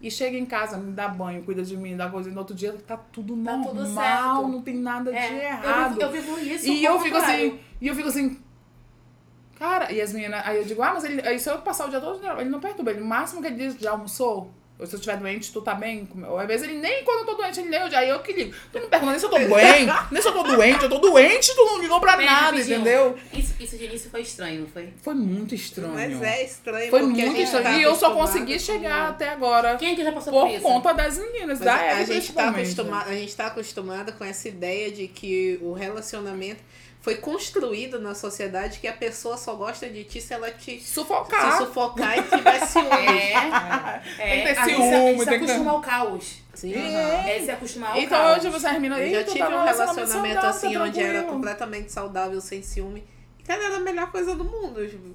E 0.00 0.10
chega 0.10 0.38
em 0.38 0.46
casa, 0.46 0.76
me 0.78 0.92
dá 0.92 1.08
banho, 1.08 1.42
cuida 1.42 1.62
de 1.62 1.76
mim, 1.76 1.96
dá 1.96 2.08
coisa. 2.08 2.30
E 2.30 2.32
no 2.32 2.38
outro 2.38 2.54
dia 2.56 2.72
tá 2.86 2.96
tudo 2.96 3.34
Tá 3.44 3.56
normal, 3.56 3.68
tudo 3.74 3.86
certo. 3.94 4.48
não 4.48 4.62
tem 4.62 4.76
nada 4.76 5.10
de 5.10 5.18
É, 5.18 5.48
errado. 5.48 6.00
Eu, 6.00 6.10
vivo- 6.12 6.30
eu 6.30 6.36
vivo 6.36 6.54
isso. 6.54 6.66
E 6.68 6.84
eu 6.84 6.98
fico 7.00 7.16
contrário. 7.16 7.46
assim, 7.48 7.60
e 7.80 7.88
eu 7.88 7.94
fico 7.94 8.08
assim, 8.08 8.38
cara, 9.58 9.92
e 9.92 10.00
as 10.00 10.12
meninas, 10.12 10.40
aí 10.46 10.56
eu 10.58 10.64
digo, 10.64 10.80
ah, 10.82 10.92
mas 10.94 11.04
ele, 11.04 11.20
aí 11.28 11.38
se 11.38 11.50
eu 11.50 11.58
passar 11.58 11.86
o 11.86 11.90
dia 11.90 12.00
todo, 12.00 12.24
ele 12.40 12.48
não 12.48 12.60
perturba, 12.60 12.90
ele, 12.92 13.02
o 13.02 13.04
máximo 13.04 13.42
que 13.42 13.48
ele 13.48 13.56
diz, 13.56 13.74
já 13.78 13.90
almoçou? 13.90 14.50
Ou 14.78 14.86
se 14.86 14.94
eu 14.94 14.98
estiver 14.98 15.16
doente, 15.16 15.52
tu 15.52 15.60
tá 15.60 15.74
bem? 15.74 16.08
Ou 16.28 16.38
às 16.38 16.46
vezes 16.46 16.68
ele 16.68 16.78
nem 16.78 17.02
quando 17.02 17.20
eu 17.20 17.24
tô 17.26 17.34
doente, 17.34 17.58
ele 17.58 17.68
nem, 17.68 17.80
eu- 17.80 17.98
aí 17.98 18.08
eu 18.10 18.20
que 18.20 18.32
ligo. 18.32 18.54
Tu 18.72 18.78
não 18.78 18.88
pergunta 18.88 19.10
nem 19.10 19.18
se 19.18 19.26
eu 19.26 19.30
tô 19.30 19.38
doente, 19.38 19.92
nem 20.12 20.22
se 20.22 20.28
eu 20.28 20.32
tô 20.32 20.42
doente, 20.44 20.82
eu 20.84 20.88
tô 20.88 20.98
doente, 20.98 21.54
tu 21.54 21.64
não 21.64 21.80
ligou 21.82 22.00
pra 22.00 22.16
Pera, 22.16 22.30
nada, 22.30 22.44
rapidinho. 22.52 22.76
entendeu? 22.76 23.18
Isso, 23.32 23.54
isso 23.58 23.76
de 23.76 23.84
início 23.86 24.08
foi 24.08 24.20
estranho, 24.20 24.60
não 24.60 24.68
foi? 24.68 24.88
Foi 25.02 25.14
muito 25.14 25.52
estranho. 25.54 25.92
Mas 25.94 26.22
é 26.22 26.44
estranho. 26.44 26.90
Foi 26.90 27.02
muito 27.02 27.40
estranho. 27.40 27.64
tá 27.64 27.72
e 27.72 27.82
eu 27.82 27.94
só 27.96 28.14
consegui 28.14 28.52
com- 28.52 28.58
chegar 28.60 29.08
até 29.08 29.30
agora 29.30 29.76
Quem 29.76 29.92
é 29.92 29.96
que 29.96 30.04
já 30.04 30.12
passou 30.12 30.32
por 30.32 30.46
por 30.46 30.54
isso? 30.54 30.62
conta 30.62 30.92
das 30.94 31.18
meninas, 31.18 31.58
Mas 31.58 31.60
da 31.60 31.74
a, 31.74 32.04
gente 32.04 32.32
tá 32.32 32.48
a 32.50 33.12
gente 33.14 33.36
tá 33.36 33.46
acostumada 33.46 34.12
com 34.12 34.24
essa 34.24 34.48
ideia 34.48 34.92
de 34.92 35.08
que 35.08 35.58
o 35.60 35.72
relacionamento 35.72 36.60
foi 37.00 37.16
construído 37.16 38.00
na 38.00 38.14
sociedade 38.14 38.80
que 38.80 38.88
a 38.88 38.92
pessoa 38.92 39.36
só 39.36 39.54
gosta 39.54 39.88
de 39.88 40.04
ti 40.04 40.20
se 40.20 40.34
ela 40.34 40.50
te 40.50 40.80
Sufocar. 40.80 41.52
se 41.52 41.58
sufocar 41.58 42.18
e 42.18 42.22
tiver 42.22 42.60
ciúmes. 42.66 42.90
É, 44.18 44.30
Tem 44.30 44.40
que 44.40 44.46
ter 44.48 44.54
se- 44.56 44.64
ciúme, 44.64 44.82
a 44.88 44.90
gente 45.08 45.18
se 45.20 45.24
tem 45.26 45.38
que 45.40 45.46
ter- 45.46 45.52
acostuma 45.52 45.70
ao 45.70 45.80
caos. 45.80 46.42
Sim. 46.54 46.74
É 46.74 47.40
se 47.44 47.50
acostumar 47.50 47.92
ao 47.92 47.98
Então, 47.98 48.18
caos. 48.18 48.36
eu, 48.36 48.40
tipo, 48.50 48.56
essas 48.56 48.72
meninas, 48.72 48.98
Eu 48.98 49.10
já 49.10 49.20
"Ih, 49.20 49.24
tu 49.24 49.32
tive 49.32 49.38
tá 49.44 49.48
um 49.48 49.64
relacionamento 49.64 50.08
saudável, 50.12 50.50
assim, 50.50 50.72
tá 50.74 50.82
onde 50.82 51.00
era 51.00 51.12
tranquilo." 51.12 51.32
completamente 51.32 51.92
saudável, 51.92 52.40
sem 52.40 52.62
ciúme. 52.62 53.04
E, 53.38 53.42
cara, 53.44 53.62
era 53.64 53.76
a 53.76 53.80
melhor 53.80 54.10
coisa 54.10 54.34
do 54.34 54.44
mundo. 54.44 54.86
tipo. 54.88 55.14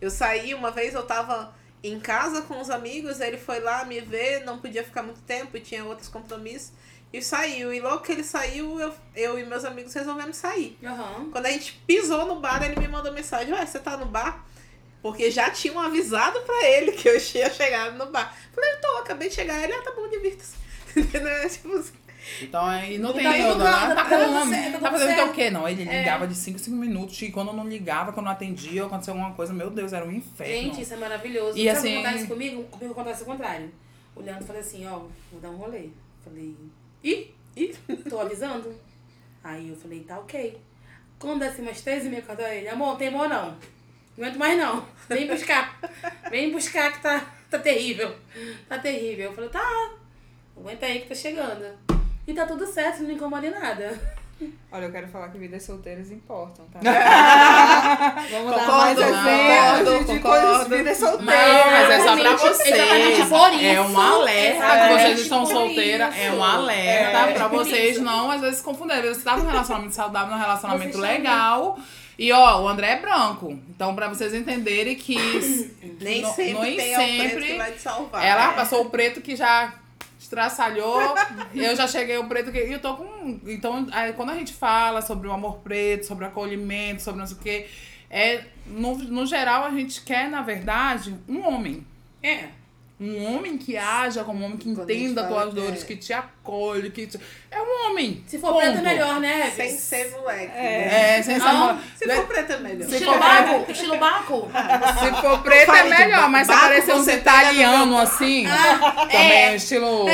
Eu 0.00 0.10
saí 0.10 0.52
uma 0.54 0.72
vez, 0.72 0.94
eu 0.94 1.04
tava 1.04 1.54
em 1.84 1.98
casa 2.00 2.42
com 2.42 2.60
os 2.60 2.68
amigos, 2.70 3.20
ele 3.20 3.38
foi 3.38 3.60
lá 3.60 3.84
me 3.84 4.00
ver, 4.00 4.44
não 4.44 4.58
podia 4.58 4.82
ficar 4.82 5.02
muito 5.04 5.20
tempo 5.22 5.58
tinha 5.60 5.84
outros 5.84 6.08
compromissos. 6.08 6.72
E 7.12 7.20
saiu. 7.20 7.72
E 7.74 7.80
logo 7.80 8.00
que 8.00 8.12
ele 8.12 8.24
saiu, 8.24 8.80
eu, 8.80 8.92
eu 9.14 9.38
e 9.38 9.44
meus 9.44 9.64
amigos 9.64 9.92
resolvemos 9.92 10.36
sair. 10.36 10.78
Aham. 10.82 11.28
Quando 11.30 11.46
a 11.46 11.50
gente 11.50 11.74
pisou 11.86 12.24
no 12.26 12.36
bar, 12.40 12.62
ele 12.62 12.78
me 12.80 12.88
mandou 12.88 13.12
mensagem: 13.12 13.52
Ué, 13.52 13.66
você 13.66 13.78
tá 13.78 13.96
no 13.96 14.06
bar? 14.06 14.46
Porque 15.02 15.30
já 15.30 15.50
tinham 15.50 15.78
avisado 15.80 16.40
pra 16.42 16.64
ele 16.68 16.92
que 16.92 17.08
eu 17.08 17.20
tinha 17.20 17.50
chegado 17.50 17.98
no 17.98 18.06
bar. 18.06 18.34
Falei, 18.54 18.70
tô, 18.80 18.98
acabei 18.98 19.28
de 19.28 19.34
chegar. 19.34 19.62
Ele, 19.62 19.72
ah, 19.72 19.82
tá 19.82 19.90
bom, 19.96 20.08
divirta-se. 20.08 20.54
Entendeu? 20.98 21.48
Tipo 21.50 21.72
assim. 21.76 21.92
Então 22.40 22.64
aí 22.64 22.98
não 22.98 23.08
Não 23.08 23.16
tem 23.16 23.24
tá 23.24 23.48
outra, 23.48 23.64
nada, 23.64 23.88
né? 23.88 23.94
Tá 23.96 24.04
tá 24.08 24.46
certo, 24.46 24.72
tá 24.74 24.78
Tá 24.78 24.90
fazendo 24.92 25.08
certo. 25.08 25.30
o 25.30 25.34
quê? 25.34 25.50
Não, 25.50 25.68
ele 25.68 25.82
É. 25.88 25.98
ligava 25.98 26.26
de 26.28 26.36
5 26.36 26.56
em 26.56 26.62
5 26.62 26.76
minutos 26.76 27.20
e 27.20 27.32
quando 27.32 27.52
não 27.52 27.66
ligava, 27.68 28.12
quando 28.12 28.26
não 28.26 28.32
atendia, 28.32 28.84
aconteceu 28.86 29.12
alguma 29.12 29.34
coisa, 29.34 29.52
meu 29.52 29.68
Deus, 29.70 29.92
era 29.92 30.04
um 30.06 30.12
inferno. 30.12 30.52
Gente, 30.54 30.82
isso 30.82 30.94
é 30.94 30.96
maravilhoso. 30.98 31.58
E 31.58 31.64
Sabe 31.66 31.78
assim- 31.78 31.98
acontece 32.06 32.26
comigo? 32.28 32.62
Comigo 32.64 32.92
acontece 32.92 33.22
o 33.24 33.26
contrário. 33.26 33.72
O 34.14 34.20
Leandro 34.22 34.44
falou 34.46 34.60
assim, 34.60 34.86
ó, 34.86 35.00
vou 35.32 35.40
dar 35.42 35.50
um 35.50 35.56
rolê. 35.56 35.88
Falei, 36.24 36.54
ih, 37.02 37.34
ih, 37.56 37.74
tô 38.08 38.20
avisando. 38.20 38.74
Aí 39.42 39.68
eu 39.70 39.76
falei, 39.76 40.00
tá 40.00 40.18
ok. 40.18 40.60
Quando 41.18 41.40
desce 41.40 41.60
umas 41.60 41.80
três 41.80 42.04
e 42.04 42.08
meia, 42.08 42.22
cadê 42.22 42.58
ele? 42.58 42.68
Amor, 42.68 42.96
tem 42.96 43.08
amor 43.08 43.28
não. 43.28 43.56
Não 44.16 44.24
aguento 44.24 44.38
mais 44.38 44.58
não. 44.58 44.86
Vem 45.08 45.26
buscar. 45.26 45.78
Vem 46.30 46.52
buscar 46.52 46.92
que 46.92 47.02
tá, 47.02 47.34
tá 47.50 47.58
terrível. 47.58 48.14
Tá 48.68 48.78
terrível. 48.78 49.26
Eu 49.26 49.32
falei, 49.34 49.50
tá. 49.50 49.94
Aguenta 50.56 50.86
aí 50.86 51.00
que 51.00 51.08
tá 51.08 51.14
chegando. 51.14 51.64
E 52.26 52.34
tá 52.34 52.46
tudo 52.46 52.66
certo, 52.66 53.02
não 53.02 53.10
incomoda 53.10 53.46
em 53.46 53.50
nada. 53.50 53.98
Olha, 54.72 54.86
eu 54.86 54.90
quero 54.92 55.06
falar 55.08 55.28
que 55.28 55.38
vidas 55.38 55.62
solteiras 55.62 56.10
importam, 56.10 56.64
tá? 56.66 56.80
Vamos 58.30 58.50
Vamos 58.50 58.56
dar 58.56 58.66
mais 58.66 58.98
Concordo, 58.98 59.90
exemplos 59.92 59.98
de 60.00 60.18
concordo. 60.20 60.46
coisas 60.46 60.68
vidas 60.68 60.96
solteiras. 60.98 61.36
Não, 61.36 61.70
mas 61.70 61.90
é 61.90 62.00
só 62.00 62.16
pra 62.16 62.36
vocês. 62.36 62.74
exatamente 62.74 63.26
por 63.28 63.64
É 63.64 63.80
um 63.80 63.86
isso. 63.90 64.00
alerta 64.00 64.52
que 64.52 64.56
Exatamente 64.56 65.02
vocês 65.02 65.20
estão 65.20 65.44
por 65.44 65.52
solteiras. 65.52 66.16
É 66.16 66.30
um 66.30 66.34
isso. 66.34 66.42
alerta 66.42 67.18
É, 67.18 67.32
pra 67.34 67.48
vocês 67.48 67.92
isso. 67.96 68.02
não, 68.04 68.30
às 68.30 68.40
vezes, 68.40 68.56
se 68.56 68.62
confundirem. 68.64 69.14
Você 69.14 69.22
tá 69.22 69.36
num 69.36 69.46
relacionamento 69.46 69.94
saudável, 69.94 70.34
num 70.34 70.40
relacionamento 70.42 70.98
legal. 70.98 71.78
E 72.18 72.32
ó, 72.32 72.62
o 72.62 72.68
André 72.68 72.92
é 72.92 72.96
branco. 73.00 73.58
Então, 73.68 73.94
pra 73.94 74.08
vocês 74.08 74.34
entenderem 74.34 74.94
que. 74.96 75.16
Nem 76.00 76.22
no- 76.22 76.32
sempre 76.34 76.60
nem 76.60 76.76
tem 76.76 76.92
o 76.92 76.96
preto 76.96 77.22
sempre 77.30 77.46
que 77.46 77.56
vai 77.58 77.72
te 77.72 77.80
salvar. 77.80 78.24
Ela 78.24 78.50
É. 78.50 78.54
passou 78.54 78.82
o 78.82 78.90
preto 78.90 79.20
que 79.20 79.36
já 79.36 79.72
estraçalhou. 80.32 81.14
eu 81.54 81.76
já 81.76 81.86
cheguei 81.86 82.16
o 82.16 82.26
preto 82.26 82.50
que. 82.50 82.58
E 82.58 82.72
eu 82.72 82.80
tô 82.80 82.96
com. 82.96 83.40
Então, 83.46 83.86
aí, 83.92 84.12
quando 84.14 84.30
a 84.30 84.34
gente 84.34 84.52
fala 84.52 85.02
sobre 85.02 85.28
o 85.28 85.32
amor 85.32 85.58
preto, 85.58 86.06
sobre 86.06 86.24
o 86.24 86.28
acolhimento, 86.28 87.02
sobre 87.02 87.20
não 87.20 87.26
sei 87.26 87.36
o 87.36 87.40
quê, 87.40 87.66
é, 88.10 88.44
no, 88.66 88.96
no 88.96 89.26
geral, 89.26 89.64
a 89.64 89.70
gente 89.70 90.00
quer, 90.02 90.28
na 90.28 90.42
verdade, 90.42 91.16
um 91.28 91.46
homem. 91.46 91.86
É. 92.22 92.48
Um 93.00 93.34
homem 93.34 93.58
que 93.58 93.76
haja 93.76 94.22
como 94.22 94.40
um 94.42 94.44
homem 94.44 94.56
que 94.56 94.72
Quando 94.72 94.88
entenda 94.88 95.24
fala 95.24 95.42
tuas 95.42 95.54
que 95.54 95.60
é- 95.60 95.62
dores, 95.64 95.84
que 95.84 95.96
te 95.96 96.12
acolhe, 96.12 96.32
que 96.92 97.06
te... 97.06 97.20
É 97.50 97.60
um 97.62 97.86
homem. 97.90 98.24
Se 98.26 98.38
for 98.38 98.52
preto 98.56 98.68
é 98.68 98.72
Ponto. 98.72 98.82
melhor, 98.84 99.20
né? 99.20 99.52
Sem 99.54 99.70
ser 99.78 100.10
moleque. 100.10 100.52
É. 100.56 101.18
É, 101.18 101.22
sem 101.22 101.38
ser 101.38 101.44
Não. 101.44 101.74
mo- 101.74 101.80
Se 101.96 102.12
for 102.14 102.26
preto 102.26 102.52
é 102.52 102.56
melhor. 102.58 102.88
Se 102.88 102.94
Estilo 102.94 103.12
for 103.12 103.20
Baco? 103.20 103.70
Estilo 103.72 103.96
Baco? 103.98 104.50
Se 104.98 105.20
for 105.22 105.38
preto 105.42 105.72
é 105.72 105.82
melhor, 105.84 106.28
mas 106.28 106.46
se 106.46 106.52
aparecer 106.52 106.94
uns 106.94 107.04
você 107.04 107.16
pega 107.18 107.42
no 107.44 107.52
italianos 107.52 108.00
assim, 108.00 108.46
também 109.10 109.54
estilo. 109.54 110.06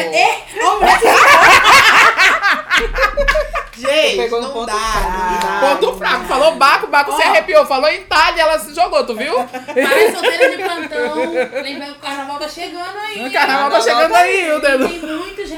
Gente, 3.78 4.16
Pegou 4.16 4.40
no 4.40 4.48
não 4.48 4.54
ponto 4.54 4.66
dá, 4.66 4.74
não 4.74 5.38
dá. 5.38 5.60
Ponto 5.76 5.96
fraco. 5.98 6.24
Falou 6.24 6.56
Baco, 6.56 6.88
Baco 6.88 7.14
se 7.16 7.22
arrepiou. 7.22 7.64
Falou 7.64 7.88
Itália, 7.92 8.42
ela 8.42 8.58
se 8.58 8.74
jogou, 8.74 9.06
tu 9.06 9.14
viu? 9.14 9.34
Para 9.44 10.12
solteira 10.12 10.50
de 10.56 10.62
plantão. 10.64 11.14
Lembrando 11.62 11.92
que 11.92 11.98
o 11.98 12.02
carnaval 12.02 12.38
tá 12.40 12.48
chegando 12.48 12.98
aí. 12.98 13.24
O 13.28 13.32
carnaval 13.32 13.70
tá 13.70 13.80
chegando 13.80 14.14
aí, 14.16 14.50
o 14.52 14.58
dedo. 14.60 14.88
Tem 14.88 14.98
muitos 14.98 15.48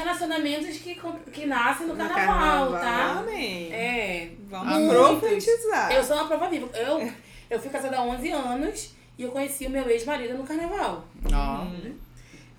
relacionamentos 0.65 0.77
que, 0.77 1.31
que 1.31 1.45
nascem 1.45 1.87
no 1.87 1.95
No 1.95 1.99
carnaval, 2.09 2.71
carnaval. 2.71 2.79
tá? 2.81 3.19
Amém. 3.19 3.73
É. 3.73 4.29
Vamos 4.49 4.73
Muitos. 4.77 4.97
profetizar. 5.19 5.91
Eu 5.91 6.03
sou 6.03 6.15
uma 6.17 6.27
prova 6.27 6.49
viva. 6.49 6.69
Eu, 6.77 7.11
eu 7.49 7.59
fui 7.59 7.69
casada 7.69 7.97
há 7.97 8.01
11 8.01 8.31
anos 8.31 8.93
e 9.17 9.23
eu 9.23 9.31
conheci 9.31 9.65
o 9.65 9.69
meu 9.69 9.89
ex-marido 9.89 10.37
no 10.37 10.43
carnaval. 10.43 11.05
Ó. 11.33 11.65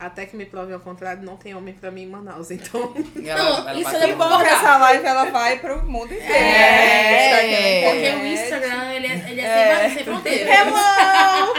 Até 0.01 0.27
que 0.27 0.35
me 0.37 0.45
prove 0.45 0.73
ao 0.73 0.81
contrário, 0.81 1.23
não 1.23 1.37
tem 1.37 1.55
homem 1.55 1.75
pra 1.75 1.89
mim 1.93 2.03
em 2.03 2.09
Manaus, 2.09 2.51
então. 2.51 2.93
Ela- 3.25 3.71
ela 3.71 3.75
isso 3.81 3.89
é 3.97 4.13
bom 4.17 4.39
que 4.41 4.49
essa 4.49 4.77
live 4.79 5.07
ela 5.07 5.27
vai 5.31 5.61
pro 5.61 5.81
mundo 5.85 6.13
inteiro. 6.13 6.33
É. 6.35 7.85
Na 7.85 7.91
Porque 7.91 8.11
o 8.17 8.27
Instagram, 8.27 8.93
ele 8.95 9.07
é, 9.07 9.31
ele 9.31 9.41
é, 9.41 9.79
Sem, 9.89 9.95
sem 9.95 10.05
fronteira. 10.05 10.51
Hello! 10.53 11.55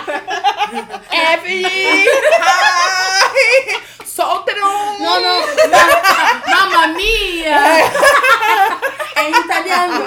Evelyn! 1.33 2.05
Hi! 2.41 3.81
Solteirão! 4.05 4.99
Não, 4.99 5.21
não. 5.21 5.41
ma- 5.41 6.02
Mamma 6.73 6.87
mia! 6.87 7.55
É 9.15 9.29
em 9.29 9.31
italiano. 9.31 10.03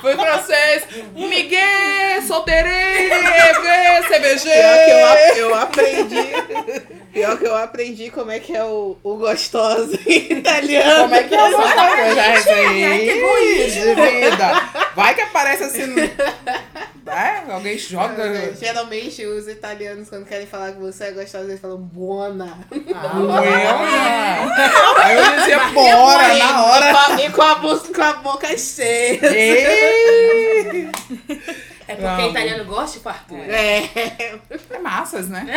Foi 0.00 0.16
francês! 0.16 0.86
Miguel! 1.14 2.22
Solteirei! 2.26 3.10
CBG! 4.08 4.50
Pior 4.50 4.84
que 4.84 5.40
eu, 5.40 5.48
eu 5.48 5.54
aprendi. 5.54 6.28
Pior 7.12 7.38
que 7.38 7.46
eu 7.46 7.56
aprendi 7.56 8.10
como 8.10 8.30
é 8.32 8.40
que 8.40 8.56
é 8.56 8.64
o, 8.64 8.96
o 9.02 9.16
gostoso 9.16 9.98
em 10.06 10.32
italiano. 10.32 11.02
Como 11.02 11.14
é 11.14 11.22
que 11.22 11.34
é 11.34 11.38
essa 11.38 11.56
coisa? 11.56 12.20
É 12.20 12.36
isso 12.36 12.48
que. 12.48 13.70
De 13.70 13.94
vida! 13.94 14.70
Vai 14.94 15.14
que 15.14 15.20
aparece 15.20 15.64
assim. 15.64 15.94
É? 17.06 17.52
Alguém 17.52 17.78
joga. 17.78 18.24
É, 18.24 18.52
Geralmente 18.54 19.24
os 19.24 19.46
italianos, 19.46 20.08
quando 20.08 20.26
querem 20.26 20.46
falar 20.46 20.72
que 20.72 20.80
você 20.80 21.04
é 21.04 21.12
gostosa, 21.12 21.44
eles 21.44 21.60
falam 21.60 21.78
buona. 21.78 22.58
Buena. 22.68 23.76
Aí 25.02 25.16
eu 25.16 25.36
dizia, 25.36 25.58
bora, 25.68 26.34
na 26.34 26.64
hora. 26.64 27.22
E 27.22 27.30
com 27.30 27.42
a, 27.42 27.56
com 27.56 28.02
a, 28.02 28.12
boca 28.14 28.56
cheia. 28.58 29.20
Ei! 29.24 30.90
É 31.88 31.94
porque 31.94 32.02
Vamos. 32.02 32.30
italiano 32.30 32.64
gosta 32.64 32.98
de 32.98 33.04
fartura. 33.04 33.42
É. 33.42 34.38
É 34.70 34.78
massas, 34.78 35.28
né? 35.28 35.46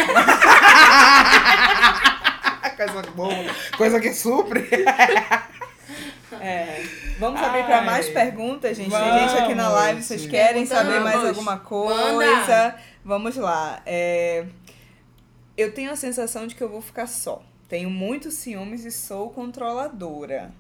coisa 2.78 3.02
boa. 3.14 3.56
Coisa 3.78 4.00
que 4.00 4.14
supre. 4.14 4.70
É. 6.36 6.84
Vamos 7.20 7.42
abrir 7.42 7.64
para 7.66 7.80
Ai. 7.80 7.86
mais 7.86 8.10
perguntas, 8.10 8.78
gente. 8.78 8.90
Tem 8.92 9.00
gente 9.30 9.38
aqui 9.42 9.56
na 9.56 9.64
Vamos. 9.64 9.80
live, 9.80 10.04
vocês 10.04 10.26
querem 10.28 10.66
saber 10.66 11.00
mais 11.02 11.16
Vamos. 11.16 11.30
alguma 11.30 11.58
coisa? 11.60 12.14
Manda. 12.14 12.76
Vamos 13.04 13.36
lá. 13.38 13.82
É, 13.86 14.46
Eu 15.58 15.74
tenho 15.74 15.92
a 15.92 15.96
sensação 15.96 16.48
de 16.48 16.56
que 16.56 16.64
eu 16.64 16.70
vou 16.70 16.82
ficar 16.82 17.08
só. 17.08 17.42
Tenho 17.68 17.90
muitos 17.90 18.34
ciúmes 18.36 18.86
e 18.86 18.92
sou 18.92 19.30
controladora. 19.30 20.52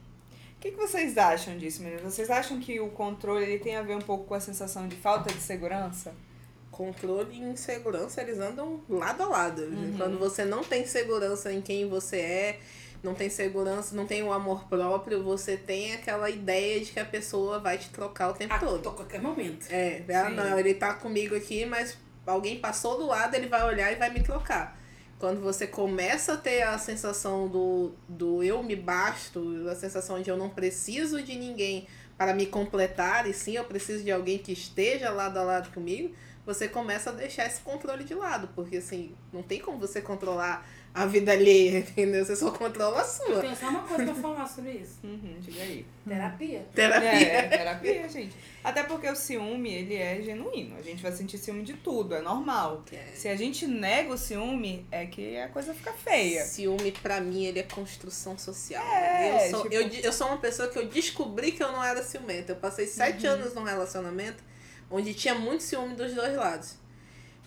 O 0.57 0.61
que, 0.61 0.71
que 0.71 0.77
vocês 0.77 1.17
acham 1.17 1.57
disso, 1.57 1.81
meninas? 1.81 2.03
Vocês 2.03 2.29
acham 2.29 2.59
que 2.59 2.79
o 2.81 2.89
controle 2.89 3.45
ele 3.45 3.59
tem 3.59 3.77
a 3.77 3.81
ver 3.81 3.95
um 3.95 4.01
pouco 4.01 4.25
com 4.25 4.33
a 4.33 4.39
sensação 4.41 4.87
de 4.87 4.95
falta 4.97 5.33
de 5.33 5.39
segurança? 5.41 6.13
Controle 6.69 7.33
e 7.33 7.39
insegurança, 7.39 8.21
eles 8.21 8.39
andam 8.39 8.81
lado 8.89 9.23
a 9.23 9.27
lado. 9.27 9.63
Quando 9.97 10.19
você 10.19 10.43
não 10.45 10.63
tem 10.63 10.85
segurança 10.85 11.51
em 11.51 11.61
quem 11.61 11.87
você 11.89 12.17
é, 12.17 12.59
não 13.01 13.13
tem 13.13 13.29
segurança, 13.29 13.95
não 13.95 14.05
tem 14.05 14.21
o 14.23 14.31
amor 14.31 14.65
próprio, 14.67 15.23
você 15.23 15.55
tem 15.55 15.93
aquela 15.93 16.29
ideia 16.29 16.79
de 16.81 16.91
que 16.91 16.99
a 16.99 17.05
pessoa 17.05 17.59
vai 17.59 17.77
te 17.77 17.89
trocar 17.89 18.29
o 18.29 18.33
tempo 18.33 18.53
A 18.53 18.59
todo. 18.59 18.91
qualquer 18.91 19.21
momento. 19.21 19.67
É, 19.69 20.03
ah, 20.09 20.29
Sim. 20.29 20.35
não, 20.35 20.59
ele 20.59 20.73
tá 20.73 20.93
comigo 20.93 21.35
aqui, 21.35 21.65
mas 21.65 21.97
alguém 22.25 22.59
passou 22.59 22.97
do 22.97 23.07
lado, 23.07 23.35
ele 23.35 23.47
vai 23.47 23.63
olhar 23.63 23.91
e 23.91 23.95
vai 23.95 24.09
me 24.09 24.21
trocar. 24.21 24.77
Quando 25.17 25.41
você 25.41 25.67
começa 25.67 26.33
a 26.33 26.37
ter 26.37 26.61
a 26.61 26.77
sensação 26.77 27.47
do, 27.47 27.91
do 28.07 28.41
eu 28.41 28.63
me 28.63 28.75
basto, 28.75 29.67
a 29.69 29.75
sensação 29.75 30.21
de 30.21 30.29
eu 30.29 30.37
não 30.37 30.49
preciso 30.49 31.21
de 31.21 31.35
ninguém 31.35 31.87
para 32.17 32.33
me 32.33 32.45
completar, 32.45 33.27
e 33.27 33.33
sim 33.33 33.55
eu 33.55 33.63
preciso 33.63 34.03
de 34.03 34.11
alguém 34.11 34.37
que 34.37 34.51
esteja 34.51 35.09
lado 35.09 35.37
a 35.37 35.43
lado 35.43 35.73
comigo, 35.73 36.13
você 36.45 36.67
começa 36.67 37.11
a 37.11 37.13
deixar 37.13 37.45
esse 37.45 37.61
controle 37.61 38.03
de 38.03 38.13
lado, 38.13 38.49
porque 38.55 38.77
assim, 38.77 39.15
não 39.31 39.43
tem 39.43 39.59
como 39.59 39.77
você 39.77 40.01
controlar 40.01 40.67
a 41.01 41.05
vida 41.05 41.31
alheia, 41.31 41.79
entendeu? 41.89 42.25
Você 42.25 42.35
só 42.35 42.51
controla 42.51 42.97
a 42.97 43.01
Eu 43.01 43.05
sua. 43.07 43.41
tenho 43.41 43.55
só 43.55 43.69
uma 43.69 43.83
coisa 43.83 44.05
pra 44.05 44.13
falar 44.15 44.47
sobre 44.47 44.71
isso. 44.71 44.99
Uhum, 45.03 45.37
diga 45.39 45.61
aí. 45.61 45.85
Terapia. 46.07 46.65
Terapia. 46.75 47.09
É, 47.09 47.47
terapia, 47.47 48.09
gente. 48.09 48.35
Até 48.63 48.83
porque 48.83 49.09
o 49.09 49.15
ciúme, 49.15 49.73
ele 49.73 49.95
é 49.95 50.21
genuíno. 50.21 50.75
A 50.77 50.81
gente 50.81 51.01
vai 51.01 51.11
sentir 51.11 51.37
ciúme 51.37 51.63
de 51.63 51.73
tudo, 51.73 52.13
é 52.15 52.21
normal. 52.21 52.83
É. 52.91 53.15
Se 53.15 53.27
a 53.27 53.35
gente 53.35 53.65
nega 53.65 54.13
o 54.13 54.17
ciúme, 54.17 54.85
é 54.91 55.05
que 55.05 55.37
a 55.37 55.47
coisa 55.49 55.73
fica 55.73 55.93
feia. 55.93 56.43
Ciúme, 56.43 56.91
pra 56.91 57.21
mim, 57.21 57.45
ele 57.45 57.59
é 57.59 57.63
construção 57.63 58.37
social. 58.37 58.83
É, 58.85 59.45
eu, 59.47 59.49
sou, 59.51 59.61
tipo- 59.63 59.73
eu, 59.75 59.87
eu 60.03 60.11
sou 60.13 60.27
uma 60.27 60.37
pessoa 60.37 60.67
que 60.67 60.77
eu 60.77 60.87
descobri 60.87 61.51
que 61.53 61.63
eu 61.63 61.71
não 61.71 61.83
era 61.83 62.03
ciumenta. 62.03 62.51
Eu 62.51 62.57
passei 62.57 62.85
sete 62.87 63.25
Uhum. 63.25 63.33
anos 63.33 63.53
num 63.53 63.63
relacionamento 63.63 64.43
onde 64.91 65.13
tinha 65.13 65.35
muito 65.35 65.63
ciúme 65.63 65.95
dos 65.95 66.13
dois 66.13 66.35
lados. 66.35 66.73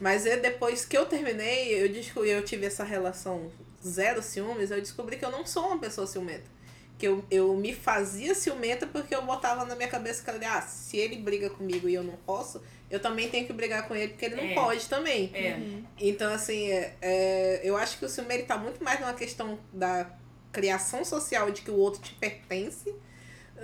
Mas 0.00 0.26
eu, 0.26 0.40
depois 0.40 0.84
que 0.84 0.96
eu 0.96 1.06
terminei, 1.06 1.82
eu, 1.82 1.88
descobri, 1.88 2.30
eu 2.30 2.44
tive 2.44 2.66
essa 2.66 2.82
relação 2.84 3.50
zero 3.86 4.22
ciúmes, 4.22 4.70
eu 4.70 4.80
descobri 4.80 5.16
que 5.16 5.24
eu 5.24 5.30
não 5.30 5.46
sou 5.46 5.66
uma 5.66 5.78
pessoa 5.78 6.06
ciumenta. 6.06 6.50
Que 6.98 7.08
eu, 7.08 7.24
eu 7.30 7.54
me 7.56 7.74
fazia 7.74 8.34
ciumenta 8.34 8.86
porque 8.86 9.14
eu 9.14 9.22
botava 9.22 9.64
na 9.64 9.74
minha 9.74 9.88
cabeça 9.88 10.22
que, 10.22 10.44
ah, 10.44 10.60
se 10.62 10.96
ele 10.96 11.16
briga 11.16 11.50
comigo 11.50 11.88
e 11.88 11.94
eu 11.94 12.02
não 12.04 12.16
posso, 12.26 12.62
eu 12.90 13.00
também 13.00 13.28
tenho 13.28 13.46
que 13.46 13.52
brigar 13.52 13.88
com 13.88 13.94
ele 13.94 14.08
porque 14.08 14.26
ele 14.26 14.36
não 14.36 14.44
É. 14.44 14.54
pode 14.54 14.88
também. 14.88 15.30
É. 15.34 15.58
Então, 15.98 16.32
assim, 16.32 16.70
é, 16.70 16.94
é, 17.00 17.60
eu 17.64 17.76
acho 17.76 17.98
que 17.98 18.04
o 18.04 18.08
ciúme 18.08 18.34
ele 18.34 18.42
tá 18.44 18.56
muito 18.56 18.82
mais 18.84 19.00
numa 19.00 19.14
questão 19.14 19.58
da 19.72 20.10
criação 20.52 21.04
social 21.04 21.50
de 21.50 21.62
que 21.62 21.70
o 21.70 21.76
outro 21.76 22.00
te 22.02 22.14
pertence 22.14 22.94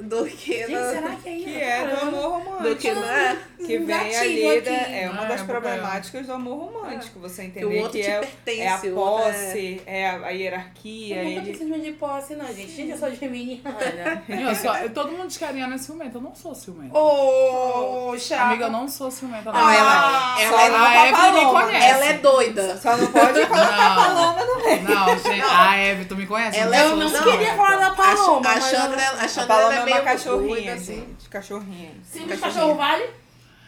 do 0.02 0.24
que 0.26 0.52
Gente, 0.58 0.72
na- 0.72 0.90
será 0.90 1.10
que 1.16 1.28
é 1.28 1.32
isso? 1.36 1.44
Que 1.44 1.60
é 1.60 1.86
do 1.86 2.00
amor 2.02 2.40
do 2.40 2.44
romântico. 2.50 2.76
que 2.76 2.92
né? 2.92 3.38
Que 3.58 3.78
vem 3.78 4.16
ali, 4.16 4.60
da, 4.60 4.70
aqui. 4.72 4.94
é 4.94 5.10
uma 5.10 5.22
Ah, 5.22 5.24
das 5.26 5.40
é, 5.40 5.44
problemáticas 5.44 6.26
do 6.26 6.32
amor 6.32 6.72
romântico. 6.72 7.18
Você 7.20 7.42
que 7.48 7.64
o 7.64 7.68
entender 7.72 7.82
outro 7.82 7.92
que 7.98 8.04
te 8.04 8.10
é, 8.10 8.18
pertence. 8.20 8.60
é 8.60 8.68
a 8.68 8.76
o 8.94 8.96
outro 8.96 9.28
é- 9.28 9.32
posse, 9.32 9.82
é 9.86 10.10
a, 10.10 10.12
a 10.26 10.30
hierarquia. 10.30 11.16
Eu 11.16 11.24
nunca 11.24 11.40
Ele... 11.40 11.50
preciso 11.56 11.80
de 11.80 11.92
posse, 11.92 12.34
não, 12.36 12.46
gente. 12.46 12.70
Gente, 12.70 12.90
eu 12.92 12.98
sou 12.98 13.10
geminiana. 13.14 14.22
Eu 14.28 14.54
só, 14.54 14.76
eu- 14.78 14.90
todo 14.90 15.10
mundo 15.12 15.26
diz 15.26 15.36
que 15.36 15.44
a 15.44 15.48
Ariana 15.48 15.74
é 15.74 15.78
ciumenta. 15.78 16.18
Eu 16.18 16.22
não 16.22 16.34
sou 16.34 16.54
ciumenta. 16.54 16.92
Poxa! 16.92 18.36
Amiga, 18.40 18.64
eu 18.66 18.70
não 18.70 18.86
sou 18.88 19.10
ciumenta. 19.10 19.50
Não, 19.52 19.70
ela, 19.70 20.36
só 20.36 20.40
ela, 20.42 20.62
é, 20.62 20.68
não 20.70 20.76
a 20.78 20.88
pra 20.90 21.08
Evelyn 21.08 21.32
me 21.46 21.52
Paloma. 21.52 21.72
ela 21.72 22.04
é 22.06 22.12
doida. 22.14 22.76
Só 22.78 22.96
não 22.96 23.06
pode 23.08 23.46
colocar 23.46 23.76
Não. 23.76 23.96
paloma 23.96 24.44
no 24.44 24.64
meio. 24.64 24.82
Não, 24.82 25.18
gente. 25.18 25.42
A 25.50 25.76
Eve, 25.76 26.04
tu 26.04 26.16
me 26.16 26.26
conhece? 26.26 26.58
Ela 26.58 26.76
Eu 26.76 26.82
é- 26.82 26.84
Eu 26.92 26.96
não, 26.96 27.10
Não, 27.10 27.22
queria 27.22 27.54
falar 27.54 27.76
da 27.76 27.86
A, 27.88 27.94
Paloma, 27.94 28.48
a 28.50 28.60
Chandra, 28.60 29.02
A 29.18 29.28
Chandra 29.28 29.54
meio 29.90 30.02
uma 30.02 30.04
cachorrinha, 30.04 30.54
doida, 30.54 30.72
assim. 30.74 30.94
gente. 30.94 31.28
Cachorrinha. 31.28 31.90
Se 32.04 32.18
o 32.20 32.38
cachorro 32.40 32.74
vale, 32.74 33.04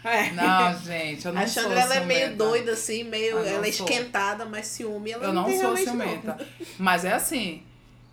É. 0.03 0.31
Não, 0.31 0.79
gente, 0.81 1.25
eu 1.25 1.33
não 1.33 1.41
A 1.41 1.47
sou 1.47 1.63
Chandra 1.63 1.79
ela 1.79 1.95
é 1.95 2.05
meio 2.05 2.19
ciumenta. 2.21 2.43
doida, 2.43 2.71
assim, 2.71 3.03
meio. 3.03 3.37
Ah, 3.37 3.47
ela 3.47 3.67
é 3.67 3.71
sou. 3.71 3.87
esquentada, 3.87 4.45
mas 4.45 4.65
ciúme 4.67 5.11
ela 5.11 5.25
Eu 5.25 5.33
não 5.33 5.43
não 5.43 5.49
sou 5.51 5.59
realmente, 5.73 5.85
não. 5.85 5.93
ciumenta. 6.05 6.47
Mas 6.79 7.05
é 7.05 7.13
assim, 7.13 7.63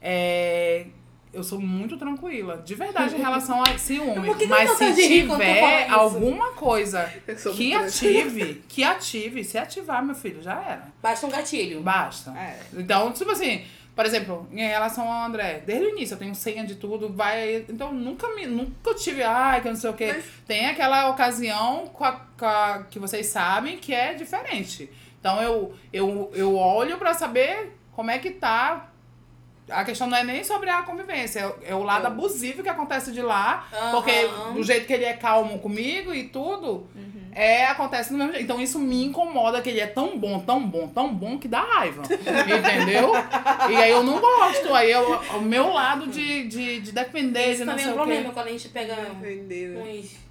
é, 0.02 0.86
eu 1.32 1.42
sou 1.42 1.60
muito 1.60 1.96
tranquila, 1.96 2.58
de 2.64 2.74
verdade, 2.74 3.14
em 3.14 3.18
relação 3.18 3.62
a 3.62 3.66
ciúme. 3.78 4.34
Que 4.34 4.46
Mas 4.46 4.70
se 4.72 4.94
tiver 4.94 5.88
alguma 5.90 6.52
coisa 6.52 7.10
sou 7.38 7.54
que 7.54 7.74
ative, 7.74 8.62
que 8.68 8.82
ative, 8.84 9.42
se 9.44 9.56
ativar, 9.58 10.04
meu 10.04 10.14
filho, 10.14 10.42
já 10.42 10.60
era. 10.62 10.88
basta 11.02 11.26
um 11.26 11.30
gatilho. 11.30 11.80
Basta. 11.80 12.30
É. 12.32 12.58
Então, 12.74 13.12
tipo 13.12 13.30
assim, 13.30 13.64
por 13.98 14.06
exemplo, 14.06 14.46
em 14.52 14.64
relação 14.64 15.10
ao 15.12 15.26
André, 15.26 15.60
desde 15.66 15.86
o 15.86 15.88
início 15.90 16.14
eu 16.14 16.18
tenho 16.20 16.32
senha 16.32 16.64
de 16.64 16.76
tudo, 16.76 17.12
vai. 17.12 17.64
Então 17.68 17.92
nunca 17.92 18.28
me. 18.32 18.46
Nunca 18.46 18.94
tive, 18.94 19.24
ai, 19.24 19.60
que 19.60 19.68
não 19.68 19.74
sei 19.74 19.90
o 19.90 19.92
quê. 19.92 20.12
Mas- 20.14 20.24
Tem 20.46 20.66
aquela 20.66 21.08
ocasião 21.10 21.88
com 21.88 22.04
a- 22.04 22.20
com 22.38 22.46
a- 22.46 22.84
que 22.88 22.96
vocês 23.00 23.26
sabem 23.26 23.76
que 23.76 23.92
é 23.92 24.14
diferente. 24.14 24.88
Então 25.18 25.42
eu, 25.42 25.74
eu, 25.92 26.30
eu 26.32 26.54
olho 26.56 26.96
pra 26.96 27.12
saber 27.12 27.76
como 27.90 28.08
é 28.12 28.20
que 28.20 28.30
tá. 28.30 28.88
A 29.68 29.84
questão 29.84 30.06
não 30.06 30.16
é 30.16 30.22
nem 30.22 30.44
sobre 30.44 30.70
a 30.70 30.80
convivência, 30.82 31.40
é, 31.62 31.70
é 31.72 31.74
o 31.74 31.82
lado 31.82 32.06
abusivo 32.06 32.62
que 32.62 32.68
acontece 32.68 33.10
de 33.10 33.20
lá. 33.20 33.66
Aham. 33.72 33.90
Porque 33.90 34.12
do 34.54 34.62
jeito 34.62 34.86
que 34.86 34.92
ele 34.92 35.06
é 35.06 35.12
calmo 35.14 35.58
comigo 35.58 36.14
e 36.14 36.28
tudo, 36.28 36.86
é, 37.40 37.66
acontece 37.66 38.10
do 38.10 38.16
mesmo 38.18 38.32
jeito. 38.32 38.44
Então 38.44 38.60
isso 38.60 38.78
me 38.78 39.04
incomoda, 39.04 39.60
que 39.62 39.68
ele 39.70 39.80
é 39.80 39.86
tão 39.86 40.18
bom, 40.18 40.40
tão 40.40 40.60
bom, 40.66 40.88
tão 40.88 41.14
bom 41.14 41.38
que 41.38 41.46
dá 41.48 41.60
raiva. 41.60 42.02
entendeu? 42.02 43.12
E 43.70 43.76
aí 43.76 43.90
eu 43.90 44.02
não 44.02 44.18
gosto. 44.20 44.74
Aí 44.74 44.90
eu, 44.90 45.20
o 45.36 45.42
meu 45.42 45.68
lado 45.72 46.06
de, 46.08 46.46
de, 46.48 46.80
de 46.80 46.92
defender, 46.92 47.50
Isso 47.50 47.60
de 47.60 47.64
não 47.64 47.74
é 47.74 47.78
sei 47.78 47.86
um 47.86 47.90
o 47.90 47.92
quê. 47.92 47.98
problema 47.98 48.32
quando 48.32 48.46
a 48.46 48.50
gente 48.50 48.68
pega 48.68 48.94
Entendeu? 49.22 49.80
uns. 49.82 50.28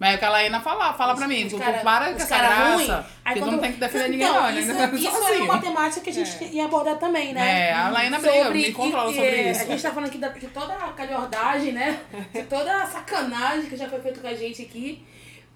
Mas 0.00 0.12
é 0.12 0.14
o 0.14 0.18
que 0.20 0.24
a 0.24 0.30
Laína 0.30 0.60
fala, 0.60 0.92
fala 0.92 1.12
pra 1.16 1.26
mim, 1.26 1.46
Os 1.46 1.52
tu, 1.52 1.58
cara- 1.58 1.78
para 1.78 2.04
com 2.10 2.16
essa 2.16 2.26
cara 2.28 2.48
graça, 2.54 2.72
ruim, 2.74 3.04
aí 3.24 3.34
que 3.34 3.40
quando- 3.40 3.50
não 3.52 3.58
tem 3.58 3.72
que 3.72 3.80
defender 3.80 4.08
ninguém 4.10 4.28
Então, 4.28 4.36
não, 4.36 4.52
né? 4.52 4.60
isso, 4.60 4.70
isso 4.94 5.06
é 5.08 5.10
assim. 5.32 5.40
uma 5.42 5.58
temática 5.60 6.00
que 6.02 6.10
a 6.10 6.12
gente 6.12 6.44
ia 6.54 6.64
abordar 6.66 6.96
também, 7.00 7.32
né? 7.34 7.70
É, 7.70 7.72
a 7.72 7.88
Laína 7.88 8.18
briga, 8.20 8.44
Sobre- 8.44 8.58
me 8.62 8.72
controla 8.72 9.10
e- 9.10 9.14
sobre 9.16 9.30
e, 9.30 9.50
isso. 9.50 9.62
A 9.62 9.66
gente 9.66 9.82
tá 9.82 9.90
falando 9.90 10.08
aqui 10.08 10.18
de 10.40 10.46
toda 10.52 10.72
a 10.72 10.92
calhordagem, 10.92 11.72
né? 11.72 11.98
De 12.32 12.42
toda 12.44 12.80
a 12.80 12.86
sacanagem 12.86 13.68
que 13.68 13.76
já 13.76 13.88
foi 13.88 13.98
feito 14.00 14.20
com 14.20 14.28
a 14.28 14.34
gente 14.34 14.62
aqui. 14.62 15.04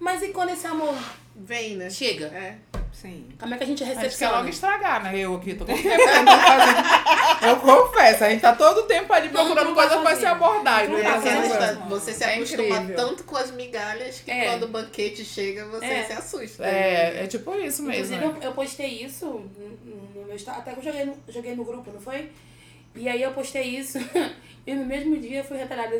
Mas 0.03 0.21
e 0.21 0.27
quando 0.29 0.49
esse 0.49 0.67
amor 0.67 0.93
Vem, 1.35 1.77
né? 1.77 1.89
chega? 1.89 2.25
É. 2.27 2.57
Sim. 2.91 3.29
Como 3.39 3.53
é 3.53 3.57
que 3.57 3.63
a 3.63 3.67
gente 3.67 3.81
A 3.83 3.85
gente 3.87 3.95
quer 3.95 4.03
recepciona? 4.03 4.37
logo 4.37 4.49
estragar, 4.49 5.01
né? 5.03 5.17
Eu 5.17 5.35
aqui 5.35 5.55
tô 5.55 5.65
com. 5.65 5.71
Eu 7.47 7.55
confesso, 7.57 8.23
a 8.23 8.29
gente 8.29 8.41
tá 8.41 8.53
todo 8.55 8.83
tempo 8.83 9.11
ali 9.11 9.29
procurando 9.29 9.73
tá 9.73 10.01
pra 10.01 10.15
se 10.15 10.25
abordar. 10.25 10.87
não 10.87 10.97
É 10.97 11.03
tá 11.03 11.19
tá 11.19 11.45
história, 11.45 11.75
você 11.89 12.13
se 12.13 12.23
É 12.23 12.35
acostuma 12.35 12.63
incrível. 12.63 12.95
tanto 12.95 13.23
com 13.23 13.35
as 13.37 13.51
migalhas 13.51 14.19
que 14.19 14.29
É. 14.29 14.45
quando 14.49 14.63
o 14.63 14.67
banquete 14.67 15.25
chega, 15.25 15.65
você 15.65 15.85
É. 15.85 16.03
se 16.03 16.13
assusta. 16.13 16.65
É, 16.65 17.23
é 17.23 17.27
tipo 17.27 17.51
isso 17.55 17.81
mesmo. 17.83 17.91
Inclusive, 18.13 18.15
né? 18.19 18.33
eu, 18.41 18.41
eu 18.43 18.51
postei 18.53 19.03
isso 19.03 19.25
no, 19.25 20.25
meu 20.25 20.35
estado, 20.35 20.59
até 20.59 20.73
que 20.73 20.79
eu 20.79 20.83
joguei 20.83 21.05
no, 21.05 21.17
joguei 21.29 21.55
no 21.55 21.65
grupo, 21.65 21.91
não 21.91 21.99
foi? 22.01 22.29
E 22.95 23.09
aí 23.09 23.21
eu 23.23 23.31
postei 23.31 23.63
isso, 23.63 23.97
e 24.67 24.73
no 24.75 24.85
mesmo 24.85 25.17
dia 25.19 25.39
eu 25.39 25.43
fui 25.43 25.57
retalhada 25.57 25.95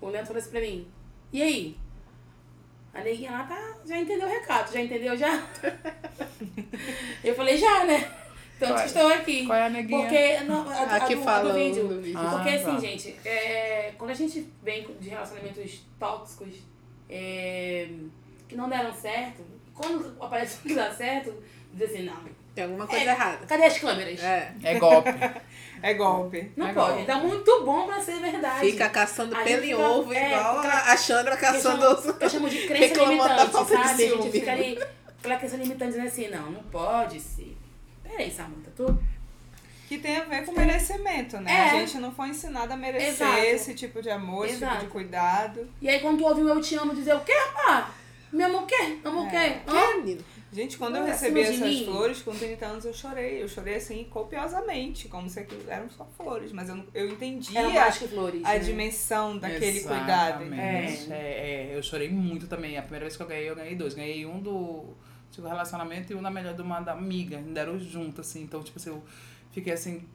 o 0.00 0.10
Neto 0.10 0.26
falou 0.26 0.40
assim 0.40 0.50
pra 0.50 0.60
mim, 0.60 0.86
e 1.32 1.42
aí? 1.42 1.76
A 2.94 3.00
neguinha 3.02 3.30
lá 3.30 3.44
tá, 3.44 3.74
já 3.86 3.98
entendeu 3.98 4.26
o 4.26 4.30
recado, 4.30 4.72
já 4.72 4.80
entendeu 4.80 5.16
já? 5.16 5.42
eu 7.22 7.34
falei, 7.34 7.56
já, 7.56 7.84
né? 7.84 8.10
Tanto 8.58 8.72
Qual 8.72 8.78
é- 8.78 8.82
que 8.82 8.88
estou 8.88 9.08
aqui. 9.12 9.46
Qual 9.46 9.58
é 9.58 9.66
a 9.66 9.70
neguinha? 9.70 10.00
Porque, 10.00 10.40
não, 10.44 10.68
a, 10.68 10.74
a, 10.74 10.96
Aqui 10.96 11.14
do, 11.14 11.20
a 11.20 11.24
fala 11.24 11.52
do 11.52 11.58
vídeo. 11.58 11.84
no 11.84 12.00
vídeo. 12.00 12.18
Ah, 12.18 12.30
Porque 12.30 12.48
assim, 12.50 12.64
tá. 12.74 12.78
gente, 12.80 13.16
é, 13.24 13.92
quando 13.96 14.10
a 14.10 14.14
gente 14.14 14.52
vem 14.62 14.84
de 14.98 15.08
relacionamentos 15.08 15.80
tóxicos 15.98 16.54
é, 17.08 17.88
que 18.48 18.56
não 18.56 18.68
deram 18.68 18.92
certo, 18.92 19.42
quando 19.74 20.16
aparece 20.20 20.58
um 20.64 20.68
que 20.68 20.74
dá 20.74 20.92
certo, 20.92 21.32
diz 21.74 21.90
assim, 21.90 22.02
não, 22.04 22.14
Tem 22.54 22.64
alguma 22.64 22.86
coisa 22.86 23.04
É. 23.04 23.08
errada. 23.08 23.46
cadê 23.46 23.64
as 23.64 23.78
câmeras? 23.78 24.20
É. 24.22 24.52
É 24.62 24.78
golpe. 24.78 25.10
É 25.80 25.94
golpe. 25.94 26.50
Não 26.56 26.66
É 26.66 26.72
pode, 26.72 27.02
igual. 27.02 27.06
tá 27.06 27.24
muito 27.24 27.62
bom 27.64 27.86
pra 27.86 28.00
ser 28.00 28.18
verdade. 28.18 28.68
Fica 28.68 28.88
caçando 28.88 29.36
A 29.36 29.42
pelo 29.44 29.62
fica- 29.62 29.78
ovo, 29.78 30.12
é, 30.12 30.26
igual 30.32 30.60
fica- 30.60 30.74
a 30.74 30.92
a 30.92 30.96
Chandra 30.96 31.36
que 31.36 31.44
eu 31.44 31.52
caçando 31.52 31.80
chamo, 32.02 32.14
que 32.14 32.24
eu 32.24 32.30
chamo 32.30 32.50
de 32.50 32.66
crença 32.66 33.04
limitante. 33.04 33.52
sabe? 33.52 33.76
A 33.84 33.94
gente 34.16 34.30
fica 34.32 34.50
ali, 34.50 34.78
aquela 35.20 35.36
questão 35.36 35.60
limitante, 35.60 35.90
dizendo 35.92 36.08
assim, 36.08 36.28
não, 36.30 36.50
não 36.50 36.62
pode 36.64 37.20
ser. 37.20 37.56
Peraí, 38.02 38.28
Samanta, 38.28 38.72
tu... 38.76 38.98
Que 39.88 39.98
tem 39.98 40.16
a 40.16 40.24
ver 40.24 40.44
com 40.44 40.50
merecimento, 40.52 41.38
né? 41.38 41.50
É. 41.50 41.60
A 41.62 41.68
gente 41.78 41.96
não 41.98 42.10
foi 42.10 42.30
ensinada 42.30 42.74
a 42.74 42.76
merecer 42.76 43.08
Exato. 43.10 43.38
esse 43.38 43.74
tipo 43.74 44.02
de 44.02 44.10
amor, 44.10 44.46
esse 44.46 44.54
tipo 44.54 44.66
Exato. 44.66 44.84
de 44.84 44.90
cuidado. 44.90 45.70
E 45.80 45.88
aí 45.88 46.00
quando 46.00 46.18
tu 46.18 46.24
ouve 46.24 46.42
o 46.42 46.48
eu 46.48 46.60
te 46.60 46.74
amo 46.74 46.92
dizer 46.92 47.14
o 47.14 47.20
quê, 47.20 47.32
rapaz? 47.32 47.84
Me 48.32 48.42
amor 48.42 48.64
o 48.64 48.66
quê? 48.66 48.98
Amor 49.04 49.26
o 49.26 49.30
quê? 49.30 49.36
É. 49.36 49.96
Menino? 49.98 50.24
Gente, 50.50 50.78
quando 50.78 50.96
eu 50.96 51.02
Não, 51.02 51.08
recebi 51.08 51.40
essas 51.40 51.60
mim. 51.60 51.84
flores, 51.84 52.22
com 52.22 52.34
30 52.34 52.66
anos 52.66 52.84
eu 52.86 52.94
chorei. 52.94 53.42
Eu 53.42 53.48
chorei 53.48 53.74
assim, 53.74 54.04
copiosamente, 54.04 55.06
como 55.06 55.28
se 55.28 55.40
aquilo 55.40 55.62
eram 55.68 55.90
só 55.90 56.06
flores. 56.16 56.52
Mas 56.52 56.70
eu, 56.70 56.82
eu 56.94 57.10
entendia 57.10 57.60
que 57.92 58.08
flores, 58.08 58.42
a 58.44 58.54
né? 58.54 58.58
dimensão 58.58 59.36
daquele 59.36 59.80
cuidado. 59.80 60.42
Exatamente. 60.42 60.92
entendeu? 61.00 61.16
É, 61.16 61.72
é, 61.72 61.76
eu 61.76 61.82
chorei 61.82 62.08
muito 62.08 62.46
também. 62.46 62.78
A 62.78 62.82
primeira 62.82 63.04
vez 63.04 63.16
que 63.16 63.22
eu 63.22 63.26
ganhei, 63.26 63.50
eu 63.50 63.56
ganhei 63.56 63.74
dois. 63.74 63.92
Ganhei 63.92 64.24
um 64.24 64.40
do 64.40 64.96
tipo, 65.30 65.46
relacionamento 65.46 66.12
e 66.12 66.16
um 66.16 66.22
da 66.22 66.30
melhor 66.30 66.54
de 66.54 66.62
uma 66.62 66.80
da 66.80 66.92
amiga. 66.92 67.38
Me 67.38 67.52
deram 67.52 67.78
junto, 67.78 68.22
assim. 68.22 68.42
Então, 68.42 68.62
tipo 68.62 68.78
assim, 68.78 68.88
eu 68.90 69.02
fiquei 69.52 69.74
assim. 69.74 70.06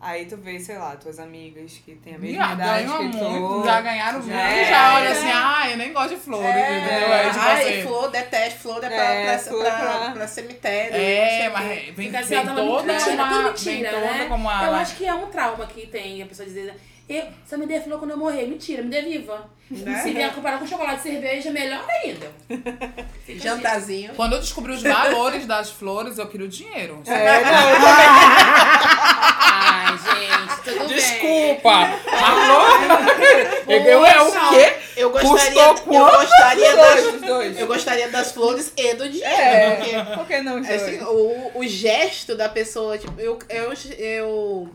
Aí 0.00 0.26
tu 0.26 0.36
vê, 0.36 0.60
sei 0.60 0.78
lá, 0.78 0.94
tuas 0.94 1.18
amigas 1.18 1.80
que 1.84 1.96
têm 1.96 2.14
a 2.14 2.18
mesma 2.20 2.36
Já 2.46 2.52
idade 2.54 2.84
ganham 2.86 2.98
que 2.98 3.16
muito, 3.18 3.18
tu. 3.60 3.64
já 3.64 3.80
ganharam 3.80 4.18
muito. 4.20 4.32
Já 4.32 4.52
e 4.56 4.64
já 4.64 4.76
é. 4.92 4.94
olha 4.94 5.10
assim, 5.10 5.30
ah, 5.34 5.70
eu 5.70 5.76
nem 5.76 5.92
gosto 5.92 6.10
de 6.10 6.16
flores, 6.20 6.46
É, 6.54 6.78
entendeu? 6.78 7.12
Aí, 7.12 7.26
tipo 7.30 7.38
Ai, 7.40 7.62
assim. 7.72 7.82
flor, 7.82 8.10
detesto, 8.12 8.58
flor 8.60 8.84
é 8.84 8.88
pra, 8.88 8.96
É, 8.96 9.24
pra, 9.24 9.38
flor 9.40 9.64
pra, 9.64 9.72
pra- 9.98 10.10
pra 10.12 10.28
cemitério. 10.28 10.94
É, 10.96 11.50
mas 11.50 11.66
vem, 11.68 11.94
Fica 11.94 12.20
assim, 12.20 12.28
vem 12.28 12.46
tá 12.46 12.54
toda 12.54 12.92
mentira, 12.92 13.12
uma. 13.14 13.28
vem 13.34 13.42
mentira, 13.44 13.90
toda 13.90 14.06
né? 14.12 14.26
como 14.28 14.48
a. 14.48 14.64
Eu 14.66 14.74
acho 14.76 14.94
que 14.96 15.04
é 15.04 15.14
um 15.14 15.26
trauma 15.26 15.66
que 15.66 15.86
tem 15.88 16.22
a 16.22 16.26
pessoa 16.26 16.46
dizer, 16.46 16.76
eu, 17.08 17.24
você 17.44 17.56
me 17.56 17.80
flor 17.80 17.98
quando 17.98 18.10
eu 18.10 18.18
morrer. 18.18 18.46
Mentira, 18.46 18.82
me 18.82 18.90
dê 18.90 19.00
viva. 19.02 19.48
Né? 19.70 20.02
Se 20.02 20.12
vier 20.12 20.34
comparar 20.34 20.58
com 20.58 20.66
chocolate 20.66 21.00
e 21.00 21.12
cerveja, 21.12 21.50
melhor 21.50 21.84
ainda. 21.88 22.30
Fica 23.24 23.40
Jantarzinho. 23.40 24.14
Quando 24.14 24.34
eu 24.34 24.40
descobri 24.40 24.72
os 24.72 24.82
valores 24.82 25.46
das 25.46 25.70
flores, 25.70 26.18
eu 26.18 26.26
queria 26.26 26.46
o 26.46 26.50
dinheiro. 26.50 27.02
É, 27.06 27.44
não, 27.44 27.50
Ai, 29.50 29.98
gente, 29.98 30.62
tudo 30.64 30.78
bem. 30.88 30.96
Desculpa! 30.96 31.70
Alô? 31.70 32.62
Eu 33.68 34.04
é 34.06 34.22
o 34.22 34.32
quê? 34.50 34.76
Eu 34.96 35.10
Custou 35.10 35.30
gostaria, 35.30 35.62
eu 35.62 35.74
quanto? 35.74 36.18
gostaria 36.18 36.70
os 36.70 36.76
das, 36.76 37.20
dois, 37.22 37.60
eu 37.60 37.66
gostaria 37.66 38.08
das 38.08 38.32
flores 38.32 38.72
e 38.76 38.94
do 38.94 39.08
dinheiro. 39.08 39.32
É, 39.32 39.76
porque 39.76 40.14
por 40.16 40.26
que 40.26 40.40
não? 40.42 40.58
Assim, 40.58 41.00
o, 41.02 41.52
o 41.54 41.66
gesto 41.66 42.34
da 42.34 42.48
pessoa, 42.48 42.98
tipo, 42.98 43.18
eu, 43.20 43.38
eu, 43.48 43.72
eu 43.98 44.68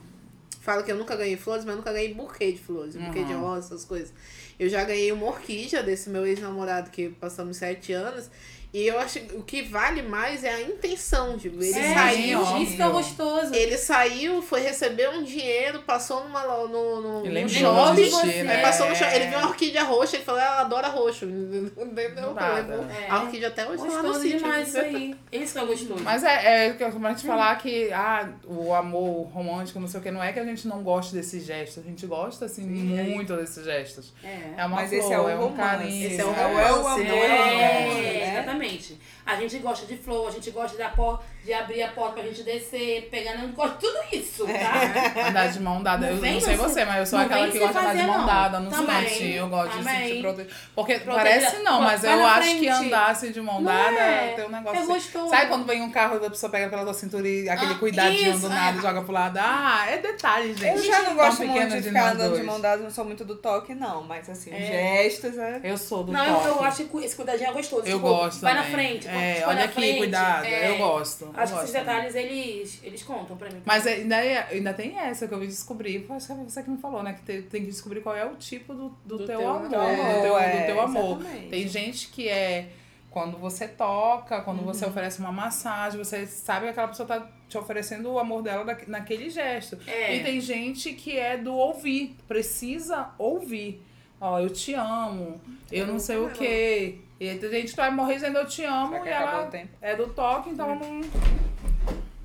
falo 0.63 0.81
que 0.83 0.91
eu 0.91 0.95
nunca 0.95 1.15
ganhei 1.15 1.35
flores, 1.35 1.65
mas 1.65 1.73
eu 1.73 1.77
nunca 1.77 1.91
ganhei 1.91 2.13
buquê 2.13 2.51
de 2.53 2.57
flores, 2.59 2.95
buquê 2.95 3.23
de 3.25 3.33
Uhum. 3.33 3.41
rosas, 3.41 3.65
essas 3.65 3.85
coisas. 3.85 4.13
Eu 4.57 4.69
já 4.69 4.83
ganhei 4.85 5.11
uma 5.11 5.25
orquídea 5.27 5.83
desse 5.83 6.09
meu 6.09 6.25
ex-namorado 6.25 6.89
que 6.89 7.09
passamos 7.09 7.57
sete 7.57 7.91
anos. 7.91 8.29
E 8.73 8.87
eu 8.87 8.97
acho 8.99 9.19
que 9.19 9.35
o 9.35 9.43
que 9.43 9.61
vale 9.61 10.01
mais 10.01 10.43
é 10.43 10.51
a 10.51 10.61
intenção, 10.61 11.37
tipo, 11.37 11.61
ele 11.63 11.77
é, 11.77 11.93
saiu. 11.93 12.41
óbvio. 12.41 12.63
Isso 12.63 12.75
que 12.75 12.81
é 12.81 12.89
gostoso. 12.89 13.53
Ele 13.53 13.77
saiu, 13.77 14.41
foi 14.41 14.61
receber 14.61 15.09
um 15.09 15.23
dinheiro, 15.23 15.83
passou 15.83 16.23
numa, 16.23 16.41
no, 16.43 16.99
no, 16.99 17.25
Ele 17.25 17.43
no 17.43 17.49
shopping. 17.49 18.01
de 18.01 18.09
você. 18.09 18.43
né? 18.43 18.61
passou 18.63 18.89
no 18.89 18.95
shopping, 18.95 19.13
ele 19.13 19.27
viu 19.27 19.37
uma 19.37 19.49
orquídea 19.49 19.83
roxa, 19.83 20.15
ele 20.15 20.25
falou, 20.25 20.41
ela 20.41 20.61
adora 20.61 20.87
roxo. 20.87 21.25
Entendeu? 21.77 22.33
Levou 22.33 22.85
É. 22.89 23.09
A 23.09 23.21
orquídea 23.21 23.49
até 23.49 23.67
hoje 23.67 23.77
tá 23.77 23.89
lá 23.89 23.97
no 23.97 24.01
Gostoso 24.03 24.21
sítio. 24.21 24.39
demais 24.39 24.67
isso 24.67 24.77
aí. 24.79 25.15
Isso 25.31 25.53
que 25.53 25.59
é 25.59 25.65
gostoso. 25.65 26.03
Mas 26.03 26.23
é, 26.23 26.67
é 26.67 26.71
o 26.71 26.75
que 26.77 26.83
eu 26.83 26.87
costumo 26.87 27.15
te 27.15 27.27
falar 27.27 27.55
que 27.57 27.91
ah, 27.93 28.27
o 28.45 28.73
amor 28.73 29.27
romântico, 29.27 29.79
não 29.79 29.87
sei 29.87 29.99
o 29.99 30.03
que, 30.03 30.09
não 30.09 30.23
é 30.23 30.33
que 30.33 30.39
a 30.39 30.45
gente 30.45 30.67
não 30.67 30.81
goste 30.81 31.13
desses 31.13 31.45
gestos. 31.45 31.83
A 31.85 31.87
gente 31.87 32.07
gosta, 32.07 32.45
assim, 32.45 32.63
muito 32.63 33.35
desses 33.35 33.63
gestos. 33.63 34.13
É. 34.23 34.61
É 34.61 34.65
uma 34.65 34.77
Mas 34.77 34.89
flor, 34.89 34.99
esse 35.03 35.13
é 35.13 35.19
o 35.19 35.29
é 35.29 35.35
um 35.35 35.39
romance. 35.41 35.57
carinho. 35.57 36.07
Esse 36.07 36.21
é 36.21 36.25
o 36.25 36.29
é 36.33 36.71
o 36.71 36.75
romance, 36.75 37.01
amor, 37.01 37.23
É, 37.23 38.41
né? 38.41 38.43
Exatamente. 38.63 38.99
A 39.25 39.35
gente 39.35 39.57
gosta 39.59 39.85
de 39.85 39.97
flor, 39.97 40.27
a 40.27 40.31
gente 40.31 40.49
gosta 40.51 40.71
de, 40.71 40.77
dar 40.77 40.95
por, 40.95 41.23
de 41.43 41.53
abrir 41.53 41.83
a 41.83 41.89
porta 41.89 42.13
pra 42.13 42.23
gente 42.23 42.41
descer, 42.43 43.09
pegar, 43.11 43.37
não 43.37 43.49
gosta 43.51 43.75
de 43.75 43.81
tudo 43.81 43.99
isso, 44.13 44.45
tá? 44.45 45.27
Andar 45.27 45.47
de 45.47 45.59
mão 45.59 45.83
dada. 45.83 46.07
Não 46.07 46.25
eu 46.25 46.33
não 46.33 46.39
sei 46.41 46.55
no- 46.55 46.63
você, 46.63 46.85
mas 46.85 46.97
eu 46.99 47.05
sou 47.05 47.19
não 47.19 47.25
aquela 47.25 47.45
que 47.47 47.51
se 47.53 47.59
gosta 47.59 47.73
de 47.73 47.79
andar 47.87 47.95
de 47.95 48.03
mão 48.07 48.17
não. 48.19 48.25
dada. 48.25 48.59
Não 48.61 48.71
Também, 48.71 49.09
sente. 49.09 49.31
Eu 49.33 49.49
gosto 49.49 49.77
de 49.77 49.83
sentir 49.83 50.21
prote... 50.21 50.47
Porque 50.73 50.99
Proteger- 50.99 51.41
parece 51.41 51.63
não, 51.63 51.81
mas 51.81 52.01
vai 52.01 52.13
eu 52.13 52.17
na 52.19 52.31
acho 52.35 52.47
que 52.49 52.57
frente. 52.59 52.69
andar 52.69 53.05
assim 53.07 53.31
de 53.31 53.41
mão 53.41 53.55
Não 53.55 53.63
dada 53.65 53.99
é. 53.99 54.33
tem 54.35 54.45
um 54.45 54.49
negócio. 54.49 54.77
É 54.77 54.79
assim. 54.83 54.93
gostoso. 54.93 55.29
Sabe 55.29 55.47
quando 55.47 55.65
vem 55.65 55.81
um 55.81 55.91
carro 55.91 56.19
e 56.21 56.25
a 56.25 56.29
pessoa 56.29 56.49
pega 56.49 56.69
pela 56.69 56.83
tua 56.83 56.93
cintura 56.93 57.27
e 57.27 57.49
aquele 57.49 57.73
Ah, 57.73 57.77
cuidadinho 57.77 58.31
isso, 58.31 58.39
do 58.41 58.49
nada 58.49 58.77
é. 58.77 58.79
e 58.79 58.81
joga 58.81 59.01
pro 59.01 59.11
lado? 59.11 59.37
Ah, 59.41 59.85
é 59.89 59.97
detalhe, 59.97 60.53
gente. 60.53 60.77
Eu 60.77 60.83
já 60.83 61.01
não 61.01 61.15
gosto 61.15 61.43
muito 61.45 61.69
de 61.69 61.81
de 61.81 61.87
ficar 61.89 62.13
andando 62.13 62.37
de 62.37 62.43
mão 62.43 62.61
dada, 62.61 62.81
não 62.83 62.89
sou 62.91 63.03
muito 63.03 63.25
do 63.25 63.35
toque, 63.35 63.75
não. 63.75 64.01
Mas 64.03 64.29
assim, 64.29 64.51
É. 64.53 65.03
gestos 65.03 65.37
é. 65.37 65.59
Eu 65.63 65.77
sou 65.77 66.03
do 66.03 66.11
Não, 66.13 66.23
eu, 66.25 66.33
eu 66.47 66.53
toque. 66.53 66.65
acho 66.65 66.83
que 66.85 66.97
esse 67.03 67.15
cuidadinho 67.15 67.49
é 67.49 67.53
gostoso. 67.53 67.85
Eu 67.85 67.97
Tipo, 67.97 68.07
gosto 68.07 68.41
Vai 68.41 68.53
na 68.53 68.61
também. 68.63 68.73
frente. 68.75 69.05
quando 69.07 69.15
É, 69.21 69.33
vai 69.33 69.43
olha 69.49 69.55
na 69.55 69.63
aqui, 69.65 69.73
frente, 69.73 69.97
cuidado. 69.97 70.45
é. 70.45 70.69
Eu 70.69 70.77
gosto. 70.77 71.32
Eu 71.35 71.41
Acho 71.43 71.53
que 71.53 71.59
esses 71.59 71.71
também. 71.71 71.85
detalhes, 71.87 72.15
eles, 72.15 72.79
eles 72.83 73.03
contam 73.03 73.35
pra 73.37 73.49
mim. 73.49 73.61
Mas 73.65 73.85
ainda, 73.87 74.15
é- 74.23 74.47
ainda 74.51 74.73
tem 74.73 74.97
essa 74.97 75.27
que 75.27 75.33
eu 75.33 75.39
vim 75.39 75.47
descobrir. 75.47 76.05
Acho 76.09 76.27
que 76.27 76.31
é 76.33 76.35
você 76.35 76.63
que 76.63 76.69
me 76.69 76.77
falou, 76.77 77.01
né? 77.03 77.13
Que 77.13 77.21
tem, 77.21 77.41
tem 77.41 77.61
que 77.61 77.67
descobrir 77.67 78.01
qual 78.01 78.15
é 78.15 78.25
o 78.25 78.35
tipo 78.35 78.73
do, 78.73 78.89
do, 79.05 79.17
Do 79.17 79.25
teu, 79.25 79.39
teu 79.39 79.49
amor. 79.49 79.73
amor, 79.75 80.15
do, 80.15 80.21
teu, 80.21 80.37
é, 80.39 80.59
do 80.61 80.65
teu 80.67 80.81
amor. 80.81 81.19
exatamente. 81.21 81.49
Tem 81.49 81.67
gente 81.67 82.07
que 82.09 82.27
é 82.29 82.69
quando 83.09 83.37
você 83.37 83.67
toca, 83.67 84.41
quando 84.41 84.59
Uhum. 84.59 84.65
você 84.65 84.85
oferece 84.85 85.19
uma 85.19 85.31
massagem, 85.31 85.97
você 86.03 86.25
sabe 86.25 86.65
que 86.65 86.71
aquela 86.71 86.87
pessoa 86.87 87.07
tá 87.07 87.29
te 87.47 87.55
oferecendo 87.57 88.09
o 88.11 88.17
amor 88.17 88.41
dela 88.41 88.65
naquele 88.87 89.29
gesto. 89.29 89.77
É. 89.85 90.15
E 90.15 90.23
tem 90.23 90.41
gente 90.41 90.93
que 90.93 91.17
é 91.17 91.37
do 91.37 91.53
ouvir. 91.53 92.15
Precisa 92.27 93.09
ouvir. 93.19 93.79
Ó, 94.19 94.39
eu 94.39 94.49
te 94.49 94.73
amo. 94.73 95.39
Eu 95.71 95.85
não 95.85 95.99
sei 95.99 96.17
o 96.17 96.29
quê. 96.31 96.95
E 97.19 97.35
tem 97.37 97.49
gente 97.49 97.69
que 97.71 97.75
vai 97.77 97.91
morrer 97.91 98.15
dizendo 98.15 98.39
eu 98.39 98.47
te 98.47 98.63
amo 98.63 98.95
e 99.05 99.09
ela 99.09 99.49
é 99.81 99.95
do 99.95 100.07
toque, 100.07 100.49
então 100.49 100.75
não. 100.75 101.01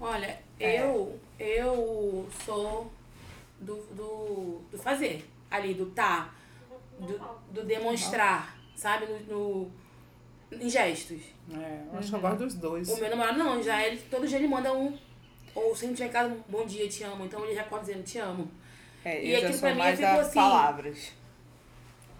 Olha, 0.00 0.38
É. 0.58 0.80
eu, 0.82 1.18
eu 1.38 2.28
sou 2.44 2.90
do, 3.60 3.76
do, 3.92 4.60
do 4.70 4.78
fazer. 4.78 5.28
Ali, 5.50 5.74
do 5.74 5.86
tá. 5.86 6.30
Do, 6.98 7.20
do 7.52 7.64
demonstrar, 7.64 8.56
sabe? 8.74 9.06
No, 9.06 9.64
no- 9.70 9.72
em 10.60 10.68
gestos. 10.68 11.20
É, 11.52 11.80
eu 11.92 11.98
acho 11.98 12.08
que 12.10 12.14
eu 12.16 12.20
gosto 12.20 12.38
dos 12.38 12.54
dois. 12.54 12.88
O 12.88 12.96
meu 13.00 13.10
namorado 13.10 13.38
não, 13.38 13.62
já 13.62 13.86
ele, 13.86 13.98
todo 14.10 14.26
dia 14.26 14.38
ele 14.38 14.48
manda 14.48 14.72
um. 14.72 14.96
Ou 15.54 15.74
se 15.76 15.84
a 15.84 15.88
gente 15.88 15.96
tiver 15.98 16.08
em 16.08 16.12
casa, 16.12 16.34
um 16.34 16.42
bom 16.48 16.64
dia, 16.66 16.88
te 16.88 17.04
amo. 17.04 17.24
Então 17.24 17.44
ele 17.44 17.54
já 17.54 17.62
acorda 17.62 17.86
dizendo 17.86 18.02
te 18.04 18.18
amo. 18.18 18.50
É, 19.04 19.24
E 19.24 19.36
aquilo 19.36 19.58
pra 19.58 19.74
mim 19.74 19.96
ficou 19.96 20.08
assim- 20.20 20.34
palavras. 20.34 21.12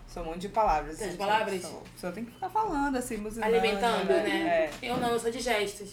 Sou 0.09 0.25
muito 0.25 0.39
de 0.39 0.49
palavras. 0.49 0.97
Tem 0.99 1.09
assim, 1.09 1.17
de 1.17 1.19
palavras? 1.19 1.63
Sou, 1.63 1.83
só 1.97 2.11
tem 2.11 2.25
que 2.25 2.33
ficar 2.33 2.49
falando, 2.49 2.97
assim, 2.97 3.19
buzinando. 3.19 3.55
Alimentando, 3.55 4.07
né? 4.09 4.31
É. 4.31 4.71
Eu 4.83 4.97
não, 4.97 5.11
eu 5.11 5.21
sou 5.21 5.31
de 5.31 5.39
gestos. 5.41 5.91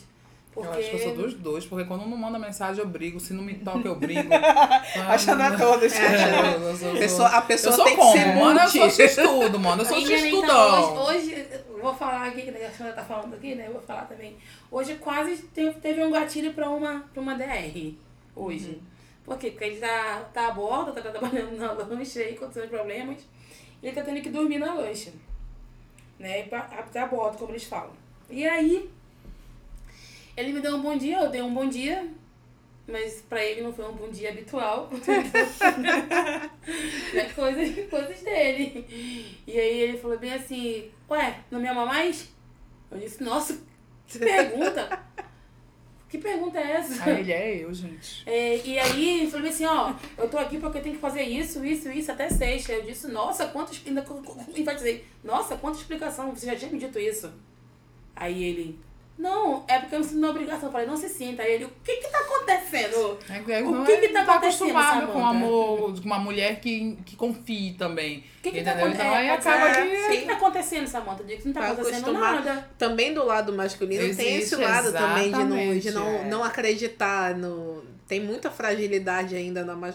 Porque... 0.53 0.69
Eu 0.69 0.73
acho 0.79 0.89
que 0.89 0.95
eu 0.95 0.99
sou 0.99 1.15
dos 1.15 1.33
dois, 1.33 1.65
porque 1.65 1.85
quando 1.85 2.05
não 2.07 2.15
manda 2.15 2.39
mensagem 2.39 2.81
eu 2.81 2.87
brigo, 2.87 3.19
se 3.19 3.33
não 3.33 3.43
me 3.43 3.55
toca 3.55 3.85
eu 3.85 3.95
brigo. 3.95 4.29
Achando 5.09 5.41
a 5.41 5.57
todos. 5.57 5.91
É, 5.93 6.55
eu, 6.55 6.61
eu 6.61 6.77
sou- 6.77 6.91
A 6.91 6.97
pessoa, 6.97 7.27
a 7.27 7.41
pessoa 7.41 7.73
eu 7.73 7.75
sou 7.75 7.85
tem 7.85 7.95
como? 7.97 8.13
que 8.13 8.19
ser 8.19 8.35
mano, 8.35 8.59
eu 8.61 8.69
sou 8.69 8.89
x-tudo, 8.89 9.59
mano. 9.59 9.81
Eu 9.81 9.85
sou 9.85 9.99
E, 9.99 10.05
né, 10.07 10.29
então, 10.29 11.03
hoje, 11.03 11.17
hoje, 11.33 11.47
eu 11.69 11.81
vou 11.81 11.93
falar 11.93 12.27
aqui, 12.27 12.43
que 12.43 12.49
a 12.51 12.71
senhora 12.71 12.95
tá 12.95 13.03
falando 13.03 13.33
aqui, 13.33 13.53
né? 13.53 13.67
Eu 13.67 13.73
vou 13.73 13.81
falar 13.81 14.05
também. 14.05 14.37
Hoje 14.71 14.95
quase 14.95 15.35
teve, 15.53 15.77
teve 15.81 16.01
um 16.05 16.09
gatilho 16.11 16.53
pra 16.53 16.69
uma, 16.69 17.03
pra 17.13 17.21
uma 17.21 17.35
DR. 17.35 17.93
Hoje. 18.33 18.81
Por 19.25 19.37
quê? 19.37 19.51
Porque 19.51 19.65
ele 19.65 19.77
tá, 19.77 20.23
tá 20.33 20.47
a 20.47 20.51
bordo, 20.51 20.93
tá 20.93 21.01
trabalhando 21.01 21.57
na 21.57 21.71
lancha 21.73 22.19
aí, 22.21 22.33
acontecendo 22.35 22.69
problemas. 22.69 23.17
Ele 23.81 23.93
tá 23.93 24.03
tendo 24.03 24.21
que 24.21 24.29
dormir 24.29 24.57
na 24.57 24.73
lancha. 24.73 25.11
Né? 26.19 26.47
A 26.51 27.05
bordo, 27.05 27.37
como 27.37 27.51
eles 27.51 27.65
falam. 27.65 27.93
E 28.29 28.45
aí, 28.47 28.89
ele 30.35 30.53
me 30.53 30.61
deu 30.61 30.75
um 30.75 30.81
bom 30.81 30.97
dia, 30.97 31.19
eu 31.19 31.29
dei 31.29 31.41
um 31.41 31.53
bom 31.53 31.67
dia. 31.67 32.07
Mas 32.87 33.23
pra 33.27 33.43
ele 33.43 33.61
não 33.61 33.73
foi 33.73 33.85
um 33.85 33.93
bom 33.93 34.09
dia 34.09 34.29
habitual. 34.29 34.89
é 37.15 37.23
coisas, 37.33 37.89
coisas 37.89 38.21
dele. 38.21 38.85
E 39.47 39.59
aí 39.59 39.81
ele 39.81 39.97
falou 39.97 40.19
bem 40.19 40.33
assim, 40.33 40.91
ué, 41.09 41.39
não 41.49 41.59
me 41.59 41.67
ama 41.67 41.85
mais? 41.85 42.29
Eu 42.91 42.99
disse, 42.99 43.23
nossa, 43.23 43.59
que 44.07 44.19
pergunta? 44.19 45.03
Que 46.07 46.17
pergunta 46.17 46.59
é 46.59 46.71
essa? 46.73 47.03
Ah, 47.03 47.19
ele 47.19 47.31
é 47.31 47.63
eu, 47.63 47.73
gente. 47.73 48.23
É, 48.27 48.57
e 48.65 48.79
aí 48.79 49.29
bem 49.41 49.49
assim, 49.49 49.65
ó, 49.65 49.93
eu 50.17 50.29
tô 50.29 50.37
aqui 50.37 50.57
porque 50.57 50.77
eu 50.77 50.83
tenho 50.83 50.95
que 50.95 51.01
fazer 51.01 51.23
isso, 51.23 51.65
isso, 51.65 51.91
isso 51.91 52.11
até 52.11 52.29
sexta. 52.29 52.73
Eu 52.73 52.83
disse, 52.83 53.07
nossa, 53.07 53.47
quantas. 53.47 53.81
Ainda 53.85 54.01
e 54.01 54.63
dizer, 54.75 55.07
nossa, 55.23 55.55
quanta 55.57 55.77
explicação, 55.77 56.33
você 56.33 56.45
já 56.45 56.55
tinha 56.55 56.71
me 56.71 56.79
dito 56.79 56.99
isso. 56.99 57.31
Aí 58.15 58.43
ele, 58.43 58.79
não, 59.17 59.63
é 59.67 59.79
porque 59.79 59.95
eu 59.95 59.99
me 59.99 60.05
sinto 60.05 60.19
na 60.19 60.29
obrigação. 60.29 60.67
Eu 60.67 60.71
falei, 60.71 60.85
não 60.87 60.97
se 60.97 61.07
sinta. 61.07 61.41
Aí 61.41 61.53
ele, 61.53 61.65
o 61.65 61.71
que 61.83 61.95
que 61.97 62.07
tá 62.09 62.19
acontecendo? 62.19 63.17
É, 63.29 63.59
é, 63.59 63.63
O 63.63 63.71
não 63.71 63.85
que 63.85 63.91
é- 63.93 63.97
que 63.97 64.07
tá 64.09 64.23
não 64.25 64.33
acontecendo, 64.33 64.69
acostumado 64.77 65.07
com 65.13 65.25
amor, 65.25 65.93
com 66.01 66.05
uma 66.05 66.19
mulher 66.19 66.59
que, 66.59 66.97
que 67.05 67.15
confie 67.15 67.73
também. 67.77 68.19
O 68.39 68.41
que 68.43 68.51
que 68.51 68.63
tá 68.63 68.71
entendeu? 68.71 68.85
acontecendo? 68.87 69.07
Então 69.07 69.15
aí 69.15 69.27
É, 69.27 69.31
acaba 69.31 69.65
pode 69.73 69.89
que... 69.89 69.95
O 69.95 70.09
que 70.09 70.17
que 70.17 70.25
tá 70.25 70.33
acontecendo, 70.33 70.87
Samanta? 70.87 71.23
Eu 71.23 71.27
digo 71.27 71.41
que 71.41 71.47
não 71.47 71.53
tá 71.53 71.67
acontecendo 71.71 72.13
nada. 72.13 72.69
Também 72.77 73.13
do 73.13 73.25
lado 73.25 73.53
masculino 73.53 74.01
tem 74.01 74.11
esse 74.11 74.27
Existe, 74.55 74.55
lado 74.57 74.91
também 74.91 75.31
de 75.31 75.43
não, 75.43 75.79
de 75.79 75.91
não, 75.91 76.07
é. 76.07 76.23
não 76.25 76.43
acreditar 76.43 77.35
no. 77.35 77.83
Tem 78.07 78.19
muita 78.19 78.51
fragilidade 78.51 79.35
ainda 79.35 79.63
na, 79.65 79.75
na- 79.75 79.91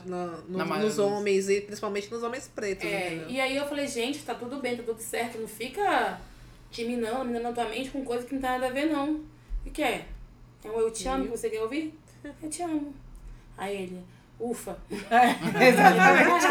no- 0.49 0.59
Na 0.59 0.65
nos 0.65 0.99
homens 0.99 1.49
e 1.49 1.61
principalmente 1.61 2.11
nos 2.11 2.23
homens 2.25 2.51
pretos. 2.53 2.85
É, 2.85 3.07
entendeu? 3.15 3.27
e 3.29 3.41
aí 3.41 3.57
eu 3.57 3.69
falei, 3.69 3.87
gente, 3.87 4.19
tá 4.25 4.35
tudo 4.35 4.57
bem, 4.57 4.77
tá 4.77 4.83
tudo 4.83 4.99
certo, 5.01 5.39
não 5.39 5.47
fica 5.47 6.19
te 6.71 6.85
minando, 6.85 7.53
tua 7.53 7.69
mente 7.69 7.91
com 7.91 8.05
coisa 8.05 8.27
que 8.27 8.35
não 8.35 8.41
tem 8.41 8.51
nada 8.51 8.67
a 8.67 8.71
ver, 8.71 8.87
não. 8.87 9.21
O 9.67 9.71
que 9.71 9.83
é? 9.83 10.07
É 10.65 10.69
um 10.69 10.79
eu 10.79 10.91
te 10.91 11.07
amo 11.09 11.25
que 11.25 11.31
você 11.31 11.51
quer 11.51 11.63
ouvir? 11.63 11.95
Eu 12.43 12.51
te 12.51 12.63
amo. 12.63 12.95
Aí 13.57 13.83
ele, 13.83 14.03
ufa. 14.41 14.77
Exatamente. 14.91 16.47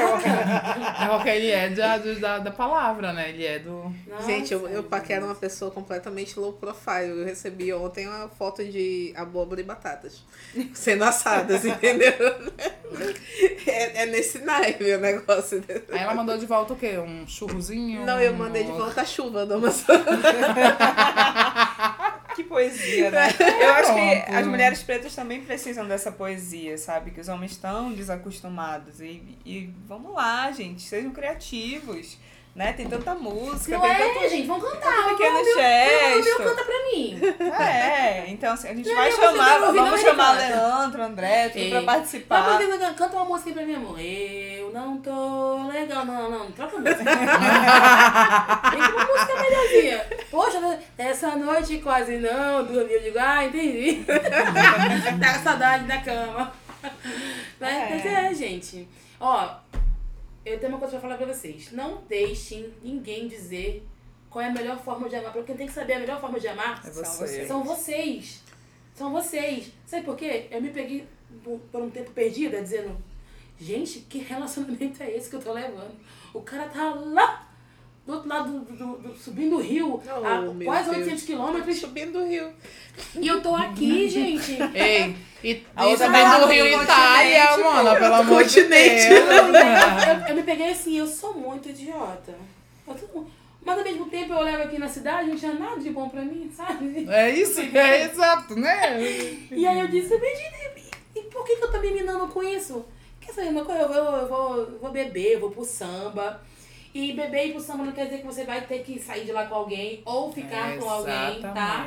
É 1.03 1.07
porque 1.07 1.29
ele 1.29 1.49
é 1.51 1.69
da, 1.69 1.97
do- 1.97 2.19
da, 2.19 2.39
da 2.39 2.51
palavra, 2.51 3.11
né? 3.13 3.29
Ele 3.29 3.45
é 3.45 3.59
do. 3.59 3.91
Gente, 4.25 4.53
eu, 4.53 4.61
Nossa, 4.61 4.73
eu 4.73 4.83
paquero 4.83 5.25
uma 5.25 5.35
pessoa 5.35 5.71
completamente 5.71 6.39
low 6.39 6.53
profile. 6.53 7.09
Eu 7.21 7.25
recebi 7.25 7.73
ontem 7.73 8.07
uma 8.07 8.27
foto 8.29 8.63
de 8.63 9.13
abóbora 9.15 9.59
e 9.61 9.63
batatas 9.63 10.23
sendo 10.73 11.03
assadas, 11.03 11.65
entendeu? 11.65 12.13
É, 13.67 14.01
é 14.01 14.05
nesse 14.07 14.39
naipe 14.39 14.83
o 14.93 14.99
negócio. 14.99 15.63
Aí 15.91 15.99
ela 15.99 16.13
mandou 16.15 16.37
de 16.37 16.45
volta 16.47 16.73
o 16.73 16.75
quê? 16.75 16.97
Um 16.97 17.25
churrozinho? 17.27 18.03
Não, 18.05 18.19
eu 18.19 18.33
mandei 18.33 18.63
de 18.63 18.71
volta 18.71 19.01
a 19.01 19.05
chuva 19.05 19.45
do 19.45 19.53
Amazonas. 19.53 20.03
Que 22.39 22.43
poesia, 22.45 23.11
né? 23.11 23.27
Eu 23.61 23.69
acho 23.73 23.93
que 23.93 24.31
as 24.31 24.47
mulheres 24.47 24.81
pretas 24.81 25.13
também 25.13 25.41
precisam 25.41 25.85
dessa 25.85 26.09
poesia, 26.09 26.77
sabe? 26.77 27.11
Que 27.11 27.19
os 27.19 27.27
homens 27.27 27.51
estão 27.51 27.91
desacostumados. 27.91 29.01
E, 29.01 29.37
e 29.45 29.73
vamos 29.85 30.13
lá, 30.13 30.49
gente, 30.53 30.81
sejam 30.83 31.11
criativos. 31.11 32.17
Né? 32.59 32.73
Tem 32.73 32.89
tanta 32.89 33.15
música, 33.15 33.71
Não 33.71 33.79
tem 33.79 33.89
é, 33.89 33.95
tanto 33.95 34.29
gente, 34.29 34.45
vamos 34.45 34.69
cantar. 34.69 34.93
tanto 34.93 35.09
pequeno 35.11 35.33
Meu, 35.35 35.45
meu, 35.45 35.55
gesto. 35.55 36.43
canta 36.43 36.63
pra 36.65 36.75
mim. 36.91 37.21
É, 37.57 38.25
então 38.27 38.51
assim, 38.53 38.67
a 38.67 38.73
gente 38.75 38.89
Não, 38.89 38.95
vai 38.95 39.11
chamar, 39.13 39.61
ouvir, 39.61 39.79
vamos 39.79 40.01
chamar 40.01 40.31
Leandro, 40.33 41.01
André, 41.01 41.47
tudo 41.47 41.61
Ei. 41.61 41.69
pra 41.69 41.79
Vai 41.79 41.95
participar. 41.95 42.43
fazer, 42.43 42.93
canta 42.95 43.15
uma 43.15 43.23
música 43.23 43.49
aí 43.49 43.53
pra 43.55 43.65
mim, 43.65 43.75
amor. 43.75 43.97
Eu 43.97 44.73
não 44.73 44.97
tô 44.97 45.69
legal. 45.69 46.03
Não, 46.03 46.29
não, 46.29 46.39
não 46.39 46.51
troca 46.51 46.75
a 46.75 46.79
música. 46.81 46.99
Tem 48.71 48.81
que 48.81 48.91
uma 48.91 49.05
música 49.05 49.41
melhorzinha. 49.41 50.05
Poxa, 50.29 50.79
essa 50.97 51.35
noite 51.37 51.77
quase 51.77 52.17
não 52.17 52.65
dormi. 52.65 52.91
Eu 52.91 53.03
digo, 53.03 53.19
ah, 53.19 53.45
entendi. 53.45 54.03
Tá 55.17 55.33
com 55.37 55.43
saudade 55.45 55.85
da 55.85 55.99
cama. 55.99 56.51
Né? 57.57 57.87
É. 57.89 57.95
Mas 57.95 58.05
é, 58.05 58.33
gente. 58.33 58.85
Ó, 59.17 59.49
eu 60.53 60.59
tenho 60.59 60.71
uma 60.71 60.79
coisa 60.79 60.93
pra 60.99 61.01
falar 61.01 61.17
pra 61.17 61.33
vocês. 61.33 61.71
Não 61.71 62.01
deixem 62.07 62.73
ninguém 62.83 63.27
dizer 63.27 63.85
qual 64.29 64.43
é 64.43 64.49
a 64.49 64.53
melhor 64.53 64.79
forma 64.83 65.09
de 65.09 65.15
amar. 65.15 65.31
Porque 65.33 65.47
quem 65.47 65.57
tem 65.57 65.67
que 65.67 65.73
saber 65.73 65.93
a 65.93 65.99
melhor 65.99 66.19
forma 66.19 66.39
de 66.39 66.47
amar 66.47 66.81
É 66.85 66.89
vocês. 66.91 67.47
são 67.47 67.63
vocês. 67.63 68.41
São 68.95 69.11
vocês. 69.11 69.71
Sabe 69.85 70.03
por 70.05 70.15
quê? 70.15 70.47
Eu 70.51 70.61
me 70.61 70.69
peguei 70.69 71.07
por, 71.43 71.59
por 71.71 71.81
um 71.81 71.89
tempo 71.89 72.11
perdida, 72.11 72.61
dizendo, 72.61 72.95
gente, 73.59 73.99
que 74.01 74.19
relacionamento 74.19 75.01
é 75.01 75.11
esse 75.15 75.29
que 75.29 75.35
eu 75.35 75.41
tô 75.41 75.53
levando? 75.53 75.93
O 76.33 76.41
cara 76.41 76.67
tá 76.69 76.93
lá, 76.93 77.48
do 78.09 78.13
outro 78.15 78.27
lado, 78.29 78.51
do, 78.51 78.73
do- 78.75 78.97
do- 78.97 79.15
subindo 79.15 79.57
o 79.57 79.61
rio, 79.61 80.01
Oh, 80.03 80.63
quase 80.65 80.89
Deus. 80.89 80.97
800 81.03 81.23
quilômetros, 81.23 81.77
Subindo 81.79 82.13
do 82.13 82.25
rio. 82.25 82.51
e 83.15 83.27
eu 83.27 83.39
tô 83.41 83.53
aqui, 83.55 84.09
gente. 84.09 84.57
Ei, 84.73 85.15
e, 85.43 85.63
A 85.75 85.85
outra 85.85 86.07
também 86.07 86.23
tá 86.23 86.39
do 86.39 86.47
no 86.47 86.51
Rio 86.51 86.81
Itália, 86.83 87.57
mano, 87.59 87.95
pelo 87.99 88.15
amor 88.15 88.43
de 88.43 88.55
Continente. 88.61 89.07
Deus. 89.09 89.29
Eu, 89.29 90.13
eu- 90.21 90.27
eu 90.29 90.35
me 90.35 90.43
peguei 90.43 90.71
assim, 90.71 90.97
eu 90.97 91.05
sou 91.07 91.33
muito 91.35 91.69
idiota. 91.69 92.33
Eu 92.87 92.95
tô- 92.95 93.25
mas 93.63 93.77
ao 93.77 93.83
mesmo 93.83 94.05
tempo 94.07 94.33
eu 94.33 94.37
olhava 94.39 94.63
aqui 94.63 94.79
na 94.79 94.87
cidade, 94.87 95.29
não 95.29 95.35
tinha 95.37 95.53
nada 95.53 95.79
de 95.79 95.91
bom 95.91 96.09
pra 96.09 96.21
mim, 96.23 96.51
sabe? 96.55 97.05
É 97.09 97.29
isso, 97.29 97.59
é 97.61 98.05
exato, 98.05 98.55
né? 98.55 98.99
E 99.51 99.67
aí 99.67 99.79
eu 99.79 99.87
disse, 99.87 100.17
Benedito, 100.17 100.97
e 101.15 101.21
por 101.23 101.45
que, 101.45 101.57
que 101.57 101.63
eu 101.63 101.71
tô 101.71 101.79
me 101.79 101.91
minando 101.91 102.27
com 102.27 102.41
isso? 102.41 102.83
Quer 103.21 103.33
saber 103.33 103.49
uma 103.49 103.63
coisa? 103.65 103.81
Eu 103.81 103.87
vou, 103.87 103.97
eu 104.15 104.27
vou, 104.27 104.57
eu 104.57 104.79
vou 104.79 104.91
beber, 104.91 105.33
eu 105.33 105.39
vou 105.41 105.51
pro 105.51 105.63
samba. 105.63 106.41
E 106.93 107.13
beber 107.13 107.45
e 107.45 107.49
ir 107.49 107.51
pro 107.53 107.61
samba 107.61 107.83
não 107.85 107.91
quer 107.91 108.05
dizer 108.05 108.19
que 108.19 108.25
você 108.25 108.43
vai 108.45 108.61
ter 108.65 108.79
que 108.83 108.99
sair 108.99 109.23
de 109.25 109.31
lá 109.31 109.45
com 109.45 109.53
alguém 109.55 110.01
ou 110.05 110.31
ficar 110.31 110.71
com 110.79 110.89
alguém, 110.89 111.41
tá? 111.53 111.85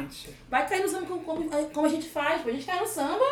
Vai 0.48 0.68
cair 0.68 0.82
no 0.82 0.88
samba 0.88 1.06
como, 1.06 1.20
como, 1.24 1.50
como 1.70 1.86
a 1.86 1.90
gente 1.90 2.08
faz. 2.08 2.46
A 2.46 2.50
gente 2.50 2.64
cai 2.64 2.78
no 2.78 2.86
samba. 2.86 3.24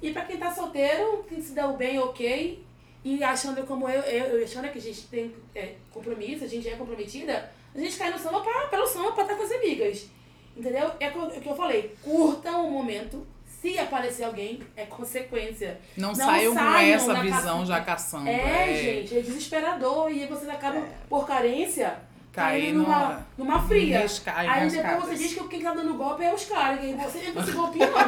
E 0.00 0.12
pra 0.12 0.24
quem 0.24 0.36
tá 0.36 0.52
solteiro, 0.54 1.24
quem 1.28 1.42
se 1.42 1.52
deu 1.52 1.72
bem, 1.76 1.98
ok. 1.98 2.64
E 3.04 3.24
achando 3.24 3.64
como 3.66 3.88
eu, 3.88 4.00
eu, 4.02 4.38
eu 4.38 4.44
achando 4.44 4.68
que 4.70 4.78
a 4.78 4.82
gente 4.82 5.02
tem 5.08 5.34
é, 5.54 5.74
compromisso, 5.92 6.44
a 6.44 6.48
gente 6.48 6.68
é 6.68 6.76
comprometida, 6.76 7.50
a 7.74 7.78
gente 7.78 7.96
cai 7.96 8.10
no 8.10 8.18
samba 8.18 8.40
pra, 8.40 8.66
pelo 8.68 8.86
samba 8.86 9.12
pra 9.12 9.22
estar 9.24 9.34
com 9.36 9.42
as 9.42 9.52
amigas. 9.52 10.06
Entendeu? 10.56 10.90
É 11.00 11.08
o 11.08 11.12
que 11.12 11.18
eu- 11.18 11.24
é 11.30 11.38
o 11.38 11.40
que 11.40 11.48
eu 11.48 11.56
falei. 11.56 11.94
Curtam 12.04 12.66
o 12.66 12.70
momento. 12.70 13.26
Se 13.60 13.76
aparecer 13.78 14.22
alguém, 14.24 14.60
é 14.76 14.84
consequência. 14.84 15.80
Não, 15.96 16.08
Não 16.10 16.14
saiam 16.14 16.54
com 16.54 16.60
essa 16.76 17.14
visão 17.20 17.58
caça- 17.60 17.66
já 17.66 17.80
caçando. 17.80 18.28
É, 18.28 18.74
gente, 18.74 19.18
é 19.18 19.20
desesperador. 19.20 20.10
E 20.12 20.22
aí 20.22 20.28
vocês 20.28 20.48
acabam, 20.48 20.84
por 21.08 21.26
carência, 21.26 21.96
Cair 22.32 22.62
caindo 22.66 22.82
numa, 22.84 23.26
numa- 23.36 23.66
fria. 23.66 24.06
Aí 24.36 24.70
depois 24.70 25.04
você 25.06 25.14
diz 25.16 25.34
que 25.34 25.48
quem 25.48 25.60
tá 25.60 25.72
dando 25.74 25.94
golpe 25.94 26.22
é 26.22 26.32
os 26.32 26.44
caras. 26.44 26.78
Que 26.78 26.92
você 26.94 27.18
entra 27.26 27.42
se 27.44 27.50
golpeando. 27.50 27.92
Pelo 27.92 27.98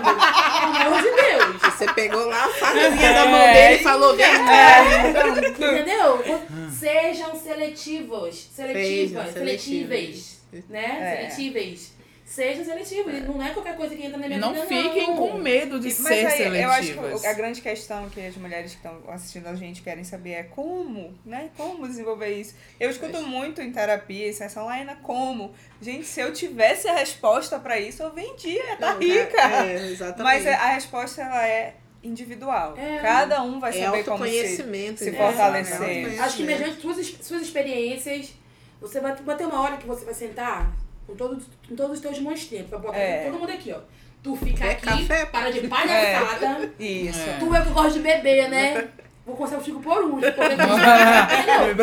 amor 0.86 1.02
de 1.02 1.10
Deus. 1.10 1.62
Você 1.62 1.92
pegou 1.94 2.26
lá 2.26 2.44
a 2.44 2.48
facazinha 2.50 3.12
da 3.12 3.26
mão 3.26 3.52
dele 3.52 3.74
e 3.74 3.82
falou, 3.82 4.14
vem 4.16 4.26
cá. 4.44 4.84
É, 4.86 5.08
entendeu? 5.48 6.22
Sejam 6.70 7.34
seletivos. 7.34 8.48
Seletivas. 8.54 9.24
Sejam 9.26 9.32
Seletíveis. 9.32 10.40
Né? 10.68 10.98
É. 11.00 11.16
Seletíveis. 11.30 11.92
Sejam 12.30 12.64
seletivos. 12.64 13.12
Não 13.24 13.42
é 13.42 13.50
qualquer 13.50 13.76
coisa 13.76 13.92
que 13.96 14.06
entra 14.06 14.16
na 14.16 14.26
E 14.26 14.28
minha 14.28 14.40
não 14.40 14.52
vida, 14.52 14.66
fiquem 14.68 15.08
não. 15.08 15.16
com 15.16 15.38
medo 15.38 15.80
de 15.80 15.88
Mas 15.88 15.96
ser 15.96 16.26
aí, 16.28 16.62
eu 16.62 16.70
acho 16.70 16.86
seletivas. 16.86 17.20
que 17.22 17.26
a 17.26 17.32
grande 17.32 17.60
questão 17.60 18.08
que 18.08 18.24
as 18.24 18.36
mulheres 18.36 18.70
que 18.70 18.76
estão 18.76 19.02
assistindo 19.08 19.48
a 19.48 19.54
gente 19.56 19.82
querem 19.82 20.04
saber 20.04 20.30
é 20.34 20.42
como, 20.44 21.18
né? 21.26 21.50
Como 21.56 21.88
desenvolver 21.88 22.28
isso. 22.28 22.54
Eu 22.78 22.88
escuto 22.88 23.20
muito 23.22 23.60
em 23.60 23.72
terapia, 23.72 24.28
em 24.28 24.32
sessão, 24.32 24.66
Laina, 24.66 24.94
como? 25.02 25.52
Gente, 25.82 26.06
se 26.06 26.20
eu 26.20 26.32
tivesse 26.32 26.86
a 26.86 26.94
resposta 26.94 27.58
pra 27.58 27.80
isso, 27.80 28.00
eu 28.00 28.12
vendia, 28.12 28.76
tá 28.76 28.94
Não, 28.94 29.00
rica. 29.00 29.66
É, 29.66 29.88
exatamente. 29.90 30.22
Mas 30.22 30.46
a 30.46 30.66
resposta, 30.74 31.22
ela 31.22 31.48
é 31.48 31.74
individual. 32.00 32.76
É. 32.78 32.98
Cada 32.98 33.42
um 33.42 33.58
vai 33.58 33.76
é 33.76 33.84
saber 33.84 34.04
como 34.04 34.24
se... 34.24 34.46
se 34.56 34.62
né? 34.62 35.18
fortalecer. 35.18 35.72
É 35.72 35.74
autoconhecimento. 35.74 36.22
Acho 36.22 36.36
que 36.36 36.42
mediante 36.44 36.80
suas, 36.80 37.06
suas 37.22 37.42
experiências, 37.42 38.32
você 38.80 39.00
vai, 39.00 39.16
vai 39.16 39.36
ter 39.36 39.46
uma 39.46 39.60
hora 39.60 39.76
que 39.78 39.86
você 39.86 40.04
vai 40.04 40.14
sentar 40.14 40.72
com 41.10 41.16
todos, 41.16 41.44
com 41.68 41.76
todos 41.76 41.92
os 41.92 42.00
teus 42.00 42.18
monstros 42.20 42.62
pra 42.62 42.78
botar 42.78 42.98
É. 42.98 43.24
todo 43.30 43.38
mundo 43.40 43.50
aqui, 43.52 43.72
ó. 43.72 43.78
Tu 44.22 44.36
fica 44.36 44.64
É 44.66 44.70
aqui, 44.72 44.86
café. 45.06 45.26
para 45.26 45.50
de 45.50 45.66
palhaçada. 45.66 46.72
Isso. 46.78 47.20
É. 47.20 47.38
Tu 47.38 47.54
é 47.54 47.62
que 47.62 47.68
eu 47.68 47.72
gosto 47.74 47.92
de 47.94 48.00
beber, 48.00 48.48
né? 48.50 48.88
Vou 49.26 49.36
começar 49.36 49.58
o 49.58 49.64
Chico 49.64 49.80
por 49.80 50.02
último. 50.02 50.24
é. 50.26 51.74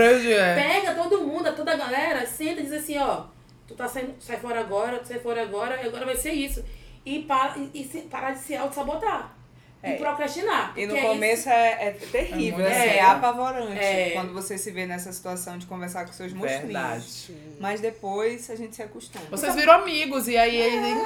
Pega 0.55 0.93
todo 0.95 1.21
mundo, 1.23 1.51
toda 1.55 1.73
a 1.73 1.77
galera, 1.77 2.25
senta 2.25 2.61
e 2.61 2.63
diz 2.63 2.73
assim, 2.73 2.97
ó. 2.97 3.23
Tu 3.67 3.75
tá 3.75 3.87
saindo, 3.87 4.13
sai 4.19 4.37
fora 4.37 4.59
agora, 4.59 4.99
tu 4.99 5.07
sai 5.07 5.19
fora 5.19 5.41
agora, 5.41 5.81
e 5.81 5.87
agora 5.87 6.05
vai 6.05 6.15
ser 6.15 6.31
isso. 6.31 6.63
E, 7.05 7.19
para, 7.23 7.57
e, 7.57 7.81
e 7.81 7.83
se- 7.85 8.01
parar 8.01 8.31
de 8.31 8.39
se 8.39 8.55
auto-sabotar. 8.55 9.35
É. 9.83 9.93
E 9.93 9.97
procrastinar. 9.97 10.73
E 10.75 10.85
no 10.87 10.95
é 10.95 11.01
começo 11.01 11.47
é, 11.49 11.87
é 11.87 11.91
terrível, 11.91 12.65
É 12.65 12.71
assim, 12.71 12.97
é, 12.97 13.01
apavorante 13.01 13.77
É. 13.79 14.09
quando 14.11 14.33
você 14.33 14.57
se 14.57 14.71
vê 14.71 14.85
nessa 14.87 15.11
situação 15.11 15.57
de 15.57 15.65
conversar 15.67 16.05
com 16.05 16.11
seus 16.13 16.33
monstrinhos. 16.33 16.63
Verdade. 16.65 17.37
Mas 17.59 17.79
depois 17.79 18.49
a 18.49 18.55
gente 18.55 18.75
se 18.75 18.81
acostuma. 18.81 19.25
Vocês 19.29 19.53
viram 19.55 19.73
amigos, 19.73 20.27
e 20.27 20.35
aí 20.35 20.55
eles. 20.55 20.97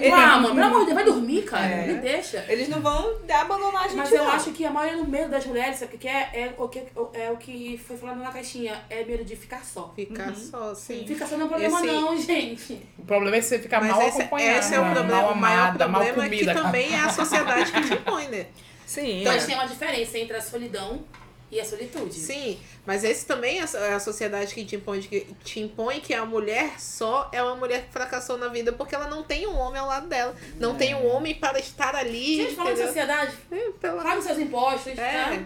É, 0.00 0.10
ah, 0.12 0.38
mano, 0.38 0.54
pelo 0.54 0.66
amor 0.66 0.80
de 0.80 0.84
Deus, 0.86 0.94
vai 0.96 1.04
dormir, 1.04 1.42
cara. 1.42 1.66
É. 1.66 1.86
Me 1.86 1.94
deixa. 1.94 2.44
Eles 2.48 2.68
não 2.68 2.80
vão 2.80 3.16
abandonar 3.32 3.84
a 3.84 3.88
gente, 3.88 3.96
Mas 3.96 4.12
eu 4.12 4.24
não. 4.24 4.30
acho 4.32 4.50
que 4.52 4.64
a 4.64 4.70
maioria 4.70 5.02
do 5.02 5.08
medo 5.08 5.30
das 5.30 5.46
mulheres, 5.46 5.78
sabe 5.78 5.96
o 5.96 5.98
que 5.98 6.08
é? 6.08 6.30
É 6.34 6.54
o 6.58 6.68
que, 6.68 6.82
é 7.14 7.30
o 7.30 7.36
que 7.36 7.78
foi 7.86 7.96
falado 7.96 8.18
na 8.20 8.30
caixinha. 8.30 8.82
É 8.90 9.04
medo 9.04 9.24
de 9.24 9.36
ficar 9.36 9.64
só. 9.64 9.92
Ficar 9.94 10.34
só, 10.34 10.74
sim. 10.74 11.04
Ficar 11.06 11.26
só 11.26 11.36
não 11.36 11.46
é 11.46 11.48
problema 11.48 11.78
Esse- 11.78 11.86
não, 11.86 12.16
gente. 12.20 12.80
O 12.98 13.02
problema 13.04 13.36
é 13.36 13.40
você 13.40 13.58
ficar 13.58 13.80
Mas 13.80 13.90
mal 13.90 14.02
esse, 14.02 14.20
acompanhada. 14.22 14.58
esse 14.58 14.74
é 14.74 14.80
o 14.80 14.84
problema. 14.84 15.08
mal 15.22 15.32
o 15.32 15.36
maior 15.36 15.62
amada, 15.62 15.88
mal 15.88 16.02
problema 16.02 16.26
é 16.26 16.28
comida. 16.28 16.54
que 16.54 16.60
também 16.60 16.87
é 16.94 17.00
a 17.00 17.08
sociedade 17.10 17.70
que 17.72 17.80
te 17.82 17.94
impõe, 17.94 18.28
né? 18.28 18.46
Sim. 18.86 19.20
Então 19.20 19.32
é. 19.32 19.36
a 19.36 19.38
gente 19.38 19.48
tem 19.48 19.56
uma 19.56 19.66
diferença 19.68 20.18
entre 20.18 20.36
a 20.36 20.40
solidão 20.40 21.04
e 21.50 21.58
a 21.60 21.64
solitude. 21.64 22.14
Sim, 22.14 22.58
mas 22.86 23.04
esse 23.04 23.24
também 23.26 23.58
é 23.58 23.62
a- 23.62 23.78
é 23.86 23.94
a 23.94 24.00
sociedade 24.00 24.52
que 24.54 24.64
te 24.64 24.76
impõe, 24.76 25.00
que 25.00 25.26
te 25.44 25.60
impõe 25.60 25.98
que 26.00 26.12
a 26.12 26.24
mulher 26.26 26.78
só 26.78 27.28
é 27.32 27.42
uma 27.42 27.56
mulher 27.56 27.84
que 27.86 27.92
fracassou 27.92 28.36
na 28.36 28.48
vida 28.48 28.72
porque 28.72 28.94
ela 28.94 29.08
não 29.08 29.22
tem 29.22 29.46
um 29.46 29.56
homem 29.56 29.80
ao 29.80 29.86
lado 29.86 30.06
dela. 30.08 30.34
Não 30.58 30.74
tem 30.74 30.94
um 30.94 31.06
homem 31.06 31.34
para 31.34 31.58
estar 31.58 31.94
ali. 31.96 32.36
Gente, 32.36 32.54
falando 32.54 32.76
de 32.76 32.82
sociedade, 32.86 33.32
É, 33.50 33.70
pela- 33.80 34.02
paga 34.02 34.18
os 34.18 34.24
seus 34.24 34.38
impostos, 34.38 34.98
É. 34.98 35.12
tá? 35.12 35.42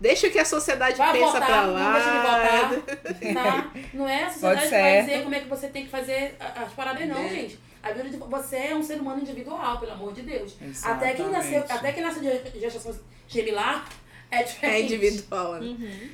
Deixa 0.00 0.28
que 0.28 0.38
a 0.38 0.44
sociedade 0.44 0.98
Vai 0.98 1.12
pensa 1.12 1.26
votar, 1.32 1.46
pra 1.46 1.62
não 1.68 1.72
lá. 1.72 1.92
deixa 1.94 2.10
de 2.10 2.18
votar, 2.18 3.32
tá? 3.34 3.70
Não 3.94 4.06
é 4.08 4.24
a 4.24 4.30
sociedade 4.30 4.62
que 4.62 4.70
vai 4.70 5.00
dizer 5.02 5.22
como 5.22 5.34
é 5.34 5.40
que 5.40 5.48
você 5.48 5.68
tem 5.68 5.84
que 5.84 5.90
fazer 5.90 6.36
as 6.40 6.72
paradas, 6.72 7.08
não, 7.08 7.18
É. 7.24 7.28
gente. 7.30 7.58
A 7.86 7.92
vida 7.92 8.08
de 8.10 8.16
você 8.16 8.56
é 8.56 8.74
um 8.74 8.82
ser 8.82 9.00
humano 9.00 9.20
individual, 9.20 9.78
pelo 9.78 9.92
amor 9.92 10.12
de 10.12 10.22
Deus. 10.22 10.56
Até 10.82 11.14
quem 11.14 11.28
nasceu, 11.30 11.58
Exatamente. 11.58 11.72
até 11.72 11.92
quem 11.92 12.02
nasceu 12.02 12.22
de 12.52 12.60
gestação 12.60 12.98
gemilar 13.28 13.88
é 14.30 14.40
É 14.40 14.42
diferente. 14.42 14.94
individual, 14.94 15.52
né? 15.54 15.60
Uhum. 15.60 16.10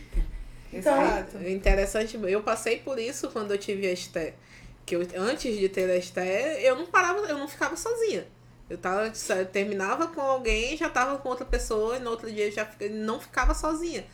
Então, 0.73 1.03
Exato. 1.03 1.39
Interessante, 1.49 2.19
eu 2.23 2.43
passei 2.43 2.79
por 2.81 2.99
isso 2.99 3.31
quando 3.31 3.51
eu 3.53 3.59
tive 3.59 3.87
a 3.87 3.93
Esté. 3.93 4.35
Que 4.85 4.97
eu, 4.97 5.07
antes 5.17 5.57
de 5.59 5.69
ter 5.69 5.89
a 5.91 5.97
Esté, 5.97 6.61
eu 6.63 6.77
não 6.77 6.87
parava, 6.87 7.21
eu 7.21 7.39
não 7.39 7.49
ficava 7.49 7.77
sozinha. 7.77 8.27
Eu 8.71 8.79
tava, 8.79 9.13
eu 9.39 9.47
terminava 9.47 10.09
com 10.09 10.21
alguém, 10.21 10.77
já 10.77 10.89
tava 10.89 11.19
com 11.19 11.29
outra 11.29 11.45
pessoa, 11.45 11.97
e 11.97 12.01
no 12.01 12.11
outro 12.11 12.31
dia 12.33 12.47
eu 12.47 12.53
já 12.53 12.65
fica- 12.65 12.89
não 12.89 13.21
ficava 13.21 13.55
sozinha. 13.55 14.05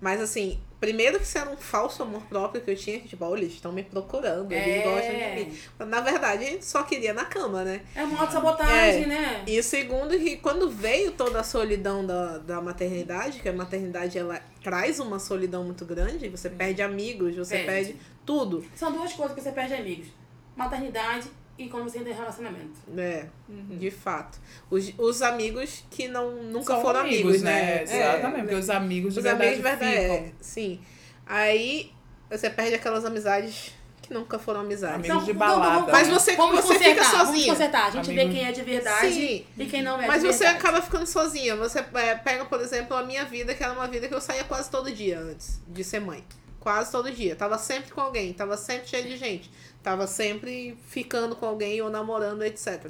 Mas 0.00 0.20
assim, 0.20 0.60
primeiro 0.80 1.18
que 1.18 1.24
isso 1.24 1.38
era 1.38 1.48
um 1.48 1.56
falso 1.56 2.02
amor 2.02 2.20
próprio 2.22 2.60
que 2.60 2.70
eu 2.70 2.76
tinha, 2.76 3.00
que 3.00 3.08
tipo, 3.08 3.24
olha, 3.24 3.40
eles 3.40 3.54
estão 3.54 3.72
me 3.72 3.82
procurando, 3.82 4.52
eles 4.52 4.66
É. 4.66 4.82
gostam 4.82 5.14
de 5.14 5.44
mim. 5.50 5.58
Na 5.90 6.00
verdade, 6.00 6.44
a 6.44 6.50
gente 6.50 6.64
só 6.66 6.82
queria 6.82 7.14
na 7.14 7.24
cama, 7.24 7.64
né? 7.64 7.80
É 7.94 8.04
uma 8.04 8.20
autossabotagem, 8.20 9.04
É. 9.04 9.06
né? 9.06 9.44
E 9.46 9.58
o 9.58 9.62
segundo, 9.62 10.10
que 10.18 10.36
quando 10.36 10.68
veio 10.68 11.12
toda 11.12 11.40
a 11.40 11.42
solidão 11.44 12.04
da, 12.04 12.36
da 12.38 12.60
maternidade, 12.60 13.40
que 13.40 13.48
a 13.48 13.52
maternidade 13.52 14.18
ela 14.18 14.40
traz 14.62 15.00
uma 15.00 15.18
solidão 15.18 15.64
muito 15.64 15.86
grande, 15.86 16.28
você 16.28 16.50
perde 16.50 16.82
amigos, 16.82 17.34
você 17.34 17.58
Perde. 17.58 17.66
perde 17.92 17.96
tudo. 18.26 18.64
São 18.74 18.92
duas 18.92 19.12
coisas 19.14 19.34
que 19.34 19.40
você 19.42 19.52
perde 19.52 19.72
amigos. 19.74 20.08
Maternidade 20.54 21.28
e 21.56 21.68
quando 21.68 21.84
você 21.88 21.98
entra 21.98 22.10
em 22.10 22.14
relacionamento. 22.16 22.78
É, 22.96 23.26
de 23.48 23.90
fato. 23.90 24.38
Os, 24.70 24.92
os 24.98 25.22
amigos 25.22 25.84
que 25.90 26.08
não, 26.08 26.32
nunca 26.42 26.74
São 26.74 26.82
foram 26.82 27.00
amigos, 27.00 27.42
né? 27.42 27.82
Exatamente, 27.82 28.36
É, 28.36 28.40
porque 28.40 28.54
os 28.56 28.70
amigos 28.70 29.12
de 29.14 29.18
Os 29.20 29.24
verdade 29.24 29.46
amigos 29.54 29.56
de 29.56 29.76
verdade, 29.78 30.00
ficam. 30.02 30.14
é, 30.16 30.32
sim. 30.40 30.80
Aí 31.26 31.92
você 32.30 32.50
perde 32.50 32.74
aquelas 32.74 33.04
amizades 33.04 33.72
que 34.02 34.12
nunca 34.12 34.38
foram 34.38 34.60
amizades. 34.60 34.96
Amigos 35.08 35.24
de 35.24 35.32
vamos- 35.32 35.56
balada. 35.58 35.92
Mas 35.92 36.08
você- 36.08 36.36
vamos 36.36 36.56
você 36.56 36.74
fica 36.74 36.90
consertar, 36.90 37.10
Vamos 37.12 37.26
sozinho. 37.28 37.52
consertar. 37.52 37.86
A 37.86 37.90
gente 37.90 38.06
vê 38.12 38.20
Amigos- 38.20 38.34
quem 38.34 38.46
é 38.46 38.52
de 38.52 38.62
verdade 38.62 39.12
Sim. 39.14 39.44
e 39.56 39.66
quem 39.66 39.82
não 39.82 39.98
é 40.00 40.06
Mas 40.06 40.20
de 40.22 40.26
você 40.26 40.44
verdade. 40.44 40.58
acaba 40.66 40.82
ficando 40.82 41.06
sozinha. 41.06 41.56
Você 41.56 41.78
é, 41.78 42.14
pega, 42.16 42.44
por 42.44 42.60
exemplo, 42.60 42.94
a 42.96 43.02
minha 43.02 43.24
vida, 43.24 43.54
que 43.54 43.62
era 43.64 43.72
uma 43.72 43.86
vida 43.88 44.06
que 44.06 44.14
eu 44.14 44.20
saía 44.20 44.44
quase 44.44 44.70
todo 44.70 44.92
dia 44.92 45.18
antes 45.20 45.58
de 45.66 45.82
ser 45.82 46.00
mãe. 46.00 46.22
Quase 46.64 46.90
todo 46.90 47.12
dia. 47.12 47.36
Tava 47.36 47.58
sempre 47.58 47.92
com 47.92 48.00
alguém, 48.00 48.32
tava 48.32 48.56
sempre 48.56 48.88
cheio 48.88 49.04
de 49.04 49.18
gente. 49.18 49.50
Tava 49.82 50.06
sempre 50.06 50.78
ficando 50.88 51.36
com 51.36 51.44
alguém 51.44 51.82
ou 51.82 51.90
namorando, 51.90 52.42
etc. 52.42 52.86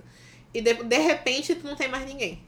E 0.55 0.61
de, 0.61 0.75
de 0.75 0.99
repente 0.99 1.57
tu 1.57 1.67
não 1.67 1.75
tem 1.75 1.89
mais 1.89 2.07
ninguém. 2.07 2.41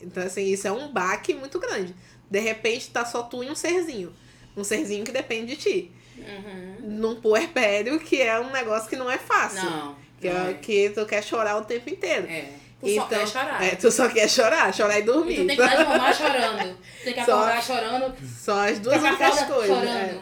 Então, 0.00 0.22
assim, 0.22 0.44
isso 0.44 0.68
é 0.68 0.70
um 0.70 0.92
baque 0.92 1.34
muito 1.34 1.58
grande. 1.58 1.92
De 2.30 2.38
repente 2.38 2.88
tá 2.90 3.04
só 3.04 3.24
tu 3.24 3.42
e 3.42 3.50
um 3.50 3.54
serzinho. 3.56 4.14
Um 4.56 4.62
serzinho 4.62 5.04
que 5.04 5.10
depende 5.10 5.56
de 5.56 5.56
ti. 5.56 5.92
Uhum. 6.16 6.88
Num 6.88 7.20
puerpério, 7.20 7.98
que 7.98 8.22
é 8.22 8.38
um 8.38 8.52
negócio 8.52 8.88
que 8.88 8.94
não 8.94 9.10
é 9.10 9.18
fácil. 9.18 9.68
Não. 9.68 9.96
Que, 10.20 10.30
não 10.30 10.50
é, 10.50 10.54
que 10.54 10.90
tu 10.90 11.04
quer 11.04 11.24
chorar 11.24 11.56
o 11.56 11.64
tempo 11.64 11.90
inteiro. 11.90 12.28
É. 12.28 12.52
Tu 12.80 12.94
só 12.94 13.06
quer 13.06 13.26
chorar. 13.26 13.62
É, 13.64 13.74
tu 13.74 13.90
só 13.90 14.08
quer 14.08 14.28
chorar, 14.28 14.72
chorar 14.74 14.98
e 14.98 15.00
E 15.00 15.02
dormir. 15.04 15.34
tu 15.36 15.46
tem 15.46 15.56
que 15.56 15.62
dar 15.62 15.76
de 15.76 15.84
mamar 15.84 16.14
chorando. 16.14 16.78
Tem 17.04 17.12
que 17.14 17.24
Só- 17.24 17.32
acordar 17.34 17.62
chorando. 17.62 18.14
São 18.24 18.58
as 18.58 18.78
duas 18.78 19.02
únicas 19.02 19.42
coisas. 19.42 19.84
é. 19.84 20.18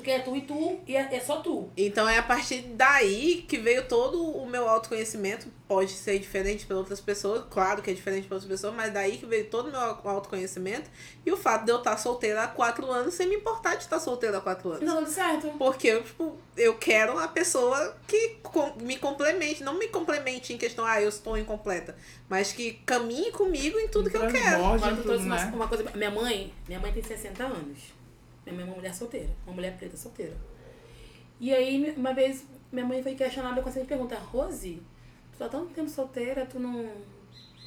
Porque 0.00 0.10
é 0.10 0.18
tu 0.20 0.34
e 0.34 0.40
tu, 0.40 0.80
e 0.86 0.96
é, 0.96 1.14
é 1.14 1.20
só 1.20 1.40
tu. 1.40 1.68
Então 1.76 2.08
é 2.08 2.16
a 2.16 2.22
partir 2.22 2.62
daí 2.74 3.44
que 3.46 3.58
veio 3.58 3.86
todo 3.86 4.22
o 4.22 4.46
meu 4.46 4.66
autoconhecimento. 4.66 5.46
Pode 5.68 5.92
ser 5.92 6.18
diferente 6.18 6.66
para 6.66 6.76
outras 6.76 7.00
pessoas, 7.00 7.44
claro 7.48 7.80
que 7.80 7.90
é 7.90 7.94
diferente 7.94 8.26
para 8.26 8.36
outras 8.36 8.50
pessoas, 8.50 8.74
mas 8.74 8.92
daí 8.92 9.18
que 9.18 9.26
veio 9.26 9.44
todo 9.48 9.68
o 9.68 9.70
meu 9.70 9.80
autoconhecimento 9.80 10.90
e 11.24 11.30
o 11.30 11.36
fato 11.36 11.64
de 11.64 11.70
eu 11.70 11.76
estar 11.76 11.96
solteira 11.96 12.42
há 12.42 12.48
quatro 12.48 12.90
anos 12.90 13.14
sem 13.14 13.28
me 13.28 13.36
importar 13.36 13.76
de 13.76 13.84
estar 13.84 14.00
solteira 14.00 14.38
há 14.38 14.40
quatro 14.40 14.70
anos. 14.72 14.84
tá 14.84 14.96
tudo 14.96 15.10
certo. 15.10 15.48
Porque 15.58 15.86
eu, 15.86 16.02
tipo, 16.02 16.36
eu 16.56 16.74
quero 16.76 17.12
uma 17.12 17.28
pessoa 17.28 17.94
que 18.08 18.38
me 18.80 18.96
complemente, 18.96 19.62
não 19.62 19.74
me 19.74 19.86
complemente 19.86 20.52
em 20.52 20.58
questão, 20.58 20.84
ah, 20.84 21.00
eu 21.00 21.10
estou 21.10 21.38
incompleta, 21.38 21.94
mas 22.28 22.52
que 22.52 22.72
caminhe 22.84 23.30
comigo 23.30 23.78
em 23.78 23.86
tudo 23.86 24.10
que 24.10 24.16
eu 24.16 24.26
quero. 24.28 24.62
Uma, 24.62 24.90
né? 24.90 25.52
uma 25.54 25.68
coisa. 25.68 25.84
Minha 25.94 26.10
mãe, 26.10 26.52
minha 26.66 26.80
mãe 26.80 26.90
tem 26.90 27.02
60 27.02 27.44
anos. 27.44 27.99
Minha 28.52 28.64
mãe 28.64 28.64
é 28.64 28.68
uma 28.68 28.76
mulher 28.76 28.94
solteira. 28.94 29.30
Uma 29.46 29.54
mulher 29.54 29.76
preta 29.76 29.96
solteira. 29.96 30.36
E 31.40 31.54
aí, 31.54 31.94
uma 31.96 32.12
vez, 32.12 32.44
minha 32.70 32.84
mãe 32.84 33.02
foi 33.02 33.14
questionada 33.14 33.62
com 33.62 33.68
essa 33.68 33.80
pergunta, 33.80 34.14
Rose, 34.16 34.82
tu 35.32 35.38
tá 35.38 35.48
tanto 35.48 35.72
tempo 35.72 35.88
solteira, 35.88 36.44
tu 36.46 36.58
não. 36.60 36.90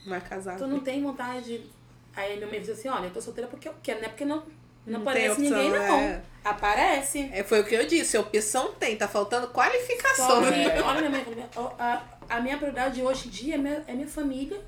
Vai 0.06 0.22
casar. 0.22 0.58
Tu 0.58 0.68
não 0.68 0.80
tem 0.80 1.02
vontade. 1.02 1.58
de-" 1.58 1.70
Aí 2.16 2.36
minha 2.38 2.48
mãe 2.48 2.60
disse 2.60 2.72
assim, 2.72 2.90
olha, 2.90 3.06
eu 3.08 3.12
tô 3.12 3.20
solteira 3.20 3.50
porque 3.50 3.68
eu 3.68 3.74
quero, 3.82 4.00
não 4.00 4.06
é 4.06 4.10
porque 4.10 4.26
não, 4.26 4.36
não, 4.38 4.46
Não 4.86 5.02
aparece 5.02 5.42
opção, 5.42 5.58
ninguém, 5.58 5.72
não. 5.72 6.00
é. 6.00 6.22
Aparece. 6.44 7.30
É, 7.32 7.44
foi 7.44 7.62
o 7.62 7.66
que 7.66 7.74
eu 7.74 7.88
disse, 7.88 8.18
opção 8.18 8.74
tem, 8.74 8.96
tá 8.96 9.08
faltando 9.08 9.48
qualificação. 9.48 10.46
É. 10.46 10.80
olha 10.84 11.10
minha 11.10 11.10
mãe, 11.10 11.50
a, 11.80 12.04
a 12.30 12.40
minha 12.40 12.58
prioridade 12.58 13.02
hoje 13.02 13.28
em 13.28 13.32
dia 13.32 13.56
é 13.56 13.58
minha, 13.58 13.84
é 13.88 13.94
minha 13.94 14.08
família, 14.08 14.62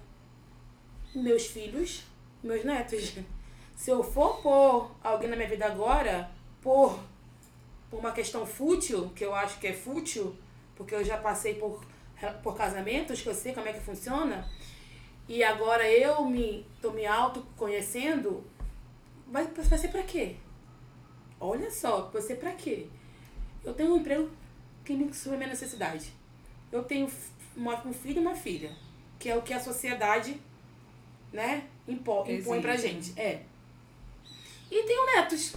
meus 1.13 1.45
filhos, 1.45 2.03
meus 2.43 2.63
netos. 2.63 3.13
Se 3.75 3.91
eu 3.91 4.03
for 4.03 4.41
pôr 4.41 4.91
alguém 5.03 5.29
na 5.29 5.35
minha 5.35 5.49
vida 5.49 5.65
agora, 5.65 6.31
por, 6.61 6.97
por 7.89 7.99
uma 7.99 8.11
questão 8.11 8.45
fútil, 8.45 9.11
que 9.15 9.23
eu 9.23 9.35
acho 9.35 9.59
que 9.59 9.67
é 9.67 9.73
fútil, 9.73 10.35
porque 10.75 10.95
eu 10.95 11.03
já 11.03 11.17
passei 11.17 11.55
por, 11.55 11.83
por 12.41 12.55
casamentos, 12.55 13.21
que 13.21 13.27
eu 13.27 13.35
sei 13.35 13.53
como 13.53 13.67
é 13.67 13.73
que 13.73 13.81
funciona, 13.81 14.49
e 15.27 15.43
agora 15.43 15.89
eu 15.89 16.25
me 16.25 16.65
tô 16.81 16.91
me 16.91 17.05
autoconhecendo, 17.05 18.43
vai, 19.27 19.45
vai 19.45 19.77
ser 19.77 19.89
pra 19.89 20.03
quê? 20.03 20.35
Olha 21.39 21.69
só, 21.69 22.09
vai 22.13 22.21
ser 22.21 22.35
pra 22.35 22.53
quê? 22.53 22.87
Eu 23.63 23.73
tenho 23.73 23.93
um 23.93 23.97
emprego 23.97 24.29
que 24.83 24.93
me 24.93 25.11
supre 25.13 25.35
a 25.35 25.37
minha 25.37 25.49
necessidade. 25.49 26.13
Eu 26.71 26.83
tenho 26.83 27.09
uma, 27.55 27.85
um 27.85 27.93
filho 27.93 28.17
e 28.17 28.25
uma 28.25 28.35
filha, 28.35 28.71
que 29.19 29.29
é 29.29 29.35
o 29.35 29.41
que 29.41 29.53
a 29.53 29.59
sociedade, 29.59 30.39
né, 31.33 31.67
impo, 31.87 32.23
impõe 32.29 32.61
pra 32.61 32.77
gente. 32.77 33.19
É. 33.19 33.41
E 34.71 34.83
tenho 34.83 35.05
netos. 35.15 35.55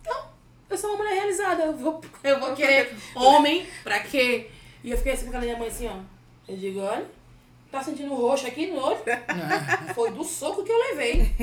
Então, 0.00 0.26
eu 0.70 0.78
sou 0.78 0.90
uma 0.90 0.98
mulher 0.98 1.14
realizada. 1.14 1.64
Eu 1.64 1.76
vou, 1.76 2.00
eu 2.22 2.40
vou 2.40 2.54
querer 2.54 2.94
homem 3.14 3.66
pra 3.82 4.00
quê? 4.00 4.50
E 4.82 4.90
eu 4.90 4.96
fiquei 4.96 5.12
assim 5.12 5.30
com 5.30 5.36
a 5.36 5.40
minha 5.40 5.56
mãe 5.56 5.68
assim, 5.68 5.88
ó. 5.88 5.96
Eu 6.46 6.56
digo, 6.56 6.80
olha, 6.80 7.06
tá 7.70 7.82
sentindo 7.82 8.14
roxo 8.14 8.46
aqui 8.46 8.68
no 8.68 8.80
olho? 8.80 8.98
Foi 9.94 10.10
do 10.10 10.24
soco 10.24 10.64
que 10.64 10.72
eu 10.72 10.78
levei. 10.78 11.34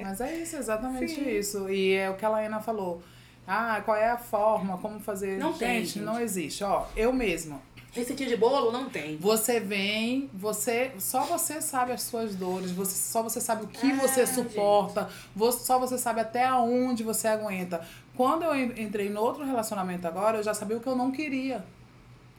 Mas 0.00 0.20
é 0.20 0.36
isso, 0.36 0.56
exatamente 0.56 1.20
isso. 1.20 1.68
E 1.68 1.94
é 1.94 2.08
o 2.08 2.14
que 2.14 2.24
a 2.24 2.28
Laena 2.28 2.60
falou. 2.60 3.02
Ah, 3.46 3.82
qual 3.84 3.96
é 3.96 4.10
a 4.10 4.16
forma, 4.16 4.78
como 4.78 4.98
fazer? 4.98 5.38
Não 5.38 5.50
gente, 5.50 5.58
tem, 5.58 5.84
gente. 5.84 6.00
não 6.00 6.18
existe. 6.18 6.64
Ó, 6.64 6.86
eu 6.96 7.12
mesma. 7.12 7.60
Receitinha 7.94 8.28
de 8.28 8.36
bolo? 8.36 8.72
Não 8.72 8.90
tem. 8.90 9.16
Você 9.18 9.60
vem, 9.60 10.28
você 10.34 10.90
só 10.98 11.22
você 11.22 11.60
sabe 11.60 11.92
as 11.92 12.02
suas 12.02 12.34
dores, 12.34 12.72
você, 12.72 12.94
só 12.94 13.22
você 13.22 13.40
sabe 13.40 13.64
o 13.64 13.68
que 13.68 13.92
Ah, 13.92 13.96
você 13.96 14.26
suporta, 14.26 15.08
vo- 15.34 15.52
só 15.52 15.78
você 15.78 15.96
sabe 15.96 16.20
até 16.20 16.44
aonde 16.44 17.02
você 17.04 17.28
aguenta. 17.28 17.86
Quando 18.16 18.42
eu 18.44 18.54
en- 18.54 18.74
entrei 18.82 19.08
no 19.08 19.20
outro 19.20 19.44
relacionamento 19.44 20.06
agora, 20.06 20.38
eu 20.38 20.42
já 20.42 20.52
sabia 20.54 20.76
o 20.76 20.80
que 20.80 20.86
eu 20.88 20.96
não 20.96 21.10
queria. 21.12 21.64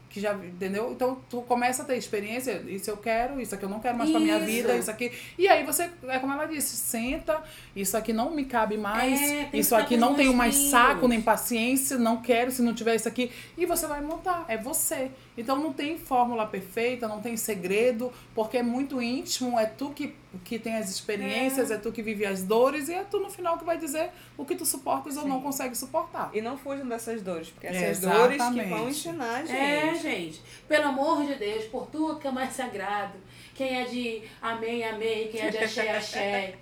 Que 0.10 0.22
já, 0.22 0.34
entendeu? 0.34 0.91
Então 0.94 1.18
tu 1.30 1.41
começa 1.41 1.82
a 1.84 1.86
ter 1.86 1.98
experiência, 1.98 2.64
isso 2.68 2.90
eu 2.90 2.95
quero, 2.95 3.41
isso 3.41 3.53
aqui 3.53 3.65
eu 3.65 3.69
não 3.69 3.82
quero 3.82 3.98
mais 3.98 4.10
pra 4.11 4.19
minha 4.19 4.38
Isso. 4.38 4.45
vida, 4.45 4.77
isso 4.77 4.90
aqui. 4.90 5.11
E 5.38 5.45
aí 5.45 5.65
você, 5.65 5.90
é 6.07 6.19
como 6.19 6.32
ela 6.32 6.45
disse, 6.45 6.77
senta, 6.77 7.44
isso 7.76 7.98
aqui 7.98 8.14
não 8.14 8.32
me 8.32 8.45
cabe 8.45 8.77
mais, 8.77 9.22
É, 9.22 9.49
isso 9.53 9.76
aqui 9.76 9.98
não 9.98 10.15
tenho 10.15 10.34
mais 10.34 10.56
saco 10.56 11.06
nem 11.10 11.22
paciência, 11.22 11.98
não 11.98 12.22
quero 12.22 12.49
se 12.49 12.61
não 12.61 12.73
tiver 12.73 12.95
isso 12.95 13.10
aqui. 13.10 13.30
E 13.57 13.65
você 13.65 13.88
vai 13.88 13.99
montar, 13.99 14.45
é 14.48 14.57
você. 14.57 15.11
Então 15.38 15.57
não 15.57 15.74
tem 15.74 15.98
fórmula 15.98 16.45
perfeita, 16.45 17.07
não 17.07 17.22
tem 17.22 17.36
segredo, 17.36 18.12
porque 18.34 18.57
é 18.57 18.64
muito 18.64 19.02
íntimo, 19.02 19.60
é 19.60 19.66
tu 19.66 19.90
que, 19.90 20.16
que 20.44 20.57
tem 20.57 20.76
as 20.76 20.90
experiências, 20.90 21.72
é. 21.72 21.78
tu 21.78 21.91
que 21.91 22.02
vive 22.02 22.26
as 22.26 22.44
dores 22.44 22.88
e 22.88 22.94
é 22.94 23.03
tu 23.03 23.20
no 23.20 23.30
final 23.30 23.57
que 23.57 23.66
vai 23.66 23.78
dizer 23.78 24.12
o 24.38 24.45
que 24.45 24.56
tu 24.56 24.66
suportas 24.66 25.18
ou 25.18 25.28
não 25.28 25.41
consegue 25.41 25.76
suportar. 25.76 26.30
E 26.34 26.41
não 26.41 26.57
fujam 26.57 26.88
dessas 26.88 27.22
dores, 27.22 27.49
porque 27.49 27.68
essas 27.68 28.03
Exatamente. 28.03 28.38
dores 28.38 28.64
que 28.64 28.70
vão 28.70 28.90
ensinar 28.90 29.36
a 29.36 29.45
gente. 29.45 29.56
É, 29.56 29.95
gente. 29.95 30.41
Pelo 30.68 30.86
amor 30.86 31.26
de 31.26 31.36
Deus, 31.36 31.66
por 31.66 31.88
tudo 31.88 32.20
que 32.20 32.28
é 32.28 32.32
mais 32.32 32.53
sagrado. 32.53 33.18
Quem 33.53 33.82
é 33.82 33.86
de 33.86 34.22
amém, 34.41 34.84
amém, 34.84 35.30
quem 35.30 35.41
é 35.41 35.49
de 35.49 35.57
axé, 35.57 35.90
axé. 35.91 36.56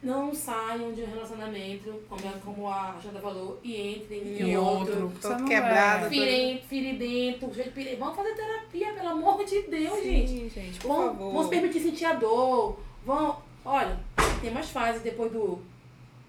Não 0.00 0.32
saiam 0.32 0.92
de 0.92 1.02
um 1.02 1.06
relacionamento, 1.10 2.00
como, 2.08 2.22
como 2.40 2.68
a 2.68 2.94
Janda 3.02 3.20
falou, 3.20 3.58
e 3.64 3.96
entrem 3.96 4.20
em 4.22 4.50
E 4.50 4.56
outro. 4.56 5.04
outro. 5.06 5.18
Todo 5.20 5.44
quebrado, 5.44 6.06
é. 6.06 6.08
Firem, 6.08 6.62
firidento, 6.62 7.50
Vamos 7.98 8.14
fazer 8.16 8.34
terapia, 8.34 8.92
pelo 8.92 9.08
amor 9.08 9.44
de 9.44 9.62
Deus, 9.62 10.00
gente. 10.04 10.28
Sim, 10.28 10.48
gente, 10.48 10.78
por 10.78 10.88
Vamos, 10.88 11.06
favor. 11.16 11.32
vamos 11.32 11.48
permitir 11.48 11.80
sentir 11.80 12.04
a 12.04 12.12
dor. 12.14 12.78
Vão, 13.04 13.42
olha, 13.64 13.98
tem 14.40 14.52
mais 14.52 14.70
fases 14.70 15.02
depois 15.02 15.32
do 15.32 15.60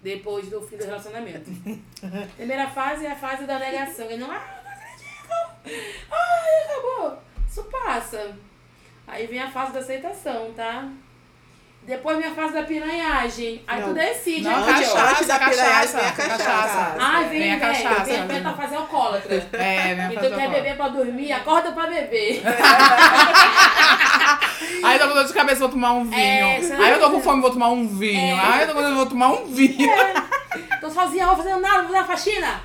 depois 0.02 0.48
do 0.48 0.60
fim 0.62 0.76
do 0.76 0.84
relacionamento. 0.84 1.50
Primeira 2.36 2.68
fase 2.70 3.04
é 3.06 3.12
a 3.12 3.16
fase 3.16 3.44
da 3.44 3.58
negação. 3.58 4.06
Ele 4.06 4.16
não, 4.16 4.30
ah, 4.32 4.60
não 4.64 4.70
acredito. 4.72 6.08
Ai, 6.10 6.64
acabou. 6.64 7.18
Isso 7.46 7.62
passa. 7.64 8.36
Aí 9.06 9.26
vem 9.26 9.38
a 9.40 9.50
fase 9.50 9.72
da 9.72 9.78
aceitação, 9.80 10.52
tá? 10.54 10.90
Depois 11.82 12.18
vem 12.18 12.26
a 12.26 12.34
fase 12.34 12.52
da 12.52 12.62
piranhagem. 12.62 13.62
Aí 13.66 13.80
Não. 13.80 13.88
tu 13.88 13.94
decide. 13.94 14.42
Não, 14.42 14.62
ó. 14.62 14.66
cachaça, 14.66 15.10
antes 15.10 15.26
da 15.26 15.38
cachaça, 15.38 15.62
piranhagem 15.62 15.96
vem 15.96 16.06
a 16.06 16.12
cachaça. 16.12 16.44
cachaça. 16.44 16.96
Ai, 17.00 17.28
vem, 17.28 17.38
Vem 17.40 17.52
a 17.52 17.56
vem, 17.56 17.60
cachaça, 17.68 18.04
vem, 18.04 18.26
vem 18.26 18.42
pra 18.42 18.52
fazer 18.52 18.76
alcoólatra. 18.76 19.48
É, 19.54 19.94
vem 19.94 20.06
E 20.06 20.08
tu 20.10 20.14
fazer 20.14 20.28
quer 20.36 20.46
uma- 20.46 20.54
beber 20.54 20.76
pra 20.76 20.88
dormir, 20.88 21.32
acorda 21.32 21.72
pra 21.72 21.86
beber. 21.86 22.42
Aí 24.84 24.96
eu 24.96 25.00
tô 25.00 25.08
com 25.08 25.14
dor 25.14 25.24
de 25.26 25.32
cabeça, 25.32 25.60
vou 25.60 25.68
tomar 25.68 25.92
um 25.92 26.04
vinho. 26.04 26.20
É, 26.46 26.60
você 26.60 26.74
não 26.74 26.84
Aí 26.84 26.92
eu 26.92 27.00
tô 27.00 27.10
com 27.10 27.20
fome, 27.20 27.42
vou 27.42 27.50
tomar 27.50 27.68
um 27.68 27.86
vinho. 27.88 28.36
É. 28.36 28.40
Aí 28.40 28.60
eu 28.62 28.68
tô 28.68 28.74
com 28.74 28.82
dor, 28.82 28.94
vou 28.94 29.06
tomar 29.06 29.28
um 29.32 29.46
vinho. 29.46 29.90
Tô 30.80 30.90
sozinha, 30.90 31.26
vou 31.26 31.36
fazendo 31.36 31.60
nada, 31.60 31.78
vou 31.82 31.86
fazer 31.88 31.98
a 31.98 32.04
faxina. 32.04 32.60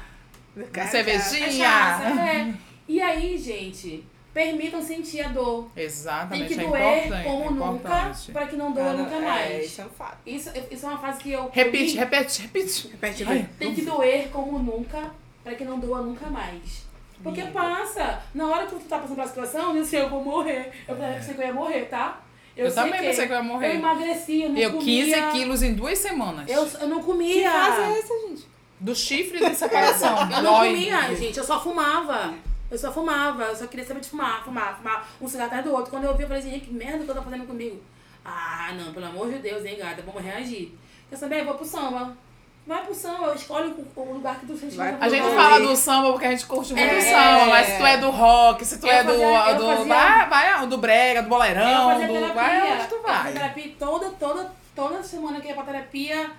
Cervejinha. 0.89 1.67
Cachaça, 1.69 2.19
é. 2.21 2.53
E 2.87 3.01
aí, 3.01 3.37
gente, 3.37 4.05
permitam 4.35 4.81
sentir 4.81 5.21
a 5.21 5.29
dor. 5.29 5.69
Tem 5.73 5.85
Exatamente, 5.85 6.53
que 6.53 6.59
é 6.59 6.67
doer 6.67 7.05
importante. 7.05 7.23
como 7.23 7.45
é 7.45 7.49
nunca, 7.71 8.11
pra 8.33 8.45
que 8.47 8.55
não 8.57 8.71
doa 8.73 8.89
Ah, 8.89 8.93
nunca 8.93 9.15
é, 9.15 9.19
mais. 9.21 9.65
isso 9.65 9.81
é 9.81 9.85
um 9.85 9.89
fato. 9.89 10.17
Isso, 10.25 10.49
isso 10.69 10.85
é 10.85 10.89
uma 10.89 10.97
frase 10.99 11.19
que 11.23 11.31
eu. 11.31 11.49
Repete, 11.53 11.77
eu 11.77 11.85
li. 11.85 11.93
repete, 11.95 12.41
repete. 12.41 12.87
Repete, 12.89 13.23
Ai, 13.23 13.37
vai. 13.39 13.49
Tem 13.57 13.73
que 13.73 13.81
doer 13.83 14.27
como 14.31 14.59
nunca, 14.59 15.11
pra 15.41 15.55
que 15.55 15.63
não 15.63 15.79
doa 15.79 16.01
nunca 16.01 16.27
mais. 16.27 16.83
Porque 17.23 17.41
passa. 17.43 18.21
Na 18.35 18.45
hora 18.47 18.65
que 18.65 18.75
tu 18.75 18.81
tá 18.81 18.99
passando 18.99 19.15
pela 19.15 19.27
situação, 19.27 19.73
eu 19.73 19.81
disse, 19.81 19.95
eu 19.95 20.09
vou 20.09 20.21
morrer. 20.21 20.71
Eu 20.85 20.95
pensei 20.97 21.33
que 21.33 21.41
eu 21.41 21.47
ia 21.47 21.53
morrer, 21.53 21.85
tá? 21.85 22.21
Eu 22.57 22.69
sei 22.69 22.83
também 22.83 22.99
pensei 23.01 23.25
que 23.27 23.31
eu 23.31 23.37
ia 23.37 23.43
morrer. 23.43 23.67
Eu 23.69 23.75
emagreci, 23.75 24.41
eu 24.43 24.49
não 24.49 24.57
Eu 24.57 24.73
comia. 24.73 25.05
15 25.05 25.31
quilos 25.31 25.63
em 25.63 25.73
duas 25.73 25.97
semanas. 25.97 26.49
Eu, 26.49 26.67
eu 26.81 26.87
não 26.89 26.99
Que 26.99 27.05
comia. 27.05 27.49
fase 27.51 27.81
é 27.81 27.99
essa, 27.99 28.13
gente? 28.27 28.45
Do 28.81 28.93
chifre 28.93 29.39
de 29.49 29.55
separação. 29.55 30.19
Eu 30.29 30.43
não 30.43 30.57
Dói. 30.59 30.67
comia, 30.73 31.15
gente, 31.15 31.37
eu 31.37 31.43
só 31.45 31.61
fumava. 31.63 32.33
Eu 32.69 32.77
só 32.77 32.91
fumava, 32.91 33.43
eu 33.43 33.55
só 33.55 33.67
queria 33.67 33.85
saber 33.85 33.99
de 34.01 34.09
fumar, 34.09 34.43
fumar, 34.43 34.75
fumar, 34.77 35.07
um 35.21 35.27
cigarro 35.27 35.47
atrás 35.47 35.63
do 35.63 35.71
outro. 35.73 35.91
Quando 35.91 36.05
eu 36.05 36.15
vi, 36.15 36.23
eu 36.23 36.27
falei 36.27 36.41
assim, 36.41 36.59
que 36.59 36.73
merda 36.73 37.03
que 37.03 37.09
eu 37.11 37.15
tô 37.15 37.21
fazendo 37.21 37.45
comigo? 37.45 37.81
Ah, 38.23 38.71
não, 38.75 38.91
pelo 38.91 39.05
amor 39.05 39.31
de 39.31 39.37
Deus, 39.39 39.63
hein, 39.65 39.77
gata, 39.77 40.01
vamos 40.01 40.23
reagir. 40.23 40.73
Quer 41.09 41.15
saber? 41.15 41.41
Eu 41.41 41.45
vou 41.45 41.53
pro 41.55 41.65
samba. 41.65 42.17
Vai 42.65 42.83
pro 42.83 42.95
samba, 42.95 43.31
escolhe 43.35 43.69
o 43.95 44.01
o 44.01 44.13
lugar 44.13 44.39
que 44.39 44.47
tu 44.47 44.57
sente 44.57 44.75
Vai 44.75 44.91
mais 44.93 45.03
A 45.03 45.15
gente 45.15 45.35
fala 45.35 45.59
do 45.59 45.75
samba 45.75 46.11
porque 46.11 46.25
a 46.25 46.31
gente 46.31 46.47
curte 46.47 46.73
muito 46.73 46.83
É. 46.91 46.99
samba, 47.01 47.45
mas 47.51 47.67
se 47.67 47.77
tu 47.77 47.85
é 47.85 47.97
do 47.99 48.09
rock, 48.09 48.65
se 48.65 48.79
tu 48.79 48.87
Eu 48.87 48.91
é 48.91 49.03
do. 49.03 49.11
fazia- 49.11 49.49
eu 49.51 49.55
do 49.59 49.65
fazia- 49.67 49.85
vai, 49.85 50.29
vai, 50.29 50.67
do 50.67 50.77
brega, 50.79 51.21
do 51.21 51.25
Eu 51.25 51.29
boleirão, 51.29 51.93
do. 51.93 51.99
terapia. 51.99 52.33
Vai 52.33 52.73
onde 52.73 52.87
tu 52.87 52.95
Eu 52.95 53.03
vai. 53.03 53.33
terapia 53.33 53.75
toda, 53.77 54.09
toda, 54.09 54.51
toda 54.75 55.03
semana 55.03 55.39
que 55.39 55.45
eu 55.45 55.49
ia 55.49 55.55
pra 55.55 55.63
terapia, 55.63 56.31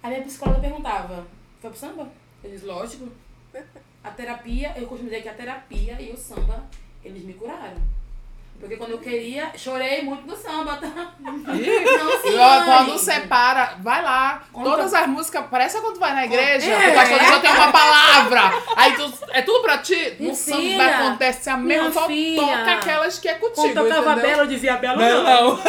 a 0.00 0.08
minha 0.08 0.22
psicóloga 0.22 0.60
perguntava, 0.60 1.26
foi 1.60 1.70
pro 1.70 1.78
samba? 1.80 2.08
Eu 2.44 2.50
disse, 2.52 2.64
lógico. 2.64 3.08
A 4.04 4.10
terapia, 4.10 4.72
eu 4.76 4.86
costumo 4.86 5.08
dizer 5.08 5.22
que 5.22 5.28
a 5.30 5.34
terapia 5.34 5.96
e 5.98 6.10
o 6.12 6.16
samba, 6.16 6.62
eles 7.02 7.24
me 7.24 7.32
curaram. 7.32 7.94
Porque 8.60 8.76
quando 8.76 8.92
eu 8.92 8.98
queria, 8.98 9.50
chorei 9.56 10.02
muito 10.02 10.26
do 10.26 10.36
samba, 10.36 10.76
tá? 10.76 11.14
Não, 11.18 11.54
E 11.56 11.64
sim, 12.22 12.38
ó, 12.38 12.64
quando 12.64 12.96
separa, 12.98 13.74
vai 13.80 14.00
lá. 14.02 14.44
Conta. 14.52 14.70
Todas 14.70 14.94
as 14.94 15.06
músicas, 15.08 15.44
parece 15.50 15.80
quando 15.80 15.94
tu 15.94 16.00
vai 16.00 16.14
na 16.14 16.24
igreja, 16.24 16.70
É. 16.70 16.90
o 16.90 16.94
pastor 16.94 17.18
só 17.20 17.40
tem 17.40 17.50
uma 17.50 17.72
palavra. 17.72 18.40
Aí 18.76 18.94
tu, 18.94 19.12
é 19.32 19.42
tudo 19.42 19.60
pra 19.62 19.78
ti. 19.78 20.16
No 20.20 20.30
Ensina. 20.30 20.56
samba 20.56 20.86
acontece 20.86 21.50
a 21.50 21.56
mesma, 21.56 21.90
só 21.92 22.06
toca 22.06 22.72
aquelas 22.74 23.18
que 23.18 23.28
é 23.28 23.34
contigo. 23.34 23.54
Quando 23.56 23.74
tocava 23.74 24.12
entendeu? 24.12 24.30
Bela, 24.30 24.42
eu 24.44 24.46
dizia 24.46 24.76
Bela 24.76 24.96
Não, 24.96 25.22
não. 25.24 25.56
não. 25.56 25.62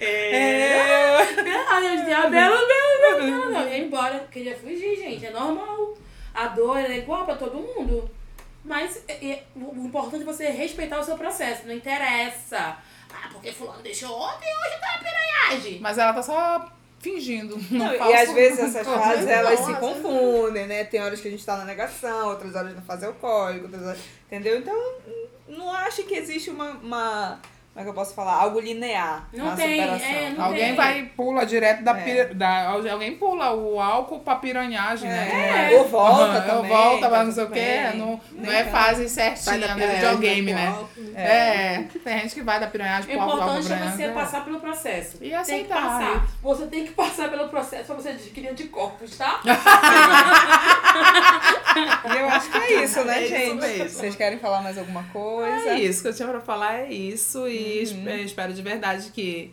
É. 0.00 1.16
Aí 1.70 1.86
eu 1.86 1.96
dizia 1.96 2.20
Bela, 2.28 2.30
Bela, 2.30 2.66
Bela, 3.00 3.22
não, 3.26 3.50
não. 3.50 3.60
Eu 3.62 3.68
ia 3.68 3.78
embora, 3.78 4.14
eu 4.16 4.28
queria 4.28 4.54
fugir, 4.56 4.96
gente, 4.96 5.24
é 5.26 5.30
normal. 5.30 5.94
A 6.34 6.48
dor 6.48 6.78
é 6.78 6.98
igual 6.98 7.24
pra 7.24 7.36
todo 7.36 7.58
mundo. 7.58 8.10
Mas 8.64 9.02
é, 9.06 9.12
é, 9.26 9.44
o 9.54 9.86
importante 9.86 10.22
é 10.22 10.24
você 10.24 10.48
respeitar 10.48 10.98
o 10.98 11.04
seu 11.04 11.16
processo, 11.16 11.66
não 11.66 11.74
interessa. 11.74 12.78
Ah, 13.12 13.28
porque 13.30 13.52
fulano 13.52 13.82
deixou 13.82 14.10
ontem 14.10 14.48
e 14.48 14.68
hoje 14.68 14.80
tá 14.80 14.98
piranhagem. 14.98 15.80
Mas 15.80 15.98
ela 15.98 16.12
tá 16.12 16.22
só 16.22 16.72
fingindo. 16.98 17.56
Não, 17.70 17.86
Não, 17.86 17.94
e 17.94 18.14
às 18.14 18.32
vezes 18.32 18.58
essas 18.58 18.86
fases 18.86 19.26
elas 19.28 19.60
se 19.60 19.74
confundem, 19.74 20.66
né? 20.66 20.84
Tem 20.84 21.02
horas 21.02 21.20
que 21.20 21.28
a 21.28 21.30
gente 21.30 21.44
tá 21.44 21.58
na 21.58 21.64
negação, 21.66 22.28
outras 22.28 22.54
horas 22.54 22.74
na 22.74 22.80
fase 22.80 23.04
alcoólica, 23.04 23.66
outras 23.66 23.82
horas. 23.82 24.00
Entendeu? 24.26 24.58
Então, 24.58 24.94
não 25.46 25.70
acho 25.70 26.02
que 26.04 26.14
existe 26.14 26.50
uma. 26.50 26.70
uma 26.70 27.40
como 27.74 27.80
é 27.80 27.82
que 27.82 27.88
eu 27.90 27.94
posso 27.94 28.14
falar? 28.14 28.34
Algo 28.34 28.60
linear 28.60 29.28
Não 29.32 29.46
na 29.46 29.56
tem, 29.56 29.80
é, 29.80 30.30
não 30.30 30.44
Alguém 30.44 30.66
tem. 30.66 30.74
vai 30.76 31.02
pula 31.16 31.44
direto 31.44 31.82
da, 31.82 31.98
É. 31.98 32.26
da 32.32 32.68
alguém 32.68 33.16
pula 33.16 33.52
o 33.52 33.80
álcool 33.80 34.20
pra 34.20 34.36
piranhagem, 34.36 35.08
né? 35.10 35.72
É, 35.72 35.76
Ou 35.76 35.88
volta 35.88 36.38
Aham, 36.38 36.46
também. 36.46 36.70
Ou 36.70 36.76
volta, 36.78 37.08
mas 37.08 37.26
não 37.26 37.32
sei 37.34 37.44
o 37.44 37.50
quê. 37.50 37.80
Não, 37.96 38.20
não 38.30 38.52
é 38.52 38.62
fase 38.64 39.08
certinha, 39.08 39.58
né? 39.58 39.74
piranha, 39.74 39.94
Videogame, 39.96 40.52
vai 40.52 40.62
pro 40.62 40.72
né? 40.72 40.78
álcool. 40.78 41.12
É. 41.16 41.84
tem 42.04 42.18
gente 42.20 42.34
que 42.34 42.42
vai 42.42 42.60
da 42.60 42.68
piranhagem 42.68 43.12
O 43.12 43.18
pro 43.18 43.22
álcool, 43.28 43.42
importante 43.58 43.72
é 43.72 43.90
você 43.90 44.08
passar 44.10 44.44
pelo 44.44 44.60
processo. 44.60 45.16
E 45.16 45.20
Tem 45.20 45.28
que 45.30 45.34
aceitar. 45.34 45.82
passar. 45.82 46.26
Você 46.42 46.66
tem 46.68 46.84
que 46.86 46.92
passar 46.92 47.28
pelo 47.28 47.48
processo 47.48 47.86
pra 47.86 47.94
você 47.96 48.10
adquirir 48.10 48.50
anticorpos, 48.50 49.18
tá? 49.18 49.40
E 51.76 52.16
eu 52.18 52.28
acho 52.28 52.50
que 52.50 52.56
é 52.58 52.82
isso, 52.84 53.04
né, 53.04 53.18
É 53.18 53.22
isso 53.24 53.34
gente? 53.36 53.60
mesmo. 53.60 53.88
Vocês 53.98 54.14
querem 54.16 54.38
falar 54.38 54.62
mais 54.62 54.78
alguma 54.78 55.02
coisa? 55.04 55.70
É 55.70 55.80
isso 55.80 56.02
que 56.02 56.08
eu 56.08 56.14
tinha 56.14 56.28
pra 56.28 56.40
falar, 56.40 56.74
é 56.80 56.92
isso. 56.92 57.46
E 57.48 57.84
Uhum. 57.92 58.08
eu 58.08 58.24
espero 58.24 58.52
de 58.52 58.62
verdade 58.62 59.10
que 59.10 59.52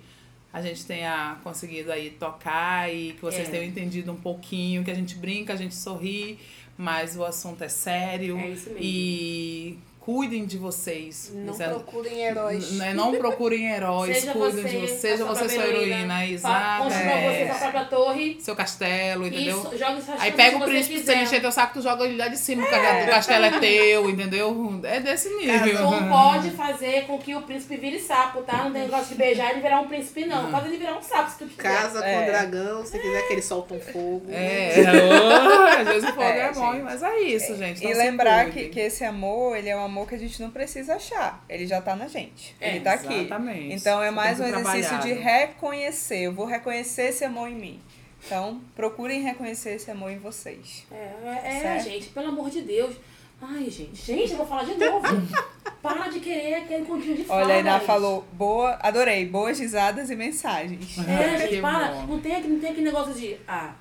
a 0.53 0.61
gente 0.61 0.85
tenha 0.85 1.37
conseguido 1.43 1.91
aí 1.91 2.09
tocar 2.11 2.93
e 2.93 3.13
que 3.13 3.21
vocês 3.21 3.47
É. 3.47 3.51
tenham 3.51 3.63
entendido 3.65 4.11
um 4.11 4.15
pouquinho, 4.17 4.83
que 4.83 4.91
a 4.91 4.95
gente 4.95 5.15
brinca, 5.15 5.53
a 5.53 5.55
gente 5.55 5.73
sorri, 5.75 6.37
mas 6.77 7.15
o 7.15 7.23
assunto 7.23 7.63
é 7.63 7.69
sério. 7.69 8.37
É 8.37 8.49
isso 8.49 8.69
mesmo. 8.69 8.83
E 8.83 9.77
cuidem 10.01 10.45
de 10.45 10.57
vocês. 10.57 11.31
Não 11.33 11.53
é- 11.53 11.67
procurem 11.69 12.21
heróis. 12.25 12.71
Né, 12.71 12.91
Não 12.93 13.13
procurem 13.15 13.67
heróis, 13.71 14.17
Seja 14.17 14.33
cuidem 14.33 14.63
você, 14.63 14.69
de 14.69 14.77
você. 14.77 14.93
a 14.93 14.97
Seja 15.11 15.25
você 15.25 15.47
sua 15.49 15.63
heroína, 15.67 16.25
exato. 16.25 16.83
Construa 16.85 17.03
É. 17.11 17.45
você 17.45 17.47
sua 17.47 17.57
própria 17.59 17.85
torre. 17.85 18.37
Seu 18.41 18.55
castelo, 18.55 19.27
entendeu? 19.27 19.59
Isso, 19.59 19.77
joga 19.77 20.01
Aí 20.17 20.31
pega 20.31 20.55
o 20.55 20.59
você 20.59 20.65
príncipe, 20.71 20.95
quiser. 20.95 21.13
ele 21.13 21.21
encher 21.23 21.39
teu 21.41 21.51
saco, 21.51 21.73
tu 21.75 21.81
joga 21.83 22.03
ele 22.03 22.17
lá 22.17 22.27
de 22.27 22.37
cima, 22.37 22.63
porque 22.63 22.75
o 22.75 23.09
castelo 23.11 23.45
é 23.45 23.59
teu, 23.59 24.09
entendeu? 24.09 24.79
É 24.83 24.99
desse 24.99 25.29
nível. 25.35 25.77
Tu 25.87 26.07
pode 26.09 26.49
fazer 26.51 27.03
com 27.05 27.19
que 27.19 27.35
o 27.35 27.41
príncipe 27.43 27.77
vire 27.77 27.99
sapo, 27.99 28.41
tá? 28.41 28.63
Não 28.63 28.71
tem 28.71 28.81
negócio 28.81 29.09
de 29.09 29.15
beijar 29.15 29.49
e 29.49 29.51
ele 29.51 29.61
virar 29.61 29.81
um 29.81 29.87
príncipe, 29.87 30.25
não. 30.25 30.49
Pode 30.51 30.67
ele 30.67 30.77
virar 30.77 30.97
um 30.97 31.01
sapo 31.03 31.29
se 31.29 31.37
tu 31.37 31.45
quiser. 31.45 31.61
Casa 31.61 32.03
É. 32.03 32.19
com 32.19 32.25
dragão, 32.25 32.83
se 32.85 32.97
quiser 32.97 33.27
que 33.27 33.33
ele 33.33 33.41
solta 33.43 33.75
um 33.75 33.79
fogo. 33.79 34.23
É, 34.31 34.73
ô, 34.81 35.61
às 35.79 35.87
vezes 35.87 36.09
o 36.09 36.13
fogo 36.13 36.21
é, 36.23 36.39
É, 36.39 36.51
bom, 36.53 36.79
mas 36.83 37.03
é 37.03 37.19
isso, 37.19 37.55
gente. 37.55 37.81
E 37.81 37.85
Então 37.85 37.91
se 37.91 37.97
lembrar 37.97 38.49
que, 38.49 38.69
que 38.69 38.79
esse 38.79 39.03
amor, 39.03 39.55
ele 39.55 39.69
é 39.69 39.75
um 39.77 39.83
amor 39.85 39.90
que 40.07 40.15
a 40.15 40.17
gente 40.17 40.41
não 40.41 40.49
precisa 40.51 40.95
achar. 40.95 41.43
Ele 41.49 41.67
já 41.67 41.81
tá 41.81 41.95
na 41.95 42.07
gente. 42.07 42.55
É, 42.59 42.71
ele 42.75 42.79
tá 42.81 42.93
aqui. 42.93 43.13
Exatamente. 43.13 43.73
Então 43.75 44.01
é 44.01 44.09
mais 44.11 44.39
um 44.39 44.45
exercício 44.45 44.99
de 44.99 45.13
reconhecer. 45.13 46.19
Eu 46.21 46.33
vou 46.33 46.45
reconhecer 46.45 47.03
esse 47.09 47.23
amor 47.25 47.49
em 47.49 47.55
mim. 47.55 47.79
Então, 48.25 48.61
procurem 48.75 49.21
reconhecer 49.21 49.71
esse 49.71 49.89
amor 49.89 50.11
em 50.11 50.19
vocês. 50.19 50.85
É, 50.91 50.95
é, 51.43 51.75
é, 51.77 51.79
gente, 51.79 52.09
pelo 52.09 52.27
amor 52.29 52.49
de 52.49 52.61
Deus. 52.61 52.95
Ai, 53.41 53.67
gente. 53.69 53.95
Gente, 53.95 54.31
eu 54.31 54.37
vou 54.37 54.45
falar 54.45 54.63
de 54.65 54.75
novo. 54.75 55.07
Para 55.81 56.09
de 56.09 56.19
querer 56.19 56.53
aquele 56.53 56.85
continho 56.85 57.17
de 57.17 57.23
fadas. 57.23 57.45
Olha, 57.45 57.55
a 57.55 57.59
Iná 57.59 57.79
falou, 57.79 58.23
boa, 58.33 58.77
adorei, 58.83 59.25
boas 59.25 59.57
risadas 59.59 60.11
e 60.11 60.15
mensagens. 60.15 60.95
É, 60.99 61.37
gente, 61.39 61.49
Que 61.55 61.61
para. 61.61 61.87
bom. 61.87 62.05
Não 62.05 62.19
tem, 62.19 62.35
aquele- 62.35 62.53
não 62.53 62.59
tem 62.59 62.69
aquele 62.69 62.85
negócio 62.85 63.13
de, 63.15 63.37
ah, 63.47 63.73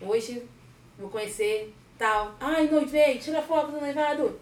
hoje 0.00 0.42
vou 0.98 1.10
conhecer 1.10 1.74
tal. 1.98 2.34
Ai, 2.40 2.66
noivei, 2.66 3.18
tira 3.18 3.42
foto 3.42 3.72
do 3.72 3.80
noivado. 3.80 4.40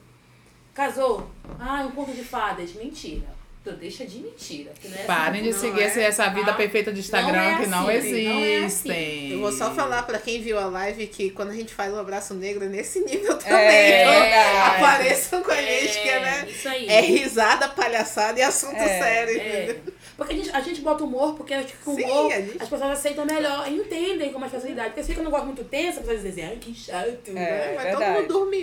Casou. 0.75 1.31
Ai, 1.59 1.85
um 1.87 1.91
conto 1.91 2.13
de 2.13 2.25
fadas. 2.25 2.73
Mentira. 2.75 3.27
Então 3.61 3.75
deixa 3.77 4.05
de 4.05 4.19
mentira. 4.19 4.73
que 4.81 4.89
não 4.89 4.99
é 4.99 5.03
Parem 5.05 5.41
assim, 5.43 5.51
de 5.51 5.55
não 5.55 5.61
seguir 5.61 5.83
é, 5.83 5.85
essa, 5.87 6.01
essa 6.01 6.29
vida 6.31 6.47
tá? 6.47 6.55
perfeita 6.55 6.93
de 6.93 6.99
Instagram 6.99 7.33
Não 7.33 7.39
é 7.41 7.61
que 7.61 7.67
não 7.69 7.89
assim, 7.89 8.25
não 8.29 8.39
é 8.41 8.53
existem. 8.55 9.31
Eu 9.31 9.39
vou 9.41 9.53
só 9.53 9.73
falar 9.73 10.03
pra 10.03 10.19
quem 10.19 10.43
viu 10.43 10.59
a 10.59 10.67
live 10.67 11.07
que 11.07 11.31
quando 11.31 11.51
a 11.51 11.55
gente 11.55 11.73
faz 11.73 11.93
o 11.93 11.97
abraço 11.99 12.35
negro 12.35 12.65
é 12.65 12.69
nesse 12.69 12.99
nível 13.05 13.39
também. 13.39 13.55
É, 13.55 14.03
Então, 14.03 14.21
verdade. 14.21 14.77
apareçam 14.85 15.43
com 15.45 15.53
a 15.53 15.63
gente, 15.63 15.93
que 16.03 16.09
é, 16.09 16.21
né? 16.21 16.47
Isso 16.51 16.69
aí. 16.69 16.89
É 16.89 17.01
risada, 17.03 17.69
palhaçada 17.69 18.41
e 18.41 18.43
assunto 18.43 18.75
É, 18.75 18.99
sério. 18.99 19.41
É. 19.41 19.77
Porque 20.17 20.35
a 20.35 20.37
gente, 20.37 20.51
a 20.51 20.61
gente 20.61 20.81
bota 20.83 21.05
humor, 21.05 21.35
porque 21.37 21.55
acho 21.55 21.69
que 21.69 21.77
com 21.85 21.95
Sim, 21.97 22.05
humor 22.05 22.31
gente- 22.33 22.51
as 22.63 22.69
pessoas 22.69 22.91
aceitam 22.91 23.25
melhor 23.25 23.67
e 23.71 23.77
entendem 23.77 24.33
com 24.33 24.39
mais 24.41 24.53
facilidade. 24.53 24.89
Porque 24.91 25.03
se 25.03 25.09
fica 25.11 25.21
um 25.21 25.25
negócio 25.25 25.47
muito 25.47 25.65
tenso, 25.65 26.01
as 26.01 26.05
pessoas 26.05 26.23
dizem, 26.23 26.45
ai, 26.47 26.57
que 26.61 26.75
chato. 26.75 27.31
É, 27.35 27.75
Vai 27.77 27.91
todo 27.93 27.99
verdade. 28.01 28.21
mundo 28.23 28.29
dormir. 28.29 28.61